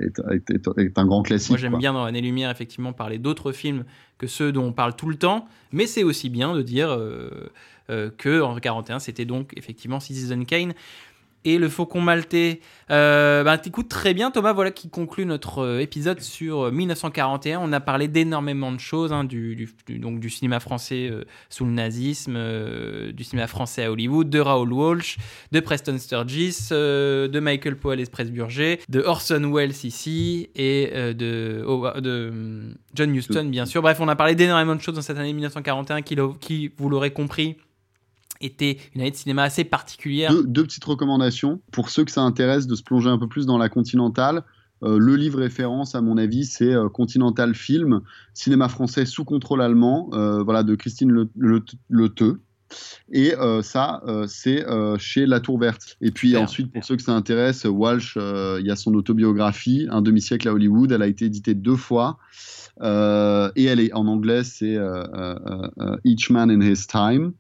est, 0.02 0.20
est- 0.34 0.50
est- 0.52 0.68
est 0.78 0.98
un 0.98 1.06
grand 1.06 1.24
classique. 1.24 1.52
moi 1.52 1.58
j'aime 1.58 1.78
bien 1.78 1.92
dans 1.94 2.04
Année 2.06 2.22
Lumière 2.22 2.50
effectivement 2.50 2.94
parler 2.94 3.18
d'autres 3.18 3.52
films 3.52 3.84
que 4.18 4.28
ceux 4.28 4.52
dont 4.54 4.64
on 4.66 4.72
parle 4.74 4.96
tout 4.96 5.10
le 5.10 5.16
temps, 5.18 5.46
mais 5.74 5.88
c'est 5.88 6.04
aussi 6.04 6.30
bien 6.30 6.54
de 6.56 6.62
dire 6.62 6.98
que 7.90 8.42
en 8.42 8.56
41 8.56 9.00
c'était 9.00 9.26
donc 9.26 9.52
effectivement 9.58 10.00
Citizen 10.00 10.46
Kane. 10.46 10.74
Et 11.48 11.58
le 11.60 11.70
Faucon 11.70 12.02
Maltais. 12.02 12.60
Euh, 12.92 13.44
ben, 13.44 13.58
t'écoutes 13.58 13.88
très 13.88 14.14
bien, 14.16 14.32
Thomas. 14.32 14.52
Voilà 14.54 14.72
qui 14.72 14.90
conclut 14.90 15.26
notre 15.26 15.60
euh, 15.60 15.80
épisode 15.80 16.20
sur 16.22 16.66
euh, 16.66 16.72
1941. 16.72 17.60
On 17.62 17.72
a 17.72 17.80
parlé 17.80 18.08
d'énormément 18.08 18.72
de 18.72 18.80
choses, 18.80 19.14
hein, 19.14 19.24
du, 19.24 19.68
donc 19.90 20.20
du 20.20 20.30
cinéma 20.32 20.60
français 20.60 21.08
euh, 21.10 21.24
sous 21.50 21.66
le 21.66 21.72
nazisme, 21.72 22.34
euh, 22.36 23.12
du 23.12 23.24
cinéma 23.24 23.48
français 23.48 23.84
à 23.86 23.92
Hollywood, 23.92 24.30
de 24.30 24.40
Raoul 24.40 24.74
Walsh, 24.74 25.18
de 25.52 25.60
Preston 25.60 25.98
Sturgis, 26.00 26.70
euh, 26.72 27.28
de 27.28 27.40
Michael 27.40 27.78
Powell 27.78 28.00
et 28.00 28.06
Pressburger, 28.06 28.80
de 28.90 29.02
Orson 29.02 29.52
Welles 29.54 29.86
ici 29.86 30.50
et 30.56 30.90
euh, 30.94 31.14
de, 31.14 31.64
hum, 31.66 32.74
John 32.96 33.16
Huston, 33.16 33.46
bien 33.46 33.66
sûr. 33.66 33.82
Bref, 33.84 33.98
on 34.00 34.08
a 34.08 34.16
parlé 34.16 34.34
d'énormément 34.36 34.76
de 34.76 34.82
choses 34.82 34.96
dans 34.96 35.02
cette 35.02 35.18
année 35.18 35.34
1941 35.34 36.02
qui, 36.02 36.16
le- 36.16 36.34
qui, 36.40 36.72
vous 36.78 36.90
l'aurez 36.90 37.12
compris, 37.12 37.58
était 38.42 38.78
une 38.94 39.02
année 39.02 39.12
de 39.12 39.16
cinéma 39.16 39.44
assez 39.44 39.64
particulière. 39.64 40.32
deux, 40.32 40.44
deux 40.44 40.64
petites 40.64 40.86
recommandations. 40.86 41.62
Pour 41.72 41.90
ceux 41.90 42.06
que 42.06 42.12
ça 42.12 42.22
intéresse 42.22 42.68
de 42.68 42.76
se 42.76 42.84
plonger 42.84 43.10
un 43.10 43.18
peu 43.18 43.28
plus 43.28 43.46
dans 43.46 43.58
la 43.58 43.70
continentale, 43.70 44.44
euh, 44.84 44.98
le 45.00 45.16
livre 45.16 45.40
référence, 45.40 45.96
à 45.96 46.02
mon 46.02 46.18
avis, 46.18 46.46
c'est 46.46 46.74
euh, 46.74 46.90
Continental 46.90 47.56
Film, 47.56 48.02
cinéma 48.34 48.68
français 48.68 49.06
sous 49.06 49.24
contrôle 49.24 49.62
allemand, 49.62 50.10
euh, 50.14 50.44
voilà, 50.44 50.64
de 50.64 50.76
Christine 50.76 51.12
Le, 51.12 51.30
Le, 51.38 51.64
Le 51.90 52.10
Teux. 52.10 52.42
Et 53.12 53.34
ça, 53.62 54.02
c'est 54.28 54.66
chez 54.98 55.28
La 55.28 55.40
Tour 55.40 55.60
Verte. 55.60 55.98
Et 56.02 56.10
puis 56.10 56.36
ensuite, 56.36 56.74
pour 56.74 56.84
ceux 56.84 56.96
que 56.98 57.04
ça 57.04 57.14
intéresse, 57.14 57.64
Walsh, 57.64 58.18
il 58.18 58.66
y 58.66 58.72
a 58.72 58.76
son 58.76 58.96
autobiographie, 58.96 59.88
Un 59.92 60.02
demi-siècle 60.02 60.50
à 60.50 60.54
Hollywood. 60.54 60.92
Elle 60.92 61.04
a 61.04 61.08
été 61.08 61.26
éditée 61.26 61.54
deux 61.54 61.76
fois. 61.76 62.18
Et 62.82 63.64
elle 63.64 63.80
est 63.80 63.94
en 63.94 64.08
anglais, 64.08 64.44
c'est 64.44 64.78
Each 66.04 66.30
Man 66.32 66.50
in 66.50 66.60
His 66.60 66.88
Time. 66.88 67.34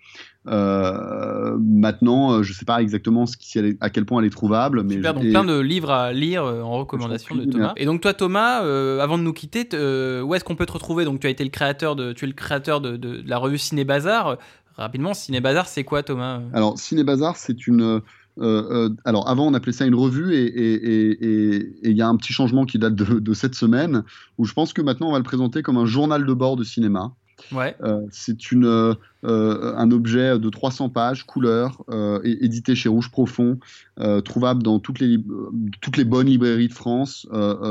Euh, 0.47 1.57
maintenant, 1.59 2.33
euh, 2.33 2.43
je 2.43 2.53
sais 2.53 2.65
pas 2.65 2.81
exactement 2.81 3.25
ce 3.25 3.35
qui- 3.37 3.59
à 3.81 3.89
quel 3.89 4.05
point 4.05 4.21
elle 4.21 4.27
est 4.27 4.31
trouvable, 4.31 4.83
mais 4.83 4.95
Super, 4.95 5.13
donc 5.15 5.23
et- 5.23 5.29
plein 5.31 5.43
de 5.43 5.59
livres 5.59 5.91
à 5.91 6.13
lire 6.13 6.43
euh, 6.43 6.61
en 6.61 6.71
recommandation 6.79 7.35
de 7.35 7.45
Thomas. 7.45 7.73
Et 7.77 7.85
donc 7.85 8.01
toi 8.01 8.13
Thomas, 8.13 8.63
euh, 8.63 8.99
avant 8.99 9.17
de 9.17 9.23
nous 9.23 9.33
quitter, 9.33 9.67
euh, 9.73 10.21
où 10.21 10.35
est-ce 10.35 10.43
qu'on 10.43 10.55
peut 10.55 10.65
te 10.65 10.71
retrouver? 10.71 11.05
Donc 11.05 11.19
tu 11.19 11.27
as 11.27 11.29
été 11.31 11.43
le 11.43 11.49
créateur 11.49 11.95
de, 11.95 12.13
tu 12.13 12.25
es 12.25 12.27
le 12.27 12.33
créateur 12.33 12.81
de, 12.81 12.91
de- 12.97 13.17
de 13.21 13.29
la 13.29 13.37
revue 13.37 13.57
Ciné 13.57 13.83
Bazar. 13.85 14.37
Rapidement, 14.77 15.13
Ciné 15.13 15.39
Bazar, 15.39 15.67
c'est 15.67 15.85
quoi 15.85 16.03
Thomas? 16.03 16.41
Alors, 16.53 16.77
Ciné 16.77 17.03
Bazar, 17.05 17.37
c'est 17.37 17.65
une. 17.65 17.81
euh, 17.81 17.99
euh, 18.39 18.89
alors, 19.05 19.29
avant, 19.29 19.47
on 19.47 19.53
appelait 19.53 19.71
ça 19.71 19.85
une 19.85 19.95
revue, 19.95 20.33
et 20.35 21.89
il 21.89 21.95
y 21.95 22.01
a 22.01 22.07
un 22.09 22.17
petit 22.17 22.33
changement 22.33 22.65
qui 22.65 22.77
date 22.77 22.93
de, 22.93 23.19
de 23.19 23.33
cette 23.33 23.55
semaine, 23.55 24.03
où 24.37 24.43
je 24.45 24.53
pense 24.53 24.73
que 24.73 24.81
maintenant, 24.81 25.07
on 25.07 25.11
va 25.13 25.17
le 25.19 25.23
présenter 25.23 25.61
comme 25.61 25.77
un 25.77 25.85
journal 25.85 26.25
de 26.25 26.33
bord 26.33 26.57
de 26.57 26.65
cinéma. 26.65 27.13
Ouais. 27.51 27.75
Euh, 27.81 28.01
c'est 28.11 28.51
une, 28.51 28.65
euh, 28.65 28.93
euh, 29.23 29.75
un 29.75 29.91
objet 29.91 30.39
de 30.39 30.49
300 30.49 30.89
pages, 30.89 31.25
couleur, 31.25 31.83
édité 32.23 32.75
chez 32.75 32.89
Rouge 32.89 33.11
Profond, 33.11 33.59
trouvable 34.23 34.63
dans 34.63 34.79
toutes 34.79 34.99
les, 34.99 35.17
toutes 35.81 35.97
les 35.97 36.05
bonnes 36.05 36.27
librairies 36.27 36.67
de 36.67 36.73
France, 36.73 37.27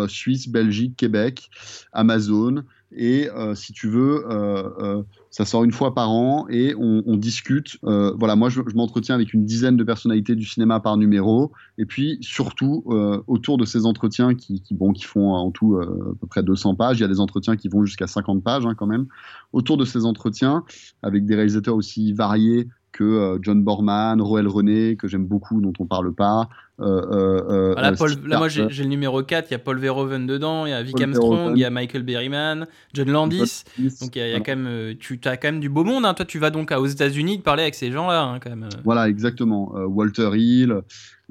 Suisse, 0.09 0.49
Belgique, 0.49 0.97
Québec, 0.97 1.51
Amazon. 1.93 2.62
Et 2.97 3.28
euh, 3.28 3.55
si 3.55 3.72
tu 3.72 3.88
veux, 3.88 4.24
euh, 4.30 4.70
euh, 4.78 5.03
ça 5.30 5.45
sort 5.45 5.64
une 5.64 5.72
fois 5.72 5.95
par 5.95 6.11
an 6.11 6.47
et 6.49 6.74
on, 6.78 7.16
discute. 7.16 7.78
Voilà, 7.82 8.36
moi, 8.36 8.49
je, 8.51 8.61
m'entretiens 8.74 9.14
avec 9.14 9.34
une 9.34 9.45
dizaine 9.45 9.76
de 9.76 9.84
personnalités 9.84 10.36
du 10.36 10.45
cinéma 10.45 10.78
par 10.78 10.97
numéro. 10.97 11.53
Et 11.76 11.86
puis, 11.86 12.18
surtout, 12.20 12.84
autour 13.26 13.59
de 13.59 13.64
ces 13.64 13.84
entretiens 13.84 14.34
qui, 14.34 14.62
bon, 14.70 14.92
qui 14.92 15.05
font 15.05 15.32
en 15.32 15.51
tout 15.51 15.78
à 15.80 15.86
peu 16.20 16.26
près 16.28 16.42
200 16.42 16.76
pages, 16.76 16.99
il 16.99 17.03
y 17.03 17.05
a 17.05 17.09
des 17.09 17.20
entretiens 17.20 17.57
qui 17.57 17.68
vont 17.68 17.84
jusqu'à 17.84 18.07
50 18.07 18.45
pages 18.45 18.64
hein, 18.66 18.74
quand 18.76 18.86
même. 18.86 19.07
Autour 19.53 19.76
de 19.76 19.84
ces 19.84 20.05
entretiens, 20.05 20.64
avec 21.03 21.24
des 21.24 21.34
réalisateurs 21.34 21.74
aussi 21.74 22.12
variés 22.12 22.68
que 22.92 23.38
John 23.42 23.64
Borman, 23.64 24.20
Roel 24.20 24.47
René, 24.47 24.97
que 24.97 25.09
j'aime 25.09 25.26
beaucoup, 25.26 25.61
dont 25.61 25.72
on 25.80 25.86
parle 25.86 26.14
pas. 26.14 26.49
Euh, 26.81 26.85
euh, 26.85 27.43
euh, 27.49 27.72
Voilà, 27.75 27.91
euh, 27.91 27.97
Paul- 27.97 28.11
Steve 28.11 28.27
là, 28.27 28.39
moi, 28.39 28.49
j'ai 28.49 28.66
le 28.66 28.89
numéro 28.89 29.22
4, 29.22 29.49
il 29.49 29.53
y 29.53 29.55
a 29.55 29.59
Paul 29.61 29.79
Verhoeven 29.79 30.27
dedans, 30.27 30.66
il 30.66 30.70
y 30.70 30.72
a 30.72 30.83
Vic 30.83 30.97
Paul 30.97 31.05
Armstrong, 31.05 31.53
il 31.55 31.61
y 31.61 31.64
a 31.64 31.70
Michael 31.70 32.03
Berryman, 32.03 32.66
John 32.93 33.11
Landis. 33.11 33.62
Donc, 34.01 34.16
il 34.16 34.18
y 34.18 34.22
a, 34.22 34.29
il 34.29 34.33
y 34.33 34.35
a 34.35 34.41
quand 34.41 34.57
même, 34.57 34.95
tu 34.99 35.20
as 35.25 35.37
quand 35.37 35.49
même 35.49 35.61
du 35.61 35.68
beau 35.68 35.85
monde. 35.85 36.05
hein. 36.05 36.14
Toi, 36.14 36.25
tu 36.25 36.39
vas 36.41 36.51
donc 36.51 36.72
aux 36.77 36.87
États-Unis 36.87 37.39
parler 37.39 37.62
avec 37.62 37.77
ces 37.77 37.93
gens-là, 37.93 38.22
hein, 38.25 38.39
quand 38.41 38.51
même. 38.51 38.68
Voilà, 38.85 39.09
exactement. 39.09 39.72
Walter 39.87 40.31
Hill. 40.35 40.81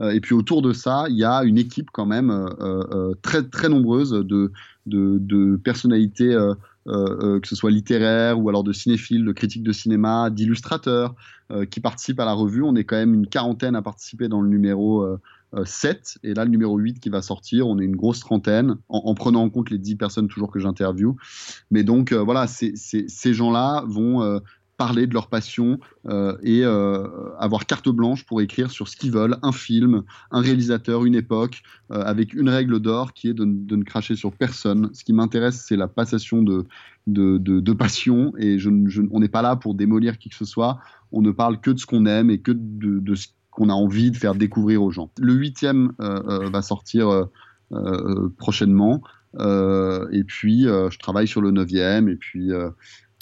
Et 0.02 0.22
puis 0.22 0.34
autour 0.34 0.62
de 0.62 0.72
ça, 0.74 1.06
il 1.10 1.18
y 1.18 1.24
a 1.26 1.44
une 1.44 1.58
équipe 1.58 1.90
quand 1.92 2.06
même 2.06 2.48
très 3.22 3.44
très 3.44 3.68
nombreuse 3.70 4.12
de, 4.12 4.52
de, 4.86 5.18
de 5.20 5.56
personnalités, 5.58 6.36
euh, 6.88 7.36
euh, 7.36 7.40
que 7.40 7.48
ce 7.48 7.56
soit 7.56 7.72
littéraires 7.72 8.40
ou 8.40 8.50
alors 8.50 8.64
de 8.64 8.74
cinéphiles, 8.74 9.24
de 9.24 9.32
critiques 9.32 9.64
de 9.64 9.72
cinéma, 9.72 10.30
d'illustrateurs, 10.30 11.16
euh, 11.52 11.66
qui 11.66 11.80
participent 11.80 12.20
à 12.20 12.26
la 12.26 12.34
revue. 12.34 12.64
On 12.64 12.76
est 12.76 12.84
quand 12.84 12.96
même 12.96 13.14
une 13.14 13.28
quarantaine 13.28 13.76
à 13.76 13.82
participer 13.82 14.28
dans 14.28 14.42
le 14.42 14.50
numéro 14.50 15.02
euh, 15.02 15.20
euh, 15.56 15.64
7. 15.66 16.18
Et 16.24 16.34
là, 16.34 16.46
le 16.46 16.52
numéro 16.52 16.78
8 16.78 17.00
qui 17.00 17.10
va 17.10 17.22
sortir, 17.22 17.68
on 17.68 17.80
est 17.80 17.86
une 17.86 17.96
grosse 17.96 18.20
trentaine, 18.20 18.76
en, 18.90 19.02
en 19.06 19.14
prenant 19.14 19.44
en 19.44 19.50
compte 19.50 19.70
les 19.70 19.78
10 19.78 19.96
personnes 19.96 20.28
toujours 20.28 20.52
que 20.52 20.60
j'interviewe. 20.60 21.16
Mais 21.72 21.84
donc, 21.84 22.12
voilà, 22.14 22.48
ces 22.48 23.34
gens-là 23.34 23.84
vont... 23.88 24.40
parler 24.76 25.06
de 25.08 25.14
leur 25.14 25.28
passion 25.28 25.80
euh, 26.08 26.36
et 26.42 26.66
euh, 26.66 27.08
avoir 27.38 27.66
carte 27.66 27.90
blanche 27.90 28.26
pour 28.26 28.42
écrire 28.42 28.72
sur 28.72 28.88
ce 28.88 28.98
qu'ils 28.98 29.12
veulent, 29.12 29.38
un 29.44 29.52
film, 29.52 30.04
un 30.32 30.42
réalisateur, 30.42 31.06
une 31.06 31.16
époque, 31.16 31.62
euh, 31.92 32.02
avec 32.04 32.34
une 32.34 32.50
règle 32.50 32.80
d'or 32.80 33.14
qui 33.14 33.30
est 33.30 33.34
de, 33.34 33.46
de 33.46 33.76
ne 33.76 33.84
cracher 33.84 34.16
sur 34.16 34.32
personne. 34.32 34.90
Ce 34.94 35.04
qui 35.04 35.14
m'intéresse, 35.14 35.64
c'est 35.68 35.76
la 35.76 35.88
passation 35.88 36.42
de, 36.42 36.66
de, 37.08 37.38
de, 37.38 37.60
de 37.60 37.74
passion 37.74 38.34
et 38.38 38.58
je, 38.58 38.70
je- 38.88 39.04
on 39.12 39.20
n'est 39.20 39.30
pas 39.30 39.42
là 39.44 39.56
pour 39.56 39.76
démolir 39.76 40.18
qui 40.18 40.30
que 40.30 40.36
ce 40.36 40.46
soit. 40.46 40.80
On 41.12 41.22
ne 41.22 41.32
parle 41.32 41.62
que 41.62 41.70
de 41.72 41.78
ce 41.80 41.86
qu'on 41.86 42.06
aime 42.08 42.30
et 42.32 42.40
que 42.40 42.52
de, 42.52 43.16
ce 43.16 43.28
qu'on 43.52 43.70
a 43.70 43.74
envie 43.74 44.10
de 44.10 44.18
faire 44.18 44.34
découvrir 44.34 44.82
aux 44.82 44.90
gens. 44.90 45.12
Le 45.20 45.34
huitième 45.34 45.94
va 46.00 46.62
sortir 46.64 47.28
prochainement. 48.38 49.04
Et 49.40 50.24
puis, 50.24 50.64
je 50.64 50.98
travaille 50.98 51.28
sur 51.28 51.40
le 51.42 51.52
neuvième. 51.52 52.10
Et 52.10 52.16
puis, 52.16 52.50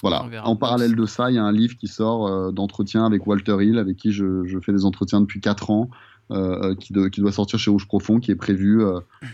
voilà. 0.01 0.25
En 0.45 0.55
parallèle 0.55 0.95
de 0.95 1.05
ça, 1.05 1.29
il 1.31 1.35
y 1.35 1.39
a 1.39 1.43
un 1.43 1.51
livre 1.51 1.75
qui 1.77 1.87
sort 1.87 2.27
euh, 2.27 2.51
d'entretien 2.51 3.05
avec 3.05 3.27
Walter 3.27 3.57
Hill, 3.61 3.77
avec 3.77 3.97
qui 3.97 4.11
je, 4.11 4.45
je 4.45 4.59
fais 4.59 4.71
des 4.71 4.85
entretiens 4.85 5.21
depuis 5.21 5.41
4 5.41 5.69
ans, 5.69 5.89
euh, 6.31 6.69
euh, 6.71 6.75
qui, 6.75 6.93
de- 6.93 7.09
qui 7.09 7.19
doit 7.19 7.33
sortir 7.33 7.59
chez 7.59 7.69
Rouge 7.69 7.87
Profond, 7.87 8.21
qui 8.21 8.31
est 8.31 8.35
prévu 8.35 8.81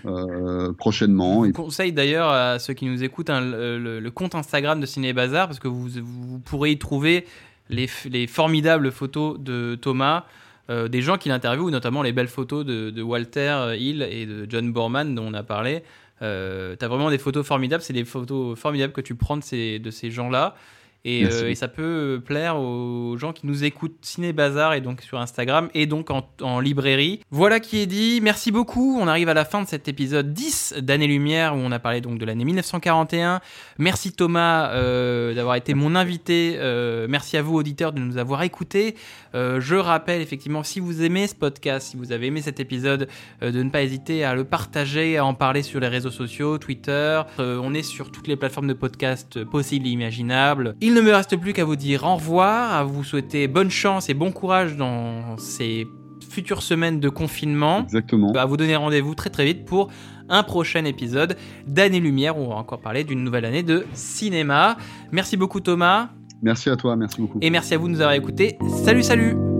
euh, 0.05 0.73
prochainement. 0.73 1.43
Je 1.43 1.49
vous 1.49 1.53
conseille 1.53 1.93
d'ailleurs 1.93 2.29
à 2.29 2.57
ceux 2.57 2.73
qui 2.73 2.85
nous 2.87 3.03
écoutent 3.03 3.29
hein, 3.29 3.39
le, 3.41 4.09
compte 4.09 4.33
Instagram 4.33 4.81
de 4.81 4.85
Ciné 4.87 5.13
Bazar 5.13 5.47
parce 5.47 5.59
que 5.59 5.67
vous, 5.67 5.87
vous 5.89 6.39
pourrez 6.39 6.71
y 6.71 6.79
trouver 6.79 7.25
les, 7.69 7.87
formidables 8.25 8.91
photos 8.91 9.39
de 9.39 9.75
Thomas, 9.75 10.25
des 10.69 11.01
gens 11.01 11.17
qui 11.17 11.29
l'interviewent, 11.29 11.69
notamment 11.69 12.01
les 12.01 12.13
belles 12.13 12.27
photos 12.27 12.65
de, 12.65 12.89
de 12.89 13.01
Walter 13.03 13.75
Hill 13.77 14.01
et 14.01 14.25
de 14.25 14.47
John 14.49 14.73
Borman 14.73 15.13
dont 15.13 15.27
on 15.27 15.33
a 15.35 15.43
parlé. 15.43 15.83
Euh, 16.21 16.75
T'as 16.75 16.87
vraiment 16.87 17.09
des 17.09 17.17
photos 17.17 17.45
formidables, 17.45 17.83
c'est 17.83 17.93
des 17.93 18.05
photos 18.05 18.57
formidables 18.57 18.93
que 18.93 19.01
tu 19.01 19.15
prends 19.15 19.37
de 19.37 19.43
ces, 19.43 19.79
de 19.79 19.91
ces 19.91 20.11
gens-là. 20.11 20.55
Et, 21.09 21.25
euh, 21.25 21.49
et 21.49 21.55
ça 21.55 21.69
peut 21.69 22.21
plaire 22.23 22.57
aux 22.59 23.15
gens 23.17 23.31
qui 23.31 23.47
nous 23.47 23.63
écoutent 23.63 23.95
Ciné 24.01 24.33
Bazar 24.33 24.73
et 24.73 24.81
donc 24.81 25.01
sur 25.01 25.17
Instagram 25.19 25.69
et 25.73 25.85
donc 25.85 26.11
en, 26.11 26.27
en 26.41 26.59
librairie. 26.59 27.21
Voilà 27.31 27.61
qui 27.61 27.79
est 27.79 27.85
dit. 27.85 28.19
Merci 28.21 28.51
beaucoup. 28.51 28.99
On 28.99 29.07
arrive 29.07 29.29
à 29.29 29.33
la 29.33 29.45
fin 29.45 29.61
de 29.61 29.67
cet 29.67 29.87
épisode 29.87 30.33
10 30.33 30.75
d'Année 30.81 31.07
Lumière 31.07 31.55
où 31.55 31.59
on 31.59 31.71
a 31.71 31.79
parlé 31.79 32.01
donc 32.01 32.19
de 32.19 32.25
l'année 32.25 32.43
1941. 32.43 33.39
Merci 33.77 34.11
Thomas 34.11 34.71
euh, 34.71 35.33
d'avoir 35.33 35.55
été 35.55 35.73
mon 35.75 35.95
invité. 35.95 36.55
Euh, 36.57 37.07
merci 37.09 37.37
à 37.37 37.41
vous 37.41 37.55
auditeurs 37.55 37.93
de 37.93 38.01
nous 38.01 38.17
avoir 38.17 38.43
écoutés. 38.43 38.95
Euh, 39.37 39.61
je 39.61 39.75
rappelle 39.75 40.21
effectivement 40.21 40.63
si 40.63 40.79
vous 40.79 41.03
aimez 41.03 41.27
ce 41.27 41.35
podcast, 41.35 41.89
si 41.91 41.97
vous 41.97 42.11
avez 42.11 42.27
aimé 42.27 42.41
cet 42.41 42.59
épisode, 42.59 43.07
euh, 43.43 43.51
de 43.51 43.61
ne 43.61 43.69
pas 43.69 43.83
hésiter 43.83 44.23
à 44.23 44.33
le 44.33 44.43
partager, 44.43 45.17
à 45.17 45.25
en 45.25 45.33
parler 45.33 45.61
sur 45.61 45.79
les 45.79 45.87
réseaux 45.87 46.11
sociaux, 46.11 46.57
Twitter. 46.57 47.21
Euh, 47.39 47.59
on 47.61 47.73
est 47.73 47.83
sur 47.83 48.11
toutes 48.11 48.27
les 48.27 48.35
plateformes 48.35 48.67
de 48.67 48.73
podcast 48.73 49.43
possibles 49.43 49.87
et 49.87 49.91
imaginables. 49.91 50.75
Il 50.81 50.93
ne 50.97 51.01
me 51.01 51.13
reste 51.13 51.37
plus 51.37 51.53
qu'à 51.53 51.63
vous 51.63 51.75
dire 51.75 52.03
au 52.03 52.15
revoir, 52.15 52.73
à 52.73 52.83
vous 52.83 53.03
souhaiter 53.03 53.47
bonne 53.47 53.69
chance 53.69 54.09
et 54.09 54.13
bon 54.13 54.31
courage 54.31 54.75
dans 54.75 55.37
ces 55.37 55.87
futures 56.29 56.61
semaines 56.61 56.99
de 56.99 57.09
confinement. 57.09 57.83
Exactement. 57.83 58.31
À 58.33 58.45
vous 58.45 58.57
donner 58.57 58.75
rendez-vous 58.75 59.15
très 59.15 59.29
très 59.29 59.45
vite 59.45 59.65
pour 59.65 59.89
un 60.29 60.43
prochain 60.43 60.85
épisode 60.85 61.37
d'Année 61.67 61.99
Lumière 61.99 62.37
où 62.37 62.41
on 62.41 62.49
va 62.49 62.55
encore 62.55 62.81
parler 62.81 63.03
d'une 63.03 63.23
nouvelle 63.23 63.45
année 63.45 63.63
de 63.63 63.85
cinéma. 63.93 64.77
Merci 65.11 65.37
beaucoup 65.37 65.59
Thomas 65.59 66.09
merci 66.43 66.69
à 66.69 66.75
toi, 66.75 66.95
merci 66.95 67.19
beaucoup. 67.19 67.39
et 67.41 67.49
merci 67.49 67.73
à 67.73 67.77
vous 67.77 67.87
de 67.87 67.93
nous 67.93 68.01
avoir 68.01 68.13
écoutés. 68.13 68.57
Salut 68.83 69.03
salut 69.03 69.56